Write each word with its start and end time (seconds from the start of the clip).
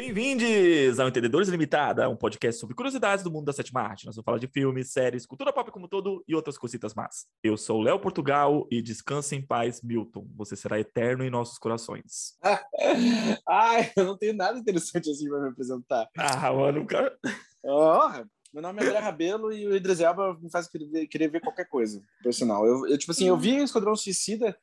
Bem-vindos 0.00 0.98
ao 0.98 1.08
Entendedores 1.08 1.50
Limitada, 1.50 2.08
um 2.08 2.16
podcast 2.16 2.58
sobre 2.58 2.74
curiosidades 2.74 3.22
do 3.22 3.30
mundo 3.30 3.44
da 3.44 3.52
sétima 3.52 3.82
arte. 3.82 4.06
Nós 4.06 4.16
vamos 4.16 4.24
falar 4.24 4.38
de 4.38 4.46
filmes, 4.46 4.90
séries, 4.90 5.26
cultura 5.26 5.52
pop 5.52 5.70
como 5.70 5.86
todo 5.86 6.24
e 6.26 6.34
outras 6.34 6.56
cositas 6.56 6.94
más. 6.94 7.26
Eu 7.42 7.54
sou 7.58 7.80
o 7.80 7.82
Léo 7.82 8.00
Portugal 8.00 8.66
e 8.70 8.80
descanse 8.80 9.36
em 9.36 9.42
paz, 9.42 9.82
Milton. 9.82 10.26
Você 10.36 10.56
será 10.56 10.80
eterno 10.80 11.22
em 11.22 11.28
nossos 11.28 11.58
corações. 11.58 12.34
Ai, 13.46 13.92
eu 13.94 14.06
não 14.06 14.16
tenho 14.16 14.32
nada 14.32 14.58
interessante 14.58 15.10
assim 15.10 15.28
para 15.28 15.42
me 15.42 15.48
apresentar. 15.50 16.08
Ah, 16.16 16.50
mano, 16.50 16.86
cara. 16.86 17.14
Oh, 17.62 18.08
meu 18.54 18.62
nome 18.62 18.82
é 18.82 18.86
André 18.86 18.98
Rabelo 19.00 19.52
e 19.52 19.66
o 19.66 19.76
Idris 19.76 20.00
Elba 20.00 20.34
me 20.40 20.50
faz 20.50 20.66
querer, 20.66 21.08
querer 21.08 21.28
ver 21.28 21.42
qualquer 21.42 21.68
coisa, 21.68 22.02
por 22.22 22.32
sinal. 22.32 22.64
Eu, 22.64 22.88
eu, 22.88 22.96
tipo 22.96 23.12
assim, 23.12 23.28
eu 23.28 23.36
vi 23.36 23.60
o 23.60 23.64
Esquadrão 23.64 23.94
Suicida 23.94 24.58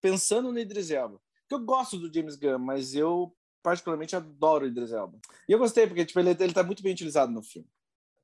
pensando 0.00 0.52
no 0.52 0.58
Idris 0.60 0.92
Elba. 0.92 1.20
Porque 1.40 1.60
eu 1.60 1.66
gosto 1.66 1.98
do 1.98 2.14
James 2.14 2.36
Gunn, 2.36 2.60
mas 2.60 2.94
eu 2.94 3.34
particularmente 3.62 4.16
adoro 4.16 4.64
o 4.64 4.68
Idris 4.68 4.92
Elba. 4.92 5.18
E 5.48 5.52
eu 5.52 5.58
gostei, 5.58 5.86
porque 5.86 6.04
tipo, 6.04 6.18
ele, 6.20 6.30
ele 6.30 6.52
tá 6.52 6.62
muito 6.62 6.82
bem 6.82 6.92
utilizado 6.92 7.32
no 7.32 7.42
filme. 7.42 7.68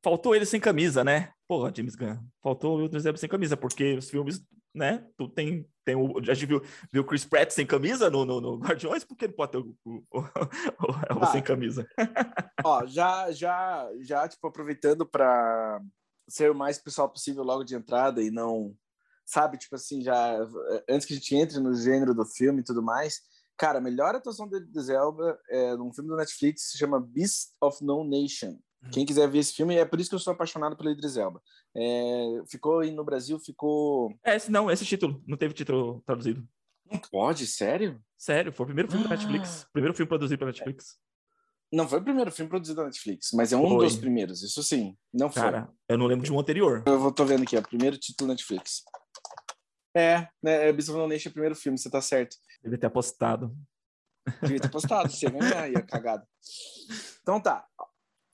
Faltou 0.03 0.35
ele 0.35 0.47
sem 0.47 0.61
camisa, 0.61 1.03
né? 1.03 1.33
Porra, 1.47 1.73
James 1.75 1.97
Gunn. 1.97 2.19
Faltou 2.43 2.79
o 2.79 2.85
Idris 2.85 3.05
Elba 3.05 3.19
sem 3.19 3.29
camisa, 3.29 3.57
porque 3.57 3.95
os 3.95 4.09
filmes, 4.09 4.43
né? 4.75 5.05
Tu 5.17 5.29
tem, 5.29 5.67
tem 5.85 5.97
o. 5.97 6.23
Já 6.23 6.35
viu, 6.35 6.63
viu 6.93 7.03
o 7.03 7.05
Chris 7.05 7.25
Pratt 7.25 7.51
sem 7.51 7.67
camisa 7.67 8.09
no, 8.09 8.25
no, 8.25 8.41
no 8.41 8.59
Guardiões? 8.59 9.05
Por 9.05 9.17
que 9.17 9.25
ele 9.25 9.33
pode 9.33 9.53
ter 9.53 9.59
o, 9.59 9.75
o, 9.85 10.05
o, 10.13 10.21
o 10.21 11.23
ah, 11.23 11.27
sem 11.27 11.43
camisa? 11.43 11.87
ó, 12.65 12.87
já, 12.87 13.31
já, 13.33 13.89
já, 14.01 14.29
tipo, 14.29 14.47
aproveitando 14.47 15.05
para 15.05 15.81
ser 16.29 16.51
o 16.51 16.55
mais 16.55 16.79
pessoal 16.79 17.09
possível 17.09 17.43
logo 17.43 17.65
de 17.65 17.75
entrada 17.75 18.23
e 18.23 18.31
não. 18.31 18.75
Sabe, 19.25 19.59
tipo 19.59 19.75
assim, 19.75 20.01
já 20.01 20.39
antes 20.89 21.07
que 21.07 21.13
a 21.13 21.17
gente 21.17 21.37
entre 21.37 21.61
no 21.61 21.75
gênero 21.75 22.15
do 22.15 22.25
filme 22.25 22.61
e 22.61 22.65
tudo 22.65 22.83
mais, 22.83 23.21
Cara, 23.59 23.79
a 23.79 23.83
melhor 23.83 24.15
atuação 24.15 24.49
de 24.49 24.81
Zelba 24.81 25.37
é 25.51 25.77
num 25.77 25.93
filme 25.93 26.09
do 26.09 26.17
Netflix 26.17 26.63
que 26.63 26.71
se 26.71 26.79
chama 26.79 27.01
Beast 27.01 27.49
of 27.61 27.85
No 27.85 28.05
Nation. 28.05 28.57
Hum. 28.83 28.91
Quem 28.93 29.05
quiser 29.05 29.29
ver 29.29 29.39
esse 29.39 29.53
filme, 29.53 29.75
é 29.75 29.85
por 29.85 29.99
isso 29.99 30.09
que 30.09 30.15
eu 30.15 30.21
sou 30.21 30.33
apaixonado 30.33 30.77
pelo 30.77 30.91
Idris 30.91 31.17
Elba. 31.17 31.43
É, 31.77 32.43
ficou 32.49 32.79
aí 32.79 32.93
no 32.93 33.05
Brasil, 33.05 33.39
ficou. 33.41 34.15
É, 34.25 34.37
esse 34.37 34.51
não, 34.51 34.71
esse 34.71 34.85
título. 34.85 35.21
Não 35.27 35.37
teve 35.37 35.55
título 35.55 36.01
traduzido. 36.07 36.47
Não 36.91 37.01
pode, 37.11 37.47
sério? 37.49 38.01
Sério, 38.17 38.53
foi 38.53 38.65
o 38.65 38.67
primeiro 38.69 38.91
filme 38.91 39.07
ah. 39.07 39.09
da 39.09 39.17
Netflix. 39.17 39.67
Primeiro 39.73 39.95
filme 39.95 40.09
produzido 40.09 40.39
pela 40.39 40.53
Netflix. 40.53 40.97
Não 41.73 41.87
foi 41.87 41.99
o 41.99 42.03
primeiro 42.03 42.31
filme 42.31 42.49
produzido 42.49 42.77
da 42.77 42.87
Netflix, 42.87 43.31
mas 43.35 43.53
é 43.53 43.57
um 43.57 43.69
foi. 43.69 43.85
dos 43.85 43.97
primeiros, 43.97 44.43
isso 44.43 44.63
sim. 44.63 44.97
Não 45.13 45.31
foi. 45.31 45.43
Cara, 45.43 45.69
eu 45.87 45.99
não 45.99 46.07
lembro 46.07 46.25
de 46.25 46.33
um 46.33 46.41
anterior. 46.41 46.83
Eu 46.87 47.13
tô 47.13 47.27
vendo 47.27 47.43
aqui, 47.43 47.59
ó, 47.59 47.61
primeiro 47.61 47.99
título 47.99 48.31
Netflix. 48.31 48.85
É, 49.95 50.29
né, 50.43 50.69
é 50.69 50.73
Beast 50.73 50.89
of 50.91 50.99
No 50.99 51.09
Nation 51.09 51.29
é 51.29 51.31
o 51.31 51.33
primeiro 51.33 51.57
filme, 51.57 51.79
você 51.79 51.91
tá 51.91 52.01
certo. 52.01 52.37
Devia 52.63 52.79
ter 52.79 52.87
apostado. 52.87 53.57
Devia 54.43 54.61
ter 54.61 54.69
apostado, 54.69 55.11
você 55.11 55.31
ganhar, 55.31 55.71
ia 55.71 55.83
cagado. 55.83 56.27
Então 57.23 57.41
tá. 57.41 57.67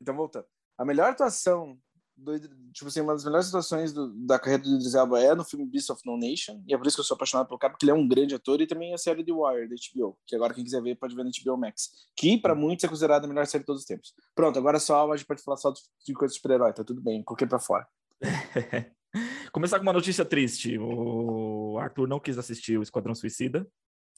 Então 0.00 0.14
voltando. 0.14 0.46
A 0.76 0.84
melhor 0.84 1.10
atuação 1.10 1.78
do, 2.16 2.38
tipo 2.72 2.86
assim, 2.86 3.00
uma 3.00 3.12
das 3.12 3.24
melhores 3.24 3.46
situações 3.46 3.92
do, 3.92 4.12
da 4.26 4.38
carreira 4.38 4.62
do 4.62 4.74
Idris 4.74 4.94
Elba 4.94 5.20
é 5.20 5.34
no 5.34 5.44
filme 5.44 5.66
Beast 5.66 5.90
of 5.90 6.00
No 6.04 6.16
Nation, 6.16 6.62
e 6.66 6.74
é 6.74 6.78
por 6.78 6.86
isso 6.86 6.96
que 6.96 7.00
eu 7.00 7.04
sou 7.04 7.14
apaixonado 7.16 7.46
pelo 7.48 7.58
cara, 7.58 7.72
porque 7.72 7.84
ele 7.84 7.90
é 7.90 7.94
um 7.94 8.06
grande 8.06 8.34
ator, 8.34 8.60
e 8.60 8.66
também 8.66 8.94
a 8.94 8.98
série 8.98 9.24
The 9.24 9.32
Wire, 9.32 9.68
da 9.68 9.74
HBO, 9.74 10.16
que 10.26 10.36
agora 10.36 10.54
quem 10.54 10.64
quiser 10.64 10.82
ver 10.82 10.96
pode 10.96 11.14
ver 11.14 11.24
na 11.24 11.30
HBO 11.30 11.56
Max, 11.56 11.90
que 12.16 12.38
para 12.38 12.54
muitos 12.54 12.84
é 12.84 12.88
considerada 12.88 13.26
a 13.26 13.28
melhor 13.28 13.46
série 13.46 13.62
de 13.62 13.66
todos 13.66 13.82
os 13.82 13.86
tempos. 13.86 14.14
Pronto, 14.34 14.58
agora 14.58 14.78
só 14.78 15.10
a 15.10 15.16
gente 15.16 15.26
pode 15.26 15.42
falar 15.42 15.56
só 15.56 15.72
de 15.72 16.14
coisa 16.14 16.32
de 16.32 16.36
super-herói, 16.36 16.72
tá 16.72 16.84
tudo 16.84 17.00
bem, 17.00 17.22
coloquei 17.22 17.46
pra 17.46 17.58
fora. 17.58 17.86
Começar 19.54 19.78
com 19.78 19.84
uma 19.84 19.92
notícia 19.92 20.24
triste. 20.24 20.76
O 20.80 21.78
Arthur 21.78 22.08
não 22.08 22.18
quis 22.18 22.36
assistir 22.36 22.76
o 22.76 22.82
Esquadrão 22.82 23.14
Suicida. 23.14 23.64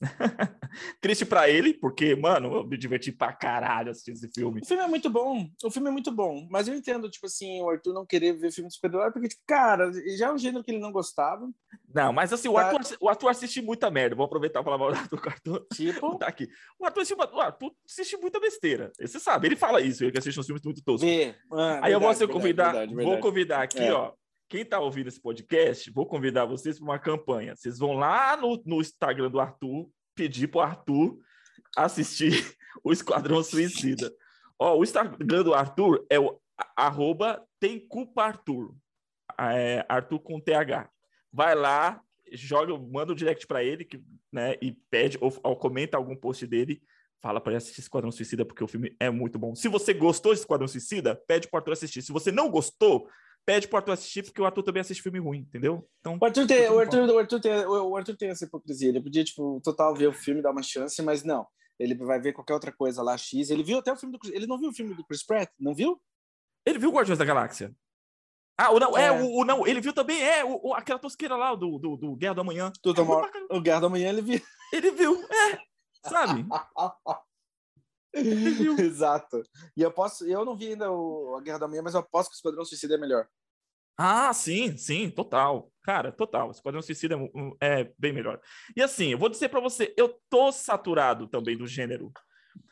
Triste 0.99 1.27
para 1.27 1.47
ele, 1.47 1.75
porque, 1.75 2.15
mano, 2.15 2.55
eu 2.55 2.67
me 2.67 2.75
diverti 2.75 3.11
pra 3.11 3.31
caralho 3.31 3.91
assistindo 3.91 4.15
esse 4.15 4.31
filme. 4.33 4.61
O 4.63 4.65
filme 4.65 4.81
é 4.81 4.87
muito 4.87 5.11
bom, 5.11 5.47
o 5.63 5.69
filme 5.69 5.89
é 5.89 5.91
muito 5.91 6.11
bom, 6.11 6.47
mas 6.49 6.67
eu 6.67 6.73
entendo, 6.73 7.07
tipo 7.07 7.27
assim, 7.27 7.61
o 7.61 7.69
Arthur 7.69 7.93
não 7.93 8.03
querer 8.03 8.33
ver 8.33 8.51
filme 8.51 8.67
de 8.67 8.73
super-herói, 8.73 9.11
porque, 9.11 9.27
tipo, 9.27 9.43
cara, 9.45 9.91
já 10.17 10.27
é 10.27 10.33
um 10.33 10.39
gênero 10.39 10.63
que 10.63 10.71
ele 10.71 10.79
não 10.79 10.91
gostava. 10.91 11.47
Não, 11.93 12.11
mas 12.11 12.33
assim, 12.33 12.47
tá... 12.47 12.53
o, 12.55 12.57
Arthur, 12.57 12.97
o 12.99 13.07
Arthur 13.07 13.29
assiste 13.29 13.61
muita 13.61 13.91
merda. 13.91 14.15
Vou 14.15 14.25
aproveitar 14.25 14.63
para 14.63 14.71
falar 14.71 14.77
mal 14.79 14.91
do 14.91 15.21
Arthur. 15.23 15.67
Tipo? 15.71 16.17
Tá 16.17 16.27
aqui. 16.27 16.49
O 16.79 16.85
Arthur, 16.85 17.01
assiste, 17.01 17.15
o 17.15 17.39
Arthur 17.39 17.71
assiste 17.85 18.17
muita 18.17 18.39
besteira. 18.39 18.91
Você 18.99 19.19
sabe, 19.19 19.47
ele 19.47 19.55
fala 19.55 19.81
isso, 19.81 20.03
ele 20.03 20.11
que 20.11 20.17
assiste 20.17 20.39
uns 20.39 20.47
filmes 20.47 20.63
muito 20.63 20.83
toscos. 20.83 21.07
Ah, 21.07 21.13
Aí 21.13 21.91
verdade, 21.91 21.93
eu 21.93 21.99
vou, 21.99 22.09
assim, 22.09 22.27
convidar, 22.27 22.71
verdade, 22.71 22.95
verdade, 22.95 23.11
vou 23.11 23.19
convidar 23.19 23.61
aqui, 23.61 23.83
é. 23.83 23.93
ó, 23.93 24.13
quem 24.49 24.61
está 24.61 24.79
ouvindo 24.79 25.07
esse 25.07 25.19
podcast, 25.19 25.91
vou 25.91 26.05
convidar 26.05 26.45
vocês 26.45 26.77
para 26.77 26.85
uma 26.85 26.99
campanha. 26.99 27.55
Vocês 27.55 27.77
vão 27.77 27.93
lá 27.93 28.37
no, 28.37 28.61
no 28.65 28.79
Instagram 28.79 29.29
do 29.29 29.39
Arthur, 29.39 29.89
pedir 30.15 30.47
para 30.47 30.59
o 30.59 30.61
Arthur 30.61 31.19
assistir 31.75 32.31
o 32.83 32.91
Esquadrão 32.91 33.43
Suicida. 33.43 34.11
Ó, 34.57 34.77
o 34.77 34.83
Instagram 34.83 35.43
do 35.43 35.53
Arthur 35.53 36.05
é 36.09 36.19
o 36.19 36.39
arroba 36.75 37.43
Arthur. 38.15 38.73
É, 39.39 39.85
Arthur 39.87 40.19
com 40.19 40.39
TH. 40.39 40.89
Vai 41.31 41.53
lá, 41.53 42.01
joga, 42.31 42.75
manda 42.77 43.11
um 43.11 43.15
direct 43.15 43.45
para 43.45 43.63
ele 43.63 43.83
que, 43.83 44.01
né, 44.31 44.55
e 44.61 44.71
pede 44.89 45.17
ou, 45.21 45.31
ou 45.43 45.55
comenta 45.55 45.97
algum 45.97 46.15
post 46.15 46.47
dele. 46.47 46.81
Fala 47.21 47.41
para 47.41 47.51
ele 47.51 47.57
assistir 47.57 47.81
Esquadrão 47.81 48.11
Suicida, 48.11 48.45
porque 48.45 48.63
o 48.63 48.67
filme 48.67 48.95
é 48.99 49.09
muito 49.09 49.37
bom. 49.37 49.53
Se 49.55 49.67
você 49.67 49.93
gostou 49.93 50.33
de 50.33 50.39
Esquadrão 50.39 50.67
Suicida, 50.67 51.21
pede 51.27 51.47
para 51.47 51.59
Arthur 51.59 51.73
assistir. 51.73 52.01
Se 52.01 52.11
você 52.11 52.31
não 52.31 52.49
gostou, 52.49 53.09
pede 53.47 53.65
pro 53.65 53.77
Arthur 53.77 53.93
assistir, 53.93 54.23
porque 54.23 54.41
o 54.41 54.45
Arthur 54.45 54.61
também 54.61 54.81
assiste 54.81 55.01
filme 55.01 55.19
ruim, 55.19 55.39
entendeu? 55.39 55.89
Então, 56.01 56.17
o 56.21 56.25
Arthur 56.25 56.45
tem, 56.45 56.69
o 56.69 56.79
Arthur, 56.79 57.09
o 57.09 57.17
Arthur 57.17 57.39
tem, 57.39 57.65
o 57.65 57.95
Arthur 57.95 58.17
tem 58.17 58.29
essa 58.29 58.43
hipocrisia. 58.43 58.89
Ele 58.89 59.01
podia, 59.01 59.23
tipo, 59.23 59.61
total 59.63 59.95
ver 59.95 60.07
o 60.07 60.13
filme, 60.13 60.41
dar 60.41 60.51
uma 60.51 60.61
chance, 60.61 61.01
mas 61.01 61.23
não. 61.23 61.47
Ele 61.79 61.95
vai 61.95 62.19
ver 62.19 62.33
qualquer 62.33 62.53
outra 62.53 62.73
coisa 62.73 63.01
lá, 63.01 63.17
X. 63.17 63.49
Ele 63.49 63.63
viu 63.63 63.77
até 63.77 63.93
o 63.93 63.95
filme 63.95 64.17
do 64.17 64.35
Ele 64.35 64.45
não 64.45 64.59
viu 64.59 64.69
o 64.69 64.73
filme 64.73 64.93
do 64.93 65.05
Chris 65.05 65.25
Pratt? 65.25 65.49
Não 65.57 65.73
viu? 65.73 65.97
Ele 66.65 66.77
viu 66.77 66.91
Guardiões 66.91 67.17
da 67.17 67.23
Galáxia. 67.23 67.73
Ah, 68.57 68.71
o 68.71 68.79
não, 68.79 68.97
é, 68.97 69.05
é 69.05 69.11
o, 69.11 69.39
o, 69.39 69.45
não, 69.45 69.65
ele 69.65 69.79
viu 69.79 69.93
também, 69.93 70.21
é, 70.21 70.43
o, 70.43 70.59
o, 70.69 70.73
aquela 70.73 70.99
tosqueira 70.99 71.37
lá 71.37 71.55
do, 71.55 71.77
do, 71.77 71.95
do 71.95 72.15
Guerra 72.17 72.33
do 72.33 72.41
Amanhã. 72.41 72.73
Tudo 72.81 73.01
é, 73.01 73.55
o 73.55 73.61
Guerra 73.61 73.79
do 73.79 73.85
Amanhã 73.85 74.09
ele 74.09 74.21
viu. 74.21 74.41
Ele 74.73 74.91
viu, 74.91 75.23
é, 75.23 75.59
sabe? 76.09 76.45
Exato. 78.79 79.43
E 79.75 79.81
eu 79.81 79.91
posso, 79.91 80.25
eu 80.25 80.43
não 80.45 80.57
vi 80.57 80.67
ainda 80.67 80.91
o, 80.91 81.35
a 81.37 81.41
Guerra 81.41 81.59
da 81.59 81.67
Manhã, 81.67 81.81
mas 81.83 81.93
eu 81.93 81.99
aposto 81.99 82.29
que 82.29 82.35
o 82.35 82.37
Esquadrão 82.37 82.65
Suicida 82.65 82.95
é 82.95 82.97
melhor. 82.97 83.27
Ah, 83.97 84.31
sim, 84.31 84.77
sim, 84.77 85.09
total. 85.09 85.71
Cara, 85.81 86.11
total. 86.11 86.51
Esquadrão 86.51 86.81
Suicida 86.81 87.15
é, 87.59 87.81
é 87.81 87.91
bem 87.97 88.13
melhor. 88.13 88.39
E 88.75 88.81
assim, 88.81 89.11
eu 89.11 89.17
vou 89.17 89.29
dizer 89.29 89.49
para 89.49 89.59
você, 89.59 89.93
eu 89.97 90.19
tô 90.29 90.51
saturado 90.51 91.27
também 91.27 91.57
do 91.57 91.65
gênero. 91.65 92.11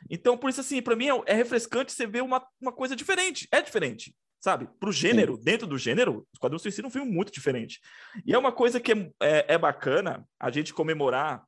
Então, 0.10 0.38
por 0.38 0.50
isso, 0.50 0.62
assim, 0.62 0.82
para 0.82 0.96
mim 0.96 1.10
é, 1.10 1.22
é, 1.26 1.34
refrescante 1.34 1.92
você 1.92 2.06
ver 2.06 2.22
uma, 2.22 2.46
uma 2.62 2.72
coisa 2.72 2.96
diferente. 2.96 3.48
É 3.52 3.60
diferente, 3.60 4.16
sabe? 4.40 4.70
Pro 4.80 4.92
gênero, 4.92 5.36
sim. 5.38 5.44
dentro 5.44 5.66
do 5.66 5.80
gênero, 5.80 6.28
Esquadrão 6.32 6.60
Suicida 6.60 6.88
é 6.88 6.90
um 6.90 6.92
filme 6.92 7.12
muito 7.12 7.32
diferente. 7.32 7.80
E 8.24 8.34
é 8.34 8.38
uma 8.38 8.52
coisa 8.52 8.80
que 8.80 8.92
é, 8.92 9.12
é, 9.20 9.54
é 9.56 9.58
bacana 9.58 10.28
a 10.40 10.52
gente 10.52 10.74
comemorar 10.76 11.44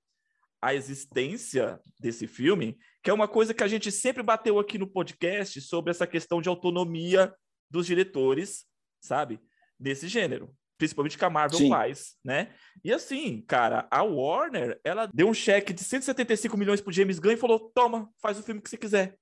a 0.62 0.74
existência 0.74 1.80
desse 2.00 2.28
filme, 2.28 2.78
que 3.04 3.10
é 3.10 3.14
uma 3.14 3.28
coisa 3.28 3.54
que 3.54 3.64
a 3.64 3.68
gente 3.68 3.92
sempre 3.92 4.24
bateu 4.24 4.60
aqui 4.60 4.78
no 4.78 4.88
podcast 4.88 5.62
sobre 5.62 5.92
essa 5.92 6.08
questão 6.08 6.42
de 6.42 6.50
autonomia 6.50 7.34
dos 7.70 7.86
diretores, 7.86 8.66
sabe? 9.00 9.40
desse 9.80 10.08
gênero. 10.08 10.54
Principalmente 10.78 11.18
que 11.18 11.26
a 11.26 11.30
Marvel 11.30 11.58
Sim. 11.58 11.70
faz, 11.70 12.16
né? 12.24 12.54
E 12.84 12.94
assim, 12.94 13.42
cara, 13.48 13.88
a 13.90 14.04
Warner, 14.04 14.80
ela 14.84 15.10
deu 15.12 15.28
um 15.28 15.34
cheque 15.34 15.74
de 15.74 15.84
175 15.84 16.56
milhões 16.56 16.82
pro 16.82 16.94
James 16.94 17.18
Gunn 17.18 17.32
e 17.32 17.38
falou: 17.38 17.72
toma, 17.74 18.10
faz 18.22 18.38
o 18.38 18.44
filme 18.44 18.62
que 18.62 18.70
você 18.70 18.78
quiser. 18.78 19.18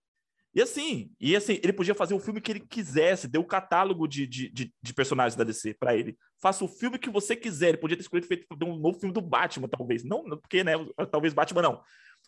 E 0.55 0.61
assim, 0.61 1.11
e 1.19 1.35
assim, 1.35 1.59
ele 1.61 1.73
podia 1.73 1.93
fazer 1.93 2.13
o 2.13 2.19
filme 2.19 2.39
que 2.39 2.49
ele 2.49 2.61
quisesse, 2.61 3.27
deu 3.27 3.41
o 3.41 3.45
catálogo 3.45 4.07
de, 4.07 4.25
de, 4.25 4.49
de, 4.49 4.73
de 4.81 4.93
personagens 4.93 5.35
da 5.35 5.43
DC 5.43 5.73
para 5.73 5.93
ele. 5.93 6.17
Faça 6.41 6.63
o 6.63 6.67
filme 6.67 6.97
que 6.97 7.09
você 7.09 7.35
quiser. 7.35 7.69
Ele 7.69 7.77
podia 7.77 7.97
ter 7.97 8.03
escolhido 8.03 8.25
feito 8.25 8.47
um 8.63 8.77
novo 8.77 8.97
filme 8.97 9.13
do 9.13 9.21
Batman, 9.21 9.67
talvez. 9.67 10.05
Não, 10.05 10.23
porque, 10.23 10.63
né? 10.63 10.71
Talvez 11.11 11.33
Batman 11.33 11.61
não. 11.61 11.81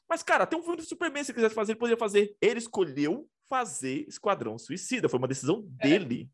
Mas, 0.10 0.24
cara, 0.24 0.46
tem 0.46 0.60
um 0.60 0.62
filme 0.62 0.76
do 0.76 0.84
Superman, 0.84 1.24
se 1.24 1.34
quisesse 1.34 1.56
fazer, 1.56 1.72
ele 1.72 1.80
poderia 1.80 1.98
fazer. 1.98 2.36
Ele 2.42 2.60
escolheu 2.60 3.30
fazer 3.50 4.06
Esquadrão 4.10 4.58
Suicida. 4.58 5.08
Foi 5.08 5.20
uma 5.20 5.28
decisão 5.28 5.66
é. 5.80 5.88
dele. 5.88 6.30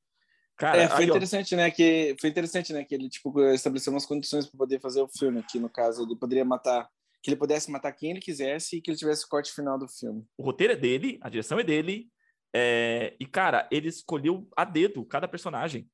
Cara, 0.57 0.81
é, 0.81 0.87
foi 0.87 1.03
aí, 1.03 1.09
interessante, 1.09 1.53
ó. 1.53 1.57
né? 1.57 1.69
Que 1.69 2.15
foi 2.19 2.29
interessante, 2.29 2.73
né? 2.73 2.83
Que 2.83 2.95
ele 2.95 3.07
tipo 3.07 3.39
estabeleceu 3.51 3.93
umas 3.93 4.05
condições 4.05 4.47
para 4.47 4.57
poder 4.57 4.79
fazer 4.79 5.01
o 5.01 5.07
filme. 5.07 5.39
Aqui 5.39 5.59
no 5.59 5.69
caso, 5.69 6.03
ele 6.03 6.15
poderia 6.15 6.45
matar, 6.45 6.89
que 7.23 7.29
ele 7.29 7.37
pudesse 7.37 7.71
matar 7.71 7.93
quem 7.93 8.11
ele 8.11 8.19
quisesse 8.19 8.77
e 8.77 8.81
que 8.81 8.91
ele 8.91 8.97
tivesse 8.97 9.25
o 9.25 9.29
corte 9.29 9.51
final 9.53 9.79
do 9.79 9.87
filme. 9.87 10.25
O 10.37 10.43
roteiro 10.43 10.73
é 10.73 10.75
dele, 10.75 11.17
a 11.21 11.29
direção 11.29 11.57
é 11.57 11.63
dele, 11.63 12.09
é... 12.53 13.15
e 13.17 13.25
cara, 13.25 13.67
ele 13.71 13.87
escolheu 13.87 14.45
a 14.57 14.65
dedo 14.65 15.05
cada 15.05 15.25
personagem 15.25 15.89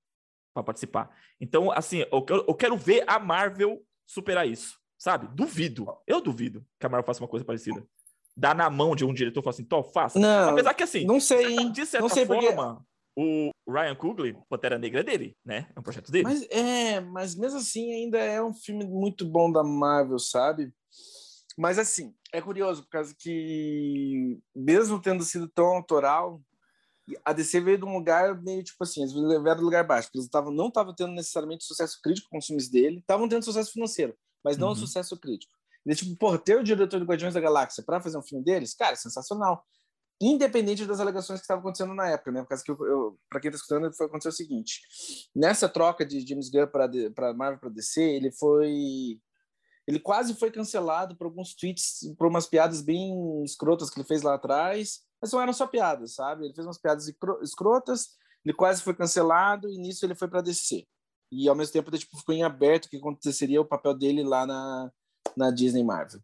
para 0.54 0.64
participar. 0.64 1.16
Então, 1.40 1.72
assim, 1.72 2.04
eu 2.12 2.22
quero, 2.24 2.46
eu 2.48 2.56
quero 2.56 2.76
ver 2.76 3.04
a 3.08 3.20
Marvel 3.20 3.80
superar 4.08 4.48
isso, 4.48 4.80
sabe? 4.98 5.28
Duvido, 5.36 5.88
eu 6.08 6.20
duvido 6.20 6.66
que 6.80 6.86
a 6.88 6.90
Marvel 6.90 7.06
faça 7.06 7.22
uma 7.22 7.30
coisa 7.30 7.46
parecida. 7.46 7.86
Dá 8.36 8.56
na 8.56 8.68
mão 8.70 8.96
de 8.96 9.06
um 9.06 9.14
diretor 9.14 9.42
e 9.42 9.44
fala 9.44 9.54
assim, 9.54 9.66
Tó, 9.66 9.84
faça. 9.84 10.18
Não, 10.18 10.50
Apesar 10.50 10.74
que 10.74 10.84
assim, 10.84 11.06
não 11.06 11.20
sei, 11.20 11.70
de 11.70 11.86
certa 11.86 12.08
não 12.08 12.10
sei 12.10 12.26
forma, 12.26 12.76
porque 12.76 12.90
o 13.16 13.52
Ryan 13.68 13.96
Coogler, 13.96 14.38
Pantera 14.50 14.80
Negra 14.80 15.02
é 15.02 15.04
dele, 15.04 15.38
né? 15.46 15.68
É 15.76 15.80
um 15.80 15.84
projeto 15.84 16.12
dele. 16.12 16.24
Mas 16.24 16.42
é, 16.50 17.02
mas 17.02 17.36
mesmo 17.36 17.60
assim 17.60 17.92
ainda 17.92 18.18
é 18.18 18.42
um 18.42 18.54
filme 18.54 18.86
muito 18.86 19.26
bom 19.26 19.52
da 19.52 19.64
Marvel, 19.64 20.18
sabe? 20.18 20.72
Mas 21.60 21.78
assim, 21.78 22.16
é 22.32 22.42
curioso, 22.42 22.84
por 22.84 22.90
causa 22.90 23.14
que, 23.14 24.40
mesmo 24.56 25.02
tendo 25.02 25.26
sido 25.26 25.46
tão 25.46 25.66
autoral, 25.66 26.42
a 27.26 27.34
DC 27.34 27.60
veio 27.60 27.78
de 27.78 27.84
um 27.84 27.98
lugar 27.98 28.42
meio 28.42 28.64
tipo 28.64 28.82
assim, 28.82 29.02
eles 29.02 29.12
vieram 29.12 29.58
do 29.58 29.64
lugar 29.64 29.86
baixo, 29.86 30.08
porque 30.08 30.20
eles 30.20 30.30
tavam, 30.30 30.54
não 30.54 30.70
estavam 30.70 30.96
tendo 30.96 31.12
necessariamente 31.12 31.66
sucesso 31.66 32.00
crítico 32.02 32.30
com 32.30 32.38
os 32.38 32.46
filmes 32.46 32.70
dele, 32.70 33.00
estavam 33.00 33.28
tendo 33.28 33.44
sucesso 33.44 33.74
financeiro, 33.74 34.16
mas 34.42 34.58
não 34.58 34.70
uhum. 34.70 34.76
sucesso 34.76 35.20
crítico. 35.20 35.52
E 35.86 35.94
tipo, 35.94 36.16
porra, 36.16 36.38
ter 36.38 36.58
o 36.58 36.64
diretor 36.64 36.98
do 36.98 37.06
Guardiões 37.06 37.34
da 37.34 37.42
Galáxia 37.42 37.84
para 37.84 38.00
fazer 38.00 38.18
um 38.18 38.24
filme 38.24 38.42
deles, 38.42 38.74
cara, 38.74 38.94
é 38.94 38.96
sensacional. 38.96 39.62
Independente 40.22 40.86
das 40.86 41.02
alegações 41.02 41.40
que 41.40 41.44
estavam 41.44 41.60
acontecendo 41.60 41.94
na 41.94 42.08
época, 42.08 42.32
né? 42.32 42.42
Por 42.42 42.50
causa 42.50 42.64
que, 42.64 42.74
para 43.30 43.42
quem 43.42 43.50
está 43.50 43.58
escutando, 43.58 43.94
foi 43.94 44.06
acontecer 44.06 44.30
o 44.30 44.32
seguinte: 44.32 44.82
nessa 45.36 45.68
troca 45.68 46.06
de 46.06 46.26
James 46.26 46.50
Gunn 46.50 46.68
para 46.68 47.34
Marvel 47.34 47.60
para 47.60 47.70
DC, 47.70 48.02
ele 48.02 48.32
foi 48.32 49.20
ele 49.90 50.00
quase 50.00 50.36
foi 50.36 50.52
cancelado 50.52 51.16
por 51.16 51.26
alguns 51.26 51.56
tweets, 51.56 52.14
por 52.16 52.28
umas 52.28 52.46
piadas 52.46 52.80
bem 52.80 53.44
escrotas 53.44 53.90
que 53.90 54.00
ele 54.00 54.08
fez 54.08 54.22
lá 54.22 54.36
atrás, 54.36 55.00
mas 55.20 55.32
não 55.32 55.42
eram 55.42 55.52
só 55.52 55.66
piadas, 55.66 56.14
sabe? 56.14 56.46
Ele 56.46 56.54
fez 56.54 56.68
umas 56.68 56.78
piadas 56.78 57.12
escrotas, 57.42 58.10
ele 58.46 58.54
quase 58.54 58.84
foi 58.84 58.94
cancelado 58.94 59.68
e 59.68 59.80
nisso 59.80 60.06
ele 60.06 60.14
foi 60.14 60.28
para 60.28 60.42
DC. 60.42 60.86
E 61.32 61.50
ao 61.50 61.56
mesmo 61.56 61.74
tempo 61.74 61.90
tipo, 61.98 62.16
ficou 62.20 62.36
em 62.36 62.44
aberto 62.44 62.86
o 62.86 62.90
que 62.90 62.98
aconteceria 62.98 63.60
o 63.60 63.66
papel 63.66 63.96
dele 63.96 64.24
lá 64.24 64.46
na, 64.46 64.92
na 65.36 65.50
Disney 65.50 65.84
Marvel. 65.84 66.22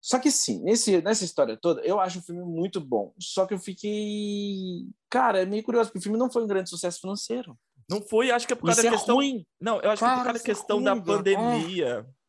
Só 0.00 0.20
que 0.20 0.30
sim, 0.30 0.62
nesse, 0.62 1.02
nessa 1.02 1.24
história 1.24 1.56
toda, 1.56 1.80
eu 1.82 1.98
acho 1.98 2.20
o 2.20 2.22
filme 2.22 2.44
muito 2.44 2.80
bom. 2.80 3.12
Só 3.18 3.44
que 3.44 3.54
eu 3.54 3.58
fiquei. 3.58 4.86
Cara, 5.10 5.42
é 5.42 5.46
meio 5.46 5.64
curioso, 5.64 5.88
porque 5.88 5.98
o 5.98 6.02
filme 6.02 6.18
não 6.18 6.30
foi 6.30 6.44
um 6.44 6.48
grande 6.48 6.70
sucesso 6.70 7.00
financeiro. 7.00 7.58
Não 7.90 8.00
foi, 8.00 8.30
acho 8.30 8.46
que 8.46 8.52
é 8.52 8.56
por 8.56 8.66
causa 8.66 8.82
da 8.82 8.88
é 8.88 8.92
questão. 8.92 9.16
Ruim. 9.16 9.44
Não, 9.60 9.80
eu 9.80 9.90
acho 9.90 10.00
Cara, 10.00 10.12
que 10.14 10.20
é 10.20 10.22
por 10.22 10.24
causa 10.24 10.38
da 10.38 10.44
questão 10.44 10.76
ruim, 10.76 10.84
da 10.84 10.96
pandemia. 10.96 12.06
É 12.08 12.21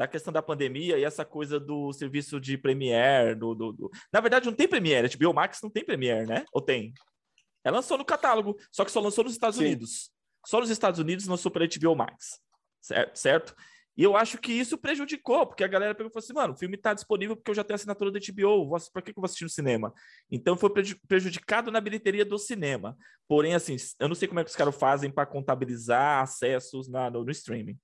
da 0.00 0.08
questão 0.08 0.32
da 0.32 0.40
pandemia 0.40 0.98
e 0.98 1.04
essa 1.04 1.26
coisa 1.26 1.60
do 1.60 1.92
serviço 1.92 2.40
de 2.40 2.56
Premiere, 2.56 3.34
do, 3.34 3.54
do, 3.54 3.70
do... 3.70 3.90
Na 4.10 4.18
verdade, 4.18 4.46
não 4.46 4.54
tem 4.54 4.66
Premiere, 4.66 5.06
a 5.06 5.14
HBO 5.14 5.34
Max 5.34 5.60
não 5.62 5.68
tem 5.68 5.84
Premiere, 5.84 6.26
né? 6.26 6.42
Ou 6.54 6.62
tem? 6.62 6.94
Ela 7.62 7.76
lançou 7.76 7.98
no 7.98 8.04
catálogo, 8.04 8.56
só 8.72 8.82
que 8.82 8.90
só 8.90 8.98
lançou 8.98 9.24
nos 9.24 9.34
Estados 9.34 9.58
Sim. 9.58 9.66
Unidos. 9.66 10.10
Só 10.46 10.58
nos 10.58 10.70
Estados 10.70 10.98
Unidos 10.98 11.26
lançou 11.26 11.50
para 11.50 11.66
HBO 11.66 11.94
Max, 11.94 12.40
certo? 13.12 13.54
E 13.94 14.02
eu 14.02 14.16
acho 14.16 14.38
que 14.38 14.50
isso 14.50 14.78
prejudicou, 14.78 15.46
porque 15.46 15.64
a 15.64 15.68
galera 15.68 15.94
pegou 15.94 16.08
e 16.08 16.12
falou 16.14 16.24
assim, 16.24 16.32
mano, 16.32 16.54
o 16.54 16.56
filme 16.56 16.76
está 16.76 16.94
disponível 16.94 17.36
porque 17.36 17.50
eu 17.50 17.54
já 17.54 17.62
tenho 17.62 17.74
assinatura 17.74 18.10
da 18.10 18.18
HBO, 18.18 18.70
para 18.90 19.02
que, 19.02 19.10
eu 19.10 19.14
vou 19.14 19.26
assistir 19.26 19.44
no 19.44 19.50
cinema? 19.50 19.92
Então 20.30 20.56
foi 20.56 20.70
prejudicado 21.06 21.70
na 21.70 21.78
bilheteria 21.78 22.24
do 22.24 22.38
cinema. 22.38 22.96
Porém, 23.28 23.54
assim, 23.54 23.76
eu 23.98 24.08
não 24.08 24.14
sei 24.14 24.26
como 24.28 24.40
é 24.40 24.44
que 24.44 24.48
os 24.48 24.56
caras 24.56 24.74
fazem 24.74 25.10
para 25.10 25.26
contabilizar 25.26 26.22
acessos 26.22 26.88
na, 26.88 27.10
no, 27.10 27.22
no 27.22 27.30
streaming. 27.30 27.78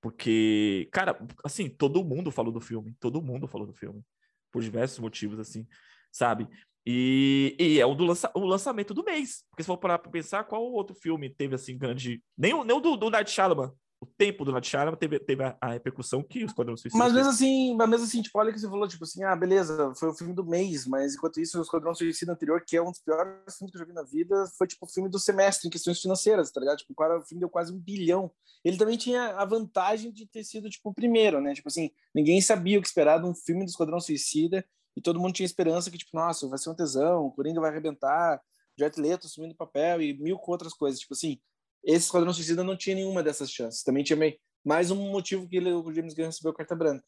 Porque, 0.00 0.88
cara, 0.92 1.18
assim, 1.44 1.68
todo 1.68 2.04
mundo 2.04 2.30
falou 2.30 2.52
do 2.52 2.60
filme. 2.60 2.94
Todo 2.98 3.22
mundo 3.22 3.46
falou 3.46 3.66
do 3.66 3.74
filme. 3.74 4.02
Por 4.50 4.62
diversos 4.62 4.98
motivos, 4.98 5.38
assim, 5.38 5.66
sabe? 6.10 6.48
E, 6.86 7.54
e 7.58 7.80
é 7.80 7.86
o, 7.86 7.94
do 7.94 8.04
lança, 8.04 8.30
o 8.34 8.44
lançamento 8.44 8.94
do 8.94 9.04
mês. 9.04 9.44
Porque 9.50 9.62
se 9.62 9.66
for 9.66 9.76
parar 9.76 9.98
pra 9.98 10.10
pensar, 10.10 10.44
qual 10.44 10.62
outro 10.62 10.94
filme 10.94 11.28
teve, 11.28 11.54
assim, 11.54 11.76
grande... 11.76 12.22
Nem 12.36 12.52
nem 12.64 12.76
o 12.76 12.80
do, 12.80 12.96
do 12.96 13.10
Night 13.10 13.30
Shyamalan 13.30 13.72
o 14.00 14.06
tempo 14.06 14.46
do 14.46 14.64
Shyamalan 14.64 14.96
teve, 14.96 15.18
teve 15.18 15.44
a, 15.44 15.56
a, 15.60 15.72
repercussão 15.72 16.22
que 16.22 16.42
o 16.42 16.46
Esquadrão 16.46 16.74
Suicida 16.74 17.02
Mas 17.02 17.12
mesmo 17.12 17.30
assim, 17.30 17.76
mas 17.76 17.88
mesmo 17.88 18.06
assim, 18.06 18.22
tipo, 18.22 18.38
olha 18.38 18.50
que 18.50 18.58
você 18.58 18.66
falou, 18.66 18.88
tipo 18.88 19.04
assim, 19.04 19.22
ah, 19.24 19.36
beleza, 19.36 19.92
foi 19.94 20.08
o 20.08 20.14
filme 20.14 20.32
do 20.32 20.42
mês, 20.42 20.86
mas 20.86 21.14
enquanto 21.14 21.38
isso, 21.38 21.58
o 21.58 21.62
Esquadrão 21.62 21.94
Suicida 21.94 22.32
anterior, 22.32 22.64
que 22.66 22.78
é 22.78 22.82
um 22.82 22.90
dos 22.90 23.00
piores 23.00 23.58
filmes 23.58 23.70
que 23.70 23.76
eu 23.76 23.80
já 23.80 23.84
vi 23.84 23.92
na 23.92 24.02
vida, 24.02 24.46
foi 24.56 24.66
tipo 24.66 24.86
o 24.86 24.88
filme 24.88 25.10
do 25.10 25.18
semestre, 25.18 25.68
em 25.68 25.70
questões 25.70 26.00
financeiras, 26.00 26.50
tá 26.50 26.60
ligado? 26.60 26.78
Tipo, 26.78 26.94
o 26.96 27.26
filme 27.26 27.40
deu 27.40 27.50
quase 27.50 27.74
um 27.74 27.78
bilhão. 27.78 28.30
Ele 28.64 28.78
também 28.78 28.96
tinha 28.96 29.36
a 29.36 29.44
vantagem 29.44 30.10
de 30.10 30.26
ter 30.26 30.44
sido, 30.44 30.70
tipo, 30.70 30.88
o 30.88 30.94
primeiro, 30.94 31.38
né? 31.40 31.52
Tipo 31.52 31.68
assim, 31.68 31.90
ninguém 32.14 32.40
sabia 32.40 32.78
o 32.78 32.82
que 32.82 32.88
esperar 32.88 33.20
de 33.20 33.26
um 33.26 33.34
filme 33.34 33.66
do 33.66 33.68
Esquadrão 33.68 34.00
Suicida 34.00 34.64
e 34.96 35.02
todo 35.02 35.20
mundo 35.20 35.34
tinha 35.34 35.46
esperança 35.46 35.90
que, 35.90 35.98
tipo, 35.98 36.10
nossa, 36.14 36.48
vai 36.48 36.58
ser 36.58 36.70
um 36.70 36.74
tesão, 36.74 37.26
o 37.26 37.32
Coringa 37.32 37.60
vai 37.60 37.70
arrebentar, 37.70 38.40
Jet 38.78 38.98
Leto 38.98 39.26
assumindo 39.26 39.54
papel 39.54 40.00
e 40.00 40.18
mil 40.18 40.38
outras 40.46 40.72
coisas. 40.72 41.00
Tipo 41.00 41.12
assim, 41.12 41.38
esse 41.84 42.06
Esquadrão 42.06 42.32
Suicida 42.32 42.62
não 42.62 42.76
tinha 42.76 42.96
nenhuma 42.96 43.22
dessas 43.22 43.50
chances. 43.50 43.82
Também 43.82 44.04
tinha 44.04 44.16
meio, 44.16 44.36
mais 44.64 44.90
um 44.90 45.10
motivo 45.10 45.48
que 45.48 45.56
ele, 45.56 45.72
o 45.72 45.92
James 45.92 46.14
Gunn 46.14 46.26
recebeu 46.26 46.52
carta 46.52 46.76
branca. 46.76 47.04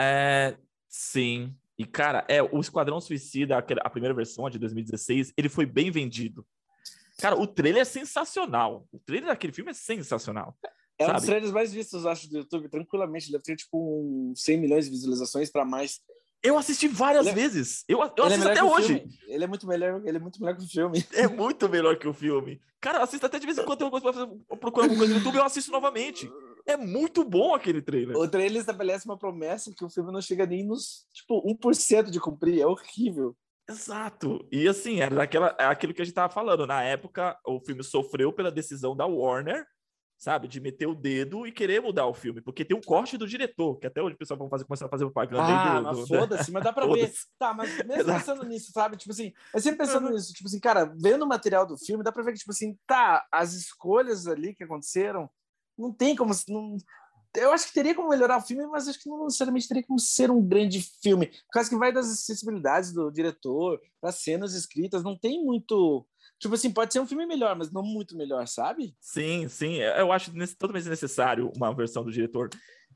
É, 0.00 0.56
sim. 0.88 1.54
E, 1.78 1.86
cara, 1.86 2.24
é, 2.28 2.42
o 2.42 2.60
Esquadrão 2.60 3.00
Suicida, 3.00 3.56
a 3.58 3.90
primeira 3.90 4.14
versão, 4.14 4.46
a 4.46 4.50
de 4.50 4.58
2016, 4.58 5.32
ele 5.36 5.48
foi 5.48 5.64
bem 5.64 5.90
vendido. 5.90 6.46
Cara, 7.18 7.36
o 7.36 7.46
trailer 7.46 7.82
é 7.82 7.84
sensacional. 7.84 8.86
O 8.92 8.98
trailer 8.98 9.28
daquele 9.28 9.52
filme 9.52 9.70
é 9.70 9.74
sensacional. 9.74 10.56
É 10.98 11.04
sabe? 11.04 11.10
um 11.10 11.16
dos 11.16 11.26
trailers 11.26 11.52
mais 11.52 11.72
vistos, 11.72 12.04
acho, 12.04 12.28
do 12.28 12.38
YouTube, 12.38 12.68
tranquilamente. 12.68 13.32
Deve 13.32 13.42
ter, 13.42 13.56
tipo, 13.56 13.78
um 13.78 14.34
100 14.36 14.60
milhões 14.60 14.84
de 14.84 14.90
visualizações 14.90 15.50
para 15.50 15.64
mais. 15.64 16.00
Eu 16.42 16.56
assisti 16.56 16.88
várias 16.88 17.26
ele 17.26 17.30
é 17.30 17.42
vezes. 17.42 17.84
Eu, 17.86 17.98
eu 17.98 18.24
é 18.24 18.26
assisto 18.26 18.48
é 18.48 18.52
até 18.52 18.62
hoje. 18.62 18.98
Filme. 18.98 19.18
Ele 19.28 19.44
é 19.44 19.46
muito 19.46 19.66
melhor, 19.66 20.02
ele 20.04 20.16
é 20.16 20.20
muito 20.20 20.40
melhor 20.40 20.56
que 20.56 20.64
o 20.64 20.68
filme. 20.68 21.04
É 21.12 21.28
muito 21.28 21.68
melhor 21.68 21.96
que 21.96 22.08
o 22.08 22.14
filme. 22.14 22.60
Cara, 22.80 22.98
eu 22.98 23.02
assisto 23.02 23.26
até 23.26 23.38
de 23.38 23.46
vez 23.46 23.58
em 23.58 23.64
quando 23.64 23.82
eu 23.82 24.56
procuro 24.56 24.84
alguma 24.84 24.98
coisa 24.98 25.12
no 25.12 25.18
YouTube, 25.18 25.36
eu 25.36 25.44
assisto 25.44 25.70
novamente. 25.70 26.30
É 26.66 26.76
muito 26.76 27.24
bom 27.24 27.54
aquele 27.54 27.82
trailer. 27.82 28.16
O 28.16 28.26
trailer 28.26 28.60
estabelece 28.60 29.04
uma 29.04 29.18
promessa 29.18 29.72
que 29.76 29.84
o 29.84 29.90
filme 29.90 30.12
não 30.12 30.20
chega 30.20 30.46
nem 30.46 30.64
nos, 30.64 31.06
tipo, 31.12 31.42
1% 31.46 32.10
de 32.10 32.18
cumprir. 32.18 32.60
É 32.60 32.66
horrível. 32.66 33.36
Exato. 33.68 34.46
E 34.50 34.66
assim, 34.66 35.00
era 35.00 35.14
daquela, 35.14 35.54
é 35.58 35.64
aquilo 35.64 35.92
que 35.94 36.02
a 36.02 36.04
gente 36.04 36.14
tava 36.14 36.32
falando. 36.32 36.66
Na 36.66 36.82
época, 36.82 37.38
o 37.46 37.60
filme 37.60 37.84
sofreu 37.84 38.32
pela 38.32 38.50
decisão 38.50 38.96
da 38.96 39.06
Warner 39.06 39.64
sabe? 40.20 40.46
De 40.46 40.60
meter 40.60 40.86
o 40.86 40.94
dedo 40.94 41.46
e 41.46 41.50
querer 41.50 41.80
mudar 41.80 42.06
o 42.06 42.12
filme, 42.12 42.42
porque 42.42 42.62
tem 42.62 42.76
um 42.76 42.82
corte 42.82 43.16
do 43.16 43.26
diretor, 43.26 43.78
que 43.78 43.86
até 43.86 44.02
hoje 44.02 44.14
o 44.14 44.18
pessoal 44.18 44.38
vai 44.38 44.50
fazer, 44.50 44.64
começar 44.66 44.84
a 44.84 44.88
fazer 44.90 45.04
propaganda 45.06 45.42
ah, 45.42 45.80
mas 45.80 45.96
do, 45.96 46.06
foda-se, 46.06 46.52
mas 46.52 46.62
dá 46.62 46.72
pra 46.74 46.84
ver. 46.92 47.10
Tá, 47.38 47.54
mas 47.54 47.74
mesmo 47.78 48.02
Exato. 48.02 48.18
pensando 48.18 48.44
nisso, 48.44 48.70
sabe? 48.70 48.98
Tipo 48.98 49.12
assim, 49.12 49.32
eu 49.54 49.60
sempre 49.60 49.78
pensando 49.78 50.08
uhum. 50.08 50.12
nisso, 50.12 50.34
tipo 50.34 50.46
assim, 50.46 50.60
cara, 50.60 50.92
vendo 51.00 51.24
o 51.24 51.28
material 51.28 51.66
do 51.66 51.78
filme, 51.78 52.04
dá 52.04 52.12
pra 52.12 52.22
ver 52.22 52.32
que, 52.32 52.38
tipo 52.38 52.50
assim, 52.50 52.78
tá, 52.86 53.26
as 53.32 53.54
escolhas 53.54 54.26
ali 54.26 54.54
que 54.54 54.62
aconteceram, 54.62 55.28
não 55.76 55.90
tem 55.90 56.14
como. 56.14 56.34
Não, 56.48 56.76
eu 57.36 57.52
acho 57.52 57.68
que 57.68 57.72
teria 57.72 57.94
como 57.94 58.10
melhorar 58.10 58.36
o 58.36 58.42
filme, 58.42 58.66
mas 58.66 58.88
acho 58.88 59.00
que 59.00 59.08
não 59.08 59.24
necessariamente 59.24 59.68
teria 59.68 59.86
como 59.86 59.98
ser 59.98 60.30
um 60.30 60.46
grande 60.46 60.82
filme. 61.02 61.28
Por 61.28 61.52
causa 61.54 61.70
que 61.70 61.76
vai 61.76 61.92
das 61.92 62.10
acessibilidades 62.10 62.92
do 62.92 63.10
diretor, 63.10 63.80
das 64.02 64.16
cenas 64.16 64.52
escritas, 64.52 65.02
não 65.02 65.16
tem 65.16 65.42
muito 65.42 66.06
Tipo 66.40 66.54
assim, 66.54 66.72
pode 66.72 66.90
ser 66.90 67.00
um 67.00 67.06
filme 67.06 67.26
melhor, 67.26 67.54
mas 67.54 67.70
não 67.70 67.82
muito 67.82 68.16
melhor, 68.16 68.48
sabe? 68.48 68.96
Sim, 68.98 69.46
sim. 69.46 69.74
Eu 69.74 70.10
acho 70.10 70.32
totalmente 70.56 70.88
necessário 70.88 71.52
uma 71.54 71.74
versão 71.74 72.02
do 72.02 72.10
diretor. 72.10 72.48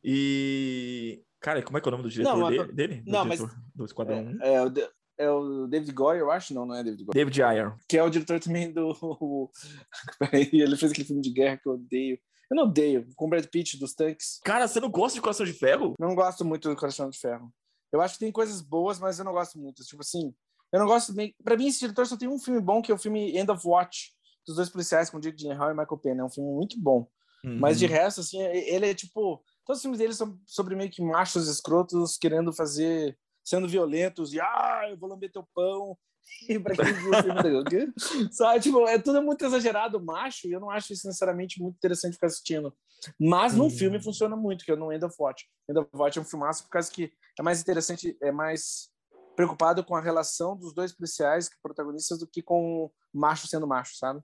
E. 0.02 1.23
Cara, 1.41 1.62
como 1.62 1.76
é 1.76 1.81
que 1.81 1.87
é 1.87 1.91
o 1.91 1.93
nome 1.93 2.05
do 2.05 2.11
diretor 2.11 2.38
não, 2.38 2.49
dele? 2.49 2.73
dele? 2.73 3.03
Do 3.03 3.13
não, 3.13 3.24
mas. 3.27 3.41
Do 3.74 3.84
Esquadrão 3.84 4.24
1? 4.41 4.43
É, 4.43 4.55
é, 4.55 4.63
o, 4.63 4.72
é 5.19 5.31
o 5.31 5.67
David 5.67 5.93
Goyer, 5.93 6.22
eu 6.22 6.31
acho, 6.31 6.55
não, 6.55 6.65
não 6.65 6.74
é 6.74 6.82
David 6.82 7.05
Goyer. 7.05 7.15
David 7.15 7.43
Ayer. 7.43 7.77
Que 7.86 7.98
é 7.98 8.03
o 8.03 8.08
diretor 8.08 8.41
também 8.41 8.72
do. 8.72 9.51
Peraí, 10.19 10.48
ele 10.51 10.77
fez 10.77 10.91
aquele 10.91 11.06
filme 11.06 11.20
de 11.20 11.31
guerra 11.31 11.58
que 11.58 11.69
eu 11.69 11.74
odeio. 11.74 12.19
Eu 12.51 12.56
não 12.56 12.65
odeio, 12.65 13.06
com 13.15 13.27
o 13.27 13.29
Brad 13.29 13.44
Pitt 13.44 13.79
dos 13.79 13.94
tanques. 13.94 14.41
Cara, 14.43 14.67
você 14.67 14.81
não 14.81 14.91
gosta 14.91 15.17
de 15.17 15.20
Coração 15.20 15.44
de 15.44 15.53
Ferro? 15.53 15.94
Não 15.98 16.15
gosto 16.15 16.44
muito 16.44 16.69
do 16.69 16.77
Coração 16.77 17.10
de 17.10 17.19
Ferro. 17.19 17.53
Eu 17.93 18.01
acho 18.01 18.15
que 18.15 18.20
tem 18.20 18.32
coisas 18.32 18.60
boas, 18.60 18.98
mas 18.98 19.19
eu 19.19 19.24
não 19.24 19.32
gosto 19.32 19.58
muito. 19.58 19.82
Tipo 19.84 20.03
assim, 20.03 20.34
eu 20.74 20.81
não 20.81 20.86
gosto 20.88 21.12
bem. 21.12 21.32
Para 21.44 21.56
mim, 21.56 21.69
esse 21.69 21.78
diretor 21.78 22.04
só 22.04 22.16
tem 22.16 22.28
um 22.28 22.36
filme 22.36 22.60
bom, 22.60 22.82
que 22.82 22.90
é 22.90 22.94
o 22.94 22.98
filme 22.98 23.38
End 23.38 23.48
of 23.48 23.64
Watch, 23.64 24.12
dos 24.44 24.56
dois 24.56 24.69
policiais, 24.69 25.08
com 25.08 25.20
Jake 25.20 25.36
Gyllenhaal 25.36 25.70
e 25.70 25.74
Michael 25.74 25.98
Pena. 25.98 26.22
É 26.22 26.24
um 26.24 26.31
filme 26.31 26.50
muito 26.52 26.76
bom. 26.81 27.06
Uhum. 27.44 27.60
Mas 27.60 27.78
de 27.78 27.86
resto, 27.86 28.20
assim, 28.20 28.43
ele 28.43 28.90
é 28.90 28.93
tipo. 28.93 29.40
Todos 29.64 29.78
os 29.78 29.82
filmes 29.82 30.00
dele 30.00 30.12
são 30.12 30.36
sobre 30.44 30.74
meio 30.74 30.90
que 30.90 31.00
machos 31.00 31.46
escrotos 31.46 32.19
querendo 32.19 32.52
fazer. 32.52 33.16
sendo 33.44 33.69
violentos 33.69 34.34
e. 34.34 34.40
Ah, 34.40 34.88
eu 34.90 34.98
vou 34.98 35.08
lamber 35.08 35.31
teu 35.31 35.46
pão. 35.54 35.96
E 36.48 36.58
pra 36.58 36.74
quem 36.74 36.93
viu 36.93 37.10
o 37.10 37.22
filme 37.22 37.93
Sabe, 38.32 38.58
tipo, 38.58 38.88
é 38.88 38.98
tudo 38.98 39.22
muito 39.22 39.44
exagerado, 39.44 40.02
macho, 40.02 40.48
e 40.48 40.52
eu 40.52 40.58
não 40.58 40.70
acho 40.70 40.90
isso 40.90 41.06
necessariamente 41.06 41.60
muito 41.60 41.76
interessante 41.76 42.14
ficar 42.14 42.28
assistindo. 42.28 42.74
Mas 43.20 43.52
uhum. 43.52 43.58
num 43.58 43.70
filme 43.70 44.02
funciona 44.02 44.34
muito, 44.34 44.64
que 44.64 44.72
é 44.72 44.76
no 44.76 44.90
End 44.90 45.04
of 45.04 45.14
Watch. 45.20 45.44
End 45.69 45.78
of 45.78 45.90
Watch 45.93 46.19
é 46.19 46.22
um 46.22 46.24
filmaço 46.24 46.64
por 46.64 46.70
causa 46.70 46.90
que 46.90 47.12
é 47.38 47.43
mais 47.43 47.60
interessante, 47.60 48.16
é 48.22 48.32
mais 48.32 48.88
preocupado 49.34 49.84
com 49.84 49.94
a 49.94 50.00
relação 50.00 50.56
dos 50.56 50.72
dois 50.72 50.93
policiais 50.93 51.50
protagonistas 51.62 52.19
do 52.19 52.26
que 52.26 52.43
com 52.43 52.91
macho 53.12 53.46
sendo 53.46 53.67
macho, 53.67 53.96
sabe? 53.96 54.20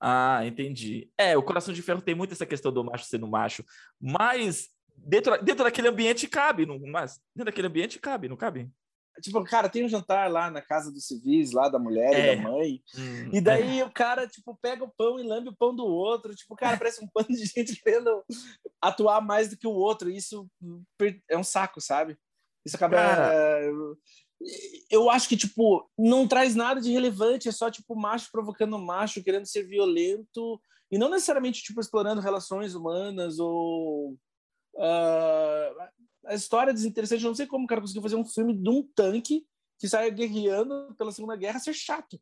Ah, 0.00 0.44
entendi. 0.44 1.10
É, 1.16 1.36
o 1.36 1.42
Coração 1.42 1.72
de 1.72 1.82
Ferro 1.82 2.02
tem 2.02 2.14
muito 2.14 2.32
essa 2.32 2.46
questão 2.46 2.70
do 2.70 2.84
macho 2.84 3.06
sendo 3.06 3.26
macho, 3.26 3.64
mas 4.00 4.68
dentro, 4.94 5.42
dentro 5.42 5.64
daquele 5.64 5.88
ambiente 5.88 6.28
cabe, 6.28 6.66
não, 6.66 6.78
mas 6.78 7.18
dentro 7.34 7.46
daquele 7.46 7.68
ambiente 7.68 7.98
cabe, 7.98 8.28
não 8.28 8.36
cabe? 8.36 8.70
Tipo, 9.20 9.42
cara, 9.44 9.68
tem 9.68 9.84
um 9.84 9.88
jantar 9.88 10.30
lá 10.30 10.50
na 10.50 10.60
casa 10.60 10.92
dos 10.92 11.06
civis, 11.06 11.52
lá 11.52 11.68
da 11.68 11.78
mulher 11.78 12.12
é. 12.12 12.34
e 12.34 12.36
da 12.36 12.42
mãe. 12.42 12.82
Hum, 12.98 13.30
e 13.32 13.40
daí 13.40 13.80
é. 13.80 13.84
o 13.84 13.90
cara, 13.90 14.26
tipo, 14.26 14.54
pega 14.60 14.84
o 14.84 14.92
pão 14.94 15.18
e 15.18 15.22
lambe 15.22 15.48
o 15.48 15.56
pão 15.56 15.74
do 15.74 15.86
outro. 15.86 16.34
Tipo, 16.34 16.54
cara, 16.54 16.76
parece 16.76 17.02
um 17.02 17.08
pano 17.08 17.28
de 17.28 17.46
gente 17.46 17.76
querendo 17.82 18.22
atuar 18.80 19.20
mais 19.20 19.48
do 19.48 19.56
que 19.56 19.66
o 19.66 19.72
outro. 19.72 20.10
Isso 20.10 20.46
é 21.30 21.36
um 21.36 21.44
saco, 21.44 21.80
sabe? 21.80 22.18
Isso 22.66 22.76
acaba. 22.76 22.96
Cara... 22.96 23.32
É, 23.32 23.70
eu 24.90 25.08
acho 25.08 25.28
que, 25.28 25.36
tipo, 25.36 25.88
não 25.98 26.28
traz 26.28 26.54
nada 26.54 26.80
de 26.80 26.92
relevante, 26.92 27.48
é 27.48 27.52
só, 27.52 27.70
tipo, 27.70 27.96
macho 27.96 28.28
provocando 28.30 28.78
macho, 28.78 29.22
querendo 29.22 29.46
ser 29.46 29.62
violento, 29.62 30.60
e 30.90 30.98
não 30.98 31.08
necessariamente, 31.08 31.62
tipo, 31.62 31.80
explorando 31.80 32.20
relações 32.20 32.74
humanas 32.74 33.38
ou. 33.38 34.12
Uh, 34.74 36.06
a 36.26 36.34
história 36.34 36.70
é 36.70 36.74
desinteressante. 36.74 37.24
Eu 37.24 37.28
não 37.28 37.34
sei 37.34 37.46
como 37.46 37.64
o 37.64 37.68
cara 37.68 37.80
conseguiu 37.80 38.02
fazer 38.02 38.16
um 38.16 38.26
filme 38.26 38.54
de 38.54 38.68
um 38.68 38.82
tanque 38.94 39.46
que 39.78 39.88
saia 39.88 40.10
guerreando 40.10 40.94
pela 40.98 41.12
Segunda 41.12 41.36
Guerra 41.36 41.60
ser 41.60 41.72
chato. 41.72 42.20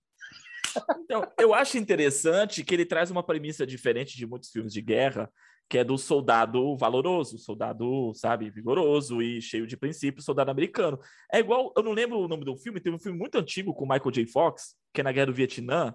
Então, 1.00 1.26
eu 1.38 1.54
acho 1.54 1.78
interessante 1.78 2.64
que 2.64 2.74
ele 2.74 2.84
traz 2.84 3.10
uma 3.10 3.22
premissa 3.22 3.66
diferente 3.66 4.16
de 4.16 4.26
muitos 4.26 4.50
filmes 4.50 4.72
de 4.72 4.82
guerra, 4.82 5.32
que 5.68 5.78
é 5.78 5.84
do 5.84 5.96
soldado 5.96 6.76
valoroso, 6.76 7.38
soldado, 7.38 8.12
sabe, 8.14 8.50
vigoroso 8.50 9.22
e 9.22 9.40
cheio 9.40 9.66
de 9.66 9.76
princípios, 9.76 10.24
soldado 10.24 10.50
americano. 10.50 10.98
É 11.32 11.38
igual, 11.38 11.72
eu 11.76 11.82
não 11.82 11.92
lembro 11.92 12.18
o 12.18 12.28
nome 12.28 12.44
do 12.44 12.56
filme, 12.56 12.80
tem 12.80 12.92
um 12.92 12.98
filme 12.98 13.18
muito 13.18 13.38
antigo 13.38 13.74
com 13.74 13.84
Michael 13.84 14.10
J. 14.10 14.26
Fox, 14.26 14.76
que 14.92 15.00
é 15.00 15.04
na 15.04 15.12
Guerra 15.12 15.26
do 15.26 15.34
Vietnã, 15.34 15.94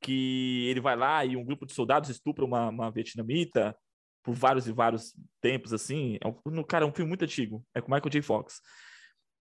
que 0.00 0.66
ele 0.68 0.80
vai 0.80 0.96
lá 0.96 1.24
e 1.24 1.36
um 1.36 1.44
grupo 1.44 1.64
de 1.64 1.72
soldados 1.72 2.10
estupra 2.10 2.44
uma, 2.44 2.68
uma 2.68 2.90
vietnamita 2.90 3.76
por 4.22 4.34
vários 4.34 4.68
e 4.68 4.72
vários 4.72 5.14
tempos, 5.40 5.72
assim. 5.72 6.18
É 6.20 6.28
um, 6.28 6.62
cara, 6.62 6.84
é 6.84 6.88
um 6.88 6.92
filme 6.92 7.08
muito 7.08 7.24
antigo, 7.24 7.64
é 7.74 7.80
com 7.80 7.92
Michael 7.92 8.10
J. 8.10 8.22
Fox. 8.22 8.60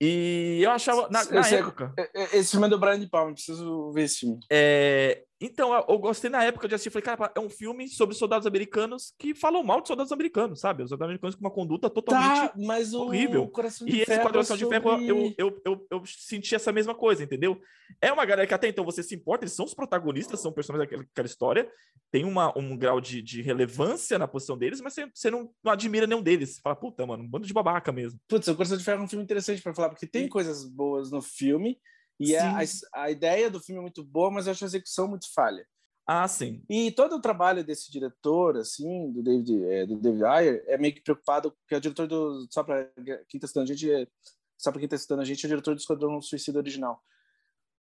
E 0.02 0.60
eu 0.62 0.72
achava, 0.72 1.08
na, 1.10 1.24
na 1.24 1.40
esse, 1.40 1.56
época... 1.56 1.94
É, 1.98 2.38
esse 2.38 2.52
filme 2.52 2.68
é 2.68 2.70
do 2.70 2.78
Brian 2.78 3.00
De 3.00 3.08
Palma, 3.08 3.32
preciso 3.32 3.94
ver 3.94 4.04
esse 4.04 4.20
filme. 4.20 4.40
É, 4.52 5.24
então, 5.46 5.74
eu 5.88 6.00
gostei 6.00 6.30
na 6.30 6.44
época 6.44 6.68
de 6.68 6.74
assistir, 6.74 6.90
falei, 6.90 7.04
cara, 7.04 7.32
é 7.36 7.40
um 7.40 7.50
filme 7.50 7.88
sobre 7.88 8.16
soldados 8.16 8.48
americanos 8.48 9.14
que 9.20 9.36
falam 9.36 9.64
mal 9.64 9.80
de 9.80 9.88
soldados 9.88 10.12
americanos, 10.12 10.60
sabe? 10.60 10.82
Os 10.82 10.90
soldados 10.90 11.12
americanos 11.12 11.36
com 11.36 11.42
uma 11.42 11.52
conduta 11.52 11.88
totalmente 11.88 12.50
tá, 12.50 12.54
mas 12.58 12.94
o 12.94 13.04
horrível. 13.04 13.48
Coração 13.50 13.86
de 13.86 13.96
e 13.96 14.02
esse 14.02 14.20
Coração 14.20 14.58
de 14.58 14.68
Ferro, 14.68 14.92
eu, 15.04 15.34
eu, 15.38 15.62
eu, 15.64 15.88
eu, 15.92 16.04
senti 16.06 16.56
essa 16.56 16.72
mesma 16.72 16.96
coisa, 16.96 17.24
entendeu? 17.24 17.62
É 18.02 18.12
uma 18.12 18.26
galera 18.26 18.48
que 18.48 18.54
até 18.54 18.68
então 18.68 18.84
você 18.84 19.04
se 19.04 19.14
importa, 19.14 19.44
eles 19.44 19.54
são 19.54 19.66
os 19.66 19.74
protagonistas, 19.74 20.40
são 20.40 20.52
personagens 20.52 20.90
daquela, 20.90 21.04
daquela 21.04 21.28
história, 21.28 21.70
tem 22.12 22.26
uma, 22.26 22.58
um 22.58 22.76
grau 22.76 23.00
de, 23.00 23.22
de 23.22 23.44
relevância 23.44 24.18
na 24.18 24.28
posição 24.28 24.58
deles, 24.58 24.82
mas 24.82 24.94
você, 24.94 25.08
você 25.14 25.30
não, 25.30 25.52
não, 25.64 25.72
admira 25.72 26.08
nenhum 26.08 26.24
deles. 26.24 26.56
Você 26.56 26.62
fala, 26.62 26.76
puta, 26.76 27.06
mano, 27.06 27.24
um 27.24 27.28
bando 27.28 27.46
de 27.46 27.54
babaca 27.54 27.92
mesmo. 27.92 28.20
Putz, 28.28 28.48
o 28.48 28.56
Coração 28.56 28.78
de 28.78 28.84
Ferro 28.84 29.02
é 29.02 29.06
um 29.06 29.08
filme 29.08 29.24
interessante 29.24 29.62
para 29.62 29.76
falar, 29.76 29.90
porque 29.90 30.08
tem 30.08 30.28
coisas 30.28 30.66
boas 30.66 31.12
no 31.12 31.22
filme, 31.22 31.78
e 32.20 32.36
é, 32.36 32.40
a, 32.40 32.60
a 32.94 33.12
ideia 33.12 33.50
do 33.50 33.60
filme 33.60 33.80
é 33.80 33.82
muito 33.82 34.04
boa, 34.04 34.32
mas 34.32 34.48
eu 34.48 34.52
acho 34.52 34.64
a 34.64 34.68
execução 34.68 35.08
muito 35.08 35.32
falha. 35.34 35.66
Ah, 36.08 36.28
sim. 36.28 36.64
E 36.70 36.92
todo 36.92 37.16
o 37.16 37.22
trabalho 37.22 37.64
desse 37.64 37.92
diretor, 37.92 38.58
assim, 38.58 39.12
do 39.12 39.24
David, 39.24 39.66
é, 39.66 39.86
do 39.88 39.98
David 39.98 40.24
Ayer, 40.24 40.64
é 40.68 40.78
meio 40.78 40.94
que 40.94 41.02
preocupado, 41.02 41.52
porque 41.52 41.74
é 41.74 41.78
o 41.78 41.82
diretor 41.82 42.08
do. 42.08 42.48
Só 42.52 42.64
para 42.64 42.86
quem 43.28 43.38
está 43.38 43.48
citando 43.48 43.64
a 43.64 43.74
gente, 43.74 43.92
é, 43.92 44.08
só 44.56 44.72
para 44.72 44.80
quem 44.80 44.88
está 44.90 45.16
a 45.16 45.26
gente, 45.26 45.44
é 45.44 45.48
o 45.48 45.50
diretor 45.50 45.74
do 45.74 45.80
Esquadrão 45.80 46.22
Suicida 46.22 46.60
original. 46.60 47.02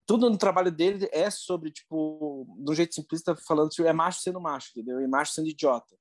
Tudo 0.07 0.31
no 0.31 0.38
trabalho 0.38 0.73
dele 0.73 1.09
é 1.12 1.31
sobre, 1.31 1.71
tipo, 1.71 2.47
de 2.59 2.71
um 2.71 2.75
jeito 2.75 2.95
simplista, 2.95 3.37
falando 3.37 3.71
tipo, 3.71 3.87
é 3.87 3.93
macho 3.93 4.21
sendo 4.21 4.41
macho, 4.41 4.71
entendeu? 4.71 5.00
E 5.00 5.07
macho 5.07 5.33
sendo 5.33 5.49
idiota. 5.49 5.95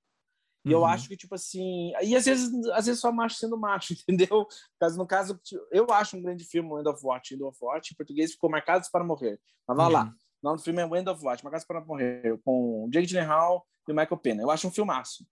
E 0.65 0.69
uhum. 0.69 0.79
eu 0.79 0.85
acho 0.85 1.07
que, 1.07 1.17
tipo 1.17 1.35
assim. 1.35 1.91
E 2.01 2.15
às 2.15 2.25
vezes, 2.25 2.51
às 2.69 2.85
vezes 2.85 3.01
só 3.01 3.11
macho 3.11 3.35
sendo 3.35 3.57
macho, 3.57 3.93
entendeu? 4.07 4.47
Caso, 4.79 4.97
no 4.97 5.05
caso, 5.05 5.39
eu 5.71 5.85
acho 5.91 6.15
um 6.15 6.21
grande 6.21 6.45
filme, 6.45 6.79
End 6.79 6.87
of 6.87 7.05
Watch. 7.05 7.33
End 7.33 7.43
of 7.43 7.57
Watch, 7.61 7.91
em 7.91 7.95
português 7.95 8.31
ficou 8.31 8.49
Marcados 8.49 8.89
para 8.89 9.03
Morrer. 9.03 9.39
Mas 9.67 9.77
vá 9.77 9.85
uhum. 9.87 9.91
lá. 9.91 10.13
O 10.41 10.47
nome 10.47 10.57
do 10.57 10.63
filme 10.63 10.81
é 10.81 10.99
End 10.99 11.09
of 11.09 11.23
Watch, 11.23 11.43
Casa 11.43 11.65
para 11.65 11.81
Morrer, 11.81 12.39
com 12.43 12.89
Jake 12.91 13.07
Gyllenhaal 13.07 13.65
e 13.87 13.91
o 13.91 13.95
Michael 13.95 14.17
Pena. 14.17 14.41
Eu 14.41 14.51
acho 14.51 14.67
um 14.67 14.71
filmaço. 14.71 15.25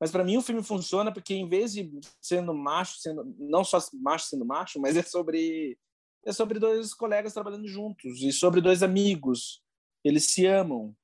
Mas 0.00 0.10
para 0.10 0.24
mim 0.24 0.36
o 0.36 0.42
filme 0.42 0.62
funciona 0.62 1.12
porque 1.12 1.34
em 1.34 1.48
vez 1.48 1.72
de 1.72 1.90
sendo 2.20 2.54
macho, 2.54 2.98
sendo 2.98 3.34
não 3.38 3.64
só 3.64 3.78
macho 3.94 4.26
sendo 4.26 4.44
macho, 4.44 4.80
mas 4.80 4.96
é 4.96 5.02
sobre 5.02 5.76
é 6.24 6.32
sobre 6.32 6.58
dois 6.58 6.94
colegas 6.94 7.32
trabalhando 7.32 7.66
juntos 7.66 8.22
e 8.22 8.32
sobre 8.32 8.60
dois 8.60 8.82
amigos. 8.82 9.62
Eles 10.04 10.30
se 10.30 10.46
amam. 10.46 10.94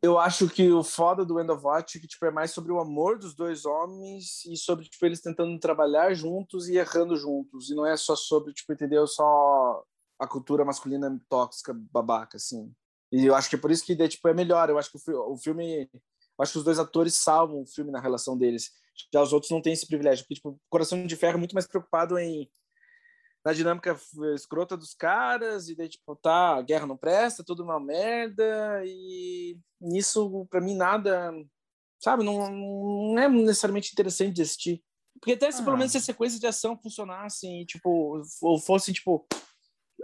Eu 0.00 0.18
acho 0.18 0.48
que 0.48 0.70
o 0.70 0.84
foda 0.84 1.24
do 1.24 1.40
End 1.40 1.50
of 1.50 1.64
Watch 1.64 1.98
é 1.98 2.00
que 2.00 2.06
tipo, 2.06 2.24
é 2.24 2.30
mais 2.30 2.52
sobre 2.52 2.70
o 2.70 2.78
amor 2.78 3.18
dos 3.18 3.34
dois 3.34 3.64
homens 3.64 4.44
e 4.44 4.56
sobre 4.56 4.88
tipo, 4.88 5.04
eles 5.04 5.20
tentando 5.20 5.58
trabalhar 5.58 6.14
juntos 6.14 6.68
e 6.68 6.76
errando 6.76 7.16
juntos. 7.16 7.70
E 7.70 7.74
não 7.74 7.84
é 7.84 7.96
só 7.96 8.14
sobre, 8.14 8.52
tipo, 8.52 8.72
entendeu? 8.72 9.06
Só 9.06 9.82
a 10.18 10.26
cultura 10.26 10.64
masculina 10.64 11.20
tóxica, 11.28 11.74
babaca, 11.74 12.36
assim. 12.36 12.72
E 13.10 13.26
eu 13.26 13.34
acho 13.34 13.50
que 13.50 13.56
é 13.56 13.58
por 13.58 13.70
isso 13.70 13.84
que 13.84 13.96
tipo, 14.08 14.28
é 14.28 14.34
melhor. 14.34 14.70
Eu 14.70 14.78
acho 14.78 14.90
que 14.90 14.98
o, 15.10 15.36
filme. 15.36 15.90
acho 16.38 16.52
que 16.52 16.58
os 16.58 16.64
dois 16.64 16.78
atores 16.78 17.14
salvam 17.14 17.62
o 17.62 17.66
filme 17.66 17.90
na 17.90 18.00
relação 18.00 18.38
deles. 18.38 18.70
Já 19.12 19.20
os 19.20 19.32
outros 19.32 19.50
não 19.50 19.60
têm 19.60 19.72
esse 19.72 19.86
privilégio. 19.86 20.24
Porque, 20.24 20.36
tipo, 20.36 20.60
Coração 20.70 21.06
de 21.06 21.16
Ferro 21.16 21.34
é 21.36 21.38
muito 21.38 21.54
mais 21.54 21.66
preocupado 21.66 22.18
em 22.18 22.48
na 23.44 23.52
dinâmica 23.52 23.98
escrota 24.34 24.76
dos 24.76 24.94
caras, 24.94 25.68
e 25.68 25.76
daí, 25.76 25.88
tipo, 25.88 26.14
tá, 26.16 26.56
a 26.56 26.62
guerra 26.62 26.86
não 26.86 26.96
presta, 26.96 27.44
tudo 27.44 27.64
uma 27.64 27.80
merda, 27.80 28.82
e 28.84 29.58
nisso, 29.80 30.46
para 30.48 30.60
mim, 30.60 30.76
nada, 30.76 31.32
sabe, 32.00 32.22
não, 32.22 32.50
não 32.50 33.18
é 33.18 33.28
necessariamente 33.28 33.90
interessante 33.92 34.34
de 34.34 34.42
assistir. 34.42 34.82
Porque 35.20 35.32
até 35.32 35.50
se 35.50 35.60
ah. 35.60 35.64
pelo 35.64 35.76
menos 35.76 35.92
se 35.92 35.98
a 35.98 36.00
sequência 36.00 36.38
de 36.38 36.46
ação 36.46 36.78
funcionasse, 36.80 37.64
tipo, 37.66 38.22
ou 38.40 38.58
fosse, 38.58 38.92
tipo, 38.92 39.26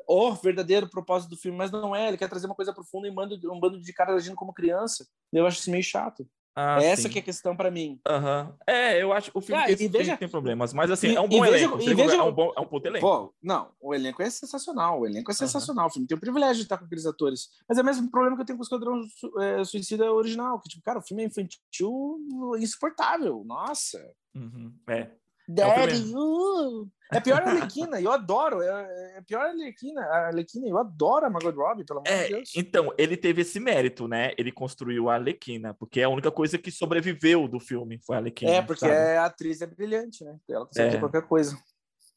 o 0.07 0.33
verdadeiro 0.35 0.89
propósito 0.89 1.31
do 1.31 1.37
filme, 1.37 1.57
mas 1.57 1.71
não 1.71 1.95
é. 1.95 2.09
Ele 2.09 2.17
quer 2.17 2.29
trazer 2.29 2.47
uma 2.47 2.55
coisa 2.55 2.73
profunda 2.73 3.09
e 3.09 3.15
manda 3.15 3.37
um 3.53 3.61
bando 3.61 3.81
de 3.81 3.93
caras 3.93 4.17
agindo 4.17 4.37
como 4.37 4.55
criança. 4.55 5.07
Eu 5.33 5.47
acho 5.47 5.61
isso 5.61 5.71
meio 5.71 5.83
chato. 5.83 6.29
Ah, 6.61 6.83
essa 6.83 7.09
que 7.09 7.21
é 7.21 7.23
a 7.23 7.25
questão 7.25 7.57
para 7.57 7.71
mim. 7.71 8.01
Uhum. 8.09 8.53
É, 8.67 9.01
eu 9.01 9.13
acho 9.13 9.31
o 9.33 9.41
filme 9.41 9.63
ah, 9.63 9.67
tem, 9.67 9.89
veja, 9.89 10.17
tem, 10.17 10.29
problemas, 10.29 10.73
mas 10.73 10.91
assim, 10.91 11.11
e, 11.11 11.15
é 11.15 11.21
um 11.21 11.29
bom 11.29 11.41
veja, 11.41 11.57
elenco. 11.57 11.79
Veja, 11.79 12.17
é 12.17 12.23
um 12.23 12.33
bom, 12.33 12.53
é 12.57 12.61
um 12.61 12.67
puto 12.67 12.89
elenco. 12.89 13.07
Pô, 13.07 13.33
não, 13.41 13.71
o 13.81 13.95
elenco 13.95 14.21
é 14.21 14.29
sensacional. 14.29 15.01
O 15.01 15.07
elenco 15.07 15.31
é 15.31 15.35
sensacional. 15.35 15.85
Uhum. 15.85 15.89
O 15.89 15.93
filme 15.93 16.09
tem 16.09 16.17
o 16.17 16.21
privilégio 16.21 16.57
de 16.57 16.63
estar 16.63 16.77
com 16.77 16.85
aqueles 16.85 17.07
atores. 17.07 17.49
Mas 17.69 17.79
é 17.79 17.83
o 17.83 17.85
mesmo 17.85 18.11
problema 18.11 18.35
que 18.35 18.43
eu 18.43 18.47
tenho 18.47 18.59
com 18.59 18.63
o 18.63 18.65
Esquadrão 18.65 19.01
é, 19.41 19.63
Suicida 19.63 20.13
original, 20.13 20.61
que 20.61 20.69
tipo, 20.69 20.83
cara, 20.83 20.99
o 20.99 21.03
filme 21.03 21.23
é 21.23 21.27
infantil 21.27 22.19
insuportável. 22.59 23.45
Nossa. 23.47 24.05
Uhum. 24.35 24.75
É. 24.89 25.13
Daddy, 25.49 26.13
é, 26.13 26.15
uh. 26.15 26.87
é 27.11 27.21
pior 27.21 27.41
a 27.41 27.49
Arlequina, 27.49 27.99
eu 27.99 28.13
adoro. 28.13 28.61
É, 28.61 29.17
é 29.17 29.23
pior 29.23 29.41
a 29.41 29.49
Arlequina, 29.49 30.03
a 30.03 30.27
Arlequina, 30.27 30.69
eu 30.69 30.77
adoro 30.77 31.25
a 31.25 31.31
Margot 31.31 31.51
Robbie, 31.51 31.87
pelo 31.87 32.01
amor 32.01 32.13
é, 32.13 32.25
de 32.25 32.35
Deus. 32.35 32.53
Então, 32.55 32.93
ele 32.99 33.17
teve 33.17 33.41
esse 33.41 33.59
mérito, 33.59 34.07
né? 34.07 34.33
Ele 34.37 34.53
construiu 34.53 35.09
a 35.09 35.15
Arlequina, 35.15 35.73
porque 35.73 36.01
é 36.01 36.05
a 36.05 36.09
única 36.11 36.31
coisa 36.31 36.59
que 36.59 36.71
sobreviveu 36.71 37.49
do 37.49 37.59
filme 37.59 37.99
foi 38.05 38.17
a 38.17 38.19
Arlequina. 38.19 38.51
É, 38.51 38.63
porque 38.63 38.85
a 38.85 39.25
atriz 39.25 39.63
é 39.63 39.67
brilhante, 39.67 40.23
né? 40.23 40.37
Ela 40.47 40.67
consegue 40.67 40.97
é. 40.97 41.01
qualquer 41.01 41.23
coisa. 41.23 41.57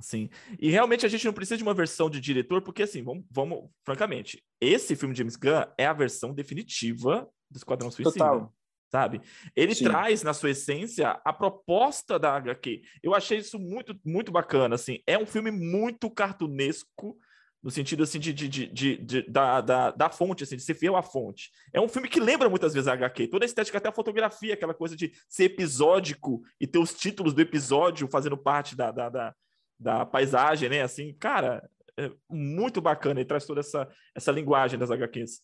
Sim. 0.01 0.29
E 0.59 0.69
realmente 0.69 1.05
a 1.05 1.09
gente 1.09 1.25
não 1.25 1.33
precisa 1.33 1.55
de 1.55 1.63
uma 1.63 1.73
versão 1.73 2.09
de 2.09 2.19
diretor, 2.19 2.61
porque 2.61 2.83
assim, 2.83 3.01
vamos, 3.01 3.23
vamos 3.31 3.69
francamente, 3.85 4.43
esse 4.59 4.95
filme 4.95 5.13
de 5.13 5.19
James 5.19 5.37
Gunn 5.37 5.63
é 5.77 5.85
a 5.85 5.93
versão 5.93 6.33
definitiva 6.33 7.29
do 7.49 7.57
Esquadrão 7.57 7.89
Suicida. 7.91 8.11
Total 8.11 8.53
sabe? 8.91 9.21
Ele 9.55 9.73
Sim. 9.73 9.85
traz 9.85 10.21
na 10.21 10.33
sua 10.33 10.49
essência 10.49 11.19
a 11.23 11.31
proposta 11.31 12.19
da 12.19 12.35
HQ. 12.35 12.81
Eu 13.01 13.15
achei 13.15 13.37
isso 13.37 13.57
muito, 13.57 13.97
muito 14.05 14.31
bacana, 14.31 14.75
assim. 14.75 14.99
É 15.07 15.17
um 15.17 15.25
filme 15.25 15.49
muito 15.49 16.09
cartunesco, 16.09 17.17
no 17.63 17.71
sentido, 17.71 18.03
assim, 18.03 18.19
de, 18.19 18.33
de, 18.33 18.47
de, 18.49 18.97
de 18.97 19.21
da, 19.29 19.61
da, 19.61 19.91
da, 19.91 20.09
fonte, 20.09 20.43
assim, 20.43 20.57
de 20.57 20.63
ser 20.63 20.73
fiel 20.73 20.97
à 20.97 21.01
fonte. 21.01 21.51
É 21.71 21.79
um 21.79 21.87
filme 21.87 22.09
que 22.09 22.19
lembra 22.19 22.49
muitas 22.49 22.73
vezes 22.73 22.87
a 22.87 22.93
HQ. 22.93 23.27
Toda 23.27 23.45
a 23.45 23.47
estética, 23.47 23.77
até 23.77 23.87
a 23.87 23.93
fotografia, 23.93 24.55
aquela 24.55 24.73
coisa 24.73 24.95
de 24.95 25.13
ser 25.29 25.45
episódico 25.45 26.41
e 26.59 26.67
ter 26.67 26.79
os 26.79 26.93
títulos 26.93 27.33
do 27.33 27.41
episódio 27.41 28.09
fazendo 28.09 28.35
parte 28.35 28.75
da, 28.75 28.91
da, 28.91 29.09
da, 29.09 29.35
da 29.79 30.05
paisagem, 30.05 30.69
né? 30.69 30.81
Assim, 30.81 31.13
cara, 31.13 31.63
é 31.97 32.11
muito 32.29 32.81
bacana. 32.81 33.19
Ele 33.19 33.27
traz 33.27 33.45
toda 33.45 33.59
essa, 33.59 33.87
essa 34.15 34.31
linguagem 34.31 34.79
das 34.79 34.89
HQs. 34.89 35.41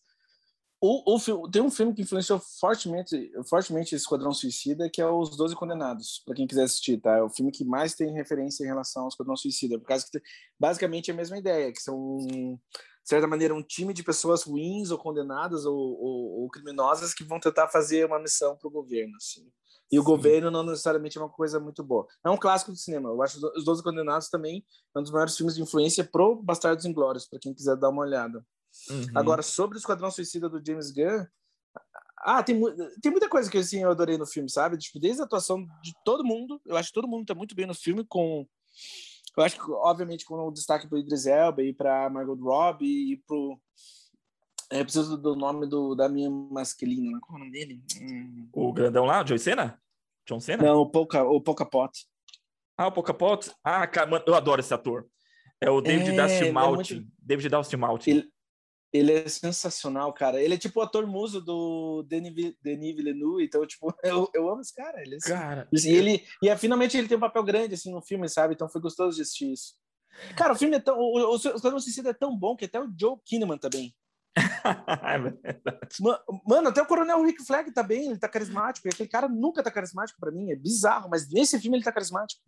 O, 0.80 1.16
o, 1.16 1.50
tem 1.50 1.60
um 1.60 1.70
filme 1.70 1.92
que 1.92 2.02
influenciou 2.02 2.38
fortemente, 2.38 3.32
fortemente 3.48 3.96
Esquadrão 3.96 4.32
Suicida, 4.32 4.88
que 4.88 5.02
é 5.02 5.06
Os 5.08 5.36
Doze 5.36 5.56
Condenados, 5.56 6.22
para 6.24 6.36
quem 6.36 6.46
quiser 6.46 6.62
assistir, 6.62 7.00
tá? 7.00 7.16
É 7.16 7.22
o 7.22 7.28
filme 7.28 7.50
que 7.50 7.64
mais 7.64 7.94
tem 7.94 8.12
referência 8.12 8.62
em 8.62 8.68
relação 8.68 9.02
ao 9.02 9.08
Esquadrão 9.08 9.36
Suicida, 9.36 9.76
por 9.76 9.86
causa 9.86 10.06
que 10.08 10.22
basicamente 10.58 11.10
é 11.10 11.14
a 11.14 11.16
mesma 11.16 11.36
ideia, 11.36 11.72
que 11.72 11.82
são, 11.82 12.18
de 12.18 12.58
certa 13.02 13.26
maneira, 13.26 13.52
um 13.52 13.62
time 13.62 13.92
de 13.92 14.04
pessoas 14.04 14.44
ruins 14.44 14.92
ou 14.92 14.98
condenadas 14.98 15.66
ou, 15.66 15.76
ou, 15.76 16.42
ou 16.42 16.48
criminosas 16.48 17.12
que 17.12 17.24
vão 17.24 17.40
tentar 17.40 17.66
fazer 17.68 18.06
uma 18.06 18.20
missão 18.20 18.56
para 18.56 18.68
o 18.68 18.70
governo, 18.70 19.16
assim. 19.16 19.50
E 19.90 19.96
Sim. 19.96 19.98
o 19.98 20.04
governo 20.04 20.48
não 20.48 20.62
necessariamente 20.62 21.18
é 21.18 21.20
uma 21.20 21.30
coisa 21.30 21.58
muito 21.58 21.82
boa. 21.82 22.06
É 22.24 22.30
um 22.30 22.36
clássico 22.36 22.72
de 22.72 22.80
cinema. 22.80 23.08
Eu 23.08 23.20
acho 23.20 23.44
Os 23.56 23.64
Doze 23.64 23.82
Condenados 23.82 24.28
também 24.28 24.64
é 24.94 24.98
um 24.98 25.02
dos 25.02 25.10
maiores 25.10 25.36
filmes 25.36 25.56
de 25.56 25.62
influência 25.62 26.04
pro 26.04 26.36
Bastardos 26.36 26.84
Inglórios, 26.84 27.26
para 27.26 27.40
quem 27.40 27.52
quiser 27.52 27.74
dar 27.74 27.88
uma 27.88 28.02
olhada. 28.02 28.46
Uhum. 28.90 29.06
Agora, 29.14 29.42
sobre 29.42 29.76
o 29.76 29.80
Esquadrão 29.80 30.10
Suicida 30.10 30.48
do 30.48 30.64
James 30.64 30.90
Gunn, 30.90 31.26
ah, 32.20 32.42
tem, 32.42 32.60
tem 33.00 33.12
muita 33.12 33.28
coisa 33.28 33.50
que 33.50 33.58
assim, 33.58 33.82
eu 33.82 33.90
adorei 33.90 34.18
no 34.18 34.26
filme, 34.26 34.50
sabe? 34.50 34.76
Tipo, 34.76 34.98
desde 34.98 35.22
a 35.22 35.24
atuação 35.24 35.66
de 35.82 35.94
todo 36.04 36.24
mundo, 36.24 36.60
eu 36.66 36.76
acho 36.76 36.88
que 36.88 36.94
todo 36.94 37.08
mundo 37.08 37.26
tá 37.26 37.34
muito 37.34 37.54
bem 37.54 37.66
no 37.66 37.74
filme, 37.74 38.04
com. 38.04 38.46
Eu 39.36 39.44
acho 39.44 39.56
que, 39.56 39.70
obviamente, 39.70 40.24
com 40.24 40.34
o 40.34 40.50
destaque 40.50 40.88
para 40.88 40.98
Idris 40.98 41.26
Elba 41.26 41.62
e 41.62 41.72
para 41.72 42.10
Margot 42.10 42.34
Robbie 42.34 43.12
e 43.12 43.16
pro. 43.18 43.60
É, 44.70 44.82
preciso 44.82 45.16
do 45.16 45.34
nome 45.34 45.66
do, 45.66 45.94
da 45.94 46.08
minha 46.08 46.28
masculina, 46.28 47.10
né? 47.10 47.18
qual 47.22 47.38
é 47.38 47.40
o 47.40 47.44
nome 47.44 47.52
dele? 47.52 47.82
Hum. 48.02 48.48
O 48.52 48.72
grandão 48.72 49.04
lá, 49.04 49.22
John 49.22 49.38
Cena? 49.38 49.80
John 50.26 50.40
Cena? 50.40 50.62
Não, 50.62 50.80
o 50.80 50.90
Poca, 50.90 51.22
o 51.22 51.40
Poca 51.40 51.64
Pot. 51.64 52.06
Ah, 52.76 52.88
o 52.88 52.92
Poca 52.92 53.14
Pot? 53.14 53.50
Ah, 53.64 53.86
cara, 53.86 54.22
eu 54.26 54.34
adoro 54.34 54.60
esse 54.60 54.74
ator. 54.74 55.06
É 55.60 55.70
o 55.70 55.80
David 55.80 56.10
é, 56.10 56.22
Dustin 56.22 56.52
Martin. 56.52 56.94
É 56.94 56.96
muito... 56.96 57.12
David 57.18 57.48
Dustin 57.48 57.76
Martin. 57.76 58.10
Ele, 58.10 58.32
Ele 58.92 59.12
é 59.12 59.28
sensacional, 59.28 60.12
cara. 60.14 60.40
Ele 60.42 60.54
é 60.54 60.58
tipo 60.58 60.80
o 60.80 60.82
ator 60.82 61.06
muso 61.06 61.40
do 61.42 62.02
Denis, 62.08 62.54
Denis 62.62 62.96
Villeneuve, 62.96 63.44
então, 63.44 63.66
tipo, 63.66 63.92
eu, 64.02 64.28
eu 64.34 64.48
amo 64.48 64.60
esse 64.62 64.74
cara. 64.74 65.00
Ele, 65.02 65.14
é 65.14 65.16
assim, 65.18 65.28
Cara, 65.28 65.68
e 65.72 65.88
ele 65.88 66.24
E 66.42 66.48
é, 66.48 66.56
finalmente 66.56 66.96
ele 66.96 67.06
tem 67.08 67.16
um 67.16 67.20
papel 67.20 67.42
grande, 67.44 67.74
assim, 67.74 67.92
no 67.92 68.00
filme, 68.00 68.28
sabe? 68.28 68.54
Então 68.54 68.68
foi 68.68 68.80
gostoso 68.80 69.16
de 69.16 69.22
assistir 69.22 69.52
isso. 69.52 69.74
Cara, 70.36 70.52
o 70.54 70.56
filme 70.56 70.76
é 70.76 70.80
tão... 70.80 70.98
O, 70.98 71.34
o, 71.34 71.38
Suicida 71.80 72.10
é 72.10 72.14
tão 72.14 72.36
bom 72.36 72.56
que 72.56 72.64
até 72.64 72.80
o 72.80 72.90
Joe 72.98 73.16
Kinnaman 73.24 73.58
também. 73.58 73.94
é 75.04 75.18
verdade. 75.18 75.78
Ma- 76.00 76.20
Mano, 76.46 76.68
até 76.68 76.80
o 76.82 76.86
Coronel 76.86 77.22
Rick 77.24 77.44
Flag 77.44 77.70
tá 77.72 77.82
bem, 77.82 78.06
ele 78.06 78.18
tá 78.18 78.28
carismático. 78.28 78.88
E 78.88 78.90
aquele 78.90 79.08
cara 79.08 79.28
nunca 79.28 79.62
tá 79.62 79.70
carismático 79.70 80.18
pra 80.18 80.30
mim, 80.32 80.50
é 80.50 80.56
bizarro, 80.56 81.08
mas 81.10 81.30
nesse 81.30 81.60
filme 81.60 81.76
ele 81.76 81.84
tá 81.84 81.92
carismático. 81.92 82.40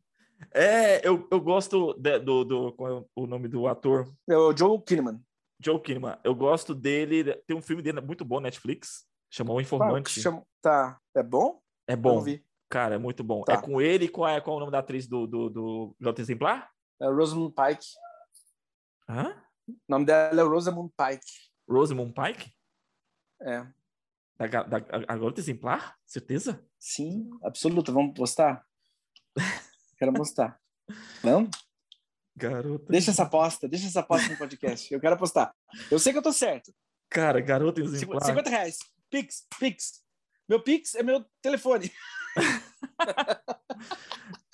É, 0.53 1.07
eu, 1.07 1.29
eu 1.31 1.41
gosto 1.41 1.93
de- 1.99 2.19
do, 2.19 2.45
do. 2.45 2.73
Qual 2.73 2.99
é 2.99 3.05
o 3.15 3.27
nome 3.27 3.47
do 3.47 3.67
ator? 3.67 4.11
É 4.29 4.37
o 4.37 4.57
Joe 4.57 4.81
Kinnaman. 4.83 5.21
Joe 5.63 5.81
Kinnaman. 5.81 6.19
Eu 6.25 6.35
gosto 6.35 6.75
dele. 6.75 7.35
Tem 7.47 7.57
um 7.57 7.63
filme 7.63 7.83
dele 7.83 8.01
muito 8.01 8.25
bom 8.25 8.37
na 8.37 8.45
Netflix. 8.45 9.07
Chamou 9.31 9.57
O 9.57 9.61
Informante. 9.61 10.21
chama- 10.21 10.43
Tá. 10.63 10.99
É 11.15 11.23
bom? 11.23 11.61
É 11.87 11.95
bom. 11.97 12.21
vi. 12.21 12.45
Cara, 12.69 12.95
é 12.95 12.99
muito 12.99 13.23
bom. 13.25 13.43
Tá. 13.45 13.55
É 13.55 13.61
com 13.63 13.81
ele 13.81 14.05
e 14.05 14.09
qual 14.09 14.29
é, 14.29 14.41
qual 14.41 14.55
é 14.55 14.57
o 14.59 14.61
nome 14.61 14.73
da 14.73 14.79
atriz 14.79 15.07
do, 15.07 15.27
do, 15.27 15.49
do 15.51 15.97
Jota 16.01 16.21
Exemplar? 16.21 16.71
É 17.01 17.07
Rosamund 17.07 17.55
Pike. 17.55 17.87
Hã? 19.09 19.35
O 19.69 19.75
nome 19.89 20.05
dela 20.05 20.41
é 20.41 20.45
Rosamund 20.45 20.93
Pike. 20.97 21.27
Rosamund 21.69 22.13
Pike? 22.13 22.53
É. 23.43 23.67
Da, 24.39 24.47
da, 24.63 24.77
a, 24.79 24.97
a 25.13 25.17
Garota 25.17 25.41
Exemplar? 25.41 25.97
Certeza? 26.07 26.65
Sim, 26.79 27.31
absoluta. 27.43 27.91
Vamos 27.93 28.15
postar? 28.15 28.65
Quero 29.99 30.13
postar. 30.13 30.61
Vamos? 31.23 31.51
Garota. 32.37 32.87
Deixa 32.89 33.11
essa 33.11 33.25
aposta, 33.25 33.69
deixa 33.69 33.87
essa 33.87 34.01
aposta 34.01 34.29
no 34.29 34.39
podcast. 34.39 34.93
Eu 34.93 35.01
quero 35.01 35.15
apostar. 35.15 35.55
Eu 35.91 35.99
sei 35.99 36.13
que 36.13 36.19
eu 36.19 36.23
tô 36.23 36.33
certo. 36.33 36.73
Cara, 37.09 37.41
Garota 37.41 37.81
Exemplar. 37.81 38.25
50 38.25 38.51
reais. 38.51 38.79
Pix, 39.11 39.47
Pix. 39.59 40.03
Meu 40.49 40.63
Pix 40.63 40.95
é 40.95 41.03
meu 41.03 41.25
telefone. 41.43 41.93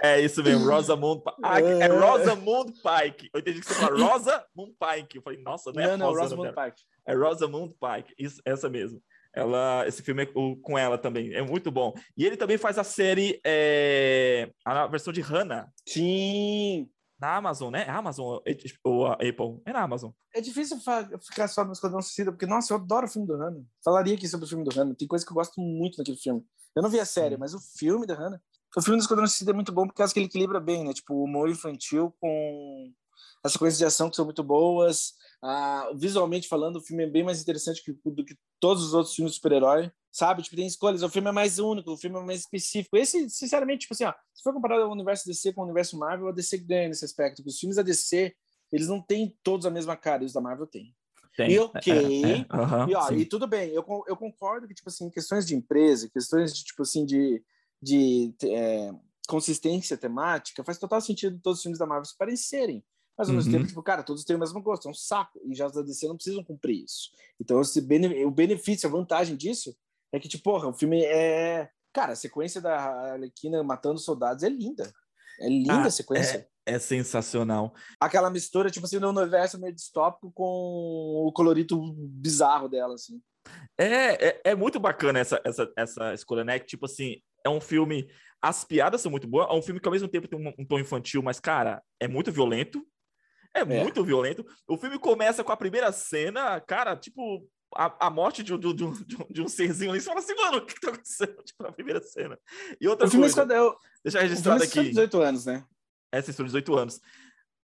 É 0.00 0.20
isso 0.20 0.42
mesmo, 0.42 0.66
Rosamund 0.66 1.22
Pike. 1.22 1.36
Ah, 1.42 1.60
é 1.60 1.86
Rosamund 1.86 2.72
Pike. 2.72 3.30
Eu 3.32 3.40
entendi 3.40 3.60
que 3.60 3.66
você 3.66 3.74
falou 3.74 4.06
Rosamund 4.06 4.76
Pike. 4.78 5.16
Eu 5.16 5.22
falei, 5.22 5.42
nossa, 5.42 5.72
não 5.72 5.82
é 5.82 5.86
Não, 5.86 5.96
não, 5.96 6.06
Rosa, 6.08 6.20
Rosamund 6.20 6.54
dela. 6.54 6.66
Pike. 6.66 6.82
É 7.06 7.14
Rosamund 7.14 7.74
Pike. 7.74 8.14
Isso, 8.18 8.40
essa 8.44 8.68
mesmo. 8.68 9.02
Ela, 9.32 9.86
esse 9.86 10.02
filme 10.02 10.22
é 10.22 10.26
com 10.26 10.78
ela 10.78 10.98
também. 10.98 11.34
É 11.34 11.42
muito 11.42 11.70
bom. 11.70 11.94
E 12.16 12.26
ele 12.26 12.36
também 12.36 12.58
faz 12.58 12.78
a 12.78 12.84
série, 12.84 13.40
é, 13.44 14.50
a 14.64 14.86
versão 14.86 15.12
de 15.12 15.20
Hannah, 15.20 15.68
Sim. 15.86 16.88
Na 17.18 17.36
Amazon, 17.36 17.72
né? 17.72 17.84
É 17.86 17.90
Amazon 17.90 18.38
ou 18.84 19.06
a 19.06 19.14
Apple? 19.14 19.60
É 19.64 19.72
na 19.72 19.82
Amazon. 19.82 20.10
É 20.34 20.40
difícil 20.40 20.78
ficar 21.22 21.48
só 21.48 21.64
no 21.64 21.72
Esquadrão 21.72 22.02
Suicida, 22.02 22.30
porque, 22.30 22.46
nossa, 22.46 22.72
eu 22.72 22.76
adoro 22.78 23.06
o 23.06 23.08
filme 23.10 23.26
do 23.26 23.36
Hannah. 23.36 23.62
Falaria 23.84 24.14
aqui 24.14 24.28
sobre 24.28 24.46
o 24.46 24.48
filme 24.48 24.64
do 24.64 24.70
Hannah. 24.74 24.94
Tem 24.94 25.08
coisa 25.08 25.24
que 25.24 25.30
eu 25.30 25.34
gosto 25.34 25.60
muito 25.60 25.98
naquele 25.98 26.16
filme. 26.18 26.44
Eu 26.74 26.82
não 26.82 26.90
vi 26.90 27.00
a 27.00 27.06
série, 27.06 27.36
mas 27.36 27.54
o 27.54 27.58
filme 27.60 28.06
da 28.06 28.14
Hannah. 28.14 28.40
O 28.76 28.82
filme 28.82 28.98
do 28.98 29.02
Esquadrão 29.02 29.26
Suicida 29.26 29.52
é 29.52 29.54
muito 29.54 29.72
bom 29.72 29.86
porque 29.86 30.02
acho 30.02 30.12
que 30.12 30.20
ele 30.20 30.26
equilibra 30.26 30.60
bem, 30.60 30.84
né? 30.84 30.92
Tipo, 30.92 31.14
o 31.14 31.24
humor 31.24 31.48
infantil 31.48 32.14
com 32.20 32.92
as 33.42 33.52
sequências 33.52 33.78
de 33.78 33.84
ação 33.86 34.10
que 34.10 34.16
são 34.16 34.24
muito 34.26 34.42
boas. 34.44 35.14
Ah, 35.42 35.90
visualmente 35.94 36.48
falando, 36.48 36.76
o 36.76 36.80
filme 36.82 37.04
é 37.04 37.06
bem 37.10 37.22
mais 37.24 37.40
interessante 37.40 37.82
que- 37.82 37.92
do 38.10 38.24
que 38.24 38.36
todos 38.60 38.82
os 38.84 38.92
outros 38.94 39.14
filmes 39.14 39.32
de 39.32 39.36
super-herói. 39.36 39.90
Sabe? 40.16 40.42
Tipo, 40.42 40.56
tem 40.56 40.66
escolhas. 40.66 41.02
O 41.02 41.10
filme 41.10 41.28
é 41.28 41.32
mais 41.32 41.58
único, 41.58 41.92
o 41.92 41.96
filme 41.98 42.18
é 42.18 42.22
mais 42.22 42.40
específico. 42.40 42.96
Esse, 42.96 43.28
sinceramente, 43.28 43.80
tipo 43.80 43.92
assim, 43.92 44.04
ó, 44.04 44.14
se 44.32 44.42
for 44.42 44.54
comparado 44.54 44.84
ao 44.84 44.90
universo 44.90 45.26
DC 45.26 45.52
com 45.52 45.60
o 45.60 45.64
universo 45.64 45.98
Marvel, 45.98 46.28
a 46.28 46.32
DC 46.32 46.56
ganha 46.56 46.88
nesse 46.88 47.04
aspecto. 47.04 47.36
Porque 47.42 47.50
os 47.50 47.58
filmes 47.58 47.76
da 47.76 47.82
DC, 47.82 48.34
eles 48.72 48.88
não 48.88 48.98
têm 49.02 49.36
todos 49.42 49.66
a 49.66 49.70
mesma 49.70 49.94
cara, 49.94 50.22
e 50.22 50.26
os 50.26 50.32
da 50.32 50.40
Marvel 50.40 50.66
têm. 50.66 50.96
Tem. 51.36 51.50
E 51.52 51.58
ok. 51.58 51.92
É, 51.92 52.30
é, 52.32 52.46
aham, 52.50 52.88
E, 52.88 52.94
ó, 52.94 53.10
e 53.12 53.26
tudo 53.26 53.46
bem, 53.46 53.68
eu, 53.72 53.84
eu 54.08 54.16
concordo 54.16 54.66
que, 54.66 54.72
tipo 54.72 54.88
assim, 54.88 55.10
questões 55.10 55.46
de 55.46 55.54
empresa, 55.54 56.08
questões 56.08 56.54
de, 56.54 56.64
tipo 56.64 56.80
assim, 56.80 57.04
de, 57.04 57.44
de 57.82 58.34
é, 58.42 58.90
consistência 59.28 59.98
temática, 59.98 60.64
faz 60.64 60.78
total 60.78 61.02
sentido 61.02 61.38
todos 61.42 61.58
os 61.58 61.62
filmes 61.62 61.78
da 61.78 61.84
Marvel 61.84 62.06
se 62.06 62.16
parecerem. 62.16 62.82
Mas, 63.18 63.28
ao 63.28 63.34
mesmo 63.34 63.52
Uhum. 63.52 63.58
tempo, 63.58 63.68
tipo, 63.68 63.82
cara, 63.82 64.02
todos 64.02 64.24
têm 64.24 64.34
o 64.36 64.38
mesmo 64.38 64.62
gosto, 64.62 64.88
é 64.88 64.90
um 64.90 64.94
saco. 64.94 65.38
E 65.44 65.54
já 65.54 65.66
os 65.66 65.72
da 65.74 65.82
DC 65.82 66.08
não 66.08 66.16
precisam 66.16 66.42
cumprir 66.42 66.84
isso. 66.84 67.10
Então, 67.38 67.60
esse 67.60 67.82
bene- 67.82 68.24
o 68.24 68.30
benefício, 68.30 68.88
a 68.88 68.92
vantagem 68.92 69.36
disso 69.36 69.76
é 70.16 70.20
que, 70.20 70.28
tipo, 70.28 70.44
porra, 70.44 70.68
o 70.68 70.74
filme 70.74 71.04
é... 71.04 71.68
Cara, 71.92 72.12
a 72.12 72.16
sequência 72.16 72.60
da 72.60 73.12
Arlequina 73.12 73.62
matando 73.62 73.98
soldados 73.98 74.42
é 74.42 74.48
linda. 74.48 74.92
É 75.40 75.48
linda 75.48 75.74
Ah, 75.74 75.86
a 75.86 75.90
sequência. 75.90 76.48
É 76.64 76.78
sensacional. 76.78 77.72
Aquela 78.00 78.28
mistura, 78.28 78.70
tipo 78.70 78.86
assim, 78.86 78.98
no 78.98 79.10
universo 79.10 79.58
meio 79.60 79.74
distópico 79.74 80.32
com 80.32 81.24
o 81.26 81.32
colorido 81.32 81.80
bizarro 81.96 82.68
dela, 82.68 82.94
assim. 82.94 83.22
É, 83.78 84.28
é, 84.28 84.40
é 84.44 84.54
muito 84.54 84.80
bacana 84.80 85.20
essa, 85.20 85.40
essa, 85.44 85.72
essa 85.76 86.12
escolha, 86.12 86.44
né? 86.44 86.58
Que, 86.58 86.66
tipo 86.66 86.86
assim, 86.86 87.20
é 87.44 87.48
um 87.48 87.60
filme. 87.60 88.10
As 88.42 88.64
piadas 88.64 89.00
são 89.00 89.10
muito 89.10 89.28
boas. 89.28 89.48
É 89.48 89.52
um 89.52 89.62
filme 89.62 89.80
que 89.80 89.86
ao 89.86 89.92
mesmo 89.92 90.08
tempo 90.08 90.26
tem 90.26 90.38
um, 90.38 90.52
um 90.58 90.66
tom 90.66 90.78
infantil, 90.78 91.22
mas, 91.22 91.38
cara, 91.38 91.82
é 92.00 92.08
muito 92.08 92.32
violento. 92.32 92.84
É, 93.54 93.64
muito 93.64 94.04
violento. 94.04 94.44
O 94.68 94.76
filme 94.76 94.98
começa 94.98 95.42
com 95.42 95.52
a 95.52 95.56
primeira 95.56 95.90
cena, 95.90 96.60
cara, 96.60 96.94
tipo, 96.94 97.48
a, 97.74 98.06
a 98.06 98.10
morte 98.10 98.42
de, 98.42 98.54
um- 98.54 98.58
de, 98.58 98.72
de, 98.74 99.24
de 99.30 99.42
um- 99.42 99.48
serzinho 99.48 99.90
ali. 99.90 100.00
Você 100.00 100.06
fala 100.06 100.20
assim, 100.20 100.34
mano, 100.34 100.58
o 100.58 100.66
que, 100.66 100.80
tá 100.80 100.88
acontecendo? 100.88 101.42
Tipo, 101.42 101.62
na 101.64 101.72
primeira 101.72 102.00
cena. 102.02 102.38
E 102.80 102.88
outra 102.88 103.06
O 103.06 103.10
filme, 103.10 103.26
é 103.26 103.28
coisa, 103.30 103.42
esquadrão, 103.42 103.76
deixar 104.04 104.18
o 104.18 104.20
filme 104.22 104.28
registrado 104.28 104.62
é 104.62 104.66
aqui. 104.66 104.88
18 104.90 105.20
anos, 105.22 105.46
né? 105.46 105.64
História 106.14 106.32
de 106.32 106.44
18 106.44 106.74
anos. 106.76 107.00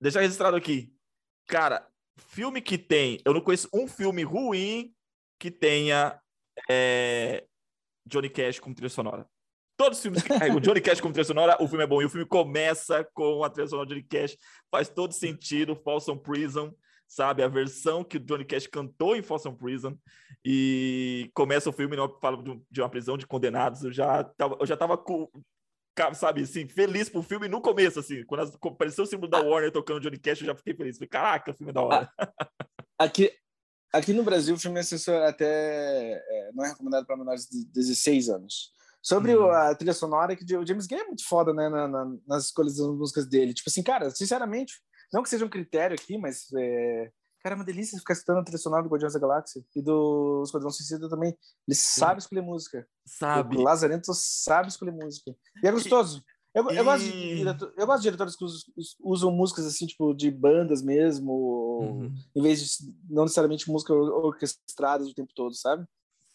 Deixar 0.00 0.20
registrado 0.20 0.56
aqui. 0.56 0.92
Cara, 1.46 1.86
filme 2.16 2.60
que 2.60 2.78
tem. 2.78 3.20
Eu 3.24 3.34
não 3.34 3.40
conheço 3.40 3.68
um 3.72 3.86
filme 3.86 4.22
ruim 4.22 4.94
que 5.38 5.50
tenha 5.50 6.20
é, 6.68 7.46
Johnny 8.06 8.28
Cash 8.28 8.58
como 8.58 8.74
trilha 8.74 8.88
sonora. 8.88 9.26
Todos 9.76 9.98
os 9.98 10.02
filmes 10.02 10.22
que 10.22 10.28
carregam 10.28 10.56
o 10.58 10.60
Johnny 10.60 10.80
Cash 10.80 11.00
como 11.00 11.12
trilha 11.12 11.24
sonora, 11.24 11.56
o 11.60 11.68
filme 11.68 11.84
é 11.84 11.86
bom. 11.86 12.02
E 12.02 12.04
o 12.04 12.10
filme 12.10 12.26
começa 12.26 13.04
com 13.14 13.44
a 13.44 13.50
trilha 13.50 13.68
sonora 13.68 13.86
de 13.88 13.94
Johnny 13.94 14.06
Cash. 14.06 14.36
Faz 14.70 14.88
todo 14.88 15.12
sentido. 15.12 15.76
Folsom 15.76 16.16
Prison, 16.16 16.74
sabe? 17.10 17.42
A 17.42 17.48
versão 17.48 18.04
que 18.04 18.16
o 18.16 18.20
Johnny 18.20 18.44
Cash 18.44 18.68
cantou 18.68 19.16
em 19.16 19.22
Folsom 19.22 19.52
Prison. 19.54 19.98
E 20.44 21.28
começa 21.34 21.68
o 21.68 21.72
filme, 21.72 21.96
não 21.96 22.08
fala 22.20 22.40
de, 22.42 22.50
um- 22.50 22.64
uma 22.78 22.88
prisão 22.88 23.18
de 23.18 23.26
condenados. 23.26 23.82
Eu 23.82 23.92
já 23.92 24.22
tava, 24.24 24.56
eu 24.60 24.66
já 24.66 24.76
tava 24.76 24.96
com, 24.96 25.28
sabe, 26.14 26.42
assim, 26.42 26.66
feliz 26.68 27.08
pro 27.08 27.22
filme 27.22 27.48
no 27.48 27.60
começo, 27.60 27.98
assim, 28.00 28.24
quando 28.24 28.50
apareceu 28.64 29.04
o 29.04 29.06
símbolo 29.06 29.28
da 29.30 29.40
Warner 29.42 29.72
tocando 29.72 30.00
Johnny 30.00 30.18
Cash, 30.18 30.40
eu 30.40 30.46
já 30.46 30.54
fiquei 30.54 30.74
feliz. 30.74 30.96
Falei, 30.96 31.08
caraca, 31.08 31.50
o 31.50 31.54
filme 31.54 31.70
é 31.70 31.74
da 31.74 31.82
hora. 31.82 32.10
Aqui, 32.98 33.30
aqui 33.92 34.12
no 34.12 34.22
Brasil, 34.22 34.54
o 34.54 34.58
filme 34.58 34.80
é 34.80 35.26
até 35.28 36.12
é, 36.12 36.50
não 36.54 36.64
é 36.64 36.68
recomendado 36.68 37.04
para 37.06 37.16
menores 37.16 37.46
de 37.46 37.64
16 37.66 38.28
anos. 38.30 38.72
Sobre 39.02 39.34
Hum. 39.36 39.50
a 39.50 39.74
trilha 39.74 39.94
sonora, 39.94 40.36
que 40.36 40.44
o 40.56 40.66
James 40.66 40.86
Gay 40.86 41.00
é 41.00 41.04
muito 41.06 41.26
foda, 41.26 41.52
né, 41.54 41.68
na- 41.70 41.88
na- 41.88 42.16
nas 42.26 42.44
escolhas 42.46 42.76
das 42.76 42.86
músicas 42.86 43.26
dele. 43.26 43.52
Tipo 43.54 43.68
assim, 43.70 43.82
cara, 43.82 44.10
sinceramente, 44.10 44.74
não 45.12 45.22
que 45.22 45.28
seja 45.28 45.44
um 45.44 45.48
critério 45.50 45.94
aqui, 45.94 46.16
mas 46.18 46.46
é, 46.54 47.10
cara, 47.42 47.54
é 47.54 47.58
uma 47.58 47.64
delícia 47.64 47.98
ficar 47.98 48.12
escutando 48.14 48.38
a 48.38 48.44
trilha 48.44 48.58
sonora 48.58 48.82
do 48.82 48.88
Guardiões 48.88 49.12
da 49.14 49.20
Galáxia 49.20 49.64
e 49.74 49.82
do 49.82 50.42
Esquadrão 50.44 50.70
Suicida 50.70 51.08
também. 51.08 51.36
Ele 51.66 51.74
sabe 51.76 52.20
escolher 52.20 52.42
música. 52.42 52.86
Sabe? 53.04 53.56
O 53.56 53.62
Lazarento 53.62 54.12
sabe 54.14 54.68
escolher 54.68 54.92
música. 54.92 55.34
E 55.62 55.66
é 55.68 55.72
gostoso. 55.72 56.22
Eu, 56.52 56.64
eu 56.70 56.82
E- 56.82 56.84
gosto 56.84 57.04
de 57.04 57.40
eu 57.76 57.86
gosto 57.86 57.98
de 57.98 58.02
diretores 58.02 58.34
que 58.34 58.44
us- 58.44 58.64
us- 58.76 58.96
usam 59.00 59.30
músicas 59.30 59.66
assim, 59.66 59.86
tipo, 59.86 60.12
de 60.12 60.30
bandas 60.32 60.82
mesmo, 60.82 61.32
Uhum. 61.80 62.14
em 62.34 62.42
vez 62.42 62.60
de 62.60 62.92
não 63.08 63.22
necessariamente 63.22 63.70
música 63.70 63.94
or- 63.94 64.26
orquestradas 64.26 65.08
o 65.08 65.14
tempo 65.14 65.32
todo, 65.34 65.54
sabe? 65.54 65.86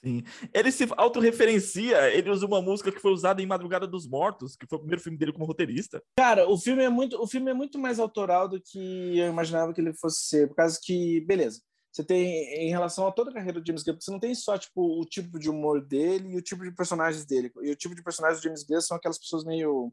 Sim. 0.05 0.23
Ele 0.53 0.71
se 0.71 0.87
autorreferencia, 0.95 2.09
ele 2.13 2.29
usa 2.29 2.45
uma 2.45 2.61
música 2.61 2.91
que 2.91 2.99
foi 2.99 3.11
usada 3.11 3.41
em 3.41 3.45
Madrugada 3.45 3.87
dos 3.87 4.07
Mortos, 4.07 4.55
que 4.55 4.67
foi 4.67 4.77
o 4.77 4.81
primeiro 4.81 5.01
filme 5.01 5.17
dele 5.17 5.33
como 5.33 5.45
roteirista. 5.45 6.01
Cara, 6.17 6.47
o 6.47 6.57
filme 6.57 6.83
é 6.83 6.89
muito, 6.89 7.19
o 7.21 7.25
filme 7.27 7.49
é 7.49 7.53
muito 7.53 7.79
mais 7.79 7.99
autoral 7.99 8.47
do 8.47 8.61
que 8.61 9.17
eu 9.17 9.27
imaginava 9.27 9.73
que 9.73 9.81
ele 9.81 9.93
fosse 9.93 10.25
ser, 10.27 10.47
por 10.49 10.55
causa 10.55 10.79
que, 10.81 11.21
beleza. 11.21 11.61
Você 11.91 12.03
tem 12.03 12.27
em 12.67 12.69
relação 12.69 13.07
a 13.07 13.11
toda 13.11 13.31
a 13.31 13.33
carreira 13.33 13.59
do 13.61 13.65
James 13.65 13.81
Gunn, 13.81 13.95
você 13.99 14.11
não 14.11 14.19
tem 14.19 14.35
só 14.35 14.57
tipo 14.57 14.99
o 15.01 15.05
tipo 15.05 15.39
de 15.39 15.49
humor 15.49 15.81
dele 15.81 16.33
e 16.33 16.37
o 16.37 16.41
tipo 16.41 16.63
de 16.63 16.71
personagens 16.75 17.25
dele. 17.25 17.51
E 17.63 17.71
o 17.71 17.75
tipo 17.75 17.95
de 17.95 18.03
personagens 18.03 18.41
do 18.41 18.43
James 18.43 18.63
Gunn 18.63 18.81
são 18.81 18.97
aquelas 18.97 19.17
pessoas 19.17 19.45
meio 19.45 19.91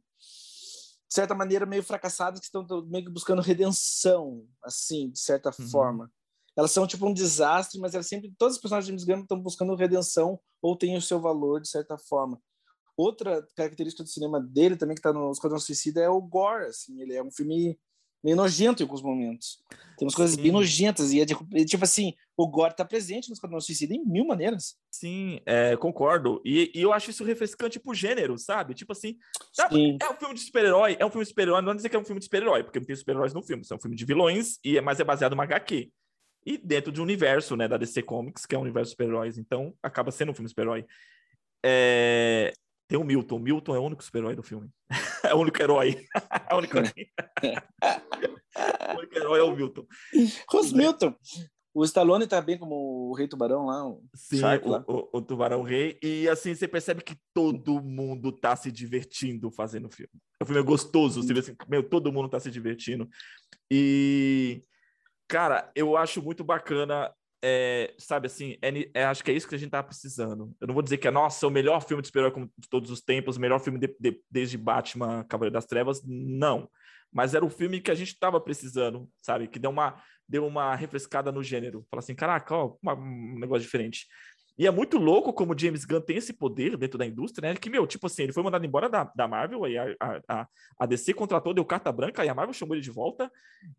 de 1.09 1.14
certa 1.14 1.35
maneira 1.35 1.64
meio 1.66 1.83
fracassadas 1.83 2.40
que 2.40 2.46
estão 2.46 2.66
meio 2.87 3.05
que 3.05 3.11
buscando 3.12 3.40
redenção, 3.42 4.44
assim, 4.64 5.11
de 5.11 5.20
certa 5.20 5.51
Uhum. 5.59 5.68
forma. 5.68 6.11
Elas 6.57 6.71
são 6.71 6.87
tipo 6.87 7.07
um 7.07 7.15
desastre, 7.15 7.81
mas 7.81 7.95
elas 7.95 8.07
sempre 8.07 8.33
todas 8.37 8.57
as 8.57 8.61
personagens 8.61 8.87
de 8.87 8.91
James 8.93 9.05
Gunn 9.05 9.23
estão 9.23 9.41
buscando 9.41 9.75
redenção 9.75 10.38
ou 10.61 10.77
têm 10.77 10.97
o 10.97 11.03
seu 11.03 11.21
valor 11.21 11.61
de 11.61 11.69
certa 11.69 11.97
forma. 11.97 12.38
Outra 12.97 13.47
característica 13.57 14.03
do 14.03 14.09
cinema 14.09 14.38
dele 14.38 14.77
também 14.77 14.95
que 14.95 15.01
está 15.01 15.12
no 15.12 15.31
Esquadrão 15.33 15.59
Suicida 15.59 16.01
é 16.03 16.09
o 16.11 16.21
gore, 16.21 16.67
assim, 16.67 17.01
ele 17.01 17.15
é 17.15 17.23
um 17.23 17.31
filme 17.31 17.79
meio 18.23 18.37
nojento 18.37 18.83
em 18.83 18.85
alguns 18.85 19.03
momentos. 19.03 19.59
Tem 19.99 20.07
umas 20.07 20.15
coisas 20.15 20.37
Sim. 20.37 20.43
bem 20.43 20.53
nojentas 20.53 21.11
e 21.12 21.21
é 21.21 21.25
de- 21.25 21.35
tipo 21.65 21.83
assim, 21.83 22.12
o 22.37 22.47
gore 22.47 22.73
está 22.73 22.85
presente 22.85 23.29
no 23.29 23.33
Esquadrão 23.33 23.61
Suicida 23.61 23.95
em 23.95 24.05
mil 24.05 24.25
maneiras. 24.27 24.77
Sim, 24.93 25.41
é, 25.47 25.77
concordo. 25.79 26.41
E, 26.45 26.71
e 26.75 26.83
eu 26.83 26.93
acho 26.93 27.11
isso 27.11 27.25
refrescante 27.25 27.81
pro 27.81 27.95
gênero, 27.95 28.38
sabe? 28.38 28.75
Tipo 28.75 28.93
assim, 28.93 29.17
Sabe? 29.53 29.75
Sim. 29.75 29.99
é 30.01 30.09
um 30.11 30.17
filme 30.17 30.35
de 30.35 30.41
super-herói, 30.43 30.97
é 31.01 31.05
um 31.07 31.11
filme 31.11 31.25
de 31.25 31.31
super-herói, 31.31 31.62
não 31.62 31.75
dizer 31.75 31.88
que 31.88 31.97
é 31.97 31.99
um 31.99 32.05
filme 32.05 32.21
de 32.21 32.27
super-herói, 32.27 32.62
porque 32.62 32.79
não 32.79 32.87
tem 32.87 32.95
super-heróis 32.95 33.33
no 33.35 33.43
filme, 33.43 33.62
é 33.69 33.75
um 33.75 33.81
filme 33.81 33.97
de 33.97 34.05
vilões, 34.05 34.59
e 34.62 34.77
é, 34.77 34.81
mas 34.83 35.01
é 35.01 35.05
baseado 35.05 35.33
numa 35.33 35.45
HQ. 35.45 35.91
E 36.44 36.59
dentro 36.59 36.92
de 36.92 37.00
um 37.00 37.05
universo, 37.05 37.57
né, 37.57 37.68
da 37.68 37.76
DC 37.76 38.02
Comics, 38.02 38.46
que 38.46 38.55
é 38.55 38.59
um 38.59 38.62
universo 38.62 38.90
de 38.90 38.92
super-heróis, 38.92 39.38
então 39.38 39.74
acaba 39.83 40.11
sendo 40.11 40.33
um 40.33 40.35
filme 40.35 40.48
super-herói. 40.48 40.85
É... 41.64 42.52
Tem 42.88 42.98
o 42.98 43.05
Milton. 43.05 43.37
O 43.37 43.40
Milton 43.40 43.74
é 43.74 43.78
o 43.78 43.85
único 43.85 44.05
super-herói 44.05 44.35
do 44.35 44.42
filme. 44.42 44.68
é 45.24 45.35
o 45.35 45.38
único 45.38 45.62
herói. 45.62 46.05
é 46.50 46.55
o 46.55 46.59
único 46.59 46.76
herói. 46.76 46.92
o 48.94 48.98
único 48.98 49.16
herói 49.16 49.40
é 49.40 49.42
o 49.42 49.57
Milton. 49.57 49.87
Os 50.52 50.72
Milton. 50.72 51.14
O 51.74 51.85
Stallone 51.85 52.26
tá 52.26 52.40
bem 52.40 52.59
como 52.59 53.09
o 53.09 53.14
Rei 53.14 53.26
Tubarão 53.26 53.64
lá. 53.64 53.87
O 53.87 54.02
Sim, 54.14 54.42
o, 54.62 54.68
lá. 54.68 54.85
O, 54.87 55.18
o, 55.18 55.22
Tubarão 55.22 55.62
Rei. 55.62 55.98
E 56.02 56.28
assim, 56.28 56.55
você 56.55 56.68
percebe 56.68 57.02
que 57.02 57.16
todo 57.33 57.83
mundo 57.83 58.31
tá 58.31 58.55
se 58.55 58.70
divertindo 58.70 59.50
fazendo 59.50 59.87
o 59.87 59.90
filme. 59.90 60.12
O 60.42 60.44
filme 60.44 60.61
é 60.61 60.64
gostoso. 60.64 61.22
Você 61.22 61.33
vê 61.33 61.40
assim, 61.40 61.57
meu, 61.68 61.83
todo 61.83 62.12
mundo 62.12 62.28
tá 62.28 62.38
se 62.38 62.50
divertindo. 62.50 63.09
E, 63.70 64.62
cara, 65.33 65.73
eu 65.75 65.97
acho 65.97 66.21
muito 66.21 66.45
bacana. 66.45 67.11
É, 67.45 67.95
sabe 67.99 68.27
assim, 68.27 68.57
é, 68.62 69.01
é, 69.01 69.05
acho 69.05 69.25
que 69.25 69.31
é 69.31 69.35
isso 69.35 69.49
que 69.49 69.55
a 69.55 69.59
gente 69.59 69.71
tá 69.71 69.83
precisando. 69.83 70.55
Eu 70.61 70.66
não 70.66 70.75
vou 70.75 70.83
dizer 70.83 70.99
que 70.99 71.09
é, 71.09 71.11
nossa, 71.11 71.47
o 71.47 71.51
melhor 71.51 71.81
filme 71.81 72.03
de 72.03 72.09
super-herói 72.09 72.49
de 72.57 72.68
todos 72.68 72.90
os 72.90 73.01
tempos, 73.01 73.38
o 73.38 73.40
melhor 73.40 73.59
filme 73.59 73.79
de, 73.79 73.97
de, 73.99 74.23
desde 74.31 74.59
Batman, 74.59 75.25
Cavaleiro 75.25 75.55
das 75.55 75.64
Trevas. 75.64 76.03
Não. 76.07 76.68
Mas 77.11 77.35
era 77.35 77.45
o 77.45 77.51
filme 77.51 77.81
que 77.81 77.90
a 77.90 77.95
gente 77.95 78.16
tava 78.18 78.38
precisando, 78.38 79.09
sabe? 79.23 79.49
Que 79.49 79.59
deu 79.59 79.71
uma 79.71 80.03
deu 80.29 80.47
uma 80.47 80.75
refrescada 80.75 81.33
no 81.33 81.42
gênero. 81.42 81.85
Fala 81.90 82.01
assim, 82.01 82.14
caraca, 82.14 82.55
ó, 82.55 82.77
um 82.95 83.38
negócio 83.38 83.64
diferente. 83.64 84.07
E 84.59 84.67
é 84.67 84.71
muito 84.71 84.99
louco 84.99 85.33
como 85.33 85.59
James 85.59 85.85
Gunn 85.85 86.01
tem 86.01 86.17
esse 86.17 86.33
poder 86.33 86.77
dentro 86.77 86.99
da 86.99 87.07
indústria, 87.07 87.49
né? 87.49 87.57
Que, 87.57 87.71
meu, 87.71 87.87
tipo 87.87 88.07
assim, 88.07 88.25
ele 88.25 88.33
foi 88.33 88.43
mandado 88.43 88.67
embora 88.67 88.88
da, 88.88 89.05
da 89.05 89.27
Marvel, 89.27 89.65
aí 89.65 89.79
a, 89.79 89.97
a, 90.29 90.49
a 90.79 90.87
DC 90.87 91.15
contratou, 91.15 91.55
deu 91.55 91.65
carta 91.65 91.91
branca, 91.91 92.23
aí 92.23 92.29
a 92.29 92.35
Marvel 92.35 92.53
chamou 92.53 92.75
ele 92.75 92.83
de 92.83 92.91
volta. 92.91 93.31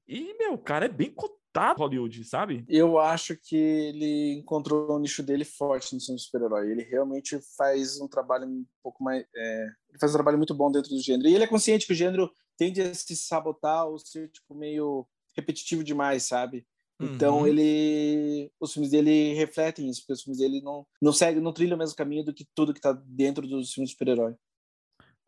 E, 0.08 0.36
meu, 0.38 0.54
o 0.54 0.58
cara 0.58 0.86
é 0.86 0.90
bem 0.90 1.12
cotado 1.12 1.44
Hollywood, 1.80 2.24
sabe? 2.26 2.66
Eu 2.68 2.98
acho 2.98 3.38
que 3.38 3.56
ele 3.56 4.40
encontrou 4.40 4.92
o 4.92 5.00
nicho 5.00 5.22
dele 5.22 5.46
forte 5.46 5.94
no 5.94 6.02
cinema 6.02 6.18
super-herói. 6.18 6.72
Ele 6.72 6.84
realmente 6.84 7.40
faz 7.56 8.00
um 8.02 8.08
trabalho 8.08 8.48
um 8.48 8.66
pouco 8.82 9.04
mais. 9.04 9.24
É... 9.36 9.68
Ele 9.90 10.00
faz 10.00 10.12
um 10.12 10.16
trabalho 10.16 10.38
muito 10.38 10.56
bom 10.56 10.72
dentro 10.72 10.90
do 10.90 11.02
gênero. 11.02 11.30
E 11.30 11.36
ele 11.36 11.44
é 11.44 11.48
consciente 11.48 11.86
que 11.86 11.94
o 11.94 11.96
gênero 11.96 12.32
tende 12.58 12.82
a 12.82 12.94
se 12.94 13.16
sabotar 13.16 13.86
ou 13.88 14.00
ser, 14.00 14.30
tipo, 14.30 14.56
meio 14.56 15.08
repetitivo 15.36 15.84
demais, 15.84 16.24
sabe? 16.24 16.66
Então 17.00 17.40
uhum. 17.40 17.48
ele, 17.48 18.52
os 18.60 18.72
filmes 18.72 18.92
dele 18.92 19.34
refletem 19.34 19.90
isso, 19.90 20.02
porque 20.02 20.14
os 20.14 20.22
filmes 20.22 20.40
dele 20.40 20.62
não 20.62 20.86
não 21.02 21.12
seguem, 21.12 21.42
não 21.42 21.52
trilham 21.52 21.76
o 21.76 21.80
mesmo 21.80 21.96
caminho 21.96 22.24
do 22.24 22.34
que 22.34 22.46
tudo 22.56 22.74
que 22.74 22.80
está 22.80 22.92
dentro 23.06 23.48
dos 23.48 23.74
filmes 23.74 23.90
de 23.90 23.94
super-herói. 23.94 24.36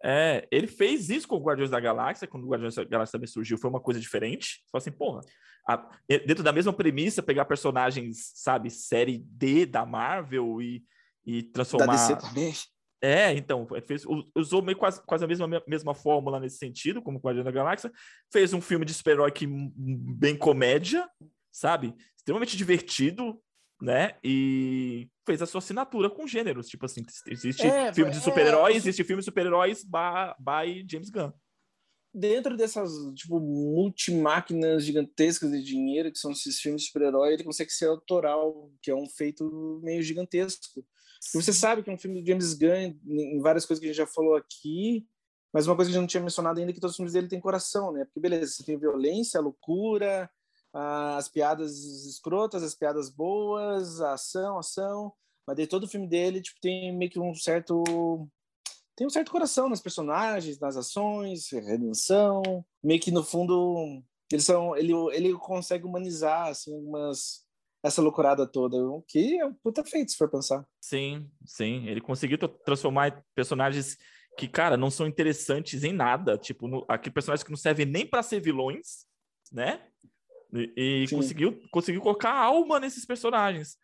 É, 0.04 0.48
ele 0.52 0.68
fez 0.68 1.10
isso 1.10 1.28
com 1.28 1.36
o 1.36 1.44
Guardiões 1.44 1.72
da 1.72 1.80
Galáxia, 1.80 2.28
quando 2.28 2.44
o 2.44 2.50
Guardiões 2.50 2.76
da 2.76 2.84
Galáxia 2.84 3.14
também 3.14 3.28
surgiu, 3.28 3.58
foi 3.58 3.70
uma 3.70 3.80
coisa 3.80 4.00
diferente. 4.00 4.64
Só 4.70 4.78
assim, 4.78 4.92
porra, 4.92 5.22
a, 5.68 5.90
dentro 6.08 6.44
da 6.44 6.52
mesma 6.52 6.72
premissa, 6.72 7.24
pegar 7.24 7.46
personagens, 7.46 8.32
sabe, 8.36 8.70
série 8.70 9.18
D 9.18 9.66
da 9.66 9.84
Marvel 9.86 10.62
e, 10.62 10.84
e 11.26 11.44
transformar. 11.44 11.88
Da 11.88 11.94
DC 11.94 12.16
também. 12.18 12.54
É, 13.02 13.34
então, 13.34 13.68
fez, 13.86 14.04
usou 14.36 14.62
meio 14.62 14.78
quase, 14.78 15.02
quase 15.06 15.24
a 15.24 15.28
mesma, 15.28 15.48
mesma 15.68 15.94
fórmula 15.94 16.40
nesse 16.40 16.58
sentido, 16.58 17.02
como 17.02 17.20
Guardião 17.20 17.44
da 17.44 17.52
Galáxia. 17.52 17.92
Fez 18.32 18.54
um 18.54 18.62
filme 18.62 18.86
de 18.86 18.94
super-herói 18.94 19.32
que 19.32 19.48
bem 19.48 20.36
comédia, 20.36 21.08
sabe? 21.56 21.96
Extremamente 22.18 22.58
divertido, 22.58 23.42
né? 23.82 24.18
E 24.22 25.08
fez 25.26 25.42
a 25.42 25.46
sua 25.46 25.60
assinatura 25.60 26.10
com 26.10 26.28
gêneros. 26.28 26.68
Tipo 26.68 26.86
assim, 26.86 27.02
existe 27.28 27.66
é, 27.66 27.94
filme 27.94 28.12
de 28.12 28.18
é, 28.18 28.22
super-heróis, 28.22 28.76
é, 28.76 28.78
existe 28.78 29.04
filme 29.06 29.22
de 29.22 29.26
super-heróis 29.26 29.84
by, 29.84 30.36
by 30.38 30.86
James 30.90 31.10
Gunn. 31.10 31.32
Dentro 32.14 32.56
dessas, 32.56 32.92
tipo, 33.14 33.40
multimáquinas 33.40 34.84
gigantescas 34.86 35.52
de 35.52 35.64
dinheiro 35.64 36.12
que 36.12 36.18
são 36.18 36.32
esses 36.32 36.60
filmes 36.60 36.82
de 36.82 36.88
super-herói, 36.88 37.34
ele 37.34 37.44
consegue 37.44 37.72
ser 37.72 37.88
autoral, 37.88 38.72
que 38.82 38.92
é 38.92 38.96
um 38.96 39.08
feito 39.10 39.82
meio 39.84 40.02
gigantesco. 40.02 40.86
E 41.34 41.42
você 41.42 41.54
sabe 41.54 41.84
que 41.84 41.90
é 41.90 41.94
um 41.94 41.98
filme 41.98 42.22
do 42.22 42.28
James 42.28 42.54
Gunn, 42.54 42.98
em 43.08 43.40
várias 43.40 43.66
coisas 43.66 43.80
que 43.80 43.86
a 43.86 43.92
gente 43.92 43.98
já 43.98 44.08
falou 44.08 44.36
aqui, 44.36 45.06
mas 45.54 45.68
uma 45.68 45.76
coisa 45.76 45.90
que 45.90 45.96
a 45.96 46.00
gente 46.00 46.04
não 46.04 46.08
tinha 46.08 46.24
mencionado 46.24 46.60
ainda 46.60 46.72
é 46.72 46.74
que 46.74 46.82
todos 46.82 46.94
os 46.94 46.98
filmes 46.98 47.14
dele 47.14 47.30
têm 47.30 47.40
coração, 47.40 47.92
né? 47.94 48.04
Porque, 48.06 48.20
beleza, 48.20 48.52
você 48.52 48.64
tem 48.64 48.78
violência, 48.78 49.40
loucura, 49.40 50.30
as 50.76 51.30
piadas 51.30 52.06
escrotas, 52.06 52.62
as 52.62 52.76
piadas 52.76 53.10
boas, 53.10 54.02
a 54.02 54.14
ação, 54.14 54.58
a 54.58 54.60
ação, 54.60 55.14
mas 55.48 55.56
daí 55.56 55.68
todo 55.68 55.86
o 55.86 55.88
filme 55.88 56.08
dele, 56.08 56.42
tipo, 56.42 56.60
tem 56.60 56.96
meio 56.96 57.10
que 57.10 57.20
um 57.20 57.34
certo... 57.34 57.84
Tem 58.98 59.06
um 59.06 59.10
certo 59.10 59.32
coração 59.32 59.68
nas 59.68 59.82
personagens, 59.82 60.60
nas 60.60 60.78
ações, 60.78 61.50
redenção, 61.52 62.42
meio 62.84 63.00
que 63.00 63.12
no 63.12 63.24
fundo 63.24 64.02
eles 64.32 64.46
são 64.46 64.76
ele 64.76 64.94
ele 65.12 65.34
consegue 65.34 65.86
humanizar 65.86 66.48
assim 66.48 66.74
algumas 66.74 67.46
essa 67.84 68.02
loucurada 68.02 68.48
toda, 68.48 68.78
o 68.78 69.04
que 69.04 69.38
é 69.38 69.46
um 69.46 69.54
puta 69.54 69.84
feito, 69.84 70.12
se 70.12 70.18
for 70.18 70.28
pensar. 70.28 70.66
Sim, 70.82 71.30
sim. 71.46 71.88
Ele 71.88 72.02
conseguiu 72.02 72.38
transformar 72.38 73.24
personagens 73.36 73.96
que, 74.40 74.48
cara, 74.48 74.76
não 74.76 74.90
são 74.90 75.06
interessantes 75.06 75.84
em 75.84 75.94
nada. 75.94 76.36
Tipo, 76.36 76.68
no, 76.68 76.84
aqui 76.90 77.12
personagens 77.12 77.44
que 77.44 77.52
não 77.52 77.58
servem 77.58 77.86
nem 77.86 78.04
para 78.04 78.24
ser 78.24 78.40
vilões, 78.40 79.06
né? 79.52 79.88
E, 80.54 81.04
e 81.06 81.10
conseguiu, 81.10 81.62
conseguiu 81.72 82.02
colocar 82.02 82.32
alma 82.34 82.80
nesses 82.80 83.06
personagens, 83.06 83.78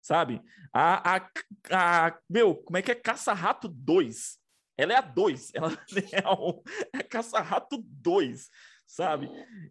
sabe? 0.00 0.42
A, 0.72 1.16
a, 1.16 1.30
a, 1.70 2.18
meu, 2.28 2.54
como 2.54 2.76
é 2.76 2.82
que 2.82 2.90
é 2.90 2.94
Caça-Rato 2.94 3.68
2? 3.68 4.38
Ela 4.76 4.92
é 4.92 4.96
a 4.96 5.00
2, 5.00 5.52
ela 5.54 5.72
é, 6.12 6.28
um, 6.30 6.62
é 6.94 7.02
Caça-Rato 7.02 7.82
2, 7.82 8.48
sabe? 8.86 9.30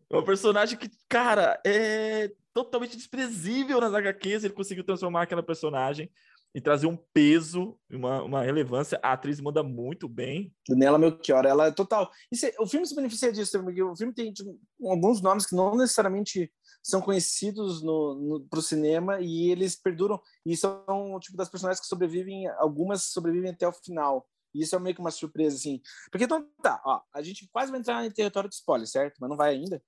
É 0.09 0.15
uma 0.15 0.25
personagem 0.25 0.77
que, 0.77 0.89
cara, 1.07 1.59
é 1.65 2.31
totalmente 2.53 2.97
desprezível 2.97 3.79
nas 3.79 3.93
HQs, 3.93 4.43
ele 4.43 4.53
conseguiu 4.53 4.83
transformar 4.83 5.23
aquela 5.23 5.43
personagem 5.43 6.11
e 6.53 6.61
trazer 6.61 6.87
um 6.87 6.97
peso, 7.13 7.77
uma, 7.89 8.23
uma 8.23 8.41
relevância. 8.41 8.99
A 9.03 9.13
atriz 9.13 9.39
manda 9.39 9.61
muito 9.61 10.07
bem. 10.07 10.53
Daniela 10.67 10.97
Melchior, 10.97 11.45
ela 11.45 11.67
é 11.67 11.71
total. 11.71 12.09
Isso, 12.31 12.47
o 12.59 12.65
filme 12.65 12.87
se 12.87 12.95
beneficia 12.95 13.31
disso, 13.31 13.61
porque 13.61 13.81
o 13.81 13.95
filme 13.95 14.13
tem 14.13 14.31
tipo, 14.33 14.59
alguns 14.85 15.21
nomes 15.21 15.45
que 15.45 15.55
não 15.55 15.75
necessariamente 15.75 16.51
são 16.81 17.01
conhecidos 17.01 17.83
no, 17.83 18.15
no, 18.15 18.47
para 18.47 18.59
o 18.59 18.61
cinema 18.61 19.19
e 19.19 19.51
eles 19.51 19.75
perduram. 19.75 20.19
E 20.45 20.55
são 20.55 20.83
tipo 21.21 21.37
das 21.37 21.49
personagens 21.49 21.81
que 21.81 21.87
sobrevivem, 21.87 22.47
algumas 22.57 23.03
sobrevivem 23.03 23.51
até 23.51 23.67
o 23.67 23.73
final. 23.73 24.27
E 24.53 24.63
isso 24.63 24.75
é 24.75 24.79
meio 24.79 24.95
que 24.95 25.01
uma 25.01 25.11
surpresa, 25.11 25.55
assim. 25.57 25.81
Porque 26.09 26.25
então 26.25 26.47
tá, 26.63 26.81
ó, 26.85 27.01
a 27.13 27.21
gente 27.21 27.47
quase 27.51 27.69
vai 27.69 27.79
entrar 27.79 28.05
em 28.05 28.11
território 28.11 28.49
de 28.49 28.55
spoiler, 28.55 28.87
certo? 28.87 29.17
Mas 29.19 29.29
não 29.29 29.37
vai 29.37 29.53
ainda. 29.53 29.81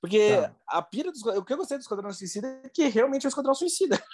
Porque 0.00 0.36
tá. 0.36 0.54
a 0.68 0.82
pira 0.82 1.10
do 1.10 1.18
o 1.38 1.44
que 1.44 1.52
eu 1.52 1.56
gostei 1.56 1.76
do 1.76 1.80
Esquadrão 1.80 2.12
Suicida 2.12 2.60
é 2.62 2.68
que 2.68 2.86
realmente 2.86 3.24
é 3.24 3.28
o 3.28 3.30
Esquadrão 3.30 3.54
Suicida. 3.54 3.96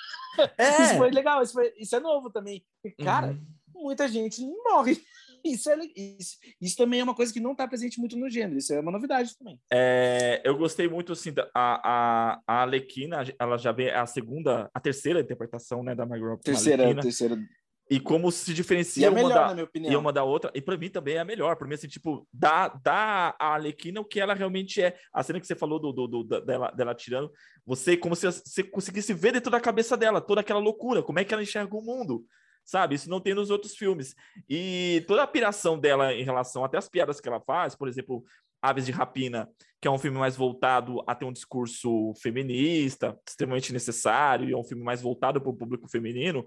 É. 0.58 0.82
isso 0.82 0.96
foi 0.96 1.10
legal, 1.10 1.42
isso, 1.42 1.52
foi, 1.52 1.72
isso 1.76 1.94
é 1.96 2.00
novo 2.00 2.30
também. 2.30 2.64
cara, 3.02 3.28
uhum. 3.28 3.46
muita 3.74 4.08
gente 4.08 4.40
morre. 4.64 5.00
Isso, 5.44 5.68
é, 5.68 5.76
isso, 5.96 6.38
isso, 6.60 6.76
também 6.76 7.00
é 7.00 7.02
uma 7.02 7.16
coisa 7.16 7.32
que 7.32 7.40
não 7.40 7.50
está 7.50 7.66
presente 7.66 7.98
muito 7.98 8.16
no 8.16 8.30
gênero, 8.30 8.58
isso 8.58 8.72
é 8.72 8.78
uma 8.78 8.92
novidade 8.92 9.36
também. 9.36 9.58
É, 9.72 10.40
eu 10.44 10.56
gostei 10.56 10.88
muito, 10.88 11.14
assim, 11.14 11.32
da, 11.32 11.50
a, 11.52 11.80
a, 11.82 12.42
a 12.46 12.62
Alequina, 12.62 13.24
ela 13.36 13.56
já 13.58 13.72
vê 13.72 13.90
a 13.90 14.06
segunda, 14.06 14.70
a 14.72 14.78
terceira 14.78 15.20
interpretação, 15.20 15.82
né, 15.82 15.96
da 15.96 16.06
Margot 16.06 16.28
Robbie. 16.28 16.44
Terceira, 16.44 16.94
terceira 16.94 17.36
e 17.92 18.00
como 18.00 18.32
se 18.32 18.54
diferencia 18.54 19.06
é 19.06 19.10
uma, 19.10 19.22
melhor, 19.22 19.48
da, 19.48 19.52
minha 19.52 19.64
opinião. 19.64 19.92
e 19.92 19.96
uma 19.96 20.10
da 20.10 20.24
outra. 20.24 20.50
E 20.54 20.62
para 20.62 20.78
mim 20.78 20.88
também 20.88 21.16
é 21.16 21.18
a 21.18 21.24
melhor. 21.26 21.56
Para 21.56 21.68
mim, 21.68 21.74
assim, 21.74 21.88
tipo, 21.88 22.26
dá, 22.32 22.68
dá 22.68 23.36
a 23.38 23.52
Alequina 23.52 24.00
o 24.00 24.04
que 24.04 24.18
ela 24.18 24.32
realmente 24.32 24.80
é. 24.80 24.96
A 25.12 25.22
cena 25.22 25.38
que 25.38 25.46
você 25.46 25.54
falou 25.54 25.78
do, 25.78 25.92
do, 25.92 26.08
do 26.08 26.40
dela, 26.40 26.70
dela 26.70 26.94
tirando, 26.94 27.30
você, 27.66 27.94
como 27.94 28.16
se 28.16 28.24
você 28.24 28.62
conseguisse 28.62 29.12
ver 29.12 29.32
dentro 29.32 29.50
da 29.50 29.60
cabeça 29.60 29.94
dela 29.94 30.22
toda 30.22 30.40
aquela 30.40 30.58
loucura, 30.58 31.02
como 31.02 31.18
é 31.18 31.24
que 31.24 31.34
ela 31.34 31.42
enxerga 31.42 31.76
o 31.76 31.82
mundo. 31.82 32.24
Sabe? 32.64 32.94
Isso 32.94 33.10
não 33.10 33.20
tem 33.20 33.34
nos 33.34 33.50
outros 33.50 33.76
filmes. 33.76 34.16
E 34.48 35.04
toda 35.06 35.24
a 35.24 35.26
piração 35.26 35.78
dela 35.78 36.14
em 36.14 36.24
relação 36.24 36.64
até 36.64 36.78
as 36.78 36.88
piadas 36.88 37.20
que 37.20 37.28
ela 37.28 37.40
faz, 37.40 37.74
por 37.74 37.88
exemplo, 37.88 38.24
Aves 38.62 38.86
de 38.86 38.92
Rapina, 38.92 39.50
que 39.82 39.88
é 39.88 39.90
um 39.90 39.98
filme 39.98 40.16
mais 40.16 40.36
voltado 40.36 41.02
a 41.08 41.14
ter 41.14 41.24
um 41.24 41.32
discurso 41.32 42.14
feminista, 42.14 43.18
extremamente 43.28 43.72
necessário, 43.72 44.48
e 44.48 44.52
é 44.52 44.56
um 44.56 44.62
filme 44.62 44.84
mais 44.84 45.02
voltado 45.02 45.40
para 45.40 45.50
o 45.50 45.56
público 45.56 45.90
feminino 45.90 46.46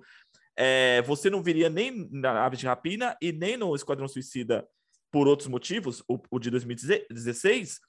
é, 0.58 1.02
você 1.04 1.30
não 1.30 1.44
viria 1.44 1.70
nem 1.70 2.08
na 2.12 2.46
Aves 2.46 2.60
de 2.60 2.68
Rapina 2.68 3.15
e 3.22 3.32
nem 3.32 3.58
no 3.58 3.76
Esquadrão 3.76 4.08
Suicida 4.08 4.68
por 5.12 5.28
outros 5.28 5.48
motivos, 5.48 6.04
o, 6.10 6.20
o 6.30 6.39
de 6.39 6.50
2016, 6.50 7.80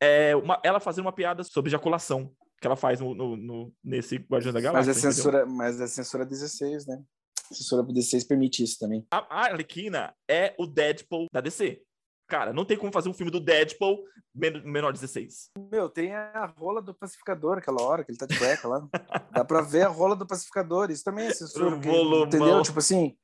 é 0.00 0.36
uma, 0.36 0.60
ela 0.62 0.78
fazendo 0.78 1.06
uma 1.06 1.12
piada 1.14 1.42
sobre 1.42 1.70
ejaculação 1.70 2.30
que 2.60 2.66
ela 2.66 2.76
faz 2.76 3.00
no, 3.00 3.14
no, 3.14 3.36
no 3.36 3.72
nesse 3.82 4.16
Guardião 4.16 4.52
da 4.52 4.60
Galáxia. 4.60 4.92
Mas 4.92 5.04
a 5.04 5.12
censura, 5.12 5.46
mas 5.46 5.80
a 5.80 5.86
censura 5.86 6.26
16, 6.26 6.86
né? 6.86 7.02
A 7.50 7.54
censura 7.54 7.82
16 7.82 8.24
permite 8.24 8.62
isso 8.62 8.78
também. 8.78 9.06
A, 9.10 9.18
a 9.18 9.44
Arlequina 9.46 10.14
é 10.28 10.54
o 10.58 10.66
Deadpool 10.66 11.26
da 11.32 11.40
DC. 11.40 11.82
Cara, 12.26 12.52
não 12.52 12.64
tem 12.64 12.76
como 12.76 12.92
fazer 12.92 13.08
um 13.08 13.14
filme 13.14 13.30
do 13.30 13.40
Deadpool 13.40 14.02
menor 14.34 14.92
16. 14.92 15.50
Meu, 15.70 15.88
tem 15.88 16.14
a 16.14 16.46
rola 16.56 16.82
do 16.82 16.94
pacificador 16.94 17.58
aquela 17.58 17.82
hora 17.82 18.02
que 18.04 18.10
ele 18.10 18.18
tá 18.18 18.26
de 18.26 18.36
cueca 18.38 18.66
lá. 18.66 18.88
Dá 19.30 19.44
pra 19.44 19.60
ver 19.60 19.82
a 19.82 19.88
rola 19.88 20.16
do 20.16 20.26
pacificador. 20.26 20.90
Isso 20.90 21.04
também 21.04 21.26
é 21.26 21.30
censura. 21.32 21.76
Entendeu? 22.26 22.62
Tipo 22.62 22.78
assim. 22.78 23.16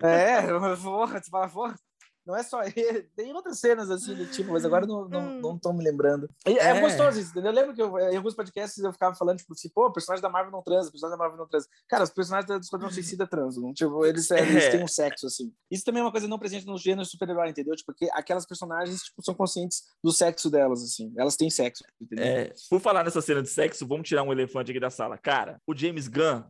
É, 0.00 0.42
porra, 0.82 1.20
você 1.20 1.30
fala, 1.30 1.48
porra. 1.48 1.74
Não 2.24 2.36
é 2.36 2.42
só 2.42 2.62
ele. 2.76 3.02
Tem 3.16 3.32
outras 3.32 3.58
cenas 3.58 3.90
assim 3.90 4.14
do 4.14 4.26
tipo, 4.26 4.52
mas 4.52 4.64
agora 4.64 4.86
não, 4.86 5.08
não, 5.08 5.40
não 5.40 5.58
tô 5.58 5.72
me 5.72 5.82
lembrando. 5.82 6.28
E 6.46 6.58
é, 6.58 6.68
é, 6.68 6.80
gostoso 6.80 7.18
isso, 7.18 7.30
entendeu? 7.30 7.50
Eu 7.50 7.54
lembro 7.54 7.74
que 7.74 7.82
eu, 7.82 7.98
em 7.98 8.16
alguns 8.16 8.34
podcasts 8.34 8.82
eu 8.82 8.92
ficava 8.92 9.14
falando, 9.14 9.38
tipo 9.38 9.52
assim, 9.52 9.68
pô, 9.68 9.86
o 9.86 9.92
personagem 9.92 10.22
da 10.22 10.28
Marvel 10.28 10.52
não 10.52 10.62
transa, 10.62 10.88
o 10.88 10.92
personagem 10.92 11.18
da 11.18 11.22
Marvel 11.22 11.38
não 11.38 11.48
transa. 11.48 11.68
Cara, 11.88 12.04
os 12.04 12.10
personagens 12.10 12.48
da 12.48 12.56
Esquadrão 12.56 12.90
Suicida 12.90 13.26
transam. 13.26 13.72
Tipo, 13.74 14.04
eles, 14.06 14.30
é. 14.32 14.40
eles 14.40 14.68
têm 14.70 14.82
um 14.82 14.88
sexo, 14.88 15.26
assim. 15.26 15.52
Isso 15.70 15.84
também 15.84 16.00
é 16.00 16.04
uma 16.04 16.12
coisa 16.12 16.28
não 16.28 16.38
presente 16.38 16.66
no 16.66 16.78
gênero 16.78 17.04
super-herói, 17.04 17.50
entendeu? 17.50 17.74
Tipo, 17.74 17.92
porque 17.92 18.08
aquelas 18.12 18.46
personagens 18.46 19.02
tipo, 19.02 19.22
são 19.22 19.34
conscientes 19.34 19.82
do 20.02 20.12
sexo 20.12 20.50
delas, 20.50 20.82
assim. 20.82 21.12
Elas 21.16 21.36
têm 21.36 21.50
sexo, 21.50 21.84
entendeu? 22.00 22.24
É, 22.24 22.52
por 22.70 22.80
falar 22.80 23.04
nessa 23.04 23.20
cena 23.20 23.42
de 23.42 23.48
sexo, 23.48 23.86
vamos 23.86 24.08
tirar 24.08 24.22
um 24.22 24.32
elefante 24.32 24.70
aqui 24.70 24.80
da 24.80 24.90
sala. 24.90 25.18
Cara, 25.18 25.60
o 25.66 25.76
James 25.76 26.08
Gunn 26.08 26.42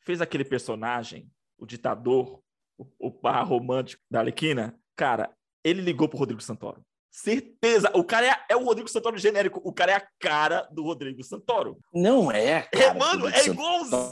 fez 0.00 0.20
aquele 0.20 0.44
personagem, 0.44 1.30
o 1.58 1.66
ditador, 1.66 2.40
o, 2.78 2.86
o 2.98 3.10
par 3.10 3.44
romântico 3.44 4.02
da 4.10 4.20
Arlequina. 4.20 4.78
Cara, 4.96 5.30
ele 5.62 5.82
ligou 5.82 6.08
pro 6.08 6.18
Rodrigo 6.18 6.40
Santoro. 6.40 6.82
Certeza. 7.10 7.90
O 7.94 8.04
cara 8.04 8.26
é, 8.26 8.52
é, 8.52 8.56
o 8.56 8.64
Rodrigo 8.64 8.88
Santoro 8.88 9.16
genérico. 9.16 9.60
O 9.64 9.72
cara 9.72 9.92
é 9.92 9.94
a 9.94 10.08
cara 10.18 10.68
do 10.70 10.82
Rodrigo 10.82 11.22
Santoro. 11.22 11.78
Não 11.92 12.30
é. 12.30 12.68
é 12.72 12.92
mano, 12.92 13.28
é 13.28 13.46
igualzinho. 13.46 14.10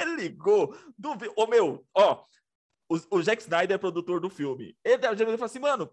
Ele 0.00 0.16
ligou. 0.16 0.76
Do... 0.96 1.16
Ô, 1.36 1.46
meu, 1.46 1.84
ó. 1.94 2.22
O, 2.88 3.16
o 3.16 3.22
Jack 3.22 3.42
Snyder 3.42 3.74
é 3.74 3.78
produtor 3.78 4.20
do 4.20 4.30
filme. 4.30 4.76
Ele, 4.84 5.06
ele 5.06 5.24
falou 5.24 5.44
assim, 5.44 5.58
mano, 5.58 5.90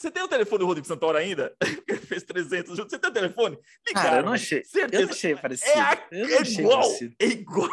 você 0.00 0.10
tem 0.10 0.22
o 0.22 0.28
telefone 0.28 0.60
do 0.60 0.66
Rodrigo 0.66 0.86
Santoro 0.86 1.18
ainda? 1.18 1.54
Ele 1.86 1.98
fez 1.98 2.22
300 2.22 2.74
juntos. 2.74 2.90
Você 2.90 2.98
tem 2.98 3.10
o 3.10 3.12
telefone? 3.12 3.58
Ligaram, 3.86 4.08
cara, 4.08 4.20
eu 4.20 4.24
não 4.24 4.32
achei. 4.32 4.64
Certeza. 4.64 5.02
Eu 5.02 5.06
não 5.06 5.12
achei 5.12 5.36
parecido. 5.36 5.70
É, 5.70 5.80
a, 5.80 6.06
é 6.10 6.42
igual. 6.42 6.80
Parecido. 6.80 7.14
É 7.18 7.26
igual. 7.26 7.68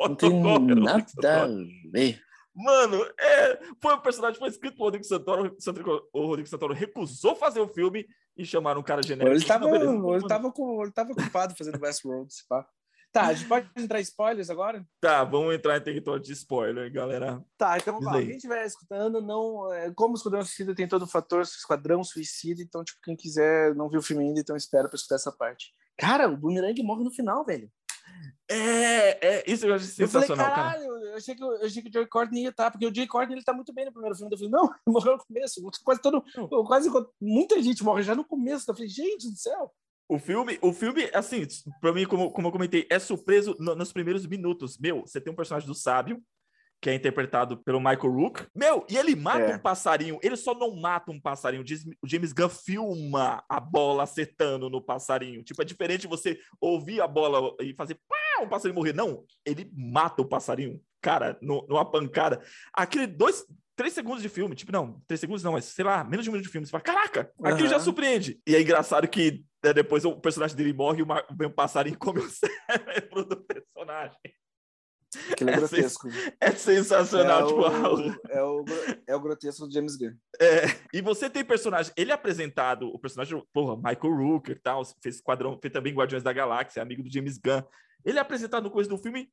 Não 0.00 0.14
tem 0.16 0.30
nada 0.76 1.44
a 1.44 1.46
ver. 1.92 2.22
Mano, 2.56 3.04
é, 3.20 3.60
foi 3.82 3.94
um 3.94 4.00
personagem 4.00 4.38
foi 4.38 4.48
escrito 4.48 4.78
por 4.78 4.84
Rodrigo 4.84 5.04
Santoro, 5.04 5.54
o 6.12 6.26
Rodrigo 6.26 6.48
Santoro 6.48 6.72
recusou 6.72 7.36
fazer 7.36 7.60
o 7.60 7.68
filme 7.68 8.06
e 8.34 8.46
chamaram 8.46 8.80
um 8.80 8.84
cara 8.84 9.02
genérico. 9.02 9.34
Ele 9.34 9.42
estava 9.42 9.68
ele 9.68 10.26
tava, 10.26 10.50
com, 10.50 10.82
ele 10.82 10.92
tava 10.92 11.12
ocupado 11.12 11.54
fazendo 11.54 11.80
Westworld, 11.80 12.32
se 12.32 12.48
pá. 12.48 12.66
Tá, 13.12 13.28
a 13.28 13.32
gente 13.32 13.48
pode 13.48 13.70
entrar 13.76 13.98
em 13.98 14.02
spoilers 14.02 14.50
agora? 14.50 14.86
Tá, 15.00 15.24
vamos 15.24 15.54
entrar 15.54 15.76
em 15.76 15.80
território 15.80 16.22
de 16.22 16.32
spoiler, 16.32 16.92
galera. 16.92 17.42
Tá, 17.56 17.78
então 17.78 17.94
vamos 17.94 18.12
lá. 18.12 18.20
Quem 18.20 18.36
estiver 18.36 18.66
escutando, 18.66 19.22
não. 19.22 19.72
É, 19.72 19.90
como 19.94 20.12
o 20.12 20.16
Esquadrão 20.16 20.42
Suicida 20.42 20.74
tem 20.74 20.86
todo 20.86 21.02
o 21.02 21.06
fator 21.06 21.40
Esquadrão 21.40 22.04
Suicida, 22.04 22.62
então, 22.62 22.84
tipo, 22.84 23.00
quem 23.02 23.16
quiser 23.16 23.74
não 23.74 23.88
viu 23.88 24.00
o 24.00 24.02
filme 24.02 24.24
ainda, 24.24 24.40
então 24.40 24.56
espera 24.56 24.88
pra 24.88 24.96
escutar 24.96 25.14
essa 25.14 25.32
parte. 25.32 25.72
Cara, 25.96 26.28
o 26.28 26.36
Boomerang 26.36 26.82
morre 26.82 27.04
no 27.04 27.10
final, 27.10 27.42
velho. 27.44 27.70
É, 28.48 29.26
é, 29.26 29.44
isso 29.46 29.66
eu 29.66 29.74
acho 29.74 29.84
sensacional, 29.86 30.22
eu 30.22 30.36
falei, 30.36 30.54
caralho, 30.54 30.88
cara. 30.88 31.06
Eu 31.06 31.16
achei, 31.16 31.34
que, 31.34 31.42
eu 31.42 31.64
achei 31.64 31.82
que 31.82 31.88
o 31.88 31.92
Joey 31.92 32.06
Courtney 32.06 32.42
ia 32.44 32.50
estar, 32.50 32.70
porque 32.70 32.86
o 32.86 32.94
Joey 32.94 33.08
Courtney 33.08 33.36
ele 33.36 33.44
tá 33.44 33.52
muito 33.52 33.72
bem 33.72 33.84
no 33.84 33.92
primeiro 33.92 34.14
filme. 34.16 34.32
Eu 34.32 34.38
falei, 34.38 34.52
não, 34.52 34.64
ele 34.64 34.74
morreu 34.86 35.12
no 35.16 35.24
começo. 35.24 35.60
Quase 35.84 36.00
todo, 36.00 36.24
quase 36.64 36.90
muita 37.20 37.60
gente 37.62 37.82
morre 37.82 38.02
já 38.02 38.14
no 38.14 38.24
começo. 38.24 38.70
Eu 38.70 38.74
falei, 38.74 38.88
gente 38.88 39.28
do 39.28 39.36
céu. 39.36 39.72
O 40.08 40.20
filme, 40.20 40.56
o 40.62 40.72
filme, 40.72 41.10
assim, 41.12 41.44
para 41.80 41.92
mim, 41.92 42.06
como, 42.06 42.30
como 42.30 42.46
eu 42.46 42.52
comentei, 42.52 42.86
é 42.88 42.98
surpreso 42.98 43.56
no, 43.58 43.74
nos 43.74 43.92
primeiros 43.92 44.24
minutos. 44.24 44.78
Meu, 44.78 45.00
você 45.00 45.20
tem 45.20 45.32
um 45.32 45.36
personagem 45.36 45.66
do 45.66 45.74
sábio, 45.74 46.22
que 46.80 46.90
é 46.90 46.94
interpretado 46.94 47.56
pelo 47.58 47.80
Michael 47.80 48.12
Rook. 48.12 48.46
Meu, 48.54 48.86
e 48.88 48.96
ele 48.96 49.16
mata 49.16 49.40
é. 49.40 49.56
um 49.56 49.58
passarinho. 49.58 50.18
Ele 50.22 50.36
só 50.36 50.54
não 50.54 50.76
mata 50.76 51.10
um 51.10 51.20
passarinho. 51.20 51.64
O 52.02 52.08
James 52.08 52.32
Gunn 52.32 52.48
filma 52.48 53.42
a 53.48 53.58
bola 53.58 54.02
acertando 54.02 54.70
no 54.70 54.80
passarinho. 54.80 55.42
Tipo, 55.42 55.62
é 55.62 55.64
diferente 55.64 56.06
você 56.06 56.38
ouvir 56.60 57.00
a 57.00 57.06
bola 57.08 57.54
e 57.60 57.74
fazer 57.74 57.98
pá, 58.08 58.42
um 58.42 58.48
passarinho 58.48 58.78
morrer. 58.78 58.92
Não, 58.92 59.24
ele 59.44 59.70
mata 59.74 60.22
o 60.22 60.28
passarinho. 60.28 60.80
Cara, 61.00 61.38
no, 61.40 61.66
numa 61.68 61.84
pancada. 61.84 62.42
Aquele 62.72 63.06
dois, 63.06 63.46
três 63.74 63.92
segundos 63.92 64.22
de 64.22 64.28
filme, 64.28 64.54
tipo, 64.54 64.72
não, 64.72 65.00
três 65.06 65.20
segundos 65.20 65.42
não, 65.42 65.52
mas 65.52 65.66
sei 65.66 65.84
lá, 65.84 66.02
menos 66.04 66.24
de 66.24 66.30
um 66.30 66.32
minuto 66.32 66.46
de 66.46 66.52
filme. 66.52 66.66
Você 66.66 66.70
fala, 66.70 66.82
caraca, 66.82 67.32
aquilo 67.42 67.64
uhum. 67.64 67.74
já 67.74 67.78
surpreende. 67.78 68.40
E 68.46 68.54
é 68.54 68.60
engraçado 68.60 69.06
que 69.08 69.44
né, 69.64 69.72
depois 69.72 70.04
o 70.04 70.16
personagem 70.16 70.56
dele 70.56 70.72
morre 70.72 71.00
e 71.00 71.02
o, 71.02 71.46
o 71.46 71.50
passarinho 71.50 71.98
come 71.98 72.20
o 72.20 72.28
cérebro 72.30 73.24
do 73.24 73.36
personagem. 73.36 74.18
Aquilo 75.30 75.50
é, 75.50 75.52
é 75.52 75.56
grotesco. 75.56 76.08
É 76.40 76.50
sensacional. 76.52 77.42
É, 77.42 77.46
tipo, 77.46 77.60
o, 77.60 78.30
é, 78.30 78.42
o, 78.42 78.64
é 79.08 79.16
o 79.16 79.20
grotesco 79.20 79.66
do 79.66 79.72
James 79.72 79.96
Gunn. 79.96 80.14
É, 80.40 80.66
e 80.92 81.00
você 81.00 81.30
tem 81.30 81.44
personagem. 81.44 81.92
Ele 81.96 82.10
é 82.10 82.14
apresentado, 82.14 82.88
o 82.88 82.98
personagem, 82.98 83.42
porra, 83.52 83.76
Michael 83.76 84.16
Rooker 84.16 84.56
e 84.56 84.60
tal, 84.60 84.82
fez 85.02 85.20
quadrão, 85.20 85.58
fez 85.60 85.72
também 85.72 85.94
Guardiões 85.94 86.22
da 86.22 86.32
Galáxia, 86.32 86.82
amigo 86.82 87.02
do 87.02 87.12
James 87.12 87.38
Gunn. 87.38 87.62
Ele 88.04 88.18
é 88.18 88.20
apresentado 88.20 88.64
no 88.64 88.70
coisa 88.70 88.88
do 88.88 88.98
filme 88.98 89.30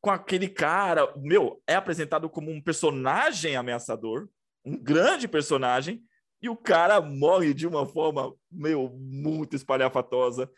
com 0.00 0.10
aquele 0.10 0.48
cara, 0.48 1.12
meu, 1.16 1.60
é 1.66 1.74
apresentado 1.74 2.30
como 2.30 2.50
um 2.50 2.60
personagem 2.60 3.56
ameaçador, 3.56 4.28
um 4.64 4.76
grande 4.76 5.26
personagem, 5.26 6.02
e 6.40 6.48
o 6.48 6.56
cara 6.56 7.00
morre 7.00 7.52
de 7.52 7.66
uma 7.66 7.84
forma, 7.84 8.32
meu, 8.50 8.90
muito 8.96 9.56
espalhafatosa. 9.56 10.48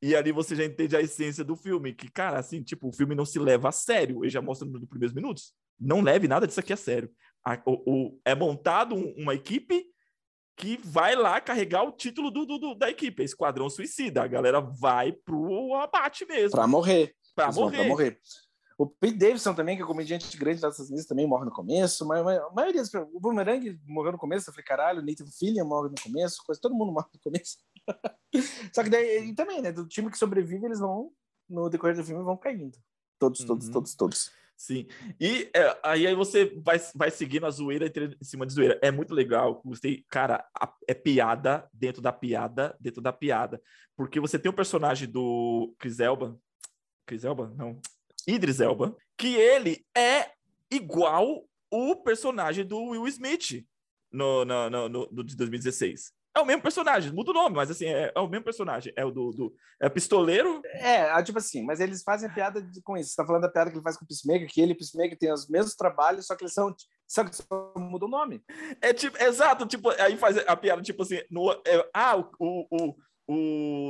E 0.00 0.14
ali 0.14 0.30
você 0.30 0.54
já 0.54 0.64
entende 0.64 0.96
a 0.96 1.00
essência 1.00 1.42
do 1.42 1.56
filme, 1.56 1.92
que, 1.92 2.10
cara, 2.10 2.38
assim, 2.38 2.62
tipo, 2.62 2.88
o 2.88 2.92
filme 2.92 3.14
não 3.14 3.24
se 3.24 3.38
leva 3.38 3.68
a 3.68 3.72
sério. 3.72 4.22
Ele 4.22 4.30
já 4.30 4.40
mostra 4.40 4.66
nos 4.66 4.84
primeiros 4.88 5.14
minutos. 5.14 5.52
Não 5.78 6.00
leve 6.00 6.28
nada 6.28 6.46
disso 6.46 6.60
aqui 6.60 6.72
a 6.72 6.76
sério. 6.76 7.10
A, 7.44 7.60
o, 7.66 7.82
o, 7.86 8.20
é 8.24 8.34
montado 8.34 8.94
um, 8.94 9.12
uma 9.16 9.34
equipe 9.34 9.84
que 10.56 10.78
vai 10.82 11.14
lá 11.14 11.40
carregar 11.40 11.84
o 11.84 11.92
título 11.92 12.30
do, 12.30 12.44
do, 12.44 12.58
do, 12.58 12.74
da 12.74 12.90
equipe, 12.90 13.22
Esquadrão 13.22 13.70
Suicida. 13.70 14.22
A 14.22 14.26
galera 14.26 14.60
vai 14.60 15.12
pro 15.12 15.74
abate 15.74 16.26
mesmo. 16.26 16.50
Pra 16.50 16.66
morrer. 16.66 17.14
Pra 17.34 17.52
morrer. 17.52 17.76
Pra 17.76 17.86
morrer. 17.88 18.20
O 18.78 18.86
Pete 18.86 19.18
Davidson 19.18 19.54
também, 19.54 19.76
que 19.76 19.82
é 19.82 19.84
comediante 19.86 20.36
grande 20.36 20.60
das 20.60 20.74
Estados 20.74 20.88
Unidos, 20.88 21.08
também 21.08 21.26
morre 21.26 21.44
no 21.44 21.50
começo. 21.50 22.06
Mas, 22.06 22.24
mas 22.24 22.38
a 22.38 22.50
maioria 22.50 22.80
dos... 22.80 22.94
O 22.94 23.18
Boomerang 23.18 23.76
morreu 23.84 24.12
no 24.12 24.18
começo. 24.18 24.48
Eu 24.48 24.54
falei, 24.54 24.64
caralho, 24.64 25.02
o 25.02 25.04
Nathan 25.04 25.26
Fillion 25.26 25.66
morre 25.66 25.88
no 25.88 26.00
começo. 26.00 26.44
Coisa, 26.46 26.60
todo 26.60 26.76
mundo 26.76 26.92
morre 26.94 27.08
no 27.12 27.20
começo. 27.20 27.58
Só 28.72 28.84
que 28.84 28.88
daí, 28.88 29.30
e 29.30 29.34
também, 29.34 29.60
né? 29.60 29.72
Do 29.72 29.84
time 29.84 30.08
que 30.08 30.16
sobrevive, 30.16 30.64
eles 30.64 30.78
vão, 30.78 31.10
no 31.50 31.68
decorrer 31.68 31.96
do 31.96 32.04
filme, 32.04 32.22
vão 32.22 32.36
caindo. 32.36 32.78
Todos, 33.18 33.44
todos, 33.44 33.66
uhum. 33.66 33.72
todos, 33.72 33.94
todos. 33.96 34.30
Sim. 34.56 34.86
E 35.20 35.50
é, 35.52 35.78
aí, 35.82 36.06
aí 36.06 36.14
você 36.14 36.56
vai, 36.64 36.80
vai 36.94 37.10
seguindo 37.10 37.46
a 37.46 37.50
zoeira 37.50 37.86
em 37.86 38.24
cima 38.24 38.46
de 38.46 38.52
zoeira. 38.52 38.78
É 38.80 38.92
muito 38.92 39.12
legal. 39.12 39.60
Gostei. 39.64 40.04
Cara, 40.08 40.48
a, 40.54 40.72
é 40.86 40.94
piada 40.94 41.68
dentro 41.72 42.00
da 42.00 42.12
piada, 42.12 42.76
dentro 42.78 43.02
da 43.02 43.12
piada. 43.12 43.60
Porque 43.96 44.20
você 44.20 44.38
tem 44.38 44.48
o 44.48 44.52
um 44.52 44.56
personagem 44.56 45.08
do 45.08 45.74
Chris 45.80 45.98
Elba. 45.98 46.38
Chris 47.04 47.24
Elba? 47.24 47.52
Não. 47.56 47.80
Idris 48.28 48.60
Elba. 48.60 48.94
Que 49.16 49.34
ele 49.34 49.84
é 49.96 50.30
igual 50.70 51.44
o 51.70 51.96
personagem 51.96 52.64
do 52.64 52.78
Will 52.78 53.08
Smith 53.08 53.64
no, 54.12 54.44
no, 54.44 54.70
no, 54.70 54.88
no, 54.88 55.08
no 55.10 55.24
de 55.24 55.36
2016. 55.36 56.12
É 56.36 56.40
o 56.40 56.46
mesmo 56.46 56.62
personagem, 56.62 57.12
muda 57.12 57.32
o 57.32 57.34
nome, 57.34 57.56
mas 57.56 57.68
assim, 57.68 57.86
é, 57.86 58.12
é 58.14 58.20
o 58.20 58.28
mesmo 58.28 58.44
personagem. 58.44 58.92
É 58.94 59.04
o 59.04 59.10
do, 59.10 59.30
do 59.30 59.54
é 59.80 59.88
pistoleiro. 59.88 60.60
É, 60.66 61.20
tipo 61.22 61.38
assim, 61.38 61.64
mas 61.64 61.80
eles 61.80 62.02
fazem 62.02 62.32
piada 62.32 62.62
de, 62.62 62.80
com 62.82 62.96
isso. 62.96 63.10
Você 63.10 63.16
tá 63.16 63.26
falando 63.26 63.42
da 63.42 63.50
piada 63.50 63.70
que 63.70 63.76
ele 63.76 63.82
faz 63.82 63.96
com 63.96 64.04
o 64.04 64.08
Peacemaker, 64.08 64.48
que 64.48 64.60
ele 64.60 64.72
e 64.72 64.74
o 64.74 64.78
Peacemaker 64.78 65.18
têm 65.18 65.32
os 65.32 65.48
mesmos 65.48 65.74
trabalhos, 65.74 66.26
só 66.26 66.36
que 66.36 66.44
eles 66.44 66.54
são. 66.54 66.72
Só 67.08 67.24
que 67.24 67.34
só 67.34 67.72
muda 67.76 68.04
o 68.04 68.08
nome. 68.08 68.40
É 68.80 68.92
tipo, 68.92 69.20
exato, 69.20 69.66
tipo, 69.66 69.90
aí 69.90 70.16
faz 70.16 70.36
a 70.46 70.54
piada, 70.54 70.82
tipo 70.82 71.02
assim, 71.02 71.20
no, 71.30 71.50
é, 71.66 71.90
ah, 71.92 72.16
o, 72.18 72.30
o, 72.38 72.66
o 72.70 72.96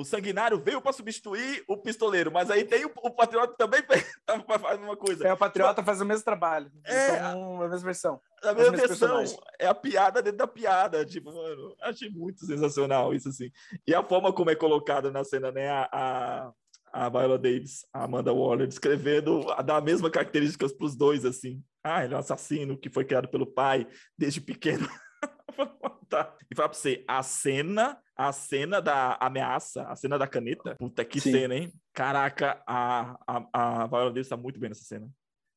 Sanguinário 0.04 0.58
veio 0.58 0.80
para 0.80 0.92
substituir 0.92 1.62
o 1.68 1.76
Pistoleiro, 1.76 2.30
mas 2.32 2.50
aí 2.50 2.64
tem 2.64 2.84
o, 2.84 2.90
o 3.02 3.10
Patriota 3.10 3.54
também 3.56 3.80
faz 3.86 4.64
a 4.64 4.76
mesma 4.76 4.96
coisa. 4.96 5.28
É, 5.28 5.32
o 5.32 5.36
Patriota 5.36 5.82
faz 5.84 6.00
o 6.00 6.04
mesmo 6.04 6.24
trabalho. 6.24 6.70
É, 6.84 7.18
a 7.20 7.34
mesma 7.34 7.78
versão. 7.78 8.20
A 8.42 8.52
mesma 8.52 8.76
versão. 8.76 9.24
É 9.58 9.66
a 9.68 9.74
piada 9.74 10.20
dentro 10.20 10.38
da 10.38 10.46
piada. 10.46 11.04
Tipo, 11.04 11.32
mano, 11.32 11.76
achei 11.80 12.10
muito 12.10 12.44
sensacional 12.44 13.14
isso, 13.14 13.28
assim. 13.28 13.50
E 13.86 13.94
a 13.94 14.02
forma 14.02 14.32
como 14.32 14.50
é 14.50 14.56
colocada 14.56 15.10
na 15.10 15.22
cena, 15.22 15.52
né? 15.52 15.68
A, 15.68 15.88
a, 15.92 16.52
a 16.92 17.08
Viola 17.08 17.38
Davis, 17.38 17.86
a 17.92 18.04
Amanda 18.04 18.32
Waller, 18.32 18.66
descrevendo, 18.66 19.46
a 19.52 19.80
mesma 19.80 20.10
características 20.10 20.72
para 20.72 20.86
os 20.86 20.96
dois, 20.96 21.24
assim. 21.24 21.62
Ah, 21.82 22.04
ele 22.04 22.12
é 22.12 22.16
um 22.16 22.20
assassino 22.20 22.76
que 22.76 22.90
foi 22.90 23.04
criado 23.04 23.28
pelo 23.28 23.46
pai 23.46 23.86
desde 24.16 24.40
pequeno. 24.40 24.88
tá. 26.08 26.34
E 26.50 26.54
falar 26.54 26.68
pra 26.68 26.78
você, 26.78 27.04
a 27.06 27.22
cena, 27.22 28.00
a 28.16 28.32
cena 28.32 28.80
da 28.80 29.16
ameaça, 29.20 29.82
a 29.84 29.96
cena 29.96 30.18
da 30.18 30.26
caneta, 30.26 30.76
puta 30.76 31.04
que 31.04 31.20
Sim. 31.20 31.32
cena, 31.32 31.54
hein? 31.54 31.72
Caraca, 31.92 32.62
a, 32.66 33.18
a, 33.26 33.82
a 33.82 33.86
Viola 33.86 34.10
Davis 34.10 34.28
tá 34.28 34.36
muito 34.36 34.58
bem 34.58 34.70
nessa 34.70 34.84
cena. 34.84 35.08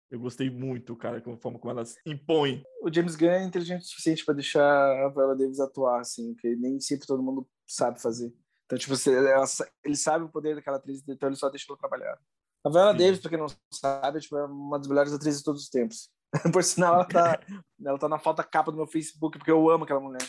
Eu 0.10 0.19
gostei 0.19 0.49
muito, 0.49 0.93
cara, 0.95 1.21
com 1.21 1.34
a 1.34 1.38
forma 1.38 1.58
como 1.58 1.71
elas 1.71 1.95
impõem. 2.06 2.62
O 2.84 2.93
James 2.93 3.15
Gunn 3.15 3.30
é 3.30 3.43
inteligente 3.43 3.84
o 3.84 3.88
suficiente 3.88 4.25
para 4.25 4.34
deixar 4.34 4.62
a 4.62 5.10
Viola 5.10 5.38
Davis 5.38 5.60
atuar, 5.60 6.01
assim, 6.01 6.36
que 6.36 6.54
nem 6.58 6.80
sempre 6.82 7.08
todo 7.08 7.23
mundo 7.23 7.47
sabe 7.65 8.01
fazer. 8.01 8.34
Então, 8.65 8.77
tipo, 8.77 8.95
você, 8.95 9.13
ela, 9.15 9.45
ele 9.86 9.95
sabe 9.95 10.25
o 10.25 10.30
poder 10.30 10.56
daquela 10.56 10.77
atriz, 10.77 11.01
então 11.08 11.30
ele 11.30 11.38
só 11.38 11.49
deixa 11.49 11.65
ela 11.69 11.77
trabalhar. 11.77 12.19
A 12.63 12.69
Viola 12.69 12.91
Sim. 12.91 12.97
Davis, 12.97 13.19
pra 13.21 13.30
quem 13.30 13.39
não 13.39 13.47
sabe, 13.73 14.17
é, 14.17 14.21
tipo, 14.21 14.38
é 14.38 14.45
uma 14.45 14.77
das 14.77 14.88
melhores 14.88 15.13
atrizes 15.13 15.39
de 15.39 15.45
todos 15.45 15.63
os 15.63 15.69
tempos. 15.69 16.10
Por 16.54 16.63
sinal, 16.63 16.96
ela 16.96 17.06
tá, 17.06 17.39
ela 17.86 18.00
tá 18.00 18.10
na 18.10 18.20
falta 18.20 18.44
capa 18.44 18.72
do 18.72 18.78
meu 18.78 18.88
Facebook, 18.88 19.38
porque 19.38 19.52
eu 19.52 19.70
amo 19.70 19.84
aquela 19.84 20.00
mulher. 20.00 20.26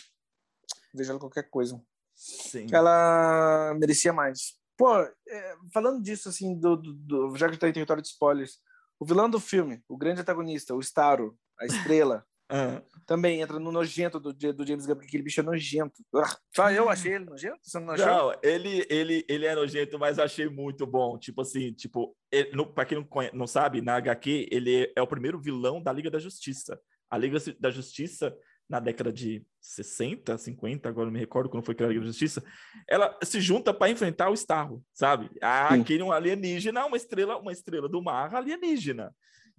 Vejo 0.94 1.10
ela 1.10 1.20
qualquer 1.20 1.48
coisa. 1.48 1.80
Sim. 2.14 2.66
Ela 2.72 3.74
merecia 3.78 4.12
mais. 4.12 4.54
Pô, 4.76 4.98
é, 4.98 5.56
falando 5.72 6.02
disso, 6.02 6.28
assim, 6.28 6.58
do, 6.58 6.76
do, 6.76 6.94
do, 6.94 7.36
já 7.36 7.48
que 7.48 7.56
tá 7.56 7.68
em 7.68 7.72
território 7.72 8.02
de 8.02 8.08
spoilers, 8.08 8.58
o 8.98 9.04
vilão 9.04 9.28
do 9.28 9.38
filme, 9.38 9.82
o 9.88 9.96
grande 9.96 10.20
antagonista, 10.20 10.74
o 10.74 10.80
Staro, 10.80 11.38
a 11.58 11.66
estrela, 11.66 12.26
Ah. 12.52 12.82
Também 13.06 13.40
entra 13.40 13.58
no 13.58 13.72
nojento 13.72 14.20
do, 14.20 14.30
do 14.30 14.66
James 14.66 14.84
Gunn, 14.84 14.94
porque 14.94 15.08
aquele 15.08 15.22
bicho 15.22 15.40
é 15.40 15.42
nojento. 15.42 16.04
Ah, 16.14 16.36
Só 16.54 16.70
eu 16.70 16.90
achei 16.90 17.14
ele 17.14 17.24
nojento? 17.24 17.58
Você 17.62 17.80
não 17.80 17.94
achou? 17.94 18.06
Não, 18.06 18.34
ele, 18.42 18.86
ele, 18.90 19.24
ele 19.26 19.46
é 19.46 19.54
nojento, 19.54 19.98
mas 19.98 20.18
eu 20.18 20.24
achei 20.24 20.46
muito 20.48 20.86
bom. 20.86 21.18
Tipo 21.18 21.40
assim, 21.40 21.72
tipo, 21.72 22.14
ele, 22.30 22.52
no, 22.52 22.66
pra 22.66 22.84
quem 22.84 22.98
não, 22.98 23.04
conhece, 23.04 23.34
não 23.34 23.46
sabe, 23.46 23.80
na 23.80 23.96
HQ, 23.96 24.48
ele 24.52 24.92
é 24.94 25.00
o 25.00 25.06
primeiro 25.06 25.40
vilão 25.40 25.82
da 25.82 25.90
Liga 25.90 26.10
da 26.10 26.18
Justiça. 26.18 26.78
A 27.10 27.16
Liga 27.16 27.38
da 27.58 27.70
Justiça, 27.70 28.36
na 28.68 28.78
década 28.78 29.10
de 29.10 29.42
60, 29.58 30.36
50, 30.36 30.88
agora 30.88 31.06
não 31.06 31.12
me 31.12 31.18
recordo 31.18 31.48
quando 31.48 31.64
foi 31.64 31.74
criada 31.74 31.90
a 31.90 31.94
Liga 31.94 32.04
da 32.04 32.12
Justiça, 32.12 32.44
ela 32.86 33.18
se 33.22 33.40
junta 33.40 33.72
para 33.72 33.90
enfrentar 33.90 34.28
o 34.28 34.34
Starro, 34.34 34.84
sabe? 34.92 35.30
Ah, 35.40 35.72
aquele 35.74 36.02
um 36.02 36.12
alienígena, 36.12 36.84
uma 36.84 36.98
estrela, 36.98 37.38
uma 37.38 37.52
estrela 37.52 37.88
do 37.88 38.02
mar 38.02 38.34
alienígena. 38.34 39.14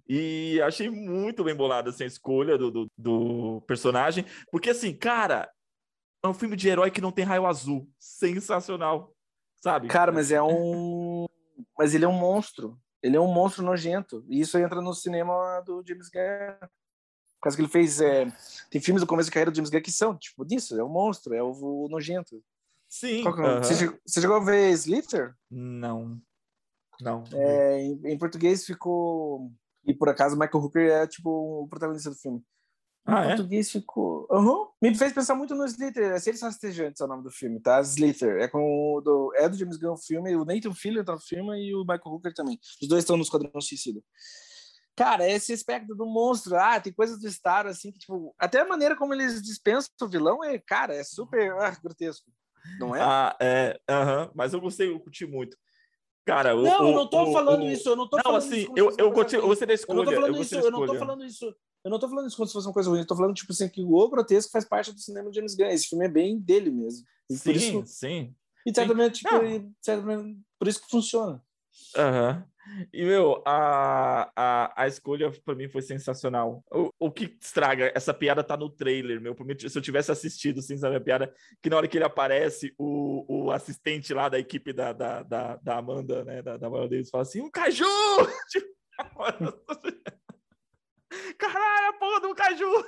E 0.08 0.60
achei 0.62 0.90
muito 0.90 1.42
bem 1.44 1.54
bolada 1.54 1.90
assim, 1.90 2.04
a 2.04 2.06
escolha 2.06 2.58
do, 2.58 2.70
do, 2.70 2.86
do 2.96 3.60
personagem, 3.66 4.24
porque 4.52 4.70
assim, 4.70 4.94
cara, 4.94 5.50
é 6.22 6.28
um 6.28 6.34
filme 6.34 6.56
de 6.56 6.68
herói 6.68 6.90
que 6.90 7.00
não 7.00 7.10
tem 7.12 7.24
raio 7.24 7.46
azul. 7.46 7.88
Sensacional, 7.98 9.14
sabe? 9.62 9.88
Cara, 9.88 10.12
mas 10.12 10.30
é 10.30 10.42
um. 10.42 11.26
Mas 11.78 11.94
ele 11.94 12.04
é 12.04 12.08
um 12.08 12.18
monstro. 12.18 12.78
Ele 13.02 13.16
é 13.16 13.20
um 13.20 13.32
monstro 13.32 13.62
nojento. 13.64 14.24
E 14.28 14.40
isso 14.40 14.58
entra 14.58 14.80
no 14.80 14.94
cinema 14.94 15.60
do 15.60 15.82
James 15.86 16.08
Gunn. 16.08 16.58
Por 16.60 17.42
causa 17.42 17.56
que 17.56 17.62
ele 17.62 17.68
fez. 17.70 18.00
é, 18.00 18.24
Tem 18.70 18.80
filmes 18.80 19.02
do 19.02 19.06
começo 19.06 19.28
da 19.28 19.34
carreira 19.34 19.50
do 19.50 19.54
James 19.56 19.70
Gunn 19.70 19.82
que 19.82 19.92
são, 19.92 20.16
tipo, 20.16 20.44
disso. 20.44 20.78
É 20.78 20.84
um 20.84 20.88
monstro, 20.88 21.34
é 21.34 21.42
o, 21.42 21.86
nojento. 21.90 22.42
Sim. 22.88 23.24
É 23.26 23.28
o- 23.28 23.32
aham. 23.32 23.62
você, 23.62 23.86
você 24.06 24.20
chegou 24.20 24.36
a 24.36 24.44
ver 24.44 24.70
Slither? 24.72 25.34
Não. 25.50 26.18
Não. 27.00 27.24
É, 27.32 27.80
em, 27.82 28.00
em 28.12 28.18
português 28.18 28.64
ficou. 28.64 29.50
E 29.86 29.94
por 29.94 30.08
acaso 30.08 30.36
Michael 30.36 30.64
Hooker 30.64 30.90
é 30.90 31.06
tipo 31.06 31.62
o 31.62 31.68
protagonista 31.68 32.10
do 32.10 32.16
filme. 32.16 32.42
Ah, 33.06 33.24
é? 33.24 33.28
português 33.28 33.70
ficou. 33.70 34.26
Aham. 34.30 34.66
Me 34.80 34.94
fez 34.94 35.12
pensar 35.12 35.34
muito 35.34 35.54
no 35.54 35.66
Slither. 35.66 36.12
É 36.12 36.18
Seres 36.18 36.40
Rastejantes 36.40 37.00
é 37.00 37.04
o 37.04 37.08
nome 37.08 37.22
do 37.22 37.30
filme, 37.30 37.60
tá? 37.60 37.80
Slither. 37.80 38.40
É, 38.40 38.48
com 38.48 38.96
o 38.96 39.00
do... 39.02 39.32
é 39.36 39.46
do 39.48 39.56
James 39.56 39.76
Gunn 39.76 39.92
o 39.92 39.98
filme. 39.98 40.34
O 40.34 40.44
Nathan 40.44 40.72
Fillion 40.72 41.04
tá 41.04 41.12
no 41.12 41.20
filme 41.20 41.68
e 41.68 41.74
o 41.74 41.80
Michael 41.80 42.00
Hooker 42.06 42.32
também. 42.32 42.58
Os 42.80 42.88
dois 42.88 43.02
estão 43.02 43.16
no 43.16 43.22
Esquadrão 43.22 43.60
Suicida. 43.60 44.00
Cara, 44.96 45.28
esse 45.28 45.52
aspecto 45.52 45.94
do 45.94 46.06
monstro, 46.06 46.56
ah, 46.56 46.80
tem 46.80 46.92
coisas 46.92 47.18
do 47.20 47.28
Star, 47.28 47.66
assim, 47.66 47.90
que, 47.90 47.98
tipo, 47.98 48.32
até 48.38 48.60
a 48.60 48.64
maneira 48.64 48.96
como 48.96 49.12
eles 49.12 49.42
dispensam 49.42 49.90
o 50.00 50.08
vilão 50.08 50.44
é, 50.44 50.56
cara, 50.58 50.94
é 50.94 51.02
super 51.02 51.52
ah, 51.54 51.76
grotesco. 51.82 52.30
Não 52.78 52.94
é? 52.94 53.00
Ah, 53.02 53.36
é. 53.40 53.78
aham. 53.88 54.30
Mas 54.34 54.52
eu 54.52 54.60
gostei, 54.60 54.88
eu 54.88 55.00
curti 55.00 55.26
muito. 55.26 55.56
Cara, 56.24 56.56
o, 56.56 56.62
não, 56.62 56.84
o- 56.84 56.88
eu 56.88 56.94
não 56.94 57.06
tô 57.06 57.22
o- 57.24 57.32
falando 57.32 57.62
o- 57.64 57.70
isso, 57.70 57.88
eu 57.88 57.96
não 57.96 58.08
tô 58.08 58.16
Não, 58.16 58.22
falando 58.24 58.38
assim, 58.38 58.56
isso 58.62 58.72
eu, 58.76 58.90
eu, 58.90 58.94
eu 58.98 59.12
gostei 59.12 59.66
da 59.66 59.72
Eu 59.72 59.74
escolha. 59.74 59.96
não 59.98 60.04
tô 60.04 60.14
falando 60.14 60.30
isso, 60.30 60.38
gostei 60.38 60.58
da 60.60 60.64
eu 60.66 60.70
não 60.70 60.86
tô 60.86 60.94
falando 60.98 61.24
isso. 61.24 61.56
Eu 61.84 61.90
não 61.90 61.98
tô 61.98 62.08
falando 62.08 62.26
isso 62.28 62.36
como 62.36 62.46
se 62.46 62.52
fosse 62.54 62.66
uma 62.66 62.72
coisa 62.72 62.88
ruim, 62.88 63.00
eu 63.00 63.06
tô 63.06 63.14
falando, 63.14 63.34
tipo 63.34 63.52
assim, 63.52 63.68
que 63.68 63.82
o 63.84 64.08
grotesco 64.08 64.50
faz 64.50 64.64
parte 64.64 64.90
do 64.90 64.98
cinema 65.00 65.28
de 65.30 65.36
James 65.36 65.54
Gunn. 65.54 65.66
Esse 65.66 65.88
filme 65.88 66.06
é 66.06 66.08
bem 66.08 66.38
dele 66.38 66.70
mesmo. 66.70 67.06
E 67.28 67.36
Sim, 67.36 67.52
isso, 67.52 67.82
sim. 67.86 68.34
e 68.66 68.74
certamente, 68.74 69.18
tipo, 69.18 69.74
certamente, 69.82 70.40
por 70.58 70.66
isso 70.66 70.80
que 70.80 70.88
funciona. 70.90 71.42
Aham. 71.94 72.44
E, 72.92 73.04
meu, 73.04 73.42
a, 73.46 74.30
a, 74.34 74.82
a 74.82 74.86
escolha 74.86 75.30
pra 75.44 75.54
mim 75.54 75.68
foi 75.68 75.82
sensacional. 75.82 76.64
O, 76.70 76.90
o 76.98 77.10
que 77.10 77.36
estraga, 77.40 77.92
essa 77.94 78.14
piada 78.14 78.42
tá 78.42 78.56
no 78.56 78.70
trailer, 78.70 79.20
meu. 79.20 79.36
Mim, 79.40 79.56
Se 79.58 79.76
eu 79.76 79.82
tivesse 79.82 80.10
assistido, 80.10 80.60
assim, 80.60 80.76
sabe, 80.76 80.96
a 80.96 81.00
piada, 81.00 81.32
que 81.62 81.68
na 81.68 81.76
hora 81.76 81.88
que 81.88 81.98
ele 81.98 82.04
aparece, 82.04 82.74
o, 82.78 83.24
o 83.28 83.50
assistente 83.50 84.14
lá 84.14 84.28
da 84.28 84.38
equipe 84.38 84.72
da, 84.72 84.92
da, 84.92 85.22
da, 85.22 85.56
da 85.56 85.76
Amanda, 85.76 86.24
né, 86.24 86.42
da, 86.42 86.56
da 86.56 86.68
Viola 86.68 86.88
Davis, 86.88 87.10
fala 87.10 87.22
assim, 87.22 87.40
um 87.40 87.50
caju! 87.50 87.84
Tipo, 88.50 88.74
Caralho, 91.38 91.88
a 91.88 91.92
porra 91.94 92.20
do 92.20 92.34
caju! 92.34 92.84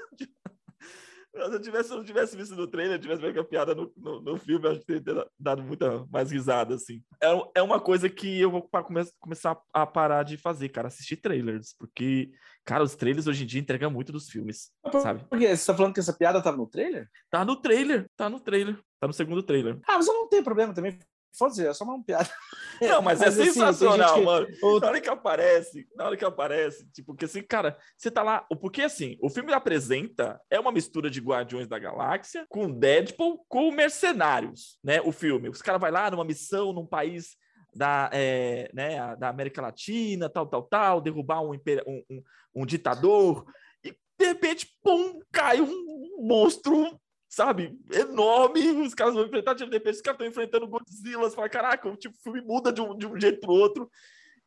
Se 1.36 1.42
eu, 1.42 1.60
tivesse, 1.60 1.88
se 1.88 1.94
eu 1.94 1.98
não 1.98 2.04
tivesse 2.04 2.36
visto 2.36 2.56
no 2.56 2.66
trailer, 2.66 2.98
tivesse 2.98 3.20
visto 3.20 3.38
a 3.38 3.44
piada 3.44 3.74
no, 3.74 3.92
no, 3.94 4.22
no 4.22 4.38
filme, 4.38 4.66
eu 4.66 4.70
acho 4.70 4.80
que 4.80 5.00
teria 5.00 5.26
dado 5.38 5.62
muita 5.62 6.06
mais 6.10 6.30
risada, 6.30 6.74
assim. 6.74 7.02
É, 7.22 7.28
é 7.56 7.62
uma 7.62 7.78
coisa 7.78 8.08
que 8.08 8.40
eu 8.40 8.50
vou 8.50 8.62
come, 8.62 9.04
começar 9.20 9.58
a 9.72 9.86
parar 9.86 10.22
de 10.22 10.38
fazer, 10.38 10.70
cara, 10.70 10.88
assistir 10.88 11.16
trailers, 11.16 11.74
porque, 11.78 12.30
cara, 12.64 12.82
os 12.82 12.96
trailers 12.96 13.26
hoje 13.26 13.44
em 13.44 13.46
dia 13.46 13.60
entregam 13.60 13.90
muito 13.90 14.12
dos 14.12 14.30
filmes, 14.30 14.70
sabe? 15.02 15.24
Por 15.24 15.38
quê? 15.38 15.54
Você 15.54 15.66
tá 15.66 15.76
falando 15.76 15.92
que 15.92 16.00
essa 16.00 16.14
piada 16.14 16.42
tava 16.42 16.56
no 16.56 16.66
trailer? 16.66 17.06
Tá 17.30 17.44
no 17.44 17.56
trailer, 17.56 18.06
tá 18.16 18.30
no 18.30 18.40
trailer, 18.40 18.78
tá 18.98 19.06
no 19.06 19.12
segundo 19.12 19.42
trailer. 19.42 19.78
Ah, 19.86 19.96
mas 19.96 20.06
eu 20.06 20.14
não 20.14 20.28
tenho 20.28 20.42
problema 20.42 20.72
também. 20.72 20.98
Foda-se, 21.38 21.66
é 21.66 21.72
só 21.74 21.84
uma 21.84 22.02
piada. 22.02 22.28
Não, 22.80 23.00
mas, 23.02 23.20
é 23.22 23.28
assim, 23.28 23.42
tem 23.44 23.52
sensacional, 23.52 24.08
gente 24.08 24.18
que- 24.20 24.24
mano. 24.24 24.46
Na 24.80 24.86
hora 24.88 25.00
que 25.00 25.08
aparece, 25.08 25.88
na 25.94 26.06
hora 26.06 26.16
que 26.16 26.24
aparece, 26.24 26.86
tipo, 26.92 27.08
porque 27.12 27.24
assim, 27.24 27.42
cara, 27.42 27.76
você 27.96 28.10
tá 28.10 28.22
lá. 28.22 28.40
Porque 28.60 28.82
assim, 28.82 29.16
o 29.22 29.28
filme 29.30 29.52
apresenta 29.52 30.40
é 30.50 30.58
uma 30.60 30.72
mistura 30.72 31.08
de 31.10 31.20
Guardiões 31.20 31.66
da 31.68 31.78
Galáxia 31.78 32.46
com 32.48 32.70
Deadpool 32.70 33.44
com 33.48 33.70
Mercenários, 33.70 34.78
né? 34.82 35.00
O 35.02 35.12
filme. 35.12 35.48
Os 35.48 35.62
caras 35.62 35.80
vai 35.80 35.90
lá 35.90 36.10
numa 36.10 36.24
missão 36.24 36.72
num 36.72 36.86
país 36.86 37.36
da, 37.74 38.08
é, 38.12 38.70
né, 38.72 39.14
da 39.16 39.28
América 39.28 39.60
Latina, 39.60 40.30
tal, 40.30 40.46
tal, 40.46 40.62
tal, 40.62 41.00
derrubar 41.00 41.42
um, 41.42 41.52
um, 41.52 42.02
um- 42.10 42.22
um 42.54 42.64
ditador, 42.66 43.44
e 43.84 43.90
de 44.18 44.26
repente, 44.26 44.66
pum, 44.82 45.20
cai 45.30 45.60
um 45.60 46.16
monstro. 46.26 46.98
Sabe, 47.28 47.78
enorme, 47.92 48.60
os 48.82 48.94
caras 48.94 49.14
vão 49.14 49.24
enfrentar, 49.26 49.54
de 49.54 49.64
repente, 49.64 49.96
os 49.96 50.00
caras 50.00 50.14
estão 50.16 50.26
enfrentando 50.26 50.68
Godzilla, 50.68 51.30
fala, 51.30 51.48
caraca, 51.48 51.88
o 51.88 51.96
tipo, 51.96 52.16
filme 52.22 52.40
muda 52.40 52.72
de 52.72 52.80
um, 52.80 52.96
de 52.96 53.06
um 53.06 53.18
jeito 53.20 53.40
pro 53.40 53.52
outro. 53.52 53.90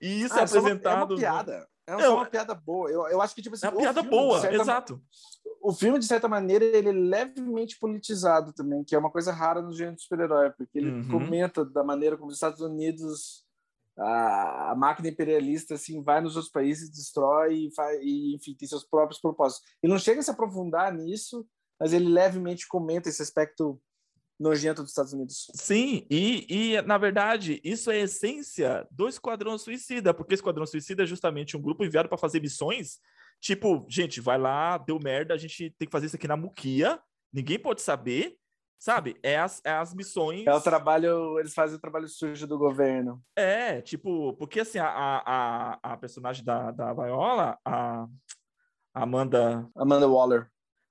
E 0.02 0.22
isso 0.24 0.34
Ah, 0.34 0.42
é 0.44 0.48
só 0.48 0.56
uma- 0.56 0.62
apresentado. 0.62 1.14
É 1.14 1.16
uma 1.16 1.18
piada. 1.20 1.68
É 1.86 1.92
Não, 1.94 2.00
só 2.00 2.16
uma 2.16 2.26
piada 2.26 2.56
boa. 2.56 2.90
Eu, 2.90 3.06
eu 3.08 3.22
acho 3.22 3.36
que, 3.36 3.42
tipo 3.42 3.56
assim, 3.56 3.66
É 3.66 3.70
uma 3.70 3.76
o 3.76 3.80
piada 3.82 4.02
filme, 4.02 4.18
de 4.18 4.24
boa, 4.24 4.40
certa- 4.40 4.56
exato. 4.62 5.02
o 5.62 5.74
filme, 5.74 6.00
de 6.00 6.06
certa 6.06 6.28
maneira, 6.30 6.64
ele 6.64 6.88
é 6.90 6.92
levemente 6.94 7.78
politizado 7.78 8.54
também, 8.54 8.84
que 8.84 8.96
é 8.96 8.98
uma 9.00 9.12
coisa 9.12 9.32
rara 9.34 9.62
no 9.62 9.74
gênero 9.74 9.98
de 9.98 10.04
super-herói, 10.04 10.52
porque 10.52 10.78
ele 10.78 10.92
Uhum. 10.92 11.08
comenta 11.10 11.66
da 11.66 11.84
maneira 11.84 12.16
como 12.16 12.30
os 12.30 12.36
Estados 12.36 12.62
Unidos, 12.62 13.44
a, 13.98 14.72
a 14.72 14.76
máquina 14.76 15.10
imperialista, 15.10 15.74
assim, 15.74 16.02
vai 16.02 16.22
nos 16.22 16.38
outros 16.38 16.52
países, 16.52 16.90
destrói 16.90 17.56
e, 17.66 17.76
faz, 17.76 18.00
e, 18.02 18.36
enfim, 18.36 18.56
tem 18.56 18.68
seus 18.70 18.86
próprios 18.86 19.20
propósitos. 19.20 19.68
Ele 19.84 19.92
não 19.92 20.00
chega 20.00 20.22
a 20.22 20.24
se 20.24 20.32
aprofundar 20.32 20.94
nisso, 20.94 21.46
mas 21.80 21.94
ele 21.94 22.08
levemente 22.10 22.68
comenta 22.68 23.10
esse 23.10 23.22
aspecto 23.22 23.82
nojento 24.40 24.82
dos 24.82 24.92
Estados 24.92 25.12
Unidos. 25.14 25.52
Sim, 25.54 26.06
e, 26.10 26.46
e 26.50 26.82
na 26.84 26.98
verdade, 26.98 27.60
isso 27.64 27.92
é 27.92 27.96
a 27.96 28.04
essência 28.04 28.88
do 28.90 29.08
Esquadrão 29.08 29.58
Suicida, 29.58 30.14
porque 30.14 30.34
Esquadrão 30.34 30.66
Suicida 30.66 31.04
é 31.04 31.06
justamente 31.06 31.58
um 31.58 31.62
grupo 31.62 31.84
enviado 31.84 32.08
para 32.08 32.18
fazer 32.18 32.42
missões. 32.42 33.00
Tipo, 33.42 33.86
gente, 33.90 34.22
vai 34.22 34.38
lá, 34.38 34.78
deu 34.78 34.98
merda, 35.00 35.34
a 35.34 35.38
gente 35.38 35.70
tem 35.78 35.86
que 35.88 35.92
fazer 35.92 36.06
isso 36.08 36.16
aqui 36.16 36.28
na 36.28 36.38
Muquia, 36.38 37.00
ninguém 37.34 37.60
pode 37.60 37.82
saber, 37.82 38.38
sabe? 38.78 39.18
É 39.22 39.38
as, 39.38 39.62
é 39.66 39.72
as 39.72 39.94
missões. 39.94 40.48
É 40.48 40.54
o 40.54 40.62
trabalho, 40.62 41.38
eles 41.40 41.54
fazem 41.54 41.78
o 41.78 41.82
trabalho 41.82 42.08
sujo 42.08 42.48
do 42.48 42.58
governo. 42.58 43.22
É, 43.36 43.82
tipo, 43.82 44.34
porque 44.36 44.62
assim, 44.62 44.80
a, 44.80 44.88
a, 44.88 45.80
a- 45.84 45.98
personagem 45.98 46.44
da, 46.46 46.72
da 46.72 46.94
Viola, 46.94 47.58
a 47.66 48.08
Amanda, 48.94 49.70
Amanda 49.76 50.08
Waller. 50.08 50.50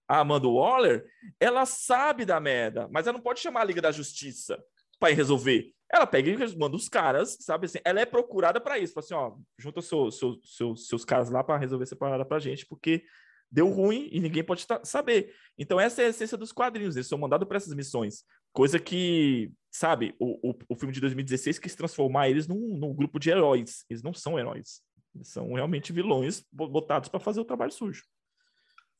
A 0.09 0.21
Amanda 0.21 0.49
Waller, 0.49 1.05
ela 1.38 1.66
sabe 1.66 2.25
da 2.25 2.40
merda, 2.40 2.88
mas 2.90 3.07
ela 3.07 3.16
não 3.18 3.23
pode 3.23 3.40
chamar 3.40 3.61
a 3.61 3.64
Liga 3.64 3.83
da 3.83 3.92
Justiça 3.92 4.59
para 4.99 5.14
resolver. 5.14 5.73
Ela 5.92 6.07
pega 6.07 6.31
e 6.31 6.57
manda 6.57 6.77
os 6.77 6.88
caras, 6.88 7.37
sabe 7.40 7.66
assim? 7.66 7.79
Ela 7.85 8.01
é 8.01 8.07
procurada 8.07 8.61
para 8.61 8.79
isso. 8.79 8.92
Fala 8.94 9.05
assim, 9.05 9.14
ó, 9.14 9.37
junta 9.59 9.81
seu, 9.81 10.11
seu, 10.11 10.38
seu- 10.42 10.77
seus 10.77 11.05
caras 11.05 11.31
lá 11.31 11.42
para 11.44 11.57
resolver 11.59 11.85
essa 11.85 11.97
parada 11.97 12.25
pra 12.25 12.38
gente, 12.38 12.66
porque 12.66 13.05
deu 13.51 13.68
ruim 13.68 14.09
e 14.12 14.21
ninguém 14.21 14.44
pode 14.44 14.66
saber. 14.85 15.33
Então, 15.57 15.81
essa 15.81 16.03
é 16.03 16.07
a 16.07 16.09
essência 16.09 16.37
dos 16.37 16.53
quadrinhos. 16.53 16.97
Eles 16.97 17.07
são 17.07 17.16
mandados 17.18 17.47
para 17.49 17.57
essas 17.57 17.73
missões. 17.75 18.23
Coisa 18.53 18.79
que, 18.79 19.51
sabe, 19.71 20.14
o, 20.18 20.51
o, 20.51 20.55
o 20.71 20.75
filme 20.75 20.92
de 20.92 21.01
2016 21.01 21.59
quis 21.59 21.75
transformar 21.75 22.29
eles 22.29 22.47
num, 22.47 22.77
num 22.77 22.94
grupo 22.94 23.18
de 23.18 23.31
heróis. 23.31 23.85
Eles 23.88 24.03
não 24.03 24.12
são 24.12 24.38
heróis. 24.38 24.83
Eles 25.14 25.29
são 25.29 25.53
realmente 25.55 25.90
vilões 25.92 26.44
bo- 26.53 26.68
botados 26.68 27.09
para 27.09 27.21
fazer 27.21 27.40
o 27.40 27.44
trabalho 27.44 27.73
sujo. 27.73 28.05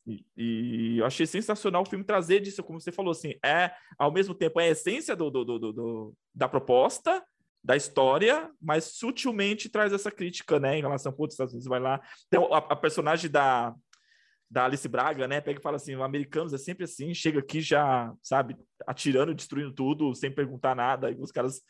E, 0.09 0.25
e 0.95 0.97
eu 0.97 1.05
achei 1.05 1.25
sensacional 1.25 1.83
o 1.83 1.85
filme 1.85 2.03
trazer 2.03 2.39
disso, 2.39 2.63
como 2.63 2.79
você 2.81 2.91
falou, 2.91 3.11
assim, 3.11 3.35
é 3.45 3.71
ao 3.97 4.11
mesmo 4.11 4.33
tempo 4.33 4.59
é 4.59 4.65
a 4.65 4.69
essência 4.71 5.15
do, 5.15 5.29
do, 5.29 5.45
do, 5.45 5.59
do- 5.73 6.13
da 6.33 6.47
proposta, 6.49 7.23
da 7.63 7.75
história, 7.75 8.49
mas 8.61 8.85
sutilmente 8.85 9.69
traz 9.69 9.91
essa 9.93 10.09
crítica, 10.09 10.59
né, 10.59 10.77
em 10.77 10.81
relação, 10.81 11.11
putz, 11.11 11.33
Estados 11.33 11.53
Unidos 11.53 11.67
vai 11.67 11.79
lá. 11.79 12.01
Tem 12.29 12.39
a, 12.39 12.57
a 12.57 12.75
personagem 12.75 13.29
da, 13.29 13.75
da 14.49 14.65
Alice 14.65 14.87
Braga, 14.87 15.27
né, 15.27 15.41
pega 15.41 15.59
e 15.59 15.61
fala 15.63 15.75
assim, 15.75 15.95
os 15.95 16.01
americanos 16.01 16.53
é 16.53 16.57
sempre 16.57 16.85
assim, 16.85 17.13
chega 17.13 17.39
aqui 17.39 17.61
já, 17.61 18.11
sabe, 18.23 18.55
atirando, 18.87 19.35
destruindo 19.35 19.73
tudo, 19.73 20.15
sem 20.15 20.31
perguntar 20.33 20.73
nada, 20.75 21.11
e 21.11 21.15
os 21.15 21.31
caras 21.31 21.61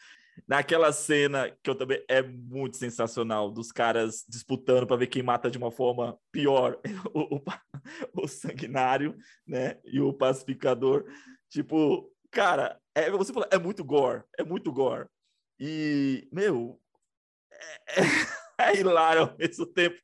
naquela 0.47 0.91
cena 0.91 1.49
que 1.63 1.69
eu 1.69 1.75
também 1.75 2.03
é 2.07 2.21
muito 2.21 2.77
sensacional 2.77 3.51
dos 3.51 3.71
caras 3.71 4.25
disputando 4.27 4.85
para 4.87 4.97
ver 4.97 5.07
quem 5.07 5.23
mata 5.23 5.49
de 5.49 5.57
uma 5.57 5.71
forma 5.71 6.17
pior 6.31 6.79
o, 7.13 7.37
o, 7.37 7.43
o 8.23 8.27
sanguinário, 8.27 9.15
né, 9.47 9.79
e 9.85 9.99
o 9.99 10.13
pacificador, 10.13 11.05
tipo, 11.49 12.11
cara, 12.31 12.79
é, 12.95 13.09
você 13.11 13.33
falou, 13.33 13.47
é 13.51 13.57
muito 13.57 13.83
gore, 13.83 14.23
é 14.37 14.43
muito 14.43 14.71
gore. 14.71 15.07
E, 15.59 16.27
meu, 16.31 16.79
é- 17.51 18.01
é- 18.01 18.03
é 18.59 18.75
hilário 18.77 19.21
ao 19.21 19.37
mesmo 19.37 19.65
tempo. 19.65 19.97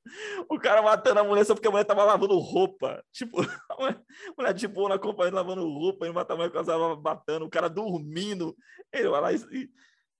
O 0.49 0.57
cara 0.59 0.81
matando 0.81 1.19
a 1.19 1.23
mulher 1.23 1.45
só 1.45 1.53
porque 1.53 1.67
a 1.67 1.71
mulher 1.71 1.83
tava 1.85 2.03
lavando 2.03 2.37
roupa. 2.39 3.03
Tipo, 3.11 3.37
a 3.69 3.75
mulher, 3.77 4.01
a 4.29 4.33
mulher 4.37 4.53
de 4.53 4.67
boa 4.67 4.89
na 4.89 4.99
companhia 4.99 5.33
lavando 5.33 5.67
roupa, 5.67 6.07
e 6.07 6.11
mata 6.11 6.33
a 6.33 6.35
mulher 6.35 6.49
que 6.51 6.57
ela 6.57 6.65
tava 6.65 6.95
matando, 7.01 7.45
o 7.45 7.49
cara 7.49 7.69
dormindo. 7.69 8.55
Ele 8.93 9.09
vai 9.09 9.21
lá 9.21 9.33
e, 9.33 9.69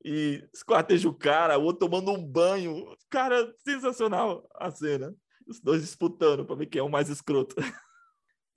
e 0.04 0.44
esquarteja 0.54 1.10
o 1.10 1.14
cara, 1.14 1.58
o 1.58 1.64
outro 1.64 1.88
tomando 1.88 2.12
um 2.12 2.24
banho. 2.24 2.96
Cara, 3.10 3.54
sensacional 3.64 4.48
a 4.56 4.72
cena. 4.72 5.16
Os 5.48 5.60
dois 5.60 5.82
disputando 5.82 6.46
para 6.46 6.56
ver 6.56 6.66
quem 6.66 6.80
é 6.80 6.84
o 6.84 6.90
mais 6.90 7.10
escroto. 7.10 7.56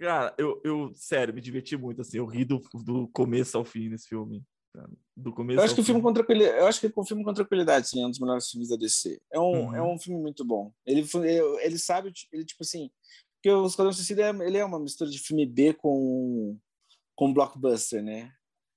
Cara, 0.00 0.34
eu, 0.38 0.60
eu, 0.64 0.92
sério, 0.94 1.34
me 1.34 1.40
diverti 1.40 1.76
muito, 1.76 2.00
assim, 2.00 2.18
eu 2.18 2.26
ri 2.26 2.44
do, 2.44 2.62
do 2.84 3.08
começo 3.08 3.58
ao 3.58 3.64
fim 3.64 3.88
nesse 3.88 4.08
filme. 4.08 4.44
Do 5.16 5.32
começo 5.32 5.58
eu 5.58 5.64
acho 5.64 5.74
que 5.74 5.80
o 5.80 5.84
filme 5.84 6.00
com 6.00 6.12
tranquilidade, 6.12 6.58
eu 6.58 6.66
acho 6.66 6.80
que 6.80 6.92
o 6.94 7.04
filme 7.04 7.24
com 7.24 7.34
tranquilidade 7.34 7.88
sim, 7.88 8.00
é 8.00 8.06
um 8.06 8.10
dos 8.10 8.20
melhores 8.20 8.48
filmes 8.48 8.68
da 8.68 8.76
DC. 8.76 9.20
É 9.32 9.40
um, 9.40 9.66
uhum. 9.66 9.74
é 9.74 9.82
um 9.82 9.98
filme 9.98 10.20
muito 10.20 10.44
bom. 10.44 10.72
Ele, 10.86 11.04
ele 11.60 11.78
sabe, 11.78 12.12
ele 12.32 12.44
tipo 12.44 12.62
assim, 12.62 12.88
porque 13.34 13.50
o 13.50 13.66
Esquadrão 13.66 13.92
Suicida 13.92 14.30
ele 14.44 14.56
é 14.56 14.64
uma 14.64 14.78
mistura 14.78 15.10
de 15.10 15.18
filme 15.18 15.44
B 15.46 15.74
com 15.74 16.56
com 17.16 17.32
blockbuster, 17.32 18.00
né? 18.00 18.32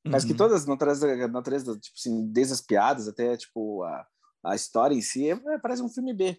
Mas 0.05 0.23
uhum. 0.23 0.29
que 0.29 0.35
todas 0.35 0.65
traz 0.77 1.01
não 1.29 1.43
traz 1.43 1.63
tipo 1.63 1.79
assim, 1.95 2.27
desde 2.31 2.53
as 2.53 2.61
piadas 2.61 3.07
até 3.07 3.37
tipo 3.37 3.83
a, 3.83 4.05
a 4.45 4.55
história 4.55 4.95
em 4.95 5.01
si, 5.01 5.29
é, 5.29 5.59
parece 5.59 5.81
um 5.81 5.89
filme 5.89 6.13
B 6.13 6.37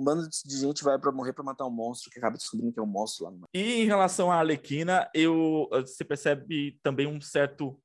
um 0.00 0.04
bando 0.04 0.26
de 0.28 0.58
gente 0.58 0.82
vai 0.82 0.98
para 0.98 1.12
morrer 1.12 1.32
para 1.32 1.44
matar 1.44 1.66
um 1.66 1.70
monstro 1.70 2.10
que 2.10 2.18
acaba 2.18 2.36
descobrindo 2.36 2.72
que 2.72 2.80
é 2.80 2.82
um 2.82 2.86
monstro 2.86 3.26
lá 3.26 3.30
no 3.30 3.46
E 3.52 3.82
em 3.82 3.84
relação 3.84 4.32
à 4.32 4.38
Alequina, 4.38 5.08
eu 5.14 5.68
você 5.70 6.04
percebe 6.04 6.78
também 6.82 7.06
um 7.06 7.20
certo 7.20 7.78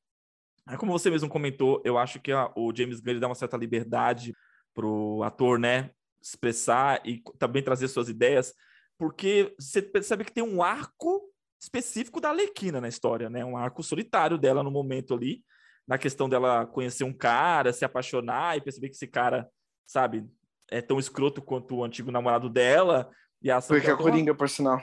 é 0.68 0.78
como 0.78 0.92
você 0.92 1.12
mesmo 1.12 1.30
comentou, 1.30 1.80
eu 1.86 1.96
acho 1.96 2.20
que 2.20 2.32
a, 2.32 2.52
o 2.56 2.74
James 2.76 3.00
Gunn 3.00 3.20
dá 3.20 3.28
uma 3.28 3.36
certa 3.36 3.56
liberdade 3.56 4.34
pro 4.74 5.22
ator, 5.24 5.60
né, 5.60 5.92
expressar 6.20 7.06
e 7.06 7.22
também 7.38 7.62
trazer 7.62 7.88
suas 7.88 8.10
ideias, 8.10 8.52
porque 8.98 9.54
você 9.60 9.80
percebe 9.80 10.26
que 10.26 10.34
tem 10.34 10.44
um 10.44 10.64
arco 10.64 11.25
específico 11.66 12.22
da 12.22 12.30
Alequina 12.30 12.80
na 12.80 12.88
história, 12.88 13.30
né? 13.30 13.44
Um 13.44 13.58
arco 13.58 13.82
solitário 13.84 14.38
dela 14.38 14.64
no 14.64 14.72
momento 14.72 15.14
ali, 15.14 15.44
na 15.88 15.98
questão 15.98 16.30
dela 16.30 16.66
conhecer 16.66 17.04
um 17.04 17.14
cara, 17.14 17.74
se 17.74 17.84
apaixonar 17.84 18.58
e 18.58 18.62
perceber 18.62 18.90
que 18.90 18.96
esse 18.96 19.08
cara, 19.08 19.50
sabe, 19.86 20.26
é 20.70 20.82
tão 20.82 21.00
escroto 21.00 21.42
quanto 21.42 21.76
o 21.76 21.84
antigo 21.84 22.12
namorado 22.12 22.50
dela. 22.50 23.10
E 23.42 23.52
a 23.52 23.58
ação 23.58 23.76
Porque 23.76 23.92
a 23.92 23.98
Coringa, 23.98 24.34
por 24.34 24.50
sinal. 24.50 24.82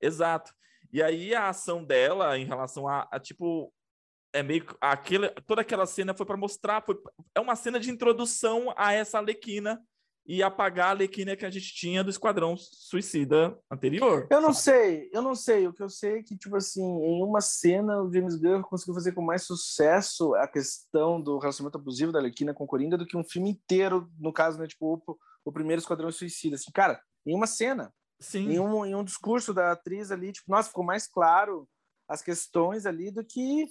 Exato. 0.00 0.52
E 0.92 1.02
aí 1.02 1.34
a 1.34 1.48
ação 1.48 1.84
dela 1.84 2.36
em 2.38 2.44
relação 2.44 2.88
a, 2.88 3.08
a 3.10 3.20
tipo 3.20 3.72
é 4.34 4.42
meio 4.42 4.64
aquele 4.80 5.28
toda 5.46 5.60
aquela 5.60 5.86
cena 5.86 6.14
foi 6.14 6.24
para 6.24 6.36
mostrar 6.36 6.82
foi, 6.82 6.98
é 7.34 7.40
uma 7.40 7.54
cena 7.54 7.78
de 7.78 7.90
introdução 7.90 8.72
a 8.76 8.92
essa 8.92 9.18
Alequina 9.18 9.82
e 10.24 10.42
apagar 10.42 10.88
a 10.88 10.90
Alequina 10.90 11.36
que 11.36 11.44
a 11.44 11.50
gente 11.50 11.74
tinha 11.74 12.04
do 12.04 12.10
Esquadrão 12.10 12.56
Suicida 12.56 13.58
anterior. 13.70 14.26
Eu 14.30 14.40
não 14.40 14.52
sabe? 14.52 14.78
sei, 14.78 15.10
eu 15.12 15.22
não 15.22 15.34
sei. 15.34 15.66
O 15.66 15.72
que 15.72 15.82
eu 15.82 15.88
sei 15.88 16.18
é 16.18 16.22
que, 16.22 16.36
tipo 16.36 16.56
assim, 16.56 16.82
em 16.82 17.22
uma 17.22 17.40
cena 17.40 18.02
o 18.02 18.12
James 18.12 18.36
Gunn 18.36 18.62
conseguiu 18.62 18.94
fazer 18.94 19.12
com 19.12 19.22
mais 19.22 19.42
sucesso 19.42 20.34
a 20.36 20.46
questão 20.46 21.20
do 21.20 21.38
relacionamento 21.38 21.78
abusivo 21.78 22.12
da 22.12 22.20
Alequina 22.20 22.54
com 22.54 22.66
Coringa 22.66 22.96
do 22.96 23.06
que 23.06 23.16
um 23.16 23.24
filme 23.24 23.50
inteiro, 23.50 24.08
no 24.18 24.32
caso, 24.32 24.58
né, 24.58 24.66
tipo, 24.66 25.02
o, 25.06 25.18
o 25.44 25.52
primeiro 25.52 25.80
Esquadrão 25.80 26.12
Suicida. 26.12 26.54
Assim, 26.54 26.70
cara, 26.72 27.00
em 27.26 27.34
uma 27.34 27.46
cena, 27.46 27.92
Sim. 28.22 28.52
Em, 28.52 28.60
um, 28.60 28.86
em 28.86 28.94
um 28.94 29.04
discurso 29.04 29.52
da 29.52 29.72
atriz 29.72 30.12
ali, 30.12 30.32
tipo, 30.32 30.50
nossa, 30.50 30.68
ficou 30.68 30.84
mais 30.84 31.06
claro 31.06 31.68
as 32.08 32.22
questões 32.22 32.86
ali 32.86 33.10
do 33.10 33.24
que 33.24 33.66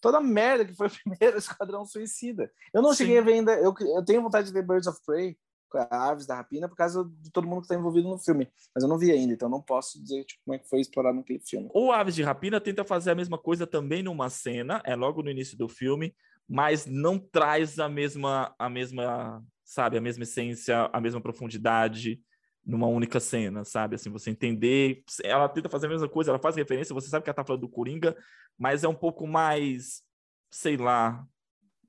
toda 0.00 0.18
a 0.18 0.20
merda 0.20 0.64
que 0.64 0.74
foi 0.74 0.88
o 0.88 0.90
primeiro 1.02 1.38
Esquadrão 1.38 1.86
Suicida. 1.86 2.52
Eu 2.72 2.82
não 2.82 2.90
Sim. 2.90 2.96
cheguei 2.98 3.18
a 3.18 3.22
ver 3.22 3.32
ainda, 3.32 3.54
eu, 3.54 3.74
eu 3.80 4.04
tenho 4.04 4.22
vontade 4.22 4.48
de 4.48 4.52
ver 4.52 4.66
Birds 4.66 4.86
of 4.86 5.00
Prey, 5.04 5.36
Aves 5.76 6.26
da 6.26 6.36
Rapina 6.36 6.68
por 6.68 6.76
causa 6.76 7.04
de 7.20 7.30
todo 7.30 7.46
mundo 7.46 7.60
que 7.60 7.64
está 7.66 7.74
envolvido 7.74 8.08
no 8.08 8.18
filme. 8.18 8.48
Mas 8.74 8.82
eu 8.82 8.88
não 8.88 8.98
vi 8.98 9.10
ainda, 9.10 9.32
então 9.32 9.48
não 9.48 9.60
posso 9.60 10.02
dizer 10.02 10.24
tipo, 10.24 10.42
como 10.44 10.54
é 10.54 10.58
que 10.58 10.68
foi 10.68 10.80
explorado 10.80 11.16
naquele 11.16 11.40
filme. 11.40 11.68
O 11.74 11.92
Aves 11.92 12.14
de 12.14 12.22
Rapina 12.22 12.60
tenta 12.60 12.84
fazer 12.84 13.10
a 13.10 13.14
mesma 13.14 13.38
coisa 13.38 13.66
também 13.66 14.02
numa 14.02 14.28
cena, 14.30 14.82
é 14.84 14.94
logo 14.94 15.22
no 15.22 15.30
início 15.30 15.56
do 15.56 15.68
filme, 15.68 16.14
mas 16.48 16.86
não 16.86 17.18
traz 17.18 17.78
a 17.78 17.88
mesma, 17.88 18.54
a 18.58 18.68
mesma, 18.68 19.42
sabe, 19.64 19.96
a 19.96 20.00
mesma 20.00 20.24
essência, 20.24 20.90
a 20.92 21.00
mesma 21.00 21.20
profundidade 21.20 22.20
numa 22.64 22.86
única 22.86 23.20
cena, 23.20 23.64
sabe? 23.64 23.96
Assim, 23.96 24.10
você 24.10 24.30
entender, 24.30 25.02
ela 25.22 25.48
tenta 25.48 25.68
fazer 25.68 25.86
a 25.86 25.90
mesma 25.90 26.08
coisa, 26.08 26.30
ela 26.30 26.38
faz 26.38 26.56
referência, 26.56 26.94
você 26.94 27.08
sabe 27.08 27.22
que 27.22 27.30
ela 27.30 27.34
tá 27.34 27.44
falando 27.44 27.60
do 27.60 27.68
Coringa, 27.68 28.16
mas 28.58 28.84
é 28.84 28.88
um 28.88 28.94
pouco 28.94 29.26
mais, 29.26 30.02
sei 30.50 30.76
lá, 30.76 31.26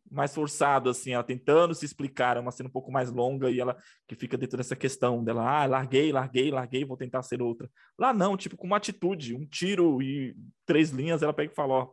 mais 0.10 0.34
forçado, 0.34 0.90
assim, 0.90 1.12
ela 1.12 1.24
tentando 1.24 1.74
se 1.74 1.86
explicar, 1.86 2.38
é 2.38 2.40
uma 2.40 2.52
cena 2.52 2.70
um 2.70 2.72
pouco 2.72 2.92
mais 2.92 3.12
longa 3.12 3.50
e 3.50 3.60
ela 3.60 3.78
que 4.08 4.16
fica 4.16 4.38
dentro 4.38 4.58
dessa 4.58 4.76
questão 4.76 5.24
dela, 5.24 5.44
ah, 5.44 5.66
larguei, 5.66 6.12
larguei, 6.12 6.52
larguei, 6.52 6.86
vou 6.86 6.98
tentar 6.98 7.24
ser 7.24 7.42
outra. 7.42 7.70
Lá 7.98 8.14
não, 8.14 8.38
tipo, 8.38 8.56
com 8.56 8.68
uma 8.68 8.78
atitude, 8.78 9.36
um 9.36 9.46
tiro 9.46 10.02
e 10.02 10.36
três 10.66 10.92
linhas, 10.92 11.24
ela 11.24 11.34
pega 11.34 11.52
e 11.52 11.56
fala, 11.56 11.74
ó, 11.74 11.92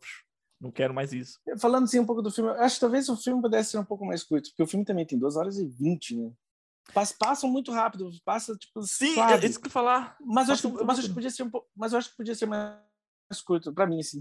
não 0.60 0.70
quero 0.70 0.94
mais 0.94 1.12
isso. 1.12 1.40
Falando 1.58 1.84
assim 1.84 1.98
um 1.98 2.06
pouco 2.06 2.22
do 2.22 2.30
filme, 2.30 2.50
acho 2.50 2.76
que 2.76 2.80
talvez 2.80 3.08
o 3.08 3.16
filme 3.16 3.42
pudesse 3.42 3.70
ser 3.70 3.78
um 3.78 3.84
pouco 3.84 4.04
mais 4.04 4.22
curto, 4.22 4.50
porque 4.50 4.62
o 4.62 4.66
filme 4.66 4.84
também 4.84 5.06
tem 5.06 5.18
duas 5.18 5.36
horas 5.36 5.58
e 5.58 5.66
vinte, 5.66 6.14
né? 6.16 6.30
Passa, 6.92 7.14
passam 7.18 7.48
muito 7.50 7.72
rápido, 7.72 8.10
passa 8.24 8.56
tipo. 8.56 8.82
Sim, 8.82 9.18
é 9.20 9.46
isso 9.46 9.60
que 9.60 9.68
eu 9.68 9.70
falar. 9.70 10.16
Mas 10.20 10.48
eu, 10.48 10.54
acho, 10.54 10.84
mas 10.84 10.98
acho 10.98 11.08
que 11.08 11.14
podia 11.14 11.30
ser 11.30 11.44
um 11.44 11.50
pouco, 11.50 11.68
mas 11.76 11.92
eu 11.92 11.98
acho 11.98 12.10
que 12.10 12.16
podia 12.16 12.34
ser 12.34 12.46
mais 12.46 13.40
curto, 13.44 13.72
para 13.72 13.86
mim, 13.86 14.00
assim. 14.00 14.20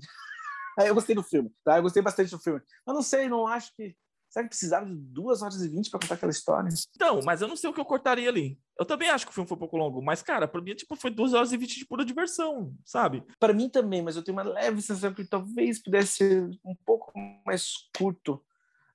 Eu 0.88 0.96
gostei 0.96 1.16
do 1.16 1.24
filme, 1.24 1.52
tá? 1.64 1.78
Eu 1.78 1.84
gostei 1.84 2.02
bastante 2.02 2.32
do 2.32 2.40
filme. 2.40 2.62
Mas 2.86 2.96
não 2.96 3.02
sei, 3.02 3.28
não 3.28 3.48
acho 3.48 3.74
que. 3.76 3.96
Será 4.30 4.44
que 4.44 4.50
precisava 4.50 4.86
de 4.86 4.96
duas 4.96 5.42
horas 5.42 5.62
e 5.62 5.68
vinte 5.68 5.90
para 5.90 6.00
contar 6.00 6.16
aquela 6.16 6.32
história? 6.32 6.70
Então, 6.96 7.20
mas 7.22 7.42
eu 7.42 7.50
não 7.50 7.58
sei 7.58 7.70
o 7.70 7.74
que 7.74 7.82
eu 7.82 7.86
cortaria 7.86 8.30
ali. 8.30 8.58
Eu 8.80 8.86
também 8.86 9.10
acho 9.10 9.26
que 9.26 9.32
o 9.32 9.34
filme 9.34 9.48
foi 9.48 9.58
um 9.58 9.60
pouco 9.60 9.76
longo, 9.76 10.02
mas, 10.02 10.24
cara, 10.24 10.48
pra 10.48 10.62
mim, 10.62 10.74
tipo, 10.74 10.96
foi 10.96 11.12
duas 11.12 11.34
horas 11.34 11.52
e 11.52 11.58
vinte 11.58 11.78
de 11.78 11.86
pura 11.86 12.06
diversão, 12.06 12.74
sabe? 12.86 13.26
Para 13.38 13.54
mim 13.54 13.68
também, 13.68 14.02
mas 14.02 14.16
eu 14.16 14.24
tenho 14.24 14.38
uma 14.38 14.44
leve 14.44 14.82
sensação 14.82 15.14
que 15.14 15.26
talvez 15.26 15.84
pudesse 15.84 16.14
ser 16.14 16.50
um 16.64 16.74
pouco 16.86 17.12
mais 17.46 17.74
curto. 17.98 18.42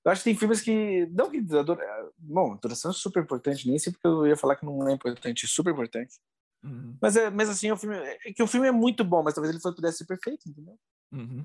Eu 0.03 0.11
acho 0.11 0.23
que 0.23 0.31
tem 0.31 0.39
filmes 0.39 0.63
que. 0.63 1.07
Não 1.13 1.31
que. 1.31 1.43
Bom, 2.17 2.55
a 2.55 2.57
duração 2.57 2.91
é 2.91 2.95
super 2.95 3.23
importante, 3.23 3.69
nem 3.69 3.79
sei 3.79 3.93
porque 3.93 4.07
eu 4.07 4.27
ia 4.27 4.37
falar 4.39 4.57
que 4.57 4.65
não 4.65 4.89
é 4.89 4.93
importante, 4.95 5.45
é 5.45 5.49
super 5.49 5.73
importante. 5.75 6.15
Uhum. 6.65 6.97
Mas, 7.01 7.17
é, 7.17 7.29
mas 7.29 7.49
assim, 7.49 7.71
o 7.71 7.77
filme, 7.77 7.97
é 7.97 8.33
que 8.33 8.43
o 8.43 8.47
filme 8.47 8.69
é 8.69 8.73
muito 8.73 9.05
bom, 9.05 9.23
mas 9.23 9.35
talvez 9.35 9.55
ele 9.55 9.75
pudesse 9.75 9.99
ser 9.99 10.07
perfeito, 10.07 10.49
entendeu? 10.49 10.79
Uhum. 11.13 11.45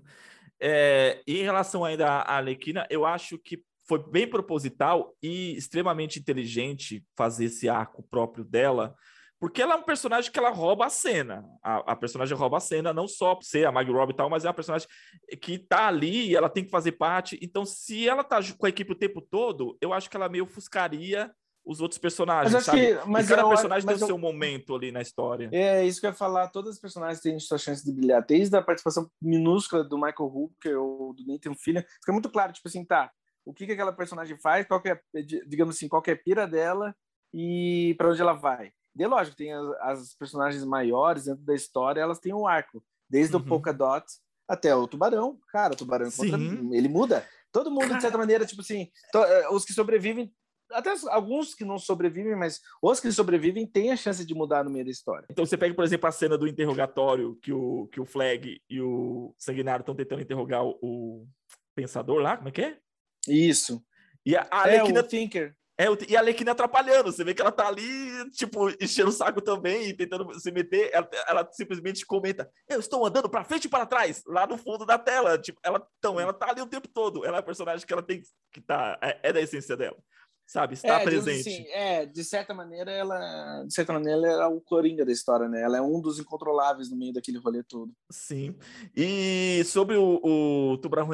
É, 0.60 1.22
em 1.26 1.42
relação 1.44 1.84
ainda 1.84 2.08
à 2.08 2.36
Arlequina, 2.38 2.86
eu 2.90 3.06
acho 3.06 3.38
que 3.40 3.64
foi 3.88 4.00
bem 4.10 4.28
proposital 4.28 5.16
e 5.22 5.56
extremamente 5.58 6.20
inteligente 6.20 7.04
fazer 7.16 7.46
esse 7.46 7.68
arco 7.68 8.04
próprio 8.04 8.46
dela, 8.46 8.96
porque 9.40 9.60
ela 9.60 9.74
é 9.74 9.78
um 9.78 9.84
personagem 9.84 10.32
que 10.32 10.38
ela 10.38 10.52
rouba 10.52 10.86
a 10.86 10.90
cena. 10.90 11.44
A, 11.64 11.94
a 11.94 11.96
personagem 11.96 12.38
rouba 12.38 12.58
a 12.58 12.60
cena, 12.60 12.94
não 12.94 13.08
só 13.08 13.34
por 13.34 13.44
ser 13.44 13.66
a 13.66 13.72
Maggie 13.72 13.92
Robbie 13.92 14.14
e 14.14 14.16
tal, 14.16 14.30
mas 14.30 14.46
é 14.46 14.48
uma 14.48 14.54
personagem 14.54 14.88
que 15.42 15.58
tá 15.58 15.88
ali 15.88 16.30
e 16.30 16.36
ela 16.36 16.48
tem 16.48 16.64
que 16.64 16.70
fazer 16.70 16.92
parte. 16.92 17.40
Então, 17.42 17.66
se 17.66 18.08
ela 18.08 18.24
tá 18.24 18.40
com 18.56 18.68
a 18.68 18.70
equipe 18.70 18.92
o 18.92 18.96
tempo 18.96 19.20
todo, 19.20 19.76
eu 19.82 19.94
acho 19.94 20.10
que 20.10 20.16
ela 20.16 20.30
meio 20.30 20.44
ofuscaria 20.44 21.32
os 21.66 21.80
outros 21.80 22.00
personagens, 22.00 22.54
mas 22.54 22.66
sabe? 22.66 22.80
Que, 22.80 23.08
mas 23.08 23.26
e 23.28 23.30
cada 23.30 23.48
personagem 23.48 23.88
tem 23.88 23.96
o 23.96 24.08
seu 24.08 24.18
momento 24.18 24.76
ali 24.76 24.92
na 24.92 25.02
história. 25.02 25.50
É, 25.52 25.86
isso 25.86 26.00
que 26.00 26.08
eu 26.08 26.10
ia 26.10 26.16
falar. 26.16 26.48
Todos 26.48 26.74
os 26.74 26.80
personagens 26.80 27.22
têm 27.22 27.40
sua 27.40 27.58
chance 27.58 27.86
de 27.86 27.92
brilhar. 27.92 28.26
Desde 28.26 28.56
a 28.56 28.62
participação 28.62 29.10
minúscula 29.22 29.84
do 29.84 29.98
Michael 29.98 30.32
Hooker 30.34 30.80
ou 30.80 31.14
do 31.14 31.26
Nathan 31.26 31.54
Fillion, 31.54 31.84
fica 32.00 32.12
muito 32.12 32.30
claro, 32.30 32.52
tipo 32.52 32.68
assim, 32.68 32.84
tá, 32.84 33.12
o 33.46 33.54
que, 33.54 33.66
que 33.66 33.74
aquela 33.74 33.94
personagem 33.94 34.38
faz, 34.38 34.66
qual 34.68 34.82
é, 34.86 35.00
digamos 35.48 35.76
assim, 35.76 35.88
qual 35.88 36.04
é 36.08 36.12
a 36.12 36.18
pira 36.18 36.48
dela 36.48 36.96
e 37.34 37.96
para 37.98 38.10
onde 38.10 38.22
ela 38.22 38.34
vai. 38.34 38.72
E 38.98 39.04
é 39.04 39.08
lógico, 39.08 39.38
tem 39.38 39.54
as, 39.54 39.68
as, 39.80 40.16
personagens 40.16 40.64
maiores 40.66 41.26
dentro 41.26 41.44
da 41.44 41.56
história, 41.56 42.02
elas 42.02 42.20
têm 42.20 42.34
um 42.34 42.48
arco. 42.48 42.84
Desde 43.10 43.36
uhum. 43.36 43.42
o 43.42 43.46
Polka 43.46 43.74
Dot 43.74 44.06
até 44.48 44.76
o 44.76 44.88
Tubarão. 44.88 45.40
Cara, 45.50 45.74
o 45.74 45.78
Tubarão 45.78 46.10
ele 46.72 46.90
muda. 46.90 47.26
Todo 47.52 47.72
mundo, 47.72 47.94
de 47.94 48.02
certa 48.02 48.18
maneira, 48.18 48.46
tipo 48.46 48.62
assim, 48.62 48.90
to, 49.12 49.20
eh, 49.20 49.50
os 49.50 49.66
que 49.66 49.74
sobrevivem 49.74 50.34
até 50.74 50.94
alguns 51.10 51.54
que 51.54 51.66
não 51.66 51.78
sobrevivem, 51.78 52.36
mas 52.36 52.60
os 52.82 53.00
que 53.00 53.12
sobrevivem 53.12 53.66
têm 53.66 53.92
a 53.92 53.96
chance 53.96 54.26
de 54.26 54.34
mudar 54.34 54.64
no 54.64 54.72
meio 54.72 54.86
da 54.86 54.92
história. 54.92 55.26
Então 55.30 55.46
você 55.46 55.58
pega, 55.58 55.74
por 55.74 55.84
exemplo, 55.84 56.08
a 56.08 56.12
cena 56.12 56.38
do 56.38 56.48
interrogatório 56.48 57.36
que 57.42 57.52
o, 57.54 57.88
que 57.88 58.00
o 58.00 58.06
Flag 58.06 58.62
e 58.70 58.82
o 58.82 59.34
Sanguinário 59.38 59.82
estão 59.82 59.96
tentando 59.96 60.22
interrogar 60.22 60.64
o, 60.64 60.78
o, 60.82 61.28
pensador 61.76 62.20
lá, 62.20 62.38
como 62.38 62.50
é 62.50 62.52
que 62.52 62.62
é? 62.62 62.78
Isso. 63.28 63.84
E 64.26 64.36
a, 64.36 64.48
a 64.52 64.70
é, 64.70 64.84
o 64.84 65.04
Thinker. 65.04 65.56
É, 65.82 65.86
e 66.08 66.16
a 66.16 66.20
Alequina 66.20 66.52
atrapalhando. 66.52 67.12
Você 67.12 67.24
vê 67.24 67.34
que 67.34 67.42
ela 67.42 67.52
tá 67.52 67.68
ali, 67.68 68.30
tipo, 68.32 68.70
enchendo 68.80 69.10
o 69.10 69.12
saco 69.12 69.42
também, 69.42 69.96
tentando 69.96 70.32
se 70.40 70.52
meter. 70.52 70.92
Ela, 70.94 71.10
ela 71.28 71.50
simplesmente 71.52 72.06
comenta: 72.06 72.52
Eu 72.70 72.80
estou 72.80 73.04
andando 73.04 73.28
para 73.28 73.44
frente 73.44 73.66
e 73.66 73.70
para 73.70 73.88
trás, 73.88 74.22
lá 74.28 74.46
no 74.46 74.60
fundo 74.60 74.86
da 74.86 75.00
tela. 75.00 75.40
Tipo, 75.40 75.60
ela, 75.64 75.84
então, 75.98 76.20
ela 76.20 76.34
tá 76.34 76.52
ali 76.52 76.62
o 76.62 76.68
tempo 76.68 76.88
todo. 76.88 77.26
Ela 77.26 77.38
é 77.38 77.40
a 77.40 77.44
personagem 77.44 77.86
que 77.86 77.92
ela 77.92 78.04
tem 78.04 78.22
que 78.52 78.62
tá. 78.62 79.00
É, 79.02 79.20
é 79.24 79.34
da 79.34 79.42
essência 79.42 79.76
dela 79.76 79.98
sabe? 80.52 80.74
Está 80.74 81.00
é, 81.00 81.04
presente. 81.06 81.48
Assim, 81.48 81.66
é, 81.70 82.06
de 82.06 82.24
certa 82.26 82.54
maneira, 82.54 82.92
ela, 82.92 83.64
de 83.64 83.74
certa 83.74 83.94
maneira, 83.94 84.28
ela 84.28 84.44
é 84.44 84.48
o 84.48 84.60
coringa 84.60 85.06
da 85.06 85.12
história, 85.12 85.48
né? 85.48 85.62
Ela 85.62 85.78
é 85.78 85.82
um 85.82 86.02
dos 86.02 86.20
incontroláveis 86.20 86.90
no 86.92 86.98
meio 86.98 87.14
daquele 87.14 87.38
rolê 87.38 87.64
todo. 87.64 87.94
Sim. 88.12 88.58
E 88.94 89.64
sobre 89.64 89.96
o, 89.96 90.20
o 90.22 90.78
Tubarão 90.80 91.08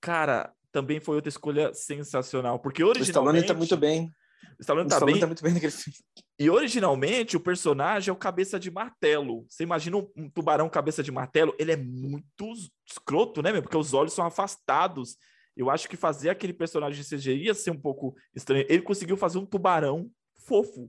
cara, 0.00 0.50
também 0.72 1.00
foi 1.00 1.16
outra 1.16 1.28
escolha 1.28 1.74
sensacional, 1.74 2.58
porque 2.58 2.82
originalmente... 2.82 3.40
O 3.40 3.42
Stallone 3.42 3.46
tá 3.46 3.54
muito 3.54 3.76
bem. 3.76 4.10
O 4.58 4.62
Stallone, 4.62 4.86
O 4.86 4.88
tá, 4.88 4.94
Stallone 4.96 5.12
bem. 5.12 5.20
tá 5.20 5.26
muito 5.26 5.42
bem 5.42 5.52
naquele 5.52 5.72
filme. 5.72 5.98
E 6.38 6.48
originalmente 6.48 7.36
o 7.36 7.40
personagem 7.40 8.08
é 8.10 8.12
o 8.12 8.16
cabeça 8.16 8.58
de 8.58 8.70
martelo. 8.70 9.44
Você 9.50 9.64
imagina 9.64 9.98
um, 9.98 10.08
um 10.16 10.30
tubarão 10.30 10.66
cabeça 10.70 11.02
de 11.02 11.12
martelo? 11.12 11.54
Ele 11.58 11.72
é 11.72 11.76
muito 11.76 12.54
escroto, 12.88 13.42
né? 13.42 13.60
Porque 13.60 13.76
os 13.76 13.92
olhos 13.92 14.14
são 14.14 14.24
afastados. 14.24 15.18
Eu 15.58 15.68
acho 15.70 15.88
que 15.88 15.96
fazer 15.96 16.30
aquele 16.30 16.52
personagem 16.52 17.02
de 17.02 17.08
CGI 17.16 17.46
ia 17.46 17.52
ser 17.54 17.72
um 17.72 17.80
pouco 17.80 18.14
estranho. 18.32 18.64
Ele 18.68 18.80
conseguiu 18.80 19.16
fazer 19.16 19.38
um 19.38 19.44
tubarão 19.44 20.08
fofo. 20.46 20.88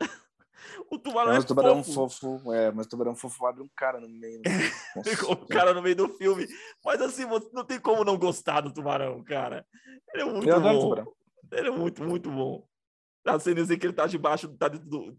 o 0.88 0.96
tubarão 0.98 1.32
É 1.32 1.36
é, 1.36 1.40
um 1.40 1.42
tubarão 1.42 1.82
fofo. 1.82 2.38
fofo. 2.38 2.52
É, 2.52 2.70
mas 2.70 2.86
o 2.86 2.88
tubarão 2.90 3.16
fofo 3.16 3.44
abre 3.44 3.62
um 3.62 3.68
cara 3.76 3.98
no 4.00 4.08
meio. 4.08 4.38
né? 4.38 4.44
Nossa. 4.94 5.32
o 5.32 5.46
cara 5.48 5.74
no 5.74 5.82
meio 5.82 5.96
do 5.96 6.08
filme. 6.10 6.46
Mas 6.84 7.02
assim, 7.02 7.26
você 7.26 7.50
não 7.52 7.64
tem 7.64 7.80
como 7.80 8.04
não 8.04 8.16
gostar 8.16 8.60
do 8.60 8.72
tubarão, 8.72 9.20
cara. 9.24 9.66
Ele 10.12 10.22
é 10.22 10.26
muito 10.26 10.48
Eu 10.48 10.60
bom. 10.60 10.78
tubarão. 10.80 11.12
Ele 11.50 11.68
é 11.68 11.72
muito, 11.72 12.04
muito 12.04 12.30
bom. 12.30 12.64
A 13.26 13.38
cena 13.40 13.62
assim 13.62 13.76
que 13.76 13.86
ele 13.86 13.92
tá 13.94 14.06
debaixo, 14.06 14.48
tá 14.56 14.68
do. 14.68 15.12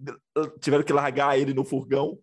Tiveram 0.61 0.83
que 0.85 0.93
largar 0.93 1.37
ele 1.37 1.53
no 1.53 1.65
furgão 1.65 2.17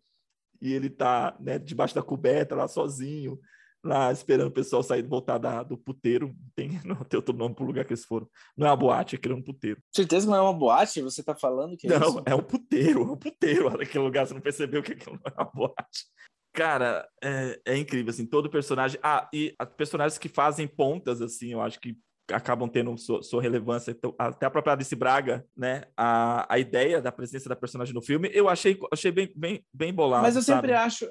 e 0.61 0.73
ele 0.73 0.89
tá, 0.89 1.37
né, 1.41 1.59
debaixo 1.59 1.95
da 1.95 2.03
coberta, 2.03 2.55
lá 2.55 2.67
sozinho, 2.69 3.39
lá 3.85 4.13
esperando 4.13 4.49
o 4.49 4.53
pessoal 4.53 4.83
sair, 4.83 5.03
voltar 5.03 5.39
da, 5.39 5.63
do 5.63 5.77
puteiro. 5.77 6.35
Tem, 6.55 6.69
não 6.85 6.97
tem 6.97 7.17
outro 7.17 7.37
nome 7.37 7.55
pro 7.55 7.65
lugar 7.65 7.85
que 7.85 7.93
eles 7.93 8.05
foram. 8.05 8.29
Não 8.57 8.67
é 8.67 8.71
uma 8.71 8.77
boate, 8.77 9.17
aquele 9.17 9.35
é 9.35 9.37
um 9.37 9.43
puteiro. 9.43 9.83
Certeza 9.95 10.27
que 10.27 10.31
não 10.31 10.39
é 10.39 10.43
uma 10.43 10.53
boate? 10.53 11.03
Você 11.03 11.23
tá 11.23 11.35
falando 11.35 11.77
que 11.77 11.87
é 11.87 11.99
não, 11.99 12.09
isso? 12.09 12.23
é 12.27 12.35
um 12.35 12.43
puteiro, 12.43 13.03
é 13.03 13.13
um 13.13 13.17
puteiro. 13.17 13.69
Aquele 13.83 14.05
lugar, 14.05 14.27
você 14.27 14.35
não 14.35 14.41
percebeu 14.41 14.83
que 14.83 14.93
aquilo 14.93 15.17
não 15.17 15.33
é 15.33 15.43
uma 15.43 15.51
boate. 15.53 16.07
Cara, 16.55 17.09
é, 17.23 17.61
é 17.67 17.77
incrível, 17.79 18.11
assim, 18.11 18.27
todo 18.27 18.51
personagem. 18.51 19.01
Ah, 19.03 19.29
e 19.33 19.55
as 19.59 19.69
personagens 19.71 20.19
que 20.19 20.29
fazem 20.29 20.69
pontas, 20.69 21.23
assim, 21.23 21.53
eu 21.53 21.63
acho 21.63 21.81
que 21.81 21.97
acabam 22.33 22.69
tendo 22.69 22.97
sua, 22.99 23.23
sua 23.23 23.41
relevância. 23.43 23.91
Então, 23.91 24.15
até 24.19 24.47
a 24.47 24.51
própria 24.51 24.73
Alice 24.75 24.95
Braga, 24.97 25.47
né? 25.57 25.85
A, 25.97 26.47
a 26.53 26.59
ideia 26.59 27.01
da 27.01 27.13
presença 27.13 27.49
da 27.49 27.57
personagem 27.57 27.95
no 27.95 28.03
filme, 28.03 28.31
eu 28.33 28.49
achei, 28.49 28.79
achei 28.93 29.11
bem, 29.13 29.33
bem, 29.37 29.65
bem 29.73 29.93
bolado. 29.93 30.23
Mas 30.23 30.37
eu 30.37 30.43
sabe? 30.43 30.57
sempre 30.69 30.73
acho, 30.77 31.07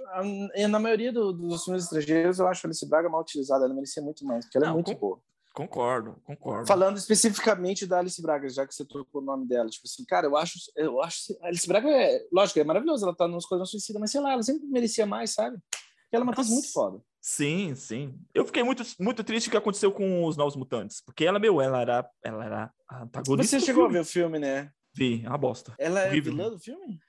na 0.70 0.80
maioria 0.80 1.12
do- 1.12 1.32
dos 1.34 1.64
filmes 1.64 1.84
estrangeiros, 1.84 2.40
eu 2.40 2.48
acho 2.48 2.66
a 2.66 2.68
Alice 2.68 2.88
Braga 2.90 3.10
mal 3.10 3.22
utilizada. 3.22 3.66
Ela 3.66 3.74
merecia 3.74 4.02
muito 4.04 4.26
mais, 4.26 4.46
porque 4.46 4.58
ela 4.58 4.68
Não, 4.68 4.74
é 4.74 4.76
muito 4.76 4.94
com- 4.94 5.00
boa. 5.00 5.20
Concordo, 5.54 6.16
concordo. 6.24 6.66
Falando 6.66 6.96
especificamente 6.98 7.86
da 7.86 8.00
Alice 8.00 8.22
Braga, 8.22 8.48
já 8.50 8.66
que 8.66 8.74
você 8.74 8.86
trocou 8.86 9.22
o 9.22 9.26
nome 9.26 9.46
dela, 9.46 9.68
tipo 9.70 9.86
assim, 9.86 10.06
cara, 10.06 10.26
eu 10.26 10.38
acho, 10.38 10.54
eu 10.78 11.02
acho 11.02 11.38
Alice 11.42 11.68
Braga 11.68 11.90
é, 11.90 12.26
lógico, 12.32 12.58
é 12.60 12.64
maravilhosa, 12.64 13.06
ela 13.06 13.14
tá 13.16 13.28
no 13.28 13.38
Esquadrão 13.38 13.66
Suicida, 13.66 14.00
mas 14.00 14.12
sei 14.12 14.22
lá, 14.22 14.32
ela 14.32 14.44
sempre 14.44 14.66
merecia 14.68 15.06
mais, 15.06 15.32
sabe? 15.32 15.58
Porque 15.70 16.16
ela 16.16 16.24
é 16.24 16.28
uma 16.28 16.34
Nossa. 16.34 16.50
muito 16.50 16.72
foda. 16.72 17.02
Sim, 17.22 17.76
sim. 17.76 18.20
Eu 18.34 18.44
fiquei 18.46 18.64
muito, 18.64 18.84
muito 19.00 19.24
triste 19.24 19.48
o 19.48 19.52
que 19.52 19.58
aconteceu 19.58 19.92
com 19.92 20.26
os 20.26 20.36
Novos 20.36 20.56
Mutantes. 20.56 21.02
Porque 21.06 21.24
ela, 21.24 21.38
meu, 21.38 21.62
ela 21.62 21.80
era, 21.80 22.10
ela 22.24 22.46
era 22.46 22.74
antagonista. 22.92 23.60
Você 23.60 23.66
chegou 23.66 23.86
a 23.86 23.90
ver 23.90 24.00
o 24.00 24.06
filme, 24.06 24.40
né? 24.40 24.72
Vi, 24.94 25.24
é 25.24 25.30
uma 25.30 25.38
bosta. 25.38 25.76
Ela 25.78 26.02
é 26.02 26.20
vilã 26.20 26.50
do 26.50 26.60
filme? 26.60 27.00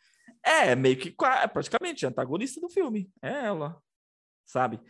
É, 0.45 0.75
meio 0.77 0.97
que 0.99 1.11
qua- 1.11 1.49
praticamente 1.49 2.05
a 2.05 2.11
antagonista 2.11 2.61
do 2.61 2.69
filme. 2.69 3.11
É 3.23 3.47
ela. 3.47 3.81
Sabe? 4.45 4.81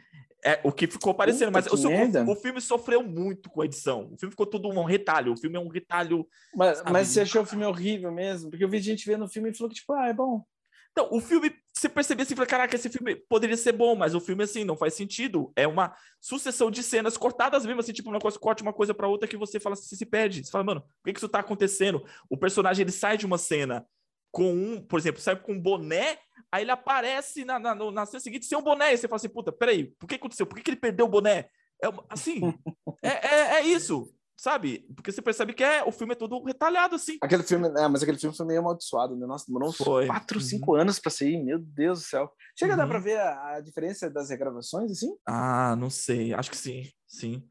É 0.44 0.60
o 0.64 0.72
que 0.72 0.88
ficou 0.88 1.14
parecendo, 1.14 1.52
Puta, 1.52 1.70
mas 1.70 1.84
o, 1.84 1.88
merda. 1.88 2.24
o 2.28 2.34
filme 2.34 2.60
sofreu 2.60 3.00
muito 3.00 3.48
com 3.48 3.62
a 3.62 3.64
edição. 3.64 4.12
O 4.12 4.18
filme 4.18 4.32
ficou 4.32 4.44
tudo 4.46 4.68
um 4.68 4.82
retalho. 4.82 5.32
O 5.32 5.36
filme 5.36 5.56
é 5.56 5.60
um 5.60 5.68
retalho. 5.68 6.26
Mas, 6.52 6.78
Sabe? 6.78 6.90
mas 6.90 7.08
você 7.08 7.20
achou 7.20 7.42
o 7.42 7.46
filme 7.46 7.64
horrível 7.64 8.10
mesmo? 8.10 8.50
Porque 8.50 8.64
eu 8.64 8.68
vi 8.68 8.80
gente 8.80 9.06
vendo 9.06 9.24
o 9.24 9.28
filme 9.28 9.50
e 9.50 9.54
falou 9.54 9.68
que, 9.68 9.76
tipo, 9.76 9.92
ah, 9.92 10.08
é 10.08 10.12
bom. 10.12 10.44
Então, 10.93 11.09
o 11.11 11.20
filme, 11.20 11.51
você 11.72 11.88
percebia 11.88 12.22
assim, 12.22 12.36
fala, 12.36 12.47
caraca, 12.47 12.76
esse 12.76 12.90
filme 12.90 13.16
poderia 13.16 13.57
ser 13.57 13.72
bom, 13.72 13.97
mas 13.97 14.14
o 14.14 14.20
filme, 14.20 14.45
assim, 14.45 14.62
não 14.62 14.76
faz 14.76 14.93
sentido. 14.93 15.51
É 15.57 15.66
uma 15.66 15.95
sucessão 16.20 16.70
de 16.70 16.82
cenas 16.82 17.16
cortadas 17.16 17.64
mesmo, 17.64 17.80
assim, 17.80 17.95
tipo, 17.95 18.11
uma 18.11 18.18
coisa 18.18 18.38
corta 18.38 18.62
uma 18.62 18.74
coisa 18.74 18.93
pra 18.93 19.09
outra 19.09 19.26
que 19.26 19.36
você 19.36 19.59
fala, 19.59 19.74
você 19.74 19.97
se 19.97 20.05
perde. 20.05 20.45
Você 20.45 20.51
fala, 20.51 20.64
mano, 20.64 20.80
por 20.82 21.05
que, 21.07 21.14
que 21.14 21.18
isso 21.18 21.28
tá 21.28 21.38
acontecendo? 21.38 22.05
O 22.28 22.36
personagem, 22.36 22.82
ele 22.84 22.93
sai 22.93 23.16
de 23.16 23.24
uma 23.24 23.38
cena 23.38 23.86
com 24.30 24.53
um, 24.53 24.80
por 24.82 24.99
exemplo, 24.99 25.20
sai 25.20 25.36
com 25.36 25.53
um 25.53 25.61
boné, 25.61 26.18
aí 26.51 26.62
ele 26.64 26.70
aparece 26.70 27.45
na, 27.45 27.59
na, 27.59 27.74
na 27.74 28.07
cena 28.07 28.20
seguinte 28.20 28.47
sem 28.47 28.57
um 28.57 28.62
boné, 28.62 28.93
e 28.93 28.97
você 28.97 29.07
fala 29.07 29.16
assim, 29.16 29.28
puta, 29.28 29.53
peraí, 29.53 29.95
por 29.99 30.07
que 30.07 30.14
aconteceu? 30.14 30.47
Por 30.47 30.57
que, 30.57 30.62
que 30.62 30.70
ele 30.70 30.80
perdeu 30.80 31.07
o 31.07 31.09
boné? 31.09 31.49
É, 31.82 31.88
assim, 32.09 32.40
é, 33.03 33.09
é, 33.09 33.40
é 33.57 33.66
isso, 33.66 34.12
sabe? 34.43 34.84
Porque 34.97 35.12
você 35.12 35.22
percebe 35.22 35.53
que 35.55 35.62
é, 35.62 35.84
o 35.84 35.93
filme 35.93 36.14
é 36.14 36.16
todo 36.16 36.43
retalhado, 36.43 36.97
assim. 36.97 37.16
Aquele 37.22 37.45
filme, 37.45 37.68
é, 37.68 37.86
mas 37.86 38.03
aquele 38.03 38.18
filme 38.18 38.36
foi 38.36 38.45
meio 38.45 38.59
amaldiçoado, 38.59 39.14
né? 39.16 39.24
Nossa, 39.24 39.45
demorou 39.47 39.68
uns 39.68 39.76
Foi. 39.76 40.07
4, 40.09 40.38
Uhum. 40.38 40.45
5 40.45 40.74
anos 40.74 40.99
pra 40.99 41.11
sair, 41.12 41.40
meu 41.43 41.61
Deus 41.61 42.01
do 42.01 42.05
céu. 42.05 42.28
Chega 42.59 42.72
a 42.72 42.76
dar 42.76 42.82
Uhum. 42.84 42.88
pra 42.90 42.99
ver 42.99 43.18
a, 43.20 43.55
a 43.55 43.61
diferença 43.61 44.11
das 44.11 44.30
regravações, 44.30 44.90
assim? 44.90 45.14
Ah, 45.24 45.76
não 45.76 45.88
sei. 45.88 46.34
Acho 46.34 46.51
que 46.51 46.57
sim. 46.57 46.90
Sim. 47.07 47.43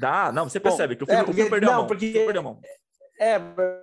Dá, 0.00 0.32
não, 0.32 0.48
você 0.48 0.58
Bom, 0.58 0.64
percebe 0.70 0.96
que 0.96 1.02
o 1.02 1.06
é, 1.06 1.08
filme, 1.08 1.22
o 1.22 1.26
porque- 1.26 1.36
filme 1.42 1.50
perdeu 1.50 1.68
a 1.68 1.72
não, 1.72 1.78
mão. 1.80 1.86
porque- 1.86 2.08
o 2.10 2.24
perdeu 2.24 2.40
a 2.40 2.44
mão. 2.44 2.60
É, 3.20 3.36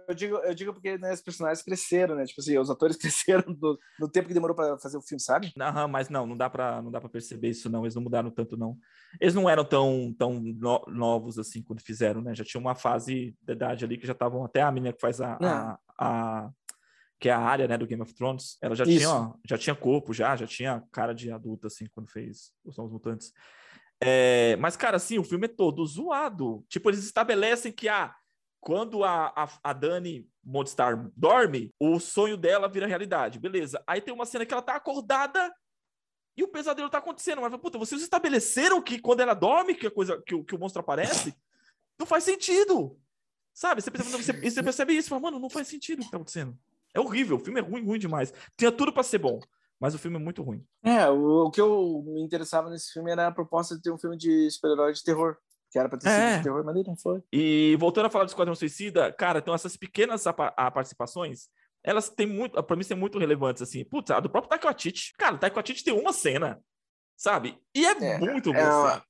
eu 0.08 0.16
digo, 0.16 0.36
eu 0.38 0.54
digo 0.56 0.74
porque 0.74 0.98
né, 0.98 1.14
os 1.14 1.22
personagens 1.22 1.62
cresceram, 1.64 2.16
né? 2.16 2.26
Tipo 2.26 2.40
assim, 2.42 2.58
os 2.58 2.70
atores 2.70 2.96
cresceram 2.98 3.54
do, 3.54 3.78
no 4.00 4.10
tempo 4.10 4.28
que 4.28 4.34
demorou 4.34 4.56
pra 4.56 4.78
fazer 4.80 4.98
o 4.98 5.02
filme, 5.02 5.20
sabe? 5.22 5.52
Aham, 5.60 5.88
mas 5.88 6.08
não, 6.10 6.26
não 6.26 6.38
dá 6.38 6.50
para 6.50 6.82
não 6.82 6.90
dá 6.90 7.00
para 7.02 7.10
perceber 7.10 7.50
isso 7.50 7.70
não. 7.70 7.84
Eles 7.84 7.96
não 7.96 8.02
mudaram 8.02 8.32
tanto 8.32 8.56
não. 8.56 8.78
Eles 9.20 9.34
não 9.34 9.50
eram 9.50 9.66
tão 9.66 10.14
tão 10.18 10.40
no- 10.40 10.86
novos 10.88 11.38
assim 11.38 11.62
quando 11.62 11.82
fizeram, 11.82 12.22
né? 12.22 12.34
Já 12.34 12.44
tinha 12.46 12.62
uma 12.62 12.76
fase 12.76 13.36
de 13.42 13.52
idade 13.54 13.84
ali 13.84 13.98
que 13.98 14.08
já 14.08 14.14
estavam 14.14 14.44
até 14.46 14.62
a 14.62 14.72
menina 14.72 14.94
que 14.94 15.02
faz 15.02 15.20
a, 15.20 15.38
a, 15.42 15.80
a- 16.00 16.50
que 17.20 17.30
é 17.30 17.32
a 17.34 17.40
área, 17.40 17.68
né, 17.68 17.78
do 17.78 17.88
Game 17.88 18.02
of 18.02 18.14
Thrones. 18.14 18.58
Ela 18.62 18.76
já 18.76 18.84
Isso. 18.86 19.00
tinha 19.00 19.34
já 19.46 19.58
tinha 19.58 19.76
corpo 19.76 20.14
já, 20.14 20.36
já 20.36 20.48
tinha 20.48 20.84
cara 20.92 21.14
de 21.14 21.32
adulta 21.32 21.68
assim 21.68 21.86
quando 21.94 22.10
fez 22.10 22.52
os 22.64 22.78
Novos 22.78 22.92
Mutantes. 22.94 23.32
É, 24.02 24.56
mas 24.58 24.76
cara, 24.76 24.98
assim, 24.98 25.18
o 25.18 25.24
filme 25.24 25.46
é 25.46 25.50
todo 25.50 25.86
zoado. 25.86 26.66
Tipo, 26.70 26.90
eles 26.90 27.04
estabelecem 27.04 27.72
que 27.72 27.88
ah, 27.88 28.14
quando 28.66 29.04
a, 29.04 29.28
a, 29.36 29.48
a 29.64 29.74
Dani 29.74 30.28
Mondstar 30.44 31.12
dorme, 31.16 31.72
o 31.80 32.00
sonho 32.00 32.36
dela 32.36 32.68
vira 32.68 32.88
realidade. 32.88 33.38
Beleza. 33.38 33.84
Aí 33.86 34.02
tem 34.02 34.12
uma 34.12 34.26
cena 34.26 34.44
que 34.44 34.52
ela 34.52 34.62
tá 34.64 34.76
acordada 34.76 35.54
e 36.36 36.44
o 36.44 36.48
pesadelo 36.48 36.90
tá 36.90 36.98
acontecendo. 36.98 37.42
Mas, 37.42 37.56
puta, 37.58 37.78
vocês 37.78 38.02
estabeleceram 38.02 38.82
que 38.82 39.00
quando 39.00 39.20
ela 39.20 39.36
dorme, 39.36 39.76
que 39.76 39.86
a 39.86 39.92
coisa, 39.92 40.20
que, 40.26 40.34
o- 40.34 40.44
que 40.44 40.56
o 40.56 40.60
monstro 40.60 40.80
aparece? 40.82 41.36
Não 42.00 42.08
faz 42.08 42.24
sentido. 42.24 43.00
Sabe? 43.54 43.84
Você, 43.84 43.92
percebe- 43.92 44.24
você, 44.24 44.34
você 44.52 44.64
percebe 44.64 44.94
isso 44.98 45.08
e 45.08 45.12
fala, 45.12 45.22
mano, 45.22 45.40
não 45.40 45.50
faz 45.50 45.68
sentido 45.68 46.00
o 46.02 46.06
que 46.06 46.12
tá 46.12 46.18
acontecendo. 46.18 46.58
É 46.94 47.00
horrível, 47.00 47.38
o 47.38 47.40
filme 47.40 47.60
é 47.60 47.64
ruim, 47.64 47.86
ruim 47.86 48.00
demais. 48.00 48.34
Tinha 48.58 48.72
tudo 48.72 48.92
pra 48.92 49.02
ser 49.04 49.20
bom, 49.20 49.40
mas 49.80 49.94
o 49.96 50.00
filme 50.00 50.18
é 50.18 50.20
muito 50.20 50.42
ruim. 50.44 50.66
É, 50.84 51.08
o, 51.10 51.46
o 51.46 51.52
que 51.52 51.62
eu 51.62 52.04
me 52.06 52.22
interessava 52.22 52.70
nesse 52.70 52.92
filme 52.92 53.12
era 53.12 53.28
a 53.28 53.32
proposta 53.32 53.76
de 53.76 53.82
ter 53.82 53.92
um 53.92 53.98
filme 53.98 54.18
de 54.18 54.50
super-herói 54.52 54.92
de 54.92 55.04
terror. 55.04 55.38
Que 55.76 55.80
era 55.80 55.90
pra 55.90 55.98
ter 55.98 56.08
É. 56.08 56.36
sido 56.36 56.44
terror, 56.44 56.64
mas 56.64 56.74
ele 56.74 56.88
não 56.88 56.96
foi. 56.96 57.22
E 57.34 57.76
voltando 57.78 58.06
a 58.06 58.10
falar 58.10 58.24
do 58.24 58.30
Esquadrão 58.30 58.56
Suicida, 58.56 59.12
cara, 59.12 59.40
então 59.40 59.54
essas 59.54 59.76
pequenas 59.76 60.24
participações, 60.24 61.50
elas 61.84 62.08
têm 62.10 62.26
muito, 62.26 62.64
pra 62.64 62.78
mim, 62.78 62.84
são 62.84 62.96
muito 62.96 63.20
relevantes, 63.20 63.62
assim. 63.62 63.84
Putz, 63.84 64.10
a 64.10 64.22
do 64.22 64.30
próprio 64.30 64.52
Taika 64.52 64.68
Waititi. 64.68 65.12
Cara, 65.18 65.36
o 65.36 65.38
Taika 65.38 65.54
Waititi 65.58 65.84
tem 65.84 65.94
uma 65.94 66.14
cena, 66.14 66.64
sabe? 67.18 67.60
E 67.76 67.86
é, 67.86 67.92
É, 67.92 68.18
muito 68.20 68.54
bom. 68.54 68.58
É 68.58 68.62
assim. 68.62 68.78
uma, 68.80 69.04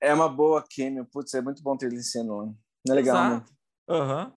é 0.00 0.14
uma 0.14 0.28
boa 0.28 0.62
cameo. 0.76 1.04
Putz, 1.06 1.34
é 1.34 1.42
muito 1.42 1.60
bom 1.60 1.76
ter 1.76 1.86
ele 1.86 1.96
em 1.96 2.02
cena. 2.02 2.26
Não 2.28 2.54
é 2.88 2.92
legal, 2.94 3.16
né? 3.16 3.34
Exato. 3.34 3.52
Aham. 3.88 4.32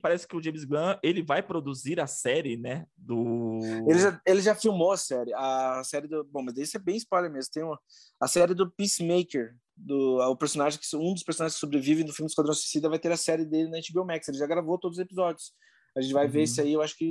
Parece 0.00 0.26
que 0.26 0.34
o 0.34 0.42
James 0.42 0.64
Gunn, 0.64 0.96
ele 1.02 1.22
vai 1.22 1.42
produzir 1.42 2.00
a 2.00 2.06
série, 2.06 2.56
né, 2.56 2.86
do... 2.96 3.58
Ele 3.86 3.98
já, 3.98 4.20
ele 4.24 4.40
já 4.40 4.54
filmou 4.54 4.92
a 4.92 4.96
série. 4.96 5.30
A 5.34 5.82
série 5.84 6.08
do. 6.08 6.24
Bom, 6.24 6.42
mas 6.42 6.56
isso 6.56 6.74
é 6.76 6.80
bem 6.80 6.96
spoiler 6.96 7.30
mesmo. 7.30 7.50
Tem 7.52 7.62
uma, 7.62 7.78
a 8.18 8.26
série 8.26 8.54
do 8.54 8.70
Peacemaker. 8.70 9.54
Do, 9.82 10.18
o 10.18 10.36
personagem 10.36 10.78
que 10.78 10.96
um 10.96 11.14
dos 11.14 11.22
personagens 11.22 11.54
que 11.54 11.60
sobrevive 11.60 12.04
no 12.04 12.12
filme 12.12 12.28
Esquadrão 12.28 12.52
Suicida 12.52 12.88
vai 12.88 12.98
ter 12.98 13.10
a 13.10 13.16
série 13.16 13.44
dele 13.46 13.70
na 13.70 13.78
HBO 13.78 14.04
Max. 14.04 14.28
Ele 14.28 14.36
já 14.38 14.46
gravou 14.46 14.78
todos 14.78 14.98
os 14.98 15.02
episódios. 15.02 15.52
A 15.96 16.00
gente 16.02 16.12
vai 16.12 16.28
ver 16.28 16.38
Uhum. 16.38 16.44
isso 16.44 16.60
aí, 16.60 16.72
eu 16.74 16.82
acho 16.82 16.96
que 16.96 17.08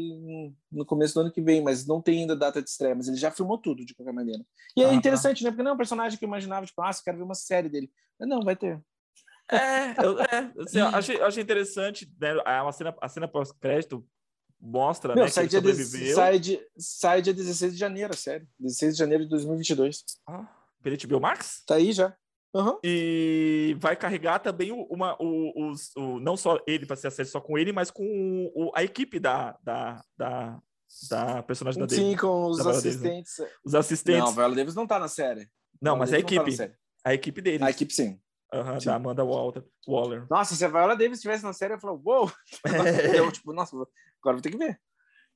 no 0.72 0.86
começo 0.86 1.14
do 1.16 1.22
ano 1.22 1.32
que 1.32 1.42
vem, 1.42 1.62
mas 1.62 1.86
não 1.86 2.02
tem 2.02 2.22
ainda 2.22 2.36
data 2.36 2.62
de 2.62 2.70
estreia, 2.70 2.96
mas 2.96 3.08
ele 3.08 3.18
já 3.18 3.30
filmou 3.32 3.58
tudo, 3.58 3.84
de 3.84 3.94
qualquer 3.96 4.14
maneira. 4.14 4.42
E 4.78 4.84
é 4.84 4.86
Ah, 4.90 4.94
interessante, 4.94 5.44
né? 5.44 5.50
Porque 5.50 5.64
não 5.64 5.72
é 5.72 5.74
um 5.74 5.78
personagem 5.78 6.18
que 6.18 6.24
eu 6.24 6.28
imaginava, 6.28 6.66
tipo, 6.66 6.82
ah, 6.82 6.90
eu 6.92 7.04
quero 7.04 7.18
ver 7.18 7.24
uma 7.24 7.36
série 7.36 7.68
dele. 7.70 7.92
Mas 8.20 8.30
não, 8.30 8.42
vai 8.42 8.56
ter. 8.56 8.80
É, 9.52 10.06
eu, 10.06 10.20
é, 10.20 10.54
assim, 10.62 10.78
eu 10.80 10.86
achei, 10.88 11.16
eu 11.18 11.26
achei 11.26 11.42
interessante, 11.44 12.10
né, 12.22 12.36
a, 12.46 12.72
cena, 12.72 12.96
a 13.02 13.10
cena 13.10 13.28
pós-crédito 13.28 14.08
mostra, 14.62 15.16
Meu, 15.16 15.24
né, 15.24 15.30
que 15.30 15.34
sai, 15.34 15.44
ele 15.46 15.50
dia 15.50 15.62
de- 15.62 15.68
sobreviveu. 15.70 16.16
sai, 16.16 16.40
de, 16.40 16.62
sai 16.78 17.22
dia 17.22 17.34
16 17.34 17.74
de 17.74 17.80
janeiro, 17.80 18.14
a 18.14 18.18
série. 18.18 18.48
16 18.60 18.94
de 18.94 19.00
janeiro 19.00 19.24
de 19.24 19.30
2022. 19.32 20.04
Ah, 20.28 20.48
pela 20.84 20.96
HBO 20.96 21.20
Max? 21.20 21.64
Tá 21.66 21.76
aí 21.76 21.92
já. 21.92 22.16
Aham. 22.56 22.80
E 22.84 23.76
vai 23.80 23.96
carregar 23.96 24.40
também 24.40 24.72
uma, 24.72 25.16
o, 25.22 25.70
os, 25.70 25.96
o, 25.96 26.20
não 26.20 26.36
só 26.36 26.60
ele 26.66 26.86
para 26.86 26.96
ser 26.96 27.08
acesso 27.08 27.32
só 27.32 27.40
com 27.42 27.58
ele, 27.58 27.72
mas 27.72 27.92
com 27.92 28.52
o- 28.56 28.72
a 28.76 28.84
equipe 28.84 29.20
da, 29.20 29.58
da, 29.64 30.04
da, 30.18 30.60
da 31.10 31.44
personagem 31.44 31.80
da 31.80 31.88
Sim, 31.88 32.02
Davis. 32.16 32.22
com 32.22 32.46
os 32.46 32.58
Viola 32.58 32.74
Davis, 32.74 32.84
né? 33.02 33.10
assistentes. 33.20 33.52
Os 33.64 33.76
assistentes. 33.76 34.20
Não, 34.20 34.28
Não, 34.28 34.34
Viola 34.34 34.56
Davis 34.56 34.76
não 34.76 34.88
tá 34.88 34.98
na 34.98 35.08
série. 35.08 35.48
Viola 35.82 36.00
mas 36.00 36.10
a 36.14 36.18
Davis 36.18 36.24
não 36.32 36.38
tá 36.38 36.42
equipe. 36.44 36.58
série. 36.58 36.74
a 37.06 37.14
equipe 37.14 37.42
dele. 37.42 37.64
A 37.64 37.70
equipe 37.70 37.94
sim. 37.94 38.20
Aham, 38.52 38.80
sim. 38.80 38.88
da 38.88 38.96
Amanda 38.96 39.24
Walter, 39.24 39.64
Waller. 39.88 40.26
Nossa, 40.28 40.56
se 40.56 40.66
a 40.66 40.70
Viola 40.70 40.96
Davis 40.96 41.20
estivesse 41.20 41.44
na 41.44 41.54
série, 41.54 41.76
eu 41.76 41.80
falava, 41.80 42.02
uou! 42.04 42.32
Eu, 43.16 43.32
tipo, 43.32 43.54
nossa, 43.54 43.76
agora 43.76 44.38
vou 44.38 44.42
ter 44.42 44.50
que 44.50 44.58
ver. 44.58 44.80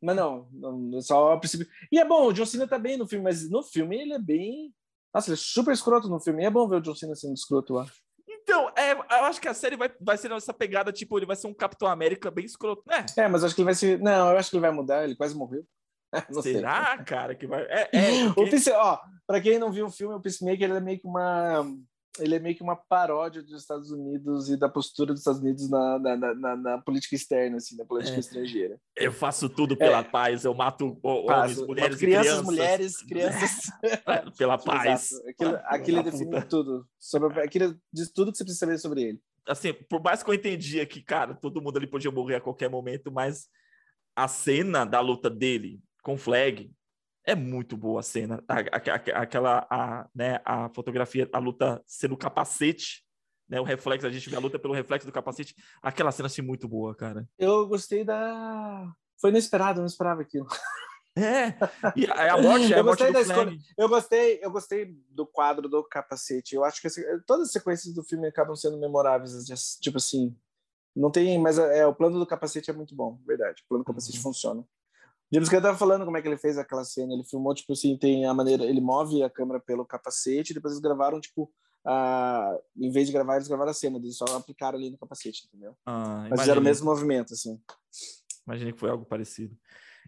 Mas 0.02 0.16
não, 0.16 0.50
não, 0.52 1.00
só 1.02 1.32
a 1.34 1.38
princípio. 1.40 1.68
E 1.92 2.00
é 2.00 2.04
bom, 2.04 2.26
o 2.26 2.34
John 2.34 2.46
Cena 2.46 2.68
tá 2.68 2.80
bem 2.80 2.98
no 2.98 3.08
filme, 3.08 3.24
mas 3.24 3.48
no 3.50 3.62
filme 3.62 4.02
ele 4.02 4.14
é 4.14 4.20
bem. 4.20 4.74
Nossa, 5.14 5.30
ele 5.30 5.36
é 5.36 5.38
super 5.38 5.74
escroto 5.74 6.10
no 6.10 6.20
filme. 6.20 6.44
E 6.44 6.46
é 6.46 6.50
bom 6.50 6.68
ver 6.68 6.78
o 6.78 6.82
John 6.82 6.96
Cena 6.96 7.16
sendo 7.16 7.34
escroto, 7.34 7.74
eu 7.74 7.80
acho. 7.80 7.94
Então, 8.28 8.70
é, 8.76 8.92
eu 8.94 9.26
acho 9.26 9.40
que 9.40 9.48
a 9.48 9.54
série 9.54 9.78
vai, 9.78 9.90
vai 10.02 10.18
ser 10.18 10.32
essa 10.32 10.54
pegada, 10.54 10.92
tipo, 10.92 11.18
ele 11.18 11.26
vai 11.26 11.36
ser 11.36 11.48
um 11.48 11.54
Capitão 11.54 11.88
América 11.88 12.30
bem 12.30 12.46
escroto, 12.46 12.84
né? 12.86 13.06
É, 13.18 13.28
mas 13.28 13.44
acho 13.44 13.56
que 13.56 13.62
ele 13.62 13.66
vai 13.66 13.76
ser. 13.76 14.00
Não, 14.00 14.32
eu 14.32 14.38
acho 14.38 14.50
que 14.50 14.58
ele 14.58 14.62
vai 14.62 14.72
mudar, 14.72 15.04
ele 15.04 15.16
quase 15.16 15.36
morreu. 15.36 15.66
Não 16.30 16.42
Será, 16.42 16.96
sei. 16.96 17.06
cara, 17.06 17.36
que 17.36 17.48
vai. 17.48 17.64
É, 17.64 17.90
é 17.92 18.26
porque... 18.34 18.42
o 18.42 18.50
Peace... 18.50 18.72
ó, 18.72 19.00
pra 19.26 19.42
quem 19.42 19.58
não 19.58 19.72
viu 19.72 19.88
o 19.88 19.92
filme, 19.92 20.14
o 20.14 20.22
Peacemaker 20.22 20.70
ele 20.70 20.78
é 20.78 20.82
meio 20.82 21.00
que 21.00 21.08
uma 21.08 21.66
ele 22.20 22.36
é 22.36 22.40
meio 22.40 22.56
que 22.56 22.62
uma 22.62 22.76
paródia 22.76 23.42
dos 23.42 23.60
Estados 23.60 23.92
Unidos 23.92 24.50
e 24.50 24.58
da 24.58 24.70
postura 24.70 25.14
dos 25.14 25.22
Estados 25.22 25.42
Unidos 25.42 25.70
na, 25.70 25.98
na, 26.00 26.36
na, 26.36 26.56
na 26.56 26.78
política 26.78 27.16
externa, 27.16 27.58
assim, 27.58 27.76
na 27.76 27.86
política 27.86 28.18
é. 28.18 28.20
estrangeira. 28.20 28.80
Eu 28.96 29.12
faço 29.12 29.50
tudo 29.50 29.76
pela 29.76 30.00
é. 30.00 30.04
paz, 30.04 30.46
eu 30.46 30.54
mato 30.54 31.00
homens, 31.02 31.60
mulheres 31.62 31.98
crianças, 31.98 32.32
crianças, 32.32 32.46
mulheres, 32.46 32.98
crianças. 33.04 33.72
pela 34.38 34.58
paz. 34.58 35.10
Aquilo, 35.28 35.60
aquilo 35.64 36.04
define 36.04 36.42
tudo. 36.44 36.88
Sobre, 37.00 37.42
aquilo 37.42 37.76
diz 37.92 38.12
tudo 38.12 38.32
que 38.32 38.38
você 38.38 38.44
precisa 38.44 38.66
saber 38.66 38.78
sobre 38.78 39.02
ele. 39.02 39.20
Assim, 39.48 39.74
por 39.74 40.02
mais 40.02 40.22
que 40.22 40.30
eu 40.30 40.34
entendia 40.34 40.86
que, 40.86 41.02
cara, 41.02 41.34
todo 41.34 41.62
mundo 41.62 41.78
ali 41.78 41.88
podia 41.88 42.12
morrer 42.12 42.36
a 42.36 42.42
qualquer 42.42 42.70
momento, 42.70 43.12
mas 43.12 43.48
a 44.16 44.28
cena 44.28 44.86
da 44.86 45.00
luta 45.00 45.30
dele 45.30 45.82
com 46.04 46.14
o 46.14 46.18
Flag 46.18 46.72
é 47.26 47.36
muito 47.36 47.78
boa 47.78 48.00
a 48.00 48.04
cena, 48.04 48.44
a, 48.48 48.60
a, 48.60 49.22
aquela 49.22 49.68
a, 49.70 50.08
né, 50.14 50.42
a 50.44 50.70
fotografia, 50.70 51.30
a 51.32 51.40
luta 51.40 51.82
sendo 51.88 52.18
capacete, 52.18 53.04
né, 53.48 53.60
o 53.60 53.64
reflexo, 53.64 54.08
a 54.08 54.12
gente 54.12 54.30
vê 54.30 54.36
a 54.36 54.40
luta 54.40 54.60
pelo 54.60 54.74
reflexo 54.74 55.08
do 55.08 55.14
capacete, 55.14 55.56
aquela 55.82 56.12
cena 56.12 56.28
assim 56.28 56.42
muito 56.42 56.68
boa, 56.68 56.96
cara. 56.96 57.28
Eu 57.38 57.68
gostei 57.68 58.04
da 58.04 58.92
foi 59.20 59.30
inesperado, 59.30 59.80
eu 59.80 59.84
não 59.84 59.88
esperava 59.88 60.22
aquilo. 60.22 60.48
É, 61.16 61.50
e 61.96 62.08
a, 62.08 62.34
a 62.34 62.42
morte, 62.42 62.74
é 62.74 62.80
a 62.80 62.84
morte 62.84 63.12
do 63.12 63.20
escolha. 63.20 63.56
Eu 63.78 63.88
gostei, 63.88 64.40
eu 64.42 64.50
gostei 64.50 64.98
do 65.12 65.28
quadro 65.28 65.70
do 65.70 65.84
capacete. 65.84 66.56
Eu 66.56 66.64
acho 66.64 66.82
que 66.82 66.88
assim, 66.88 67.04
todas 67.28 67.50
as 67.50 67.52
sequências 67.52 67.94
do 67.94 68.04
filme 68.04 68.28
acabam 68.28 68.56
sendo 68.56 68.80
memoráveis, 68.80 69.46
tipo 69.80 69.98
assim, 69.98 70.36
não 70.96 71.12
tem, 71.12 71.40
mas 71.40 71.60
é, 71.60 71.80
é 71.80 71.86
o 71.86 71.94
plano 71.94 72.18
do 72.18 72.26
capacete 72.26 72.72
é 72.72 72.74
muito 72.74 72.96
bom, 72.96 73.20
verdade. 73.26 73.62
O 73.64 73.68
plano 73.70 73.84
do 73.84 73.88
capacete 73.88 74.18
uhum. 74.18 74.24
funciona. 74.24 74.66
James 75.34 75.50
Gunn 75.50 75.62
tava 75.62 75.78
falando 75.78 76.06
como 76.06 76.16
é 76.16 76.22
que 76.22 76.28
ele 76.28 76.38
fez 76.38 76.58
aquela 76.58 76.84
cena. 76.84 77.12
Ele 77.14 77.24
filmou, 77.24 77.56
tipo 77.56 77.74
assim, 77.74 77.98
tem 77.98 78.26
a 78.26 78.34
maneira. 78.34 78.64
Ele 78.64 78.80
move 78.80 79.24
a 79.24 79.30
câmera 79.30 79.60
pelo 79.60 79.84
capacete, 79.86 80.54
depois 80.54 80.74
eles 80.74 80.82
gravaram, 80.82 81.20
tipo, 81.20 81.52
a, 81.86 82.56
em 82.78 82.92
vez 82.92 83.08
de 83.08 83.14
gravar, 83.14 83.36
eles 83.36 83.48
gravaram 83.48 83.72
a 83.72 83.74
cena, 83.74 83.98
eles 83.98 84.16
só 84.16 84.26
aplicaram 84.26 84.78
ali 84.78 84.92
no 84.92 84.98
capacete, 84.98 85.48
entendeu? 85.48 85.76
Ah, 85.86 86.28
Mas 86.30 86.42
fizeram 86.42 86.62
o 86.62 86.64
mesmo 86.64 86.86
movimento, 86.86 87.34
assim. 87.34 87.60
Imaginei 88.46 88.74
que 88.74 88.80
foi 88.80 88.92
algo 88.92 89.06
parecido. 89.06 89.58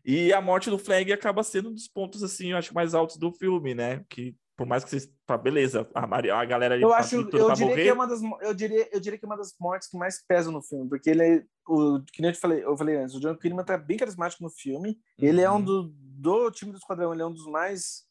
E 0.06 0.32
a 0.32 0.40
morte 0.40 0.70
do 0.70 0.78
Flag 0.78 1.12
acaba 1.12 1.42
sendo 1.42 1.70
um 1.70 1.74
dos 1.74 1.88
pontos, 1.88 2.22
assim, 2.22 2.52
eu 2.52 2.58
acho 2.58 2.74
mais 2.76 2.94
altos 2.94 3.18
do 3.18 3.32
filme, 3.32 3.74
né? 3.74 4.06
Que 4.08 4.36
por 4.56 4.66
mais 4.66 4.84
que 4.84 4.90
vocês. 4.90 5.12
Tá, 5.26 5.38
beleza, 5.38 5.88
a, 5.94 6.04
a 6.04 6.46
galera. 6.46 6.80
Eu 6.80 6.94
acho, 6.94 7.16
eu 7.16 7.24
diria 7.54 7.68
morrer. 7.68 7.84
que 7.84 7.90
é 7.90 7.94
uma 7.94 8.08
das. 8.08 8.22
Eu 8.42 8.54
diria, 8.54 8.90
eu 8.92 9.00
diria 9.00 9.20
que 9.20 9.26
é 9.26 9.28
uma 9.28 9.38
das 9.38 9.54
mortes 9.60 9.90
que 9.90 9.98
mais 9.98 10.24
pesam 10.26 10.52
no 10.52 10.62
filme, 10.62 10.88
porque 10.88 11.10
ele 11.10 11.24
é. 11.24 11.44
O, 11.68 12.02
que 12.02 12.22
nem 12.22 12.30
eu 12.30 12.36
te 12.36 12.40
falei, 12.40 12.64
eu 12.64 12.78
falei 12.78 12.96
antes, 12.96 13.16
o 13.16 13.20
John 13.20 13.36
Kinnaman 13.36 13.66
tá 13.66 13.78
bem 13.78 13.98
carismático 13.98 14.44
no 14.44 14.50
filme. 14.50 14.90
Uhum. 15.20 15.28
Ele 15.28 15.42
é 15.42 15.50
um 15.50 15.56
uhum. 15.56 15.64
do, 15.64 15.94
do 15.94 16.52
time 16.52 16.72
do 16.72 16.78
Esquadrão, 16.78 17.12
ele 17.12 17.22
é 17.22 17.26
um 17.26 17.34
dos 17.34 17.46
mais. 17.48 18.06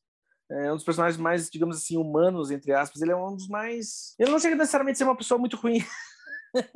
É 0.50 0.70
um 0.70 0.76
dos 0.76 0.84
personagens 0.84 1.18
mais, 1.18 1.48
digamos 1.48 1.78
assim, 1.78 1.96
humanos, 1.96 2.50
entre 2.50 2.72
aspas. 2.72 3.00
Ele 3.00 3.12
é 3.12 3.16
um 3.16 3.34
dos 3.34 3.48
mais. 3.48 4.14
Ele 4.18 4.30
não 4.30 4.38
chega 4.38 4.54
necessariamente 4.54 4.96
a 4.96 4.98
ser 4.98 5.04
uma 5.04 5.16
pessoa 5.16 5.38
muito 5.38 5.56
ruim. 5.56 5.82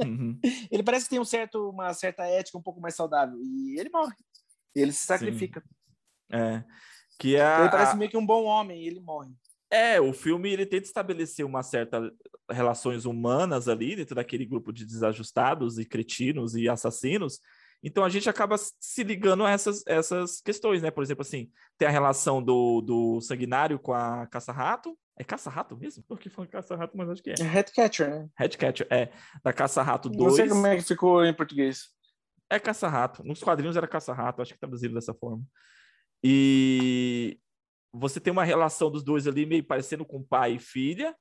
Uhum. 0.03 0.41
ele 0.73 0.83
parece 0.83 1.05
que 1.05 1.11
tem 1.11 1.21
um 1.21 1.25
certo, 1.25 1.69
uma 1.69 1.93
certa 1.93 2.25
ética 2.25 2.57
um 2.57 2.63
pouco 2.63 2.81
mais 2.81 2.95
saudável. 2.95 3.39
E 3.43 3.79
ele 3.79 3.91
morre. 3.91 4.15
Ele 4.75 4.93
se 4.93 5.05
sacrifica. 5.05 5.61
Sim. 5.61 6.37
É. 6.39 6.65
Que 7.19 7.37
é 7.37 7.61
ele 7.61 7.71
parece 7.71 7.97
meio 7.97 8.11
que 8.11 8.17
um 8.17 8.25
bom 8.25 8.45
homem 8.45 8.83
e 8.83 8.87
ele 8.87 9.01
morre. 9.01 9.35
É, 9.71 10.01
o 10.01 10.13
filme 10.13 10.51
ele 10.51 10.65
tenta 10.65 10.87
estabelecer 10.87 11.45
uma 11.45 11.63
certa 11.63 12.11
relações 12.51 13.05
humanas 13.05 13.69
ali 13.69 13.95
dentro 13.95 14.15
daquele 14.15 14.47
grupo 14.47 14.73
de 14.73 14.87
desajustados 14.87 15.79
e 15.79 15.85
cretinos 15.85 16.55
e 16.55 16.69
assassinos. 16.69 17.41
Então 17.83 18.03
a 18.03 18.09
gente 18.09 18.29
acaba 18.29 18.57
se 18.59 19.05
ligando 19.05 19.45
a 19.45 19.51
essas, 19.51 19.85
essas 19.87 20.41
questões, 20.41 20.83
né? 20.83 20.91
Por 20.91 21.03
exemplo, 21.03 21.23
assim, 21.23 21.51
tem 21.77 21.87
a 21.87 21.91
relação 21.91 22.43
do, 22.43 22.81
do 22.81 23.21
sanguinário 23.21 23.79
com 23.79 23.93
a 23.93 24.27
caça-rato. 24.27 24.99
É 25.17 25.23
caça-rato 25.23 25.77
mesmo? 25.77 26.03
Porque 26.09 26.29
foi 26.29 26.47
caça-rato, 26.47 26.97
mas 26.97 27.09
acho 27.11 27.23
que 27.23 27.31
é. 27.31 27.35
É 27.39 27.45
Headcatcher, 27.45 28.09
né? 28.09 28.29
Headcatcher, 28.37 28.87
é. 28.91 29.11
Da 29.45 29.53
caça-rato 29.53 30.09
2. 30.09 30.19
Não 30.19 30.31
sei 30.31 30.49
como 30.49 30.67
é 30.67 30.77
que 30.77 30.83
ficou 30.83 31.25
em 31.25 31.35
português. 31.35 31.89
É 32.51 32.59
caça-rato. 32.59 33.23
Nos 33.23 33.43
quadrinhos 33.43 33.77
era 33.77 33.87
caça-rato, 33.87 34.43
acho 34.43 34.55
que 34.55 34.61
traduzido 34.61 34.95
dessa 34.95 35.15
forma. 35.15 35.43
E 36.23 37.39
você 37.93 38.21
tem 38.21 38.33
uma 38.33 38.45
relação 38.45 38.91
dos 38.91 39.03
dois 39.03 39.27
ali 39.27 39.47
meio 39.47 39.65
parecendo 39.65 40.05
com 40.05 40.23
pai 40.23 40.55
e 40.55 40.59
filha, 40.59 41.15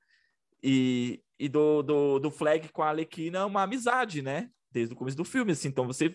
e, 0.63 1.21
e 1.39 1.47
do, 1.47 1.81
do, 1.81 2.19
do 2.19 2.31
Flag 2.31 2.69
com 2.69 2.81
a 2.81 2.89
Alequina 2.89 3.45
uma 3.45 3.63
amizade, 3.63 4.21
né? 4.21 4.49
Desde 4.69 4.93
o 4.93 4.97
começo 4.97 5.15
do 5.15 5.23
filme, 5.23 5.53
assim, 5.53 5.69
então 5.69 5.87
você 5.87 6.11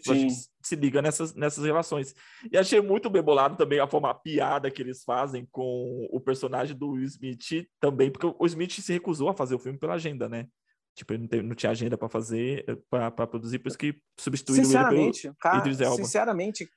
se 0.62 0.76
liga 0.76 1.00
nessas, 1.00 1.34
nessas 1.34 1.64
relações. 1.64 2.14
E 2.50 2.56
achei 2.56 2.80
muito 2.80 3.08
bem 3.08 3.22
bolado 3.22 3.56
também 3.56 3.80
a 3.80 3.86
forma 3.86 4.10
a 4.10 4.14
piada 4.14 4.70
que 4.70 4.82
eles 4.82 5.02
fazem 5.04 5.48
com 5.50 6.06
o 6.10 6.20
personagem 6.20 6.76
do 6.76 6.90
Will 6.90 7.04
Smith 7.04 7.66
também, 7.80 8.10
porque 8.10 8.26
o 8.26 8.46
Smith 8.46 8.72
se 8.72 8.92
recusou 8.92 9.30
a 9.30 9.34
fazer 9.34 9.54
o 9.54 9.58
filme 9.58 9.78
pela 9.78 9.94
agenda, 9.94 10.28
né? 10.28 10.46
Tipo, 10.94 11.14
ele 11.14 11.22
não, 11.22 11.28
tem, 11.28 11.42
não 11.42 11.54
tinha 11.54 11.72
agenda 11.72 11.96
para 11.96 12.08
fazer, 12.08 12.64
para 12.90 13.26
produzir, 13.26 13.58
por 13.58 13.68
isso 13.68 13.78
que 13.78 13.98
substituíram 14.20 14.92
ele 14.92 15.12
pelo 15.12 15.34
cara, 15.36 15.58
Idris 15.58 15.80
Elba. 15.80 15.96
Sinceramente, 15.96 16.68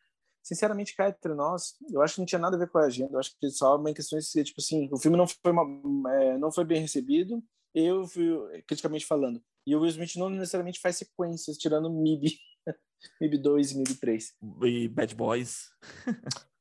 sinceramente, 0.46 0.96
cá 0.96 1.10
entre 1.10 1.34
nós, 1.34 1.76
eu 1.92 2.04
acho 2.04 2.16
que 2.16 2.20
não 2.22 2.26
tinha 2.26 2.40
nada 2.40 2.56
a 2.56 2.60
ver 2.60 2.70
com 2.70 2.78
a 2.78 2.86
agenda. 2.86 3.14
Eu 3.14 3.20
acho 3.20 3.32
que 3.40 3.50
só 3.50 3.76
uma 3.76 3.92
questão 3.94 4.20
de 4.20 4.44
tipo 4.44 4.62
assim, 4.62 4.88
o 4.92 4.98
filme 4.98 5.18
não 5.18 5.28
foi, 5.28 5.52
uma, 5.52 6.14
é, 6.14 6.38
não 6.38 6.52
foi 6.52 6.64
bem 6.64 6.80
recebido, 6.80 7.44
eu 7.74 8.08
fui 8.08 8.30
criticamente 8.68 9.08
falando. 9.08 9.42
E 9.66 9.76
o 9.76 9.80
Will 9.80 9.90
Smith 9.90 10.16
não 10.18 10.30
necessariamente 10.30 10.80
faz 10.80 10.98
sequências, 10.98 11.58
tirando 11.58 11.90
MIB, 11.90 12.38
MIB 13.20 13.40
2 13.40 13.72
e 13.72 13.78
MIB 13.80 13.96
3. 13.96 14.34
E 14.64 14.88
Bad 14.88 15.16
Boys. 15.16 15.70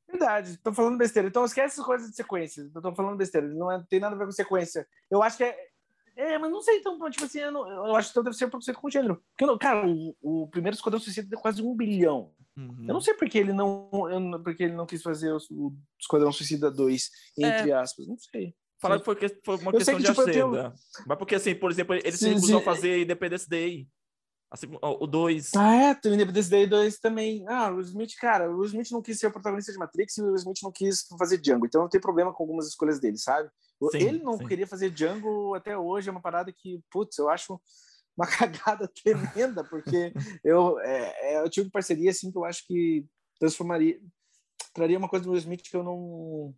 Verdade, 0.09 0.57
tô 0.57 0.73
falando 0.73 0.97
besteira. 0.97 1.27
Então 1.27 1.45
esquece 1.45 1.75
essas 1.75 1.85
coisas 1.85 2.09
de 2.09 2.15
sequências. 2.15 2.73
Eu 2.73 2.81
tô 2.81 2.95
falando 2.95 3.17
besteira. 3.17 3.47
Não 3.47 3.71
é, 3.71 3.83
tem 3.87 3.99
nada 3.99 4.15
a 4.15 4.17
ver 4.17 4.25
com 4.25 4.31
sequência. 4.31 4.87
Eu 5.11 5.21
acho 5.21 5.37
que 5.37 5.43
é, 5.43 5.55
é, 6.15 6.37
mas 6.37 6.49
não 6.49 6.61
sei, 6.61 6.77
então, 6.77 6.97
tipo 7.09 7.25
assim, 7.25 7.39
eu, 7.39 7.51
não, 7.51 7.69
eu 7.69 7.95
acho 7.95 8.07
que 8.07 8.13
então 8.13 8.23
deve 8.23 8.37
ser 8.37 8.45
um 8.45 8.49
preconceito 8.49 8.79
com 8.79 8.89
gênero. 8.89 9.21
Porque, 9.37 9.57
cara, 9.59 9.85
o, 9.87 10.15
o 10.21 10.47
primeiro 10.47 10.75
Esquadrão 10.75 10.99
Suicida 10.99 11.27
deu 11.27 11.39
quase 11.39 11.61
um 11.61 11.75
bilhão. 11.75 12.31
Uhum. 12.57 12.85
Eu 12.87 12.93
não 12.93 13.01
sei 13.01 13.13
porque 13.15 13.37
ele 13.37 13.51
não, 13.51 13.89
eu, 14.09 14.41
porque 14.41 14.63
ele 14.63 14.73
não 14.73 14.85
quis 14.85 15.01
fazer 15.01 15.33
o, 15.33 15.37
o 15.51 15.73
Esquadrão 15.99 16.31
Suicida 16.31 16.71
2, 16.71 17.09
entre 17.37 17.71
é. 17.71 17.73
aspas, 17.73 18.07
não 18.07 18.17
sei. 18.17 18.55
Falaram 18.79 18.99
que 18.99 19.05
foi, 19.05 19.15
que 19.15 19.39
foi 19.43 19.57
uma 19.57 19.71
eu 19.71 19.77
questão 19.77 19.95
que, 19.95 20.01
de 20.01 20.07
tipo, 20.07 20.21
agenda. 20.21 20.61
Tenho... 20.61 20.73
Mas 21.07 21.17
porque, 21.17 21.35
assim, 21.35 21.55
por 21.55 21.71
exemplo, 21.71 21.95
ele 21.95 22.11
se 22.11 22.29
recusou 22.29 22.59
a 22.59 22.63
fazer 22.63 23.01
Independence 23.01 23.49
Day. 23.49 23.87
Assim, 24.49 24.67
o 24.81 25.07
2. 25.07 25.55
Ah, 25.55 25.75
é, 25.75 25.95
tem 25.95 26.11
o 26.11 26.15
Independence 26.15 26.49
Day 26.49 26.67
2 26.67 26.99
também. 26.99 27.43
Ah, 27.47 27.71
o 27.71 27.81
Smith, 27.81 28.15
cara, 28.19 28.49
o 28.49 28.63
Smith 28.63 28.91
não 28.91 29.01
quis 29.01 29.19
ser 29.19 29.27
o 29.27 29.31
protagonista 29.31 29.71
de 29.71 29.77
Matrix 29.77 30.17
e 30.17 30.21
o 30.21 30.35
Smith 30.35 30.59
não 30.63 30.71
quis 30.71 31.05
fazer 31.17 31.37
Django. 31.37 31.65
Então 31.65 31.81
não 31.81 31.89
tem 31.89 31.99
problema 31.99 32.31
com 32.31 32.43
algumas 32.43 32.67
escolhas 32.67 32.99
dele, 32.99 33.17
sabe? 33.17 33.49
Sim, 33.91 33.97
ele 33.97 34.23
não 34.23 34.37
sim. 34.37 34.47
queria 34.47 34.67
fazer 34.67 34.89
Django 34.91 35.53
até 35.55 35.77
hoje, 35.77 36.07
é 36.07 36.11
uma 36.11 36.21
parada 36.21 36.53
que, 36.53 36.79
putz, 36.89 37.17
eu 37.17 37.29
acho 37.29 37.59
uma 38.15 38.27
cagada 38.27 38.87
tremenda, 38.87 39.63
porque 39.63 40.13
eu, 40.43 40.79
é, 40.79 41.33
é 41.33 41.43
o 41.43 41.49
tipo 41.49 41.65
de 41.65 41.71
parceria 41.71 42.11
assim 42.11 42.31
que 42.31 42.37
eu 42.37 42.45
acho 42.45 42.65
que 42.65 43.05
transformaria, 43.39 43.99
traria 44.73 44.97
uma 44.97 45.09
coisa 45.09 45.25
do 45.25 45.31
Will 45.31 45.39
Smith 45.39 45.63
que 45.63 45.75
eu 45.75 45.83
não. 45.83 46.53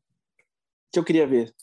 que 0.92 1.00
eu 1.00 1.04
queria 1.04 1.26
ver. 1.26 1.54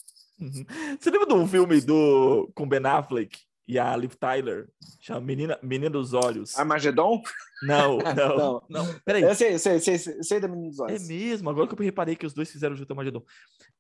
Uhum. 0.41 0.65
Você 0.99 1.11
lembra 1.11 1.29
de 1.29 1.35
um 1.35 1.47
filme 1.47 1.81
do, 1.81 2.51
com 2.55 2.69
Ben 2.69 2.85
Affleck 2.85 3.39
e 3.67 3.79
a 3.79 3.97
Liv 3.97 4.15
Tyler? 4.15 4.69
Chama 5.01 5.21
Menina, 5.21 5.59
Menina 5.63 5.91
dos 5.91 6.13
Olhos. 6.13 6.59
Armagedon? 6.59 7.23
Não, 7.63 7.99
não, 8.17 8.37
não. 8.37 8.63
não. 8.69 9.01
Peraí. 9.05 9.23
Eu 9.23 9.35
sei, 9.35 9.59
sei, 9.59 9.81
sei, 9.81 9.99
sei 9.99 10.41
da 10.41 10.49
Menina 10.49 10.69
dos 10.69 10.81
Olhos. 10.81 11.03
É 11.03 11.13
mesmo, 11.13 11.51
agora 11.51 11.67
que 11.67 11.75
eu 11.75 11.85
reparei 11.85 12.17
que 12.17 12.27
os 12.27 12.35
dois 12.35 12.51
fizeram 12.51 12.77
junto 12.77 12.91
Armagedon. 12.93 13.23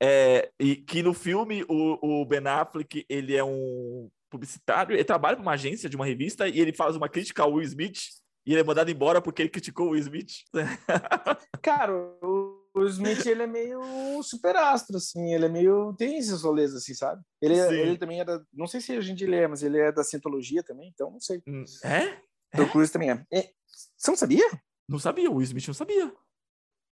É, 0.00 0.50
e 0.58 0.76
que 0.76 1.02
no 1.02 1.14
filme 1.14 1.64
o, 1.68 2.20
o 2.22 2.24
Ben 2.24 2.46
Affleck, 2.46 3.04
ele 3.08 3.36
é 3.36 3.44
um 3.44 4.10
publicitário, 4.30 4.94
ele 4.94 5.04
trabalha 5.04 5.36
para 5.36 5.42
uma 5.42 5.52
agência 5.52 5.88
de 5.88 5.96
uma 5.96 6.06
revista 6.06 6.48
e 6.48 6.58
ele 6.58 6.72
faz 6.72 6.96
uma 6.96 7.08
crítica 7.08 7.42
ao 7.42 7.52
Will 7.52 7.62
Smith 7.62 7.98
e 8.46 8.52
ele 8.52 8.60
é 8.60 8.64
mandado 8.64 8.90
embora 8.90 9.22
porque 9.22 9.42
ele 9.42 9.48
criticou 9.48 9.88
o 9.88 9.90
Will 9.90 10.00
Smith. 10.00 10.32
Cara, 11.62 11.92
o 11.94 12.53
o 12.74 12.84
Smith 12.86 13.24
ele 13.24 13.44
é 13.44 13.46
meio 13.46 14.22
superastro, 14.22 14.96
assim, 14.96 15.32
ele 15.32 15.46
é 15.46 15.48
meio. 15.48 15.94
tem 15.96 16.18
esses 16.18 16.42
rolês, 16.42 16.74
assim, 16.74 16.92
sabe? 16.92 17.22
Ele, 17.40 17.58
é, 17.58 17.72
ele 17.72 17.96
também 17.96 18.18
era. 18.18 18.44
Não 18.52 18.66
sei 18.66 18.80
se 18.80 18.92
a 18.92 19.00
gente 19.00 19.24
lê, 19.24 19.46
mas 19.46 19.62
ele 19.62 19.78
é 19.78 19.92
da 19.92 20.02
Cientologia 20.02 20.62
também, 20.62 20.90
então 20.92 21.10
não 21.10 21.20
sei. 21.20 21.40
Hum, 21.46 21.64
é? 21.84 22.20
Tom 22.56 22.68
Cruise 22.68 22.92
também 22.92 23.10
é. 23.10 23.26
é. 23.32 23.50
Você 23.96 24.10
não 24.10 24.16
sabia? 24.16 24.44
Não 24.88 24.98
sabia, 24.98 25.30
o 25.30 25.40
Smith 25.40 25.68
não 25.68 25.74
sabia. 25.74 26.12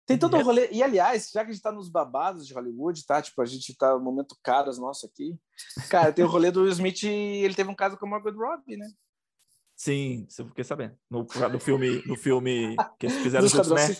Tem 0.05 0.17
todo 0.17 0.36
o 0.36 0.39
um 0.39 0.43
rolê. 0.43 0.69
E, 0.71 0.84
aliás, 0.84 1.29
já 1.34 1.43
que 1.43 1.51
a 1.51 1.53
gente 1.53 1.61
tá 1.61 1.71
nos 1.71 1.89
babados 1.89 2.45
de 2.45 2.53
Hollywood, 2.53 3.05
tá? 3.05 3.21
Tipo, 3.21 3.41
a 3.41 3.45
gente 3.45 3.75
tá 3.75 3.93
no 3.93 4.03
momento 4.03 4.36
caras 4.43 4.77
nosso 4.77 5.05
aqui. 5.05 5.38
Cara, 5.89 6.11
tem 6.11 6.25
o 6.25 6.27
rolê 6.27 6.51
do 6.51 6.61
Will 6.61 6.71
Smith, 6.71 7.03
ele 7.03 7.53
teve 7.53 7.69
um 7.69 7.75
caso 7.75 7.97
com 7.97 8.05
a 8.05 8.09
Margot 8.09 8.32
Robbie, 8.32 8.77
né? 8.77 8.88
Sim, 9.82 10.27
você 10.29 10.45
fiquei 10.45 10.63
sabendo. 10.63 10.95
No, 11.09 11.25
no 11.51 11.59
filme, 11.59 12.03
no 12.05 12.15
filme 12.15 12.75
que 12.99 13.07
eles 13.07 13.17
fizeram 13.17 13.47
juntos, 13.47 13.71
né? 13.71 13.97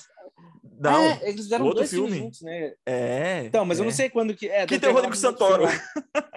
Não, 0.79 1.01
é, 1.01 1.29
eles 1.29 1.41
fizeram 1.41 1.65
outro 1.65 1.79
dois 1.79 1.89
filme. 1.89 2.19
juntos, 2.19 2.41
né? 2.43 2.75
É. 2.86 3.45
Então, 3.45 3.65
mas 3.65 3.79
é. 3.79 3.82
eu 3.82 3.86
não 3.86 3.91
sei 3.91 4.07
quando 4.07 4.36
que. 4.36 4.47
É, 4.47 4.67
que 4.67 4.77
tem 4.79 4.91
o 4.91 4.93
Rodrigo 4.93 5.15
Santoro. 5.15 5.63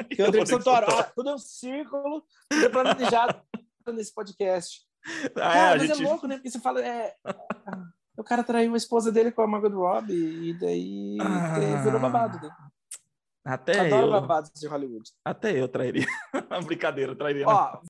Que 0.08 0.22
é 0.22 0.24
o 0.24 0.26
Rodrigo 0.28 0.46
Santoro. 0.46 0.86
Ah, 0.88 1.02
tudo 1.14 1.28
é 1.28 1.34
um 1.34 1.38
círculo, 1.38 2.24
tudo 2.48 2.64
é 2.64 2.68
planejado 2.70 3.38
nesse 3.92 4.14
podcast. 4.14 4.80
Ah, 5.36 5.56
é, 5.56 5.70
mas 5.72 5.82
é 5.82 5.86
gente... 5.88 6.02
é 6.02 6.08
louco, 6.08 6.26
né? 6.26 6.36
Porque 6.36 6.50
você 6.50 6.60
fala, 6.60 6.80
é, 6.80 7.14
o 8.16 8.24
cara 8.24 8.42
traiu 8.42 8.72
a 8.72 8.78
esposa 8.78 9.12
dele 9.12 9.30
com 9.30 9.42
a 9.42 9.46
Margot 9.46 9.68
Robbie 9.68 10.48
e 10.48 10.58
daí 10.58 11.18
ah, 11.20 11.82
virou 11.82 12.00
babado, 12.00 12.40
né? 12.40 12.50
Até 13.44 13.78
Adoro 13.78 14.06
eu. 14.06 14.10
babados 14.10 14.50
de 14.58 14.66
Hollywood. 14.66 15.10
Até 15.22 15.52
eu 15.60 15.68
trairia. 15.68 16.06
Brincadeira, 16.64 17.12
eu 17.12 17.16
trairia. 17.16 17.46
Ó, 17.46 17.82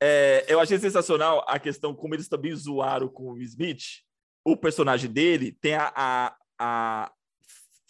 é, 0.00 0.46
eu 0.48 0.58
achei 0.58 0.78
sensacional 0.78 1.44
a 1.46 1.58
questão 1.58 1.94
como 1.94 2.14
eles 2.14 2.28
também 2.28 2.54
zoaram 2.54 3.08
com 3.08 3.32
o 3.32 3.42
Smith. 3.42 4.02
O 4.42 4.56
personagem 4.56 5.10
dele 5.10 5.52
tem 5.60 5.74
a, 5.74 5.92
a, 5.94 6.36
a 6.58 7.12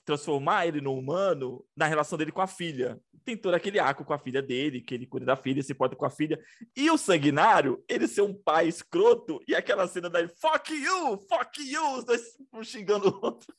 transformar 0.04 0.66
ele 0.66 0.80
no 0.80 0.92
humano 0.92 1.64
na 1.76 1.86
relação 1.86 2.18
dele 2.18 2.32
com 2.32 2.40
a 2.40 2.48
filha. 2.48 3.00
Tem 3.24 3.36
todo 3.36 3.54
aquele 3.54 3.78
arco 3.78 4.04
com 4.04 4.12
a 4.12 4.18
filha 4.18 4.42
dele, 4.42 4.80
que 4.80 4.94
ele 4.94 5.06
cuida 5.06 5.26
da 5.26 5.36
filha, 5.36 5.62
se 5.62 5.72
importa 5.72 5.94
com 5.94 6.04
a 6.04 6.10
filha. 6.10 6.40
E 6.76 6.90
o 6.90 6.98
sanguinário, 6.98 7.84
ele 7.88 8.08
ser 8.08 8.22
um 8.22 8.34
pai 8.34 8.66
escroto, 8.66 9.40
e 9.46 9.54
aquela 9.54 9.86
cena 9.86 10.10
daí, 10.10 10.26
fuck 10.26 10.72
you, 10.72 11.18
fuck 11.28 11.62
you, 11.62 11.96
os 11.96 12.04
dois 12.04 12.22
xingando 12.64 13.08
o 13.08 13.24
outro. 13.24 13.54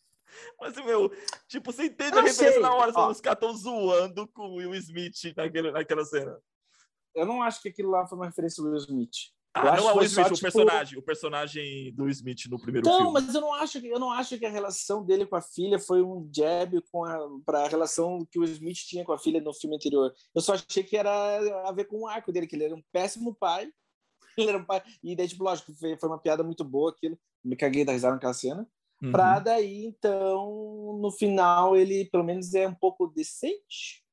Mas, 0.59 0.75
meu, 0.75 1.09
tipo, 1.47 1.71
você 1.71 1.85
entende 1.85 2.17
a 2.17 2.21
referência 2.21 2.53
sei. 2.53 2.61
na 2.61 2.73
hora, 2.73 2.89
os 3.09 3.21
caras 3.21 3.37
estão 3.37 3.53
zoando 3.53 4.27
com 4.29 4.43
o 4.43 4.55
Will 4.55 4.75
Smith 4.75 5.33
naquele, 5.37 5.71
naquela 5.71 6.03
cena. 6.03 6.37
Eu 7.15 7.25
não 7.25 7.41
acho 7.41 7.61
que 7.61 7.69
aquilo 7.69 7.89
lá 7.89 8.07
foi 8.07 8.17
uma 8.17 8.27
referência 8.27 8.61
ao 8.61 8.69
Will 8.69 8.77
Smith. 8.77 9.31
Ah, 9.53 9.75
não 9.75 9.89
é 9.89 9.93
o 9.93 9.97
Will 9.97 10.05
Smith, 10.05 10.27
só, 10.27 10.31
o 10.31 10.35
tipo... 10.35 10.41
personagem, 10.41 10.99
o 10.99 11.01
personagem 11.01 11.93
do 11.93 12.07
Smith 12.09 12.45
no 12.49 12.57
primeiro 12.59 12.87
não, 12.87 12.97
filme. 12.97 13.05
Não, 13.05 13.13
mas 13.13 13.35
eu 13.35 13.41
não 13.41 13.53
acho 13.53 13.81
que 13.81 13.87
eu 13.87 13.99
não 13.99 14.11
acho 14.11 14.39
que 14.39 14.45
a 14.45 14.49
relação 14.49 15.05
dele 15.05 15.25
com 15.25 15.35
a 15.35 15.41
filha 15.41 15.77
foi 15.77 16.01
um 16.01 16.29
jab 16.33 16.81
com 16.89 17.41
para 17.45 17.65
a 17.65 17.67
relação 17.67 18.25
que 18.31 18.39
o 18.39 18.45
Smith 18.45 18.77
tinha 18.77 19.03
com 19.03 19.11
a 19.11 19.19
filha 19.19 19.41
no 19.41 19.53
filme 19.53 19.75
anterior. 19.75 20.13
Eu 20.33 20.41
só 20.41 20.53
achei 20.53 20.83
que 20.83 20.95
era 20.95 21.67
a 21.67 21.71
ver 21.73 21.85
com 21.85 22.01
o 22.01 22.07
arco 22.07 22.31
dele, 22.31 22.47
que 22.47 22.55
ele 22.55 22.63
era 22.63 22.75
um 22.75 22.83
péssimo 22.93 23.35
pai. 23.35 23.69
Ele 24.37 24.47
era 24.47 24.59
um 24.59 24.63
pai 24.63 24.81
e 25.03 25.13
daí 25.13 25.27
tipo, 25.27 25.43
lógico, 25.43 25.73
foi, 25.73 25.97
foi 25.97 26.07
uma 26.07 26.17
piada 26.17 26.41
muito 26.41 26.63
boa 26.63 26.91
aquilo. 26.91 27.19
Me 27.43 27.57
caguei 27.57 27.83
da 27.83 27.91
risada 27.91 28.13
naquela 28.13 28.33
cena. 28.33 28.65
Uhum. 29.03 29.11
Pra 29.11 29.39
daí, 29.39 29.85
então, 29.85 30.97
no 31.01 31.11
final, 31.11 31.75
ele 31.75 32.05
pelo 32.05 32.23
menos 32.23 32.53
é 32.53 32.65
um 32.65 32.73
pouco 32.73 33.07
decente, 33.07 34.05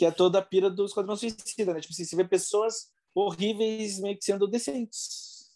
que 0.00 0.06
é 0.06 0.10
toda 0.10 0.38
a 0.38 0.42
pira 0.42 0.70
do 0.70 0.86
Esquadrão 0.86 1.14
Suicida, 1.14 1.74
né? 1.74 1.80
Tipo 1.80 1.92
assim, 1.92 2.06
você 2.06 2.16
vê 2.16 2.24
pessoas 2.24 2.90
horríveis 3.14 4.00
meio 4.00 4.16
que 4.16 4.24
sendo 4.24 4.48
decentes. 4.48 5.50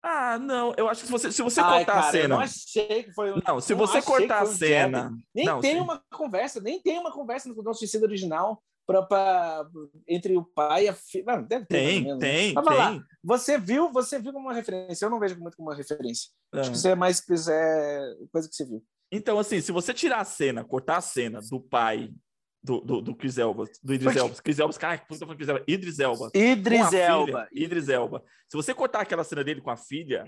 Ah, 0.00 0.38
não, 0.38 0.72
eu 0.76 0.88
acho 0.88 1.00
que 1.00 1.06
se 1.06 1.12
você, 1.12 1.32
se 1.32 1.42
você 1.42 1.60
Ai, 1.60 1.78
cortar 1.78 1.92
cara, 1.92 2.06
a 2.06 2.10
cena. 2.12 2.24
Eu 2.24 2.28
não 2.28 2.38
achei 2.38 3.02
que 3.02 3.12
foi. 3.12 3.34
Não, 3.44 3.60
se 3.60 3.74
não 3.74 3.78
você 3.80 4.00
cortar 4.00 4.42
a 4.42 4.46
cena. 4.46 5.12
Nem 5.34 5.44
não, 5.44 5.60
tem 5.60 5.74
sim. 5.74 5.80
uma 5.80 6.00
conversa, 6.12 6.60
nem 6.60 6.80
tem 6.80 7.00
uma 7.00 7.10
conversa 7.10 7.48
no 7.48 7.54
Esquadrão 7.54 7.74
Suicida 7.74 8.06
original 8.06 8.62
pra, 8.86 9.02
pra, 9.02 9.68
entre 10.06 10.36
o 10.36 10.44
pai 10.44 10.84
e 10.84 10.88
a 10.88 10.94
filha. 10.94 11.42
Deve 11.42 11.66
ter. 11.66 11.76
Tem, 11.76 12.04
mesmo, 12.04 12.20
tem, 12.20 12.54
tem. 12.54 12.64
Lá. 12.64 13.02
Você 13.24 13.58
viu, 13.58 13.90
você 13.90 14.20
viu 14.20 14.32
como 14.32 14.46
uma 14.46 14.54
referência. 14.54 15.04
Eu 15.04 15.10
não 15.10 15.18
vejo 15.18 15.36
muito 15.40 15.56
como 15.56 15.68
uma 15.68 15.76
referência. 15.76 16.30
É. 16.54 16.60
Acho 16.60 16.70
que 16.70 16.76
isso 16.76 16.86
é 16.86 16.94
mais 16.94 17.20
é, 17.48 18.14
coisa 18.30 18.48
que 18.48 18.54
você 18.54 18.64
viu. 18.64 18.84
Então, 19.10 19.36
assim, 19.36 19.60
se 19.60 19.72
você 19.72 19.92
tirar 19.92 20.20
a 20.20 20.24
cena, 20.24 20.62
cortar 20.62 20.98
a 20.98 21.00
cena 21.00 21.40
do 21.50 21.60
pai 21.60 22.14
do, 22.64 22.80
do, 22.80 23.02
do 23.02 23.14
Chris 23.14 23.36
Elba, 23.36 23.66
do 23.82 23.92
Idris 23.92 24.16
Elba. 24.16 24.34
Chris 24.42 24.58
Elba, 24.58 24.74
cara, 24.74 24.96
que 24.96 25.18
falando 25.18 25.36
Chris 25.36 25.48
Elba? 25.48 25.64
Idris 25.68 25.98
Elba. 25.98 26.30
Idris 26.32 26.92
Elba. 26.94 27.46
Filha, 27.46 27.64
Idris 27.64 27.88
Elba. 27.90 28.24
Se 28.48 28.56
você 28.56 28.72
cortar 28.72 29.02
aquela 29.02 29.22
cena 29.22 29.44
dele 29.44 29.60
com 29.60 29.70
a 29.70 29.76
filha 29.76 30.26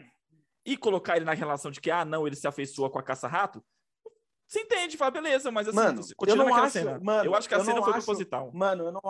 e 0.62 0.76
colocar 0.76 1.16
ele 1.16 1.24
na 1.24 1.32
relação 1.32 1.70
de 1.70 1.80
que, 1.80 1.90
ah, 1.90 2.04
não, 2.04 2.26
ele 2.26 2.36
se 2.36 2.46
afeiçoa 2.46 2.90
com 2.90 2.98
a 2.98 3.02
caça-rato, 3.02 3.64
você 4.46 4.60
entende, 4.60 4.98
fala, 4.98 5.10
beleza, 5.12 5.50
mas 5.50 5.66
assim, 5.66 5.76
mano, 5.76 6.02
continua 6.14 6.32
eu 6.32 6.36
não 6.36 6.44
naquela 6.44 6.66
acho, 6.66 6.72
cena. 6.74 7.00
Mano, 7.02 7.24
eu 7.24 7.34
acho 7.34 7.48
que 7.48 7.54
a 7.54 7.64
cena 7.64 7.82
foi 7.82 7.94
acho, 7.94 8.04
proposital. 8.04 8.52
Mano, 8.52 8.84
eu 8.84 8.92
não, 8.92 9.00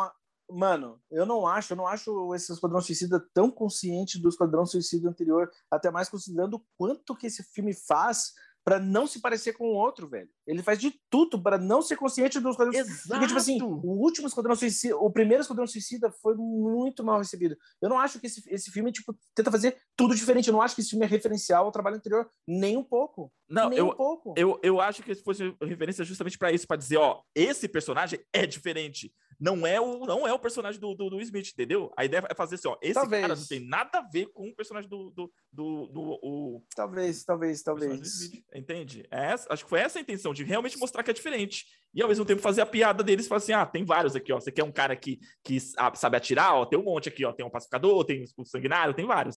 mano, 0.48 1.00
eu 1.10 1.26
não 1.26 1.46
acho, 1.48 1.72
eu 1.72 1.76
não 1.76 1.86
acho 1.86 2.32
esse 2.32 2.52
Esquadrão 2.52 2.80
Suicida 2.80 3.20
tão 3.34 3.50
consciente 3.50 4.20
do 4.20 4.28
Esquadrão 4.28 4.64
Suicida 4.64 5.08
anterior, 5.08 5.50
até 5.68 5.90
mais 5.90 6.08
considerando 6.08 6.54
o 6.54 6.64
quanto 6.78 7.16
que 7.16 7.26
esse 7.26 7.42
filme 7.42 7.74
faz 7.74 8.34
para 8.66 8.80
não 8.80 9.06
se 9.06 9.20
parecer 9.20 9.52
com 9.52 9.68
o 9.68 9.74
outro, 9.74 10.08
velho. 10.08 10.28
Ele 10.44 10.60
faz 10.60 10.80
de 10.80 10.92
tudo 11.08 11.40
para 11.40 11.56
não 11.56 11.80
ser 11.80 11.94
consciente 11.94 12.40
do 12.40 12.50
Esquadrão 12.50 12.72
Suicida. 12.72 13.14
Porque, 13.14 13.26
tipo 13.28 13.38
assim, 13.38 13.62
o 13.62 14.02
último 14.02 14.26
Esquadrão 14.26 14.56
Suicida, 14.56 14.96
o 14.96 15.08
primeiro 15.08 15.40
Esquadrão 15.40 15.68
Suicida 15.68 16.10
foi 16.20 16.34
muito 16.34 17.04
mal 17.04 17.18
recebido. 17.18 17.56
Eu 17.80 17.88
não 17.88 17.96
acho 17.96 18.18
que 18.18 18.26
esse, 18.26 18.42
esse 18.52 18.72
filme, 18.72 18.90
tipo, 18.90 19.16
tenta 19.36 19.52
fazer 19.52 19.78
tudo 19.96 20.16
diferente. 20.16 20.48
Eu 20.48 20.52
não 20.52 20.60
acho 20.60 20.74
que 20.74 20.80
esse 20.80 20.90
filme 20.90 21.04
é 21.04 21.08
referencial 21.08 21.64
ao 21.64 21.70
trabalho 21.70 21.94
anterior, 21.94 22.28
nem 22.44 22.76
um 22.76 22.82
pouco. 22.82 23.32
Não, 23.48 23.70
nem 23.70 23.78
eu, 23.78 23.86
um 23.86 23.94
pouco. 23.94 24.34
Eu, 24.36 24.58
eu 24.60 24.80
acho 24.80 25.00
que 25.00 25.12
esse 25.12 25.22
fosse 25.22 25.54
referência 25.62 26.04
justamente 26.04 26.36
para 26.36 26.50
isso, 26.50 26.66
para 26.66 26.76
dizer, 26.76 26.96
ó, 26.96 27.22
esse 27.36 27.68
personagem 27.68 28.18
é 28.32 28.46
diferente 28.46 29.12
não 29.38 29.66
é 29.66 29.80
o, 29.80 30.06
não 30.06 30.26
é 30.26 30.32
o 30.32 30.38
personagem 30.38 30.80
do, 30.80 30.94
do, 30.94 31.10
do 31.10 31.20
Smith, 31.20 31.50
entendeu? 31.52 31.92
A 31.96 32.04
ideia 32.04 32.24
é 32.28 32.34
fazer 32.34 32.56
assim, 32.56 32.68
ó, 32.68 32.76
esse 32.80 32.94
talvez. 32.94 33.22
cara 33.22 33.36
não 33.36 33.46
tem 33.46 33.60
nada 33.60 33.98
a 33.98 34.02
ver 34.02 34.26
com 34.32 34.48
o 34.48 34.54
personagem 34.54 34.88
do, 34.88 35.10
do, 35.10 35.32
do, 35.52 35.86
do 35.86 36.00
o, 36.22 36.62
talvez, 36.74 37.24
talvez, 37.24 37.62
talvez. 37.62 38.30
entende? 38.54 39.06
É 39.10 39.26
acho 39.48 39.64
que 39.64 39.70
foi 39.70 39.80
essa 39.80 39.98
a 39.98 40.02
intenção, 40.02 40.32
de 40.32 40.44
realmente 40.44 40.78
mostrar 40.78 41.02
que 41.02 41.10
é 41.10 41.14
diferente. 41.14 41.66
E 41.94 42.02
ao 42.02 42.08
mesmo 42.08 42.24
tempo 42.24 42.42
fazer 42.42 42.60
a 42.60 42.66
piada 42.66 43.02
deles, 43.02 43.26
falar 43.26 43.38
assim, 43.38 43.52
ah, 43.52 43.66
tem 43.66 43.84
vários 43.84 44.14
aqui, 44.14 44.32
ó, 44.32 44.40
você 44.40 44.52
quer 44.52 44.64
um 44.64 44.72
cara 44.72 44.94
que, 44.96 45.18
que 45.42 45.58
sabe 45.60 46.16
atirar, 46.16 46.54
ó, 46.54 46.66
tem 46.66 46.78
um 46.78 46.84
monte 46.84 47.08
aqui, 47.08 47.24
ó, 47.24 47.32
tem 47.32 47.44
um 47.44 47.50
pacificador, 47.50 48.04
tem 48.04 48.24
um 48.38 48.44
sanguinário, 48.44 48.94
tem 48.94 49.06
vários. 49.06 49.36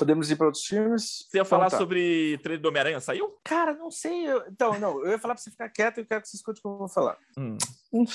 Podemos 0.00 0.30
ir 0.30 0.36
para 0.36 0.46
outros 0.46 0.64
filmes? 0.64 1.26
Você 1.28 1.36
ia 1.36 1.44
falar 1.44 1.66
então, 1.66 1.78
tá. 1.78 1.82
sobre 1.84 2.38
trailer 2.38 2.62
do 2.62 2.68
Homem-Aranha, 2.68 3.00
saiu? 3.00 3.38
Cara, 3.44 3.74
não 3.74 3.90
sei. 3.90 4.26
Eu... 4.26 4.46
Então, 4.48 4.78
não, 4.80 5.04
eu 5.04 5.10
ia 5.10 5.18
falar 5.18 5.34
para 5.34 5.42
você 5.42 5.50
ficar 5.50 5.68
quieto 5.68 5.98
e 5.98 6.00
eu 6.00 6.06
quero 6.06 6.22
que 6.22 6.28
você 6.28 6.38
escute 6.38 6.58
o 6.58 6.62
que 6.62 6.68
eu 6.68 6.78
vou 6.78 6.88
falar. 6.88 7.18
Hum. 7.36 7.58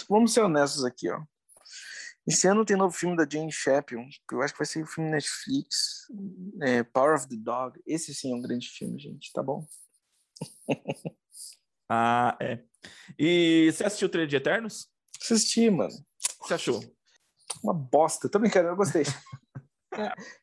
Vamos 0.09 0.33
ser 0.33 0.41
honestos 0.41 0.83
aqui, 0.83 1.11
ó. 1.11 1.21
Esse 2.25 2.47
ano 2.47 2.65
tem 2.65 2.75
novo 2.75 2.97
filme 2.97 3.15
da 3.15 3.27
Jane 3.29 3.51
Champion, 3.51 4.03
que 4.27 4.33
eu 4.33 4.41
acho 4.41 4.51
que 4.51 4.57
vai 4.57 4.65
ser 4.65 4.79
o 4.79 4.83
um 4.83 4.88
filme 4.88 5.11
Netflix, 5.11 6.07
é, 6.63 6.81
Power 6.81 7.13
of 7.13 7.27
the 7.27 7.36
Dog. 7.36 7.79
Esse 7.86 8.15
sim 8.15 8.31
é 8.31 8.36
um 8.36 8.41
grande 8.41 8.67
filme, 8.67 8.97
gente, 8.97 9.31
tá 9.31 9.43
bom? 9.43 9.63
ah, 11.88 12.36
é. 12.41 12.63
E 13.19 13.71
você 13.71 13.83
assistiu 13.83 14.07
o 14.07 14.09
trailer 14.09 14.27
de 14.27 14.38
Eternos? 14.38 14.88
Assisti, 15.21 15.69
mano. 15.69 15.93
O 15.93 16.41
que 16.41 16.47
você 16.47 16.55
achou? 16.55 16.83
Uma 17.63 17.75
bosta. 17.75 18.27
Tô 18.27 18.39
brincando, 18.39 18.69
eu 18.69 18.75
gostei. 18.75 19.03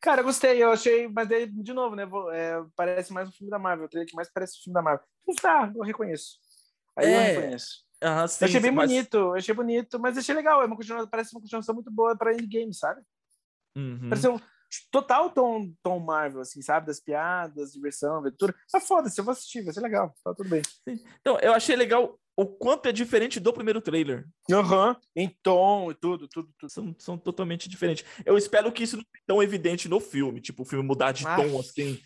Cara, 0.01 0.21
eu 0.21 0.25
gostei, 0.25 0.63
eu 0.63 0.71
achei, 0.71 1.07
mas 1.07 1.27
daí, 1.27 1.45
de 1.47 1.73
novo, 1.73 1.95
né? 1.95 2.03
É, 2.33 2.63
parece 2.75 3.11
mais 3.13 3.29
um 3.29 3.31
filme 3.31 3.49
da 3.49 3.59
Marvel, 3.59 3.85
o 3.85 3.89
trailer 3.89 4.09
que 4.09 4.15
mais 4.15 4.31
parece 4.31 4.59
um 4.59 4.63
filme 4.63 4.73
da 4.73 4.81
Marvel. 4.81 5.05
Mas 5.27 5.35
tá, 5.37 5.71
eu 5.75 5.83
reconheço. 5.83 6.37
Aí 6.97 7.07
é. 7.07 7.15
eu 7.15 7.41
reconheço. 7.41 7.83
Uhum, 8.03 8.27
sim, 8.27 8.45
achei 8.45 8.59
bem 8.59 8.71
mas... 8.71 8.89
bonito, 8.89 9.33
achei 9.33 9.55
bonito, 9.55 9.99
mas 9.99 10.17
achei 10.17 10.35
legal. 10.35 10.61
É 10.61 10.65
uma 10.65 10.75
continuação, 10.75 11.09
parece 11.09 11.33
uma 11.33 11.41
continuação 11.41 11.75
muito 11.75 11.89
boa 11.89 12.17
para 12.17 12.33
Endgame, 12.33 12.73
sabe? 12.73 13.01
Uhum. 13.75 14.09
Parece 14.09 14.27
um 14.27 14.39
total 14.91 15.29
tom, 15.29 15.73
tom 15.81 15.99
Marvel, 15.99 16.41
assim, 16.41 16.61
sabe? 16.61 16.87
Das 16.87 16.99
piadas, 16.99 17.73
diversão, 17.73 18.17
aventura. 18.17 18.53
Mas 18.71 18.87
foda-se, 18.87 19.19
eu 19.19 19.23
vou 19.23 19.31
assistir, 19.31 19.63
vai 19.63 19.73
ser 19.73 19.81
legal, 19.81 20.13
tá 20.23 20.33
tudo 20.33 20.49
bem. 20.49 20.61
Então, 21.21 21.39
eu 21.39 21.53
achei 21.53 21.75
legal 21.75 22.19
o 22.35 22.45
quanto 22.45 22.87
é 22.87 22.91
diferente 22.91 23.39
do 23.39 23.53
primeiro 23.53 23.79
trailer. 23.79 24.27
Aham, 24.51 24.89
uhum. 24.89 24.95
em 25.15 25.29
tom 25.41 25.91
e 25.91 25.93
tudo, 25.93 26.27
tudo, 26.27 26.49
tudo. 26.57 26.69
São, 26.69 26.95
são 26.97 27.17
totalmente 27.17 27.69
diferentes. 27.69 28.03
Eu 28.25 28.37
espero 28.37 28.71
que 28.71 28.83
isso 28.83 28.97
não 28.97 29.03
seja 29.03 29.23
tão 29.25 29.43
evidente 29.43 29.87
no 29.87 29.99
filme, 29.99 30.41
tipo, 30.41 30.63
o 30.63 30.65
filme 30.65 30.85
mudar 30.85 31.11
de 31.11 31.25
ah. 31.27 31.35
tom, 31.35 31.59
assim, 31.59 31.99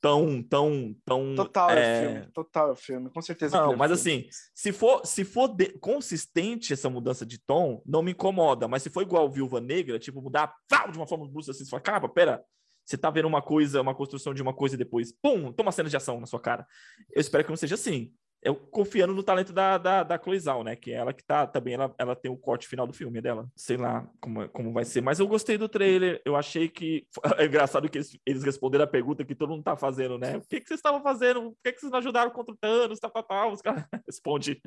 tão, 0.00 0.42
tão, 0.42 0.96
tão... 1.04 1.34
Total 1.34 1.70
é, 1.70 1.80
é 1.80 2.00
filme, 2.00 2.32
total 2.32 2.72
é 2.72 2.76
filme, 2.76 3.10
com 3.10 3.20
certeza. 3.20 3.60
Não, 3.60 3.74
é 3.74 3.76
mas 3.76 4.02
filme. 4.02 4.26
assim, 4.26 4.28
se 4.54 4.72
for, 4.72 5.06
se 5.06 5.22
for 5.22 5.48
de... 5.48 5.78
consistente 5.78 6.72
essa 6.72 6.88
mudança 6.88 7.26
de 7.26 7.38
tom, 7.38 7.82
não 7.84 8.02
me 8.02 8.12
incomoda, 8.12 8.66
mas 8.66 8.82
se 8.82 8.90
for 8.90 9.02
igual 9.02 9.30
Viúva 9.30 9.60
Negra, 9.60 9.98
tipo, 9.98 10.22
mudar 10.22 10.54
de 10.90 10.98
uma 10.98 11.06
forma 11.06 11.28
brusca, 11.28 11.50
assim, 11.50 11.64
você 11.64 11.70
fala, 11.70 11.82
cara, 11.82 12.08
pera, 12.08 12.42
você 12.86 12.96
tá 12.96 13.10
vendo 13.10 13.28
uma 13.28 13.42
coisa, 13.42 13.82
uma 13.82 13.94
construção 13.94 14.32
de 14.32 14.40
uma 14.40 14.52
coisa 14.54 14.74
e 14.74 14.78
depois, 14.78 15.12
pum, 15.12 15.52
toma 15.52 15.72
cena 15.72 15.90
de 15.90 15.96
ação 15.96 16.20
na 16.20 16.26
sua 16.26 16.40
cara. 16.40 16.66
Eu 17.14 17.20
espero 17.20 17.44
que 17.44 17.50
não 17.50 17.56
seja 17.56 17.74
assim 17.74 18.12
eu 18.44 18.54
confiando 18.54 19.14
no 19.14 19.22
talento 19.22 19.54
da, 19.54 19.78
da, 19.78 20.02
da 20.02 20.18
Chloe 20.18 20.38
Zhao, 20.38 20.62
né? 20.62 20.76
Que 20.76 20.92
é 20.92 20.96
ela 20.96 21.14
que 21.14 21.24
tá 21.24 21.46
também, 21.46 21.74
ela, 21.74 21.94
ela 21.98 22.14
tem 22.14 22.30
o 22.30 22.36
corte 22.36 22.68
final 22.68 22.86
do 22.86 22.92
filme 22.92 23.18
dela. 23.20 23.48
Sei 23.56 23.78
lá 23.78 24.06
como, 24.20 24.46
como 24.50 24.70
vai 24.70 24.84
ser, 24.84 25.00
mas 25.00 25.18
eu 25.18 25.26
gostei 25.26 25.56
do 25.56 25.68
trailer. 25.68 26.20
Eu 26.24 26.36
achei 26.36 26.68
que. 26.68 27.06
É 27.38 27.46
engraçado 27.46 27.88
que 27.88 27.98
eles, 27.98 28.18
eles 28.24 28.44
responderam 28.44 28.84
a 28.84 28.88
pergunta 28.88 29.24
que 29.24 29.34
todo 29.34 29.50
mundo 29.50 29.62
tá 29.62 29.76
fazendo, 29.76 30.18
né? 30.18 30.36
O 30.36 30.42
que, 30.42 30.60
que 30.60 30.68
vocês 30.68 30.78
estavam 30.78 31.02
fazendo? 31.02 31.50
Por 31.50 31.56
que, 31.64 31.72
que 31.72 31.80
vocês 31.80 31.90
não 31.90 31.98
ajudaram 31.98 32.30
contra 32.30 32.54
o 32.54 32.56
Thanos? 32.56 33.00
Tá, 33.00 33.08
tá, 33.08 33.22
tá. 33.22 33.48
Os 33.48 33.62
caras 33.62 33.84
respondem 34.06 34.60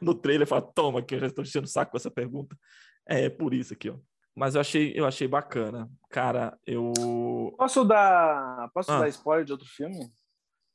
no 0.00 0.14
trailer 0.14 0.46
fala: 0.46 0.62
toma, 0.62 1.02
que 1.02 1.14
eu 1.14 1.20
já 1.20 1.26
estou 1.26 1.42
enchendo 1.42 1.64
o 1.64 1.70
saco 1.70 1.92
com 1.92 1.96
essa 1.96 2.10
pergunta. 2.10 2.54
É 3.06 3.28
por 3.28 3.54
isso 3.54 3.72
aqui, 3.72 3.90
ó. 3.90 3.96
Mas 4.34 4.54
eu 4.54 4.60
achei, 4.60 4.92
eu 4.94 5.06
achei 5.06 5.26
bacana. 5.26 5.90
Cara, 6.10 6.58
eu. 6.66 6.92
Posso 7.56 7.84
dar. 7.84 8.70
Posso 8.72 8.92
ah. 8.92 9.00
dar 9.00 9.08
spoiler 9.08 9.44
de 9.44 9.52
outro 9.52 9.66
filme? 9.68 10.12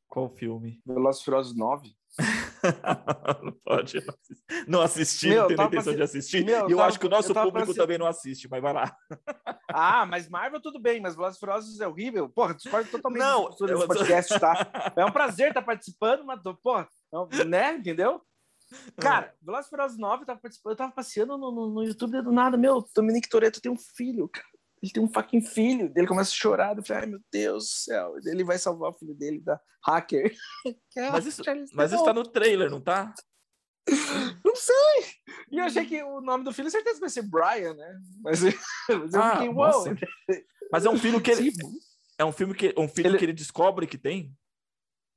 Qual 0.08 0.30
filme? 0.30 0.82
Velozes 0.86 1.22
Furiosos 1.22 1.56
9. 1.56 1.97
não 3.44 3.52
pode 3.64 4.04
não 4.68 4.82
assistir, 4.82 5.36
não 5.36 5.48
tem 5.48 5.66
intenção 5.66 5.96
de 5.96 6.02
assistir. 6.02 6.44
Meu, 6.44 6.68
e 6.68 6.72
eu 6.72 6.78
tava, 6.78 6.90
acho 6.90 7.00
que 7.00 7.06
o 7.06 7.10
nosso 7.10 7.34
público 7.34 7.74
também 7.74 7.98
não 7.98 8.08
assiste, 8.08 8.48
mas 8.50 8.62
vai 8.62 8.74
lá. 8.74 8.96
ah, 9.72 10.06
mas 10.06 10.28
Marvel 10.28 10.62
tudo 10.62 10.80
bem, 10.80 11.00
mas 11.00 11.16
Velozes 11.16 11.40
Furiosos 11.40 11.80
é 11.80 11.88
horrível. 11.88 12.28
Porra, 12.30 12.56
discordo 12.56 12.90
totalmente 12.90 13.22
não, 13.22 13.50
desse 13.50 13.88
podcast, 13.88 14.40
tá? 14.40 14.54
É 14.98 15.06
um 15.06 15.12
prazer 15.12 15.50
estar 15.50 15.62
participando, 15.62 16.26
mas, 16.26 16.42
porra, 16.64 16.88
né? 17.46 17.76
Entendeu? 17.76 18.22
Cara, 19.00 19.34
Velozes 19.42 19.70
Furiosos 19.70 19.98
9, 19.98 20.24
eu 20.24 20.26
tava, 20.26 20.40
participando- 20.40 20.74
eu 20.74 20.78
tava 20.78 20.92
passeando 20.92 21.38
no, 21.38 21.52
no, 21.52 21.70
no 21.70 21.84
YouTube 21.84 22.22
do 22.22 22.32
nada, 22.32 22.58
meu, 22.58 22.86
Dominique 22.94 23.30
Toretto 23.30 23.62
tem 23.62 23.72
um 23.72 23.78
filho, 23.78 24.28
cara. 24.28 24.48
Ele 24.82 24.92
tem 24.92 25.04
um 25.04 25.12
fucking 25.12 25.42
filho. 25.42 25.92
Ele 25.96 26.08
começa 26.08 26.30
a 26.32 26.34
chorar. 26.36 26.78
Eu 26.78 26.84
falei, 26.84 27.04
ai 27.04 27.10
meu 27.10 27.20
Deus 27.32 27.64
do 27.64 27.70
céu. 27.70 28.14
Ele 28.26 28.44
vai 28.44 28.58
salvar 28.58 28.92
o 28.92 28.94
filho 28.98 29.16
dele 29.16 29.40
da 29.42 29.60
hacker. 29.86 30.36
Que 30.92 31.00
é 31.00 31.10
Mas 31.12 31.26
isso- 31.26 31.42
Mas 31.74 31.92
isso 31.92 32.04
tá 32.04 32.14
no 32.14 32.24
trailer, 32.24 32.70
não 32.70 32.82
tá? 32.82 33.14
Não 34.46 34.56
sei. 34.56 35.06
E 35.52 35.58
eu 35.60 35.64
achei 35.66 35.86
que 35.86 36.04
o 36.04 36.20
nome 36.20 36.44
do 36.44 36.52
filho, 36.54 36.70
certeza 36.70 37.00
vai 37.00 37.10
ser 37.10 37.22
Brian, 37.22 37.74
né? 37.74 38.00
Mas, 38.22 38.42
mas 38.90 39.14
eu 39.14 39.22
Ah, 39.22 39.32
fiquei, 39.34 39.48
uau. 39.50 39.56
nossa. 39.56 39.96
Mas 40.72 40.86
é 40.86 40.90
um 40.90 40.98
filho 41.00 41.22
que 41.22 41.32
ele, 41.32 41.52
Sim, 41.52 41.62
é 42.18 42.26
um 42.26 42.32
filme 42.34 42.54
que 42.54 42.74
um 42.78 42.88
filho 42.88 43.08
Ele- 43.12 43.18
que 43.18 43.26
ele 43.26 43.34
descobre 43.34 43.88
que 43.88 43.98
tem. 43.98 44.34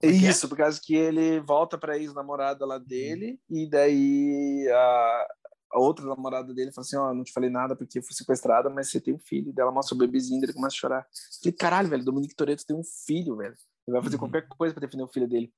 É 0.03 0.07
é 0.07 0.11
é? 0.11 0.13
isso, 0.13 0.49
por 0.49 0.57
causa 0.57 0.81
que 0.83 0.95
ele 0.95 1.41
volta 1.41 1.77
pra 1.77 1.99
ex-namorada 1.99 2.65
lá 2.65 2.79
dele, 2.79 3.39
e 3.51 3.69
daí 3.69 4.67
a, 4.73 5.27
a 5.73 5.79
outra 5.79 6.05
namorada 6.07 6.53
dele 6.55 6.73
fala 6.73 6.85
assim: 6.85 6.97
Ó, 6.97 7.13
não 7.15 7.23
te 7.25 7.33
falei 7.33 7.49
nada 7.51 7.77
porque 7.77 7.99
eu 7.99 8.03
fui 8.03 8.15
sequestrada, 8.15 8.69
mas 8.71 8.91
você 8.91 9.01
tem 9.01 9.15
um 9.15 9.19
filho. 9.19 9.53
Daí 9.53 9.63
ela 9.63 9.73
mostra 9.73 9.95
o 9.95 9.99
bebezinho 9.99 10.41
dele 10.41 10.53
começa 10.53 10.75
a 10.77 10.79
chorar. 10.79 11.07
Falei, 11.43 11.53
caralho, 11.57 11.89
velho, 11.89 12.05
Dominique 12.05 12.35
Toretto 12.35 12.67
tem 12.67 12.77
um 12.77 12.83
filho, 12.85 13.37
velho. 13.37 13.55
Ele 13.87 13.93
vai 13.95 14.03
fazer 14.03 14.17
Uhum. 14.17 14.21
qualquer 14.21 14.47
coisa 14.49 14.75
pra 14.75 14.81
defender 14.81 15.03
o 15.05 15.09
filho 15.09 15.29
dele. 15.29 15.53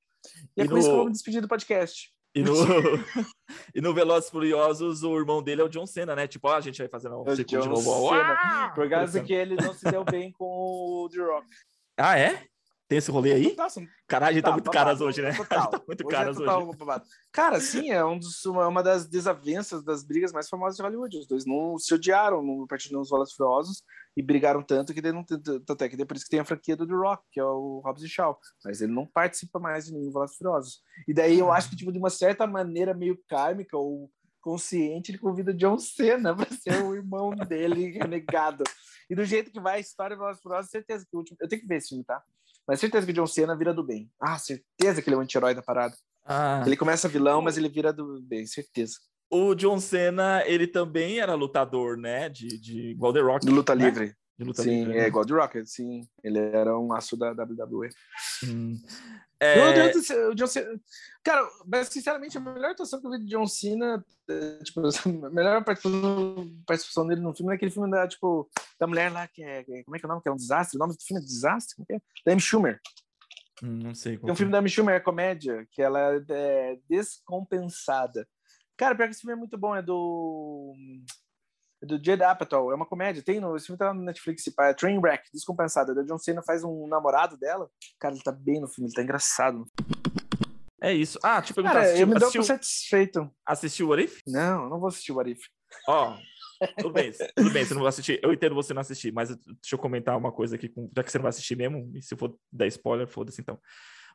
E, 0.55 0.61
é 0.61 0.65
E 0.65 0.67
com 0.69 0.77
isso 0.77 0.87
que 0.87 0.91
eu 0.91 0.95
no- 0.95 0.97
vou 0.97 1.05
me 1.07 1.11
despedir 1.11 1.41
do 1.41 1.47
podcast. 1.47 2.13
E 2.35 2.41
no, 2.41 2.51
e 3.75 3.81
no 3.81 3.93
Velozes 3.93 4.29
Furiosos, 4.29 5.03
o 5.03 5.15
irmão 5.17 5.41
dele 5.43 5.61
é 5.61 5.65
o 5.65 5.69
John 5.69 5.85
Cena, 5.85 6.15
né? 6.15 6.27
Tipo, 6.27 6.47
ó, 6.47 6.55
a 6.55 6.61
gente 6.61 6.77
vai 6.79 6.87
fazer 6.87 7.09
um 7.09 7.23
É 7.27 7.31
o 7.31 7.35
sequel 7.35 7.61
de 7.61 7.69
novo. 7.69 8.09
Ah! 8.13 8.71
Por 8.73 8.89
causa 8.89 9.21
que 9.23 9.33
ele 9.33 9.55
não 9.55 9.73
se 9.73 9.83
deu 9.89 10.03
bem 10.03 10.31
com 10.31 10.45
o 10.45 11.09
The 11.09 11.19
Rock. 11.21 11.47
Ah, 11.97 12.17
é? 12.17 12.43
Tem 12.93 12.99
esse 12.99 13.09
rolê 13.09 13.33
aí? 13.33 13.55
Caralho, 14.07 14.29
a 14.29 14.33
gente 14.33 14.43
tá, 14.43 14.51
muito 14.51 14.65
babado, 14.65 14.71
caras 14.71 15.01
hoje, 15.01 15.19
né? 15.23 15.33
Total. 15.33 15.57
A 15.57 15.63
gente 15.63 15.71
tá 15.71 15.83
muito 15.87 16.05
Hoje 16.05 16.15
é 16.15 16.17
caras 16.19 16.37
total 16.37 16.67
hoje. 16.67 16.77
babado. 16.77 17.05
Cara, 17.31 17.59
sim, 17.59 17.89
é 17.89 18.05
um 18.05 18.19
dos- 18.19 18.45
uma, 18.45 18.83
das 18.83 19.07
desavenças, 19.07 19.83
das 19.83 20.03
brigas 20.03 20.31
mais 20.31 20.47
famosas 20.47 20.77
de 20.77 20.83
Hollywood. 20.83 21.17
Os 21.17 21.27
dois 21.27 21.43
não 21.43 21.75
se 21.79 21.91
odiaram 21.91 22.43
no 22.43 22.67
Partido 22.67 22.99
dos 22.99 23.09
e 23.09 23.35
Furiosos 23.35 23.81
e 24.15 24.21
brigaram 24.21 24.61
tanto 24.61 24.93
que 24.93 25.01
não, 25.01 25.23
tanto 25.23 25.83
é 25.83 25.89
que 25.89 25.97
depois 25.97 26.23
que 26.23 26.29
tem 26.29 26.39
a 26.39 26.45
franquia 26.45 26.75
do 26.75 26.85
The 26.85 26.93
Rock, 26.93 27.23
que 27.31 27.39
é 27.39 27.43
o 27.43 27.81
Hobbs 27.83 28.03
e 28.03 28.07
Shaw. 28.07 28.37
Mas 28.63 28.79
ele 28.79 28.93
não 28.93 29.07
participa 29.07 29.57
mais 29.57 29.87
de 29.87 29.93
nenhum 29.93 30.11
Velozes 30.11 30.35
e 30.35 30.37
Furiosos. 30.37 30.81
E 31.07 31.13
daí 31.15 31.39
eu 31.39 31.51
acho 31.51 31.71
que, 31.71 31.75
tipo, 31.75 31.91
de 31.91 31.97
uma 31.97 32.11
certa 32.11 32.45
maneira 32.45 32.93
meio 32.93 33.19
kármica 33.27 33.75
ou 33.75 34.07
consciente, 34.39 35.09
ele 35.09 35.17
convida 35.17 35.51
John 35.53 35.79
Cena 35.79 36.35
para 36.35 36.51
ser 36.51 36.83
o 36.83 36.93
irmão 36.93 37.31
dele 37.31 37.87
renegado. 37.97 38.63
E 39.09 39.15
do 39.15 39.23
jeito 39.25 39.51
que 39.51 39.59
vai 39.59 39.77
a 39.77 39.79
história 39.79 40.15
do 40.15 40.19
Velozes 40.19 40.41
Furiosos, 40.41 40.69
certeza 40.71 41.05
que 41.09 41.15
o 41.15 41.19
último... 41.19 41.37
Eu 41.41 41.47
tenho 41.47 41.61
que 41.61 41.67
ver 41.67 41.77
esse 41.77 41.89
filme, 41.89 42.03
tá? 42.03 42.21
Mas 42.67 42.79
certeza 42.79 43.05
que 43.05 43.11
o 43.11 43.15
John 43.15 43.27
Cena 43.27 43.55
vira 43.57 43.73
do 43.73 43.83
bem. 43.83 44.09
Ah, 44.19 44.37
certeza 44.37 45.01
que 45.01 45.09
ele 45.09 45.15
é 45.15 45.19
o 45.19 45.21
anti-herói 45.21 45.53
da 45.53 45.61
parada. 45.61 45.95
Ah, 46.25 46.63
Ele 46.65 46.77
começa 46.77 47.09
vilão, 47.09 47.41
mas 47.41 47.57
ele 47.57 47.67
vira 47.67 47.91
do 47.91 48.21
bem, 48.21 48.45
certeza. 48.45 48.93
o 49.29 49.53
John 49.53 49.79
Cena, 49.79 50.41
ele 50.45 50.65
também 50.67 51.19
era 51.19 51.33
lutador, 51.33 51.97
né? 51.97 52.29
De, 52.29 52.47
de 52.59 52.91
igual 52.91 53.11
The 53.11 53.19
Rock. 53.19 53.45
De 53.45 53.51
luta 53.51 53.75
né? 53.75 53.85
livre. 53.85 54.15
De 54.37 54.45
luta 54.45 54.63
sim, 54.63 54.79
livre. 54.79 54.97
é 54.97 55.01
né? 55.01 55.07
igual 55.07 55.25
de 55.25 55.33
Rocket, 55.33 55.65
sim. 55.67 56.07
Ele 56.23 56.39
era 56.39 56.77
um 56.77 56.91
aço 56.91 57.15
da 57.15 57.31
WWE. 57.31 57.89
Hum. 58.45 58.81
É, 59.39 59.91
Deus 59.91 60.09
o 60.09 60.33
John 60.33 60.47
Cena. 60.47 60.79
Cara, 61.23 61.47
mas 61.67 61.89
sinceramente, 61.89 62.37
a 62.37 62.41
melhor 62.41 62.71
atuação 62.71 62.99
que 62.99 63.07
eu 63.07 63.11
vi 63.11 63.19
de 63.19 63.25
John 63.25 63.45
Cena, 63.45 64.03
é, 64.29 64.63
tipo, 64.63 64.81
a 64.81 64.89
melhor 65.29 65.63
participação, 65.63 67.07
dele 67.07 67.21
no 67.21 67.35
filme 67.35 67.51
é 67.51 67.55
aquele 67.55 67.71
filme 67.71 67.91
da, 67.91 68.07
tipo, 68.07 68.49
da 68.79 68.87
mulher 68.87 69.11
lá 69.11 69.27
que 69.27 69.43
é. 69.43 69.63
Como 69.83 69.95
é 69.95 69.99
que 69.99 70.05
é 70.05 70.07
o 70.07 70.09
nome? 70.09 70.21
Que 70.21 70.29
é 70.29 70.31
um 70.31 70.37
desastre? 70.37 70.77
O 70.77 70.79
nome 70.79 70.95
do 70.95 71.03
filme 71.03 71.21
é 71.21 71.25
Desastre? 71.25 71.75
Como 71.75 71.85
é? 71.91 71.95
é? 71.95 72.01
Da 72.25 72.31
Amy 72.31 72.41
Schumer. 72.41 72.79
hum, 73.61 73.79
não 73.83 73.95
sei. 73.95 74.17
qual 74.17 74.27
Tem 74.27 74.33
um 74.33 74.37
filme 74.37 74.51
da 74.51 74.59
Amy 74.59 74.69
Schumer, 74.69 74.95
é 74.95 74.99
comédia, 74.99 75.67
que 75.71 75.81
ela 75.81 75.99
é 76.29 76.77
descompensada. 76.89 78.25
Cara, 78.77 78.95
pior 78.95 79.05
que 79.05 79.11
esse 79.11 79.21
filme 79.21 79.33
é 79.33 79.37
muito 79.37 79.57
bom, 79.57 79.75
é 79.75 79.81
do. 79.81 80.73
É 81.83 81.85
do 81.85 82.01
Jed 82.01 82.23
Apatow, 82.23 82.71
é 82.71 82.75
uma 82.75 82.85
comédia. 82.85 83.21
Tem 83.21 83.41
no, 83.41 83.57
esse 83.57 83.65
filme 83.65 83.77
tá 83.77 83.93
no 83.93 84.01
Netflix, 84.01 84.45
pá, 84.55 84.67
é 84.67 84.73
Trainwreck, 84.73 85.29
Descompensada. 85.33 85.93
Da 85.93 86.01
John 86.03 86.17
Cena 86.17 86.41
faz 86.41 86.63
um 86.63 86.87
namorado 86.87 87.35
dela. 87.37 87.69
Cara, 87.99 88.15
ele 88.15 88.23
tá 88.23 88.31
bem 88.31 88.61
no 88.61 88.69
filme, 88.69 88.87
ele 88.87 88.95
tá 88.95 89.03
engraçado. 89.03 89.65
É 90.81 90.93
isso. 90.93 91.19
Ah, 91.21 91.39
deixa 91.39 91.51
eu 91.51 91.55
perguntar. 91.55 91.73
Cara, 91.73 91.85
assistiu, 91.85 92.07
eu 92.07 92.13
me 92.13 92.19
dou 92.19 92.31
por 92.31 92.43
satisfeito. 92.43 93.31
assistiu 93.45 93.87
o 93.87 93.89
What 93.89 94.03
If? 94.03 94.21
Não, 94.25 94.69
não 94.69 94.79
vou 94.79 94.87
assistir 94.87 95.11
o 95.11 95.19
Arif. 95.19 95.41
Ó, 95.87 96.17
tudo 96.77 96.93
bem, 96.93 97.11
tudo 97.35 97.51
bem, 97.51 97.65
você 97.65 97.73
não 97.73 97.81
vai 97.81 97.89
assistir. 97.89 98.19
Eu 98.23 98.31
entendo 98.31 98.55
você 98.55 98.73
não 98.73 98.81
assistir, 98.81 99.11
mas 99.11 99.29
deixa 99.29 99.73
eu 99.73 99.79
comentar 99.79 100.17
uma 100.17 100.31
coisa 100.31 100.55
aqui, 100.55 100.69
com, 100.69 100.89
já 100.95 101.03
que 101.03 101.11
você 101.11 101.17
não 101.17 101.23
vai 101.23 101.29
assistir 101.29 101.55
mesmo, 101.55 101.91
e 101.95 102.01
se 102.01 102.15
for 102.15 102.37
dar 102.51 102.67
spoiler, 102.67 103.07
foda-se 103.07 103.41
então. 103.41 103.59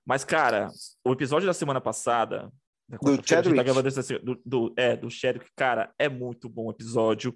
Mas, 0.07 0.25
cara, 0.25 0.69
o 1.05 1.13
episódio 1.13 1.47
da 1.47 1.53
semana 1.53 1.81
passada. 1.81 2.51
Gente 2.91 3.21
tá 3.23 3.27
Chadwick. 3.37 3.63
gravando 3.65 3.89
esse, 3.89 4.01
assim, 4.01 4.19
do, 4.23 4.41
do, 4.45 4.75
é, 4.77 4.97
do 4.97 5.11
Chadwick, 5.11 5.51
cara, 5.57 5.93
é 5.99 6.09
muito 6.09 6.49
bom 6.49 6.67
o 6.67 6.71
episódio. 6.71 7.35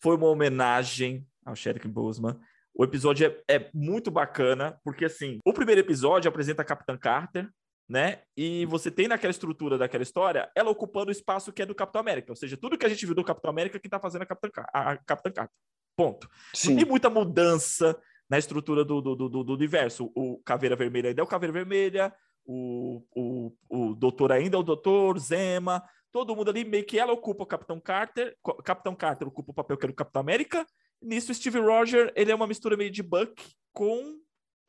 Foi 0.00 0.16
uma 0.16 0.28
homenagem 0.28 1.26
ao 1.44 1.54
Chadwick 1.56 1.88
Boseman. 1.88 2.38
O 2.74 2.84
episódio 2.84 3.26
é, 3.48 3.56
é 3.56 3.70
muito 3.74 4.10
bacana, 4.10 4.78
porque 4.84 5.04
assim, 5.04 5.38
o 5.44 5.52
primeiro 5.52 5.80
episódio 5.80 6.28
apresenta 6.28 6.62
a 6.62 6.64
Capitã 6.64 6.96
Carter, 6.96 7.48
né? 7.88 8.20
E 8.36 8.64
você 8.66 8.90
tem 8.90 9.06
naquela 9.08 9.30
estrutura 9.30 9.76
daquela 9.76 10.02
história, 10.02 10.50
ela 10.56 10.70
ocupando 10.70 11.08
o 11.08 11.12
espaço 11.12 11.52
que 11.52 11.60
é 11.62 11.66
do 11.66 11.74
Capitão 11.74 12.00
América. 12.00 12.32
Ou 12.32 12.36
seja, 12.36 12.56
tudo 12.56 12.78
que 12.78 12.86
a 12.86 12.88
gente 12.88 13.04
viu 13.04 13.14
do 13.14 13.24
Capitão 13.24 13.50
América, 13.50 13.78
quem 13.78 13.90
tá 13.90 13.98
fazendo 14.00 14.22
é 14.22 14.24
a 14.24 14.26
Capitã, 14.26 14.48
Car- 14.50 14.70
a 14.72 14.96
Capitã 14.96 15.30
Carter. 15.30 15.54
Ponto. 15.94 16.26
Sim. 16.54 16.76
tem 16.76 16.86
muita 16.86 17.10
mudança 17.10 18.00
na 18.30 18.38
estrutura 18.38 18.82
do, 18.82 19.02
do, 19.02 19.14
do, 19.14 19.28
do- 19.28 19.44
do 19.44 19.52
universo. 19.52 20.10
O 20.16 20.38
Caveira 20.42 20.74
Vermelha 20.74 21.10
ainda 21.10 21.20
é 21.20 21.24
o 21.24 21.26
Caveira 21.26 21.52
Vermelha, 21.52 22.14
o, 22.44 23.02
o, 23.14 23.52
o 23.68 23.94
Doutor 23.94 24.32
ainda 24.32 24.56
é 24.56 24.60
o 24.60 24.62
Doutor, 24.62 25.18
Zema, 25.18 25.82
todo 26.10 26.34
mundo 26.36 26.50
ali 26.50 26.64
meio 26.64 26.84
que 26.84 26.98
ela 26.98 27.12
ocupa 27.12 27.44
o 27.44 27.46
Capitão 27.46 27.80
Carter, 27.80 28.36
Capitão 28.64 28.94
Carter 28.94 29.28
ocupa 29.28 29.52
o 29.52 29.54
papel 29.54 29.76
que 29.76 29.86
era 29.86 29.92
o 29.92 29.96
Capitão 29.96 30.20
América, 30.20 30.66
nisso 31.00 31.32
o 31.32 31.34
Steve 31.34 31.58
Roger, 31.58 32.12
ele 32.14 32.30
é 32.30 32.34
uma 32.34 32.46
mistura 32.46 32.76
meio 32.76 32.90
de 32.90 33.02
Buck 33.02 33.34
com, 33.72 34.18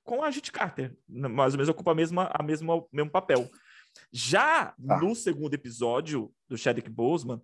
com 0.04 0.24
a 0.24 0.28
Agente 0.28 0.52
Carter, 0.52 0.96
mais 1.08 1.54
ou 1.54 1.58
menos 1.58 1.70
ocupa 1.70 1.92
a 1.92 1.96
mesma, 1.96 2.30
a 2.34 2.44
mesma, 2.44 2.76
o 2.76 2.88
mesmo 2.92 3.12
papel. 3.12 3.50
Já 4.12 4.74
Tá. 4.88 5.00
no 5.00 5.14
segundo 5.14 5.54
episódio 5.54 6.34
do 6.48 6.58
Chadwick 6.58 6.90
Boseman, 6.90 7.42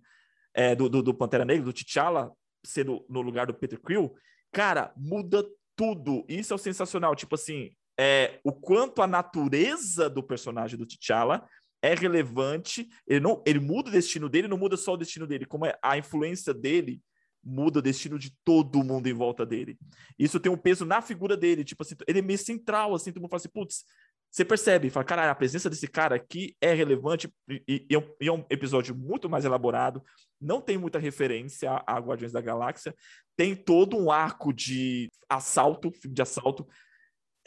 é, 0.52 0.74
do, 0.74 0.88
do, 0.88 1.02
do 1.02 1.14
Pantera 1.14 1.44
Negra, 1.44 1.64
do 1.64 1.72
T'Challa, 1.72 2.32
sendo 2.64 3.04
no 3.08 3.20
lugar 3.20 3.46
do 3.46 3.54
Peter 3.54 3.80
Quill, 3.80 4.12
cara, 4.52 4.92
muda 4.96 5.44
tudo. 5.76 6.24
Isso 6.28 6.52
é 6.52 6.56
o 6.56 6.58
sensacional. 6.58 7.14
Tipo 7.14 7.36
assim, 7.36 7.70
é, 7.98 8.40
o 8.44 8.52
quanto 8.52 9.02
a 9.02 9.06
natureza 9.06 10.08
do 10.08 10.22
personagem 10.22 10.78
do 10.78 10.86
T'Challa 10.86 11.46
é 11.82 11.94
relevante. 11.94 12.88
Ele, 13.06 13.20
não, 13.20 13.42
ele 13.46 13.60
muda 13.60 13.88
o 13.88 13.92
destino 13.92 14.28
dele, 14.28 14.48
não 14.48 14.58
muda 14.58 14.76
só 14.76 14.94
o 14.94 14.96
destino 14.96 15.26
dele, 15.26 15.46
como 15.46 15.66
é 15.66 15.78
a 15.82 15.96
influência 15.96 16.52
dele 16.52 17.00
muda 17.42 17.78
o 17.78 17.82
destino 17.82 18.18
de 18.18 18.36
todo 18.44 18.84
mundo 18.84 19.06
em 19.08 19.14
volta 19.14 19.46
dele. 19.46 19.78
Isso 20.18 20.38
tem 20.38 20.52
um 20.52 20.56
peso 20.56 20.84
na 20.84 21.00
figura 21.00 21.36
dele, 21.36 21.64
tipo 21.64 21.82
assim, 21.82 21.94
ele 22.06 22.18
é 22.18 22.22
meio 22.22 22.38
central, 22.38 22.94
assim, 22.94 23.10
todo 23.10 23.22
mundo 23.22 23.30
fala 23.30 23.38
assim, 23.38 23.48
putz, 23.48 23.84
você 24.30 24.44
percebe, 24.44 24.90
fala, 24.90 25.04
caralho, 25.04 25.30
a 25.30 25.34
presença 25.34 25.68
desse 25.68 25.88
cara 25.88 26.14
aqui 26.14 26.54
é 26.60 26.72
relevante 26.72 27.32
e, 27.48 27.86
e 27.90 27.96
é 27.96 28.14
e 28.20 28.28
é 28.28 28.32
um 28.32 28.44
episódio 28.48 28.94
muito 28.94 29.28
mais 29.28 29.44
elaborado, 29.44 30.02
não 30.40 30.60
tem 30.60 30.78
muita 30.78 30.98
referência 30.98 31.70
a, 31.70 31.96
a 31.96 31.98
Guardiões 31.98 32.32
da 32.32 32.40
Galáxia, 32.40 32.94
tem 33.36 33.56
todo 33.56 33.96
um 33.96 34.10
arco 34.10 34.52
de 34.52 35.10
assalto, 35.28 35.90
de 36.04 36.22
assalto, 36.22 36.66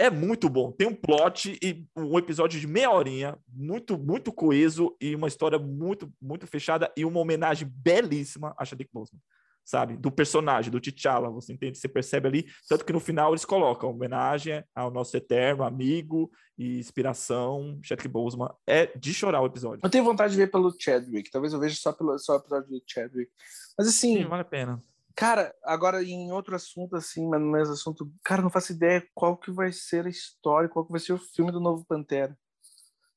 é 0.04 0.10
muito 0.10 0.50
bom. 0.50 0.70
Tem 0.70 0.86
um 0.86 0.94
plot 0.94 1.58
e 1.64 1.88
um 1.96 2.18
episódio 2.20 2.60
de 2.60 2.68
meia 2.68 2.92
horinha, 2.92 3.38
muito, 3.48 3.98
muito 3.98 4.34
coeso 4.34 4.94
e 5.00 5.16
uma 5.16 5.30
história 5.30 5.58
muito, 5.58 6.12
muito 6.22 6.46
fechada 6.46 6.92
e 6.98 7.06
uma 7.06 7.22
homenagem 7.22 7.72
belíssima 7.74 8.54
a 8.60 8.66
Chadwick 8.66 8.92
Boseman, 8.94 9.22
sabe? 9.64 9.96
Do 9.96 10.12
personagem, 10.12 10.70
do 10.70 10.82
T'Challa, 10.82 11.30
você 11.30 11.54
entende? 11.54 11.78
Você 11.78 11.88
percebe 11.88 12.28
ali, 12.28 12.46
tanto 12.68 12.84
que 12.84 12.92
no 12.92 13.00
final 13.00 13.32
eles 13.32 13.46
colocam 13.46 13.92
homenagem 13.92 14.62
ao 14.76 14.92
nosso 14.92 15.16
eterno 15.16 15.64
amigo 15.64 16.30
e 16.58 16.80
inspiração, 16.80 17.80
Chadwick 17.82 18.10
Boseman. 18.10 18.50
É 18.68 18.88
de 18.88 19.14
chorar 19.14 19.40
o 19.40 19.46
episódio. 19.46 19.80
Eu 19.82 19.90
tenho 19.90 20.04
vontade 20.04 20.34
de 20.34 20.38
ver 20.38 20.52
pelo 20.52 20.76
Chadwick. 20.78 21.32
Talvez 21.32 21.54
eu 21.54 21.62
veja 21.62 21.78
só 21.78 21.94
pelo 21.94 22.20
só 22.20 22.34
o 22.34 22.40
episódio 22.40 22.70
do 22.70 22.84
Chadwick. 22.86 23.32
Mas 23.78 23.88
assim, 23.88 24.18
Sim, 24.18 24.26
vale 24.26 24.42
a 24.42 24.46
pena. 24.46 24.82
Cara, 25.16 25.54
agora 25.64 26.04
em 26.04 26.32
outro 26.32 26.56
assunto, 26.56 26.96
assim, 26.96 27.28
mas 27.28 27.40
no 27.40 27.56
assunto, 27.74 28.12
cara, 28.24 28.42
não 28.42 28.50
faço 28.50 28.72
ideia 28.72 29.08
qual 29.14 29.38
que 29.38 29.52
vai 29.52 29.72
ser 29.72 30.06
a 30.08 30.10
história, 30.10 30.68
qual 30.68 30.86
que 30.86 30.92
vai 30.92 31.00
ser 31.00 31.14
o 31.14 31.20
filme 31.20 31.52
do 31.52 31.60
novo 31.60 31.86
Pantera. 31.86 32.38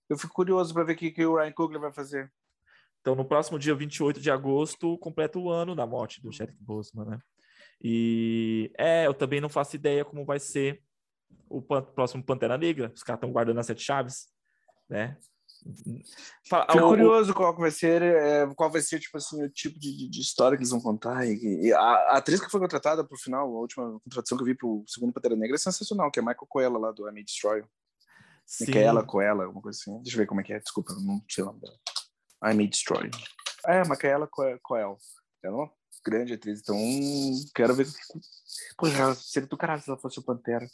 Eu 0.08 0.18
fico 0.18 0.34
curioso 0.34 0.74
para 0.74 0.84
ver 0.84 0.92
o 0.92 0.96
que, 0.96 1.10
que 1.10 1.24
o 1.24 1.36
Ryan 1.36 1.52
Coogler 1.52 1.80
vai 1.80 1.92
fazer. 1.92 2.30
Então, 3.00 3.14
no 3.14 3.24
próximo 3.24 3.58
dia 3.58 3.74
28 3.74 4.20
de 4.20 4.30
agosto, 4.30 4.98
completa 4.98 5.38
o 5.38 5.50
ano 5.50 5.74
da 5.74 5.86
morte 5.86 6.20
do 6.20 6.32
Chadwick 6.32 6.62
Boseman, 6.62 7.06
né? 7.06 7.18
E 7.82 8.72
é, 8.76 9.06
eu 9.06 9.14
também 9.14 9.40
não 9.40 9.48
faço 9.48 9.76
ideia 9.76 10.04
como 10.04 10.24
vai 10.24 10.38
ser 10.38 10.82
o 11.48 11.62
pan- 11.62 11.82
próximo 11.82 12.22
Pantera 12.22 12.58
Negra. 12.58 12.92
Os 12.94 13.02
caras 13.02 13.18
estão 13.18 13.32
guardando 13.32 13.58
as 13.58 13.66
sete 13.66 13.82
chaves, 13.82 14.28
né? 14.88 15.16
Fala- 16.48 16.66
Fico 16.70 16.88
curioso 16.88 17.34
qual 17.34 17.56
vai 17.56 17.70
ser, 17.70 18.02
é, 18.02 18.46
qual 18.54 18.70
vai 18.70 18.80
ser, 18.80 18.98
tipo 19.00 19.16
assim, 19.16 19.42
o 19.42 19.48
tipo 19.50 19.78
de, 19.78 20.08
de- 20.08 20.20
história 20.20 20.56
que 20.56 20.62
eles 20.62 20.70
vão 20.70 20.80
contar. 20.80 21.26
E, 21.26 21.66
e 21.66 21.72
a, 21.72 21.78
a 21.80 22.16
atriz 22.18 22.40
que 22.40 22.50
foi 22.50 22.60
contratada 22.60 23.04
pro 23.04 23.18
final, 23.18 23.46
a 23.48 23.60
última 23.60 23.98
contratação 24.00 24.36
que 24.38 24.42
eu 24.42 24.46
vi 24.46 24.54
pro 24.54 24.84
segundo 24.86 25.12
Pantera 25.12 25.36
Negra 25.36 25.56
é 25.56 25.58
sensacional, 25.58 26.10
que 26.10 26.18
é 26.18 26.22
Michael 26.22 26.46
Coelho 26.48 26.78
lá 26.78 26.92
do 26.92 27.08
I 27.08 27.12
May 27.12 27.24
Destroy. 27.24 27.62
sim, 28.46 28.66
Micaela 28.66 29.04
Coelho, 29.04 29.42
alguma 29.42 29.62
coisa 29.62 29.78
assim. 29.80 29.96
Deixa 30.02 30.16
eu 30.16 30.20
ver 30.20 30.26
como 30.26 30.40
é 30.40 30.44
que 30.44 30.52
é, 30.52 30.58
desculpa, 30.58 30.92
eu 30.92 31.00
não 31.00 31.22
sei 31.28 31.42
o 31.44 31.46
nome 31.48 31.60
dela. 31.60 31.76
I 32.44 32.54
May 32.54 32.66
Destroy. 32.68 33.10
É, 33.66 33.82
Micaela 33.88 34.28
Coel. 34.28 34.58
Ela 34.70 34.96
é 35.42 35.50
uma 35.50 35.70
grande 36.04 36.34
atriz, 36.34 36.60
então 36.60 36.76
quero 37.54 37.74
ver. 37.74 37.86
Pô, 38.78 38.86
seria 39.16 39.48
do 39.48 39.56
caralho 39.56 39.82
se 39.82 39.90
ela 39.90 39.98
fosse 39.98 40.18
o 40.18 40.22
Pantera. 40.22 40.66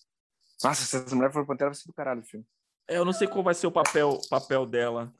Nossa, 0.62 0.84
se 0.84 0.97
essa 0.97 1.14
mulher 1.16 1.32
for 1.32 1.43
o 1.43 1.47
Pantera, 1.47 1.70
vai 1.70 1.74
ser 1.74 1.86
do 1.88 1.95
caralho 1.95 2.20
o 2.20 2.24
filme. 2.24 2.47
É, 2.93 2.99
eu 2.99 3.05
não 3.05 3.12
sei 3.12 3.26
qual 3.26 3.43
vai 3.43 3.55
ser 3.55 3.66
o 3.66 3.72
papel, 3.72 4.20
papel 4.28 4.66
dela 4.66 5.12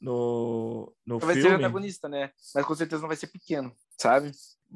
no, 0.00 0.94
no 1.06 1.18
vai 1.18 1.34
filme. 1.34 1.48
Vai 1.48 1.58
ser 1.58 1.64
antagonista, 1.64 2.08
né? 2.08 2.30
Mas 2.54 2.66
com 2.66 2.74
certeza 2.74 3.00
não 3.00 3.08
vai 3.08 3.16
ser 3.16 3.28
pequeno, 3.28 3.74
sabe? 4.00 4.30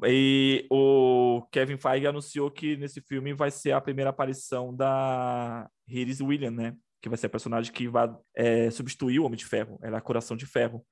E 0.05 0.65
o 0.71 1.45
Kevin 1.51 1.77
Feige 1.77 2.07
anunciou 2.07 2.49
que 2.49 2.75
nesse 2.77 3.01
filme 3.01 3.33
vai 3.33 3.51
ser 3.51 3.71
a 3.73 3.81
primeira 3.81 4.09
aparição 4.09 4.75
da 4.75 5.69
Iris 5.87 6.19
Williams, 6.19 6.55
né? 6.55 6.75
Que 7.01 7.09
vai 7.09 7.17
ser 7.17 7.27
a 7.27 7.29
personagem 7.29 7.71
que 7.71 7.87
vai 7.87 8.13
é, 8.35 8.71
substituir 8.71 9.19
o 9.19 9.25
Homem 9.25 9.37
de 9.37 9.45
Ferro. 9.45 9.79
Ela 9.81 9.97
é 9.97 9.99
a 9.99 10.01
Coração 10.01 10.35
de 10.35 10.45
Ferro. 10.45 10.85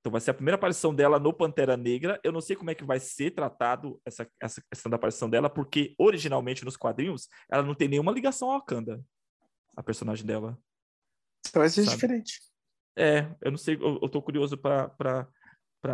Então 0.00 0.10
vai 0.10 0.20
ser 0.20 0.30
a 0.30 0.34
primeira 0.34 0.54
aparição 0.54 0.94
dela 0.94 1.18
no 1.18 1.32
Pantera 1.32 1.76
Negra. 1.76 2.18
Eu 2.22 2.32
não 2.32 2.40
sei 2.40 2.56
como 2.56 2.70
é 2.70 2.74
que 2.74 2.84
vai 2.84 3.00
ser 3.00 3.32
tratado 3.32 4.00
essa, 4.06 4.26
essa 4.40 4.62
questão 4.70 4.88
da 4.88 4.96
aparição 4.96 5.28
dela, 5.28 5.50
porque 5.50 5.94
originalmente 5.98 6.64
nos 6.64 6.76
quadrinhos 6.76 7.28
ela 7.50 7.62
não 7.62 7.74
tem 7.74 7.88
nenhuma 7.88 8.12
ligação 8.12 8.50
ao 8.50 8.60
Wakanda, 8.60 9.04
a 9.76 9.82
personagem 9.82 10.24
dela. 10.24 10.58
Então 11.48 11.60
vai 11.60 11.68
ser 11.68 11.84
sabe? 11.84 11.94
diferente. 11.94 12.40
É, 12.98 13.28
eu 13.42 13.50
não 13.50 13.58
sei, 13.58 13.74
eu, 13.74 13.98
eu 14.02 14.08
tô 14.08 14.22
curioso 14.22 14.56
para 14.56 15.28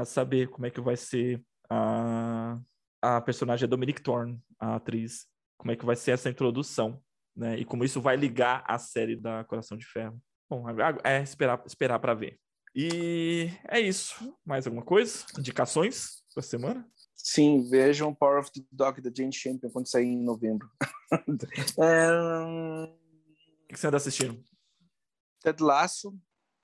saber 0.04 0.48
como 0.48 0.66
é 0.66 0.70
que 0.70 0.80
vai 0.80 0.96
ser 0.96 1.42
a, 1.68 2.58
a 3.00 3.20
personagem 3.20 3.64
é 3.64 3.68
Dominic 3.68 4.02
Thorne, 4.02 4.40
a 4.58 4.76
atriz, 4.76 5.26
como 5.58 5.72
é 5.72 5.76
que 5.76 5.84
vai 5.84 5.96
ser 5.96 6.12
essa 6.12 6.30
introdução, 6.30 7.02
né? 7.36 7.58
E 7.58 7.64
como 7.64 7.84
isso 7.84 8.00
vai 8.00 8.16
ligar 8.16 8.64
à 8.66 8.78
série 8.78 9.16
da 9.16 9.42
Coração 9.44 9.76
de 9.76 9.86
Ferro. 9.86 10.20
Bom, 10.48 10.64
é 11.02 11.22
esperar 11.22 11.62
esperar 11.66 11.98
para 11.98 12.14
ver. 12.14 12.38
E 12.74 13.50
é 13.68 13.80
isso. 13.80 14.36
Mais 14.44 14.66
alguma 14.66 14.84
coisa? 14.84 15.24
Indicações 15.38 16.22
para 16.32 16.42
semana? 16.42 16.86
Sim, 17.14 17.68
vejam 17.68 18.14
Power 18.14 18.40
of 18.40 18.50
the 18.52 18.60
Dog 18.70 19.00
da 19.00 19.10
Jane 19.14 19.32
Champion 19.32 19.70
quando 19.70 19.88
sair 19.88 20.06
em 20.06 20.24
novembro. 20.24 20.68
é... 21.80 22.10
O 22.12 23.68
que 23.68 23.78
você 23.78 23.86
anda 23.86 23.96
assistindo? 23.96 24.42
Ted 25.42 25.62
Lasso, 25.62 26.16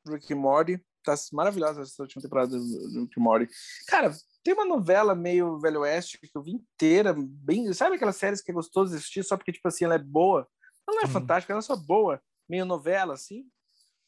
Rick 0.07 0.33
and 0.33 0.39
Morty. 0.39 0.85
Tá 1.05 1.15
maravilhosa 1.33 1.83
essa 1.83 2.03
última 2.03 2.23
temporada 2.23 2.51
do 2.51 3.01
Rick 3.01 3.19
and 3.19 3.23
Morty. 3.23 3.49
Cara, 3.87 4.15
tem 4.43 4.55
uma 4.55 4.65
novela 4.65 5.15
meio 5.15 5.59
Velho 5.59 5.81
Oeste 5.81 6.19
que 6.19 6.31
eu 6.35 6.43
vi 6.43 6.53
inteira, 6.53 7.15
bem. 7.17 7.73
Sabe 7.73 7.97
aquelas 7.97 8.17
séries 8.17 8.41
que 8.41 8.51
é 8.51 8.55
gostoso 8.55 8.95
assistir 8.95 9.25
só 9.25 9.37
porque, 9.37 9.53
tipo 9.53 9.69
assim, 9.69 9.85
ela 9.85 9.95
é 9.95 9.99
boa? 9.99 10.49
Ela 10.87 10.97
não 10.97 11.03
é 11.03 11.07
uhum. 11.07 11.13
fantástica, 11.13 11.53
ela 11.53 11.61
é 11.61 11.63
só 11.63 11.77
boa. 11.77 12.21
Meio 12.49 12.65
novela, 12.65 13.15
assim. 13.15 13.45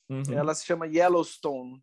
Uhum. 0.09 0.33
Ela 0.33 0.55
se 0.55 0.67
chama 0.67 0.89
Yellowstone. 0.89 1.83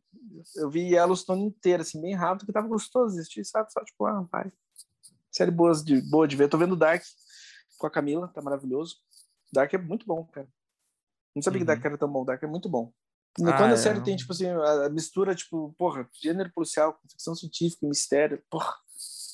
Eu 0.55 0.69
vi 0.69 0.93
Yellowstone 0.93 1.45
inteira, 1.45 1.81
assim, 1.81 2.01
bem 2.01 2.13
rápido, 2.13 2.39
porque 2.39 2.51
tava 2.51 2.67
gostoso 2.67 3.13
de 3.13 3.21
assistir, 3.21 3.45
sabe? 3.45 3.71
Só 3.71 3.83
tipo, 3.83 4.05
ah, 4.05 4.27
vai. 4.31 4.51
Série 5.31 5.51
boa 5.51 5.73
de, 5.73 6.01
boa 6.09 6.27
de 6.27 6.35
ver. 6.35 6.49
tô 6.49 6.57
vendo 6.57 6.75
Dark 6.75 7.03
com 7.77 7.87
a 7.87 7.91
Camila, 7.91 8.27
tá 8.27 8.41
maravilhoso. 8.41 8.97
Dark 9.53 9.73
é 9.73 9.77
muito 9.77 10.05
bom, 10.05 10.25
cara. 10.25 10.47
Não 11.37 11.41
sabia 11.43 11.59
uhum. 11.59 11.65
que 11.65 11.67
Dark 11.67 11.85
era 11.85 11.97
tão 11.97 12.11
bom. 12.11 12.25
Dark 12.25 12.41
é 12.41 12.47
muito 12.47 12.67
bom. 12.67 12.91
Ah, 13.39 13.53
Quando 13.53 13.71
a 13.71 13.73
é. 13.73 13.77
série 13.77 14.01
tem, 14.01 14.15
tipo 14.15 14.31
assim, 14.31 14.47
a 14.47 14.89
mistura, 14.89 15.35
tipo, 15.35 15.73
porra, 15.77 16.09
gênero 16.19 16.51
policial, 16.51 16.99
ficção 17.09 17.35
científica, 17.35 17.87
mistério, 17.87 18.41
porra. 18.49 18.73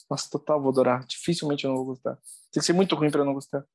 Nossa, 0.10 0.30
total, 0.30 0.62
vou 0.62 0.72
adorar. 0.72 1.06
Dificilmente 1.06 1.64
eu 1.64 1.70
não 1.70 1.78
vou 1.78 1.86
gostar. 1.88 2.16
Tem 2.52 2.60
que 2.60 2.66
ser 2.66 2.74
muito 2.74 2.94
ruim 2.96 3.10
pra 3.10 3.24
não 3.24 3.34
gostar. 3.34 3.66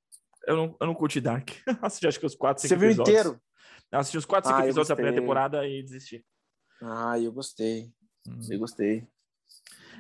Eu 0.47 0.57
não, 0.57 0.77
eu 0.79 0.87
não 0.87 0.95
curti 0.95 1.21
Dark. 1.21 1.49
Assisti 1.81 2.07
acho 2.07 2.21
que 2.21 2.27
os 2.27 2.35
quatro, 2.35 2.61
cinco 2.61 2.69
Você 2.69 2.77
viu 2.77 2.91
episódios. 2.91 3.19
inteiro? 3.19 3.41
Assisti 3.91 4.19
os 4.19 4.27
quatro, 4.27 4.51
cinco 4.51 4.61
ah, 4.61 4.65
episódios 4.65 4.89
da 4.89 4.95
primeira 4.95 5.19
temporada 5.19 5.67
e 5.67 5.83
desisti. 5.83 6.23
Ah, 6.83 7.19
eu 7.19 7.33
gostei. 7.33 7.91
Hum. 8.29 8.39
Eu 8.51 8.59
gostei. 8.59 9.09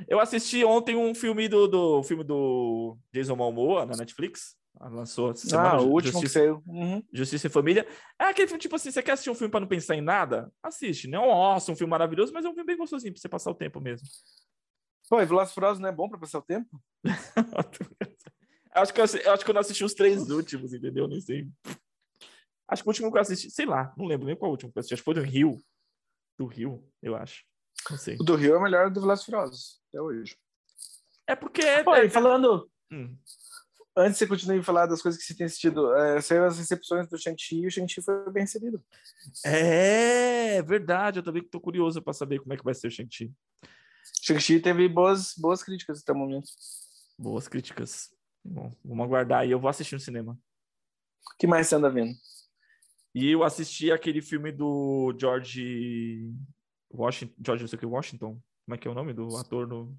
Eu 0.06 0.20
assisti 0.20 0.62
ontem 0.62 0.94
um 0.94 1.14
filme 1.14 1.48
do, 1.48 1.66
do 1.66 2.02
filme 2.02 2.22
do 2.22 2.98
Jason 3.12 3.34
Momoa 3.34 3.86
na 3.86 3.96
Netflix. 3.96 4.57
Lançou 4.80 5.32
essa 5.32 5.48
semana. 5.48 5.70
Ah, 5.70 5.80
o 5.80 5.90
último 5.90 6.12
Justiça, 6.12 6.40
que 6.40 6.46
saiu. 6.46 6.62
Uhum. 6.66 7.02
Justiça 7.12 7.46
e 7.46 7.50
Família. 7.50 7.86
É 8.18 8.24
aquele 8.24 8.46
filme, 8.46 8.60
tipo 8.60 8.76
assim, 8.76 8.90
você 8.90 9.02
quer 9.02 9.12
assistir 9.12 9.30
um 9.30 9.34
filme 9.34 9.50
para 9.50 9.60
não 9.60 9.66
pensar 9.66 9.96
em 9.96 10.00
nada? 10.00 10.52
Assiste. 10.62 11.08
Não 11.08 11.24
é 11.24 11.54
um, 11.54 11.56
um 11.56 11.76
filme 11.76 11.90
maravilhoso, 11.90 12.32
mas 12.32 12.44
é 12.44 12.48
um 12.48 12.54
filme 12.54 12.66
bem 12.66 12.76
gostosinho 12.76 13.12
para 13.12 13.20
você 13.20 13.28
passar 13.28 13.50
o 13.50 13.54
tempo 13.54 13.80
mesmo. 13.80 14.06
Pô, 15.08 15.20
e 15.20 15.26
Furiosos 15.26 15.80
não 15.80 15.88
é 15.88 15.92
bom 15.92 16.08
para 16.08 16.18
passar 16.18 16.38
o 16.38 16.42
tempo? 16.42 16.80
acho, 18.72 18.94
que 18.94 19.00
eu, 19.00 19.04
eu, 19.24 19.32
acho 19.32 19.44
que 19.44 19.50
eu 19.50 19.54
não 19.54 19.60
assisti 19.60 19.82
os 19.82 19.94
três 19.94 20.30
últimos, 20.30 20.72
entendeu? 20.72 21.08
Nem 21.08 21.20
sei. 21.20 21.48
Acho 22.68 22.82
que 22.82 22.88
o 22.88 22.90
último 22.90 23.10
que 23.10 23.16
eu 23.16 23.22
assisti, 23.22 23.50
sei 23.50 23.64
lá, 23.64 23.92
não 23.96 24.06
lembro 24.06 24.26
nem 24.26 24.36
qual 24.36 24.50
o 24.50 24.52
último 24.52 24.70
que 24.70 24.78
eu 24.78 24.80
assisti. 24.80 24.94
Acho 24.94 25.02
que 25.02 25.04
foi 25.06 25.14
do 25.14 25.22
Rio. 25.22 25.58
Do 26.38 26.46
Rio, 26.46 26.86
eu 27.02 27.16
acho. 27.16 27.42
Não 27.90 27.96
sei. 27.96 28.16
O 28.20 28.22
do 28.22 28.36
Rio 28.36 28.54
é 28.54 28.58
o 28.58 28.62
melhor 28.62 28.90
do 28.90 29.00
Furiosos, 29.16 29.80
até 29.88 30.00
hoje. 30.00 30.36
É 31.26 31.34
porque. 31.34 31.62
Pô, 31.84 31.94
é, 31.94 32.08
falando. 32.10 32.70
Hum. 32.90 33.16
Antes 33.98 34.12
de 34.12 34.18
você 34.18 34.26
continuar 34.28 34.60
a 34.60 34.62
falar 34.62 34.86
das 34.86 35.02
coisas 35.02 35.20
que 35.20 35.26
você 35.26 35.34
tem 35.34 35.46
assistido, 35.46 35.92
é, 35.96 36.20
saiu 36.20 36.44
as 36.44 36.56
recepções 36.56 37.08
do 37.08 37.18
Shang-Chi 37.18 37.62
e 37.62 37.66
o 37.66 37.70
Shang-Chi 37.70 38.00
foi 38.00 38.30
bem 38.30 38.44
recebido. 38.44 38.80
É 39.44 40.62
verdade, 40.62 41.18
eu 41.18 41.22
também 41.24 41.42
estou 41.42 41.60
curioso 41.60 42.00
para 42.00 42.12
saber 42.12 42.38
como 42.38 42.52
é 42.52 42.56
que 42.56 42.62
vai 42.62 42.74
ser 42.74 42.86
o 42.86 42.90
Shang-Chi. 42.92 43.32
Shang-Chi 44.22 44.60
teve 44.60 44.88
boas, 44.88 45.34
boas 45.36 45.64
críticas 45.64 46.00
até 46.00 46.12
o 46.12 46.16
momento. 46.16 46.48
Boas 47.18 47.48
críticas. 47.48 48.14
Bom, 48.44 48.72
vamos 48.84 49.04
aguardar 49.04 49.40
aí. 49.40 49.50
Eu 49.50 49.58
vou 49.58 49.68
assistir 49.68 49.96
no 49.96 50.00
cinema. 50.00 50.38
O 51.34 51.36
que 51.36 51.48
mais 51.48 51.66
você 51.66 51.74
anda 51.74 51.90
vendo? 51.90 52.12
E 53.12 53.32
eu 53.32 53.42
assisti 53.42 53.90
aquele 53.90 54.22
filme 54.22 54.52
do 54.52 55.12
George 55.18 56.32
Washington, 56.94 57.34
George 57.44 57.64
não 57.64 57.68
sei 57.68 57.76
o 57.76 57.80
que, 57.80 57.86
Washington. 57.86 58.40
Como 58.64 58.74
é 58.76 58.78
que 58.78 58.86
é 58.86 58.90
o 58.90 58.94
nome 58.94 59.12
do 59.12 59.36
ator 59.36 59.66
no... 59.66 59.98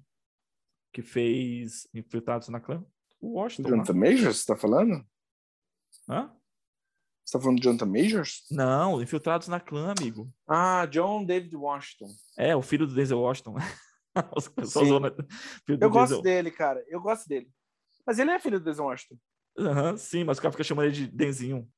que 0.90 1.02
fez 1.02 1.86
Infiltrados 1.92 2.48
na 2.48 2.60
Clã? 2.60 2.82
O 3.20 3.34
Washington. 3.34 3.68
Jonathan 3.68 3.94
Majors, 3.94 4.38
você 4.38 4.46
tá 4.46 4.56
falando? 4.56 5.04
Hã? 6.08 6.30
Você 7.24 7.38
tá 7.38 7.40
falando 7.40 7.58
de 7.58 7.64
Jonathan 7.64 7.86
Majors? 7.86 8.44
Não, 8.50 9.00
Infiltrados 9.00 9.46
na 9.46 9.60
Clã, 9.60 9.94
amigo. 9.96 10.32
Ah, 10.48 10.86
John 10.86 11.24
David 11.24 11.54
Washington. 11.54 12.08
É, 12.36 12.56
o 12.56 12.62
filho 12.62 12.86
do 12.86 12.94
Denzel 12.94 13.20
Washington. 13.20 13.56
eu 15.68 15.90
gosto 15.90 16.14
Denzel. 16.16 16.22
dele, 16.22 16.50
cara. 16.50 16.84
Eu 16.88 17.00
gosto 17.00 17.28
dele. 17.28 17.48
Mas 18.04 18.18
ele 18.18 18.30
é 18.30 18.40
filho 18.40 18.58
do 18.58 18.64
Denzel 18.64 18.84
Washington. 18.84 19.16
Uhum, 19.56 19.96
sim, 19.96 20.24
mas 20.24 20.38
o 20.38 20.42
cara 20.42 20.52
fica 20.52 20.64
chamando 20.64 20.86
ele 20.86 20.94
de 20.94 21.06
Denzinho. 21.06 21.68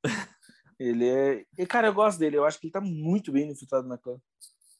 Ele 0.79 1.07
é. 1.07 1.45
E, 1.57 1.65
cara, 1.65 1.87
eu 1.87 1.93
gosto 1.93 2.17
dele. 2.17 2.37
Eu 2.37 2.45
acho 2.45 2.59
que 2.59 2.67
ele 2.67 2.73
tá 2.73 2.81
muito 2.81 3.31
bem 3.31 3.51
infiltrado 3.51 3.87
na 3.87 3.97
clã. 3.97 4.17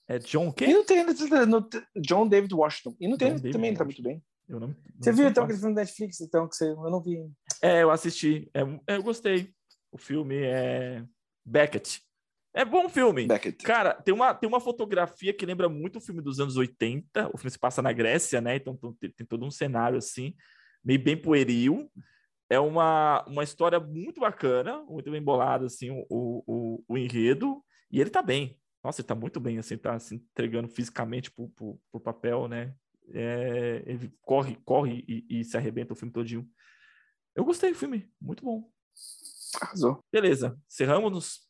É 0.07 0.19
John 0.19 0.47
o 0.47 0.53
quê? 0.53 0.65
E 0.65 0.73
não 0.73 0.85
tem 0.85 1.05
no, 1.05 1.69
John 1.97 2.27
David 2.27 2.53
Washington. 2.53 2.95
E 2.99 3.07
não 3.07 3.17
tem 3.17 3.35
também, 3.35 3.69
ele 3.69 3.77
tá 3.77 3.85
muito 3.85 4.01
bem. 4.01 4.23
Eu 4.47 4.59
não, 4.59 4.67
não 4.67 4.75
você 4.99 5.11
viu 5.11 5.27
então 5.27 5.43
aquele 5.43 5.59
filme 5.59 5.75
da 5.75 5.81
Netflix, 5.81 6.21
então, 6.21 6.47
que 6.47 6.55
você, 6.55 6.69
eu 6.69 6.89
não 6.89 7.01
vi. 7.01 7.17
É, 7.61 7.83
eu 7.83 7.91
assisti. 7.91 8.49
É, 8.53 8.61
eu 8.95 9.03
gostei. 9.03 9.53
O 9.91 9.97
filme 9.97 10.35
é 10.37 11.03
Beckett. 11.45 12.01
É 12.53 12.63
bom 12.63 12.87
filme. 12.89 13.25
Beckett. 13.25 13.63
Cara, 13.63 13.93
tem 13.93 14.13
uma, 14.13 14.33
tem 14.33 14.47
uma 14.47 14.59
fotografia 14.59 15.33
que 15.33 15.45
lembra 15.45 15.67
muito 15.67 15.97
o 15.97 16.01
filme 16.01 16.21
dos 16.21 16.39
anos 16.39 16.57
80. 16.57 17.29
O 17.33 17.37
filme 17.37 17.51
se 17.51 17.59
passa 17.59 17.81
na 17.81 17.91
Grécia, 17.91 18.41
né? 18.41 18.57
Então 18.57 18.75
tem, 18.99 19.11
tem 19.11 19.25
todo 19.25 19.45
um 19.45 19.51
cenário 19.51 19.97
assim, 19.97 20.35
meio 20.83 21.01
bem 21.01 21.17
pueril 21.17 21.89
é 22.53 22.59
uma, 22.59 23.23
uma 23.27 23.43
história 23.43 23.79
muito 23.79 24.21
bacana, 24.21 24.83
muito 24.83 25.09
bem 25.09 25.21
bolada, 25.21 25.65
assim, 25.65 25.89
o, 25.89 26.05
o, 26.09 26.83
o 26.87 26.97
enredo, 26.97 27.63
e 27.91 27.99
ele 27.99 28.09
tá 28.09 28.21
bem. 28.21 28.59
Nossa, 28.83 29.01
ele 29.01 29.07
tá 29.07 29.15
muito 29.15 29.39
bem, 29.39 29.57
assim, 29.57 29.77
tá 29.77 29.97
se 29.97 30.15
entregando 30.15 30.67
fisicamente 30.67 31.31
pro, 31.31 31.49
pro, 31.49 31.79
pro 31.91 32.01
papel, 32.01 32.47
né? 32.47 32.73
É, 33.11 33.83
ele 33.85 34.13
corre, 34.21 34.55
corre 34.63 35.03
e, 35.07 35.39
e, 35.39 35.43
se 35.43 35.57
arrebenta 35.57 35.93
o 35.93 35.95
filme 35.95 36.13
todinho. 36.13 36.49
Eu 37.35 37.43
gostei 37.43 37.71
do 37.71 37.77
filme, 37.77 38.11
muito 38.21 38.43
bom. 38.43 38.69
Arrasou. 39.61 40.03
Beleza, 40.11 40.57
cerramos-nos? 40.67 41.47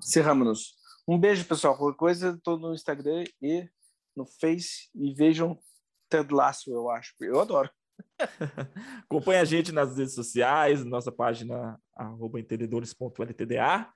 Cerramos-nos. 0.00 0.74
Um 1.06 1.18
beijo, 1.18 1.44
pessoal. 1.44 1.76
Qualquer 1.76 1.96
coisa, 1.96 2.40
tô 2.42 2.56
no 2.56 2.74
Instagram 2.74 3.24
e 3.42 3.68
no 4.16 4.26
Face 4.26 4.88
e 4.94 5.12
vejam 5.12 5.58
Ted 6.08 6.32
Lasso, 6.32 6.70
eu 6.70 6.88
acho. 6.90 7.14
Eu 7.20 7.40
adoro. 7.40 7.70
Acompanhe 9.04 9.40
a 9.40 9.44
gente 9.44 9.72
nas 9.72 9.96
redes 9.96 10.14
sociais, 10.14 10.84
nossa 10.84 11.12
página 11.12 11.78
entendedores.ltda. 12.36 13.92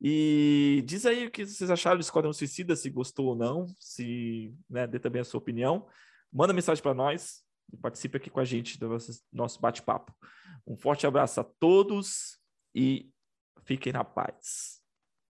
E 0.00 0.82
diz 0.86 1.04
aí 1.04 1.26
o 1.26 1.30
que 1.30 1.44
vocês 1.44 1.70
acharam 1.70 1.98
do 1.98 2.02
Esquadrão 2.02 2.32
Suicida, 2.32 2.74
se 2.74 2.88
gostou 2.88 3.26
ou 3.26 3.36
não, 3.36 3.66
se 3.78 4.54
né, 4.68 4.86
dê 4.86 4.98
também 4.98 5.20
a 5.20 5.24
sua 5.24 5.38
opinião. 5.38 5.86
Manda 6.32 6.52
mensagem 6.52 6.82
para 6.82 6.94
nós 6.94 7.42
e 7.72 7.76
participe 7.76 8.16
aqui 8.16 8.30
com 8.30 8.40
a 8.40 8.44
gente 8.44 8.78
do 8.78 8.96
nosso 9.32 9.60
bate-papo. 9.60 10.14
Um 10.66 10.76
forte 10.76 11.06
abraço 11.06 11.40
a 11.40 11.44
todos 11.44 12.38
e 12.74 13.10
fiquem 13.64 13.92
na 13.92 14.04
paz. 14.04 14.79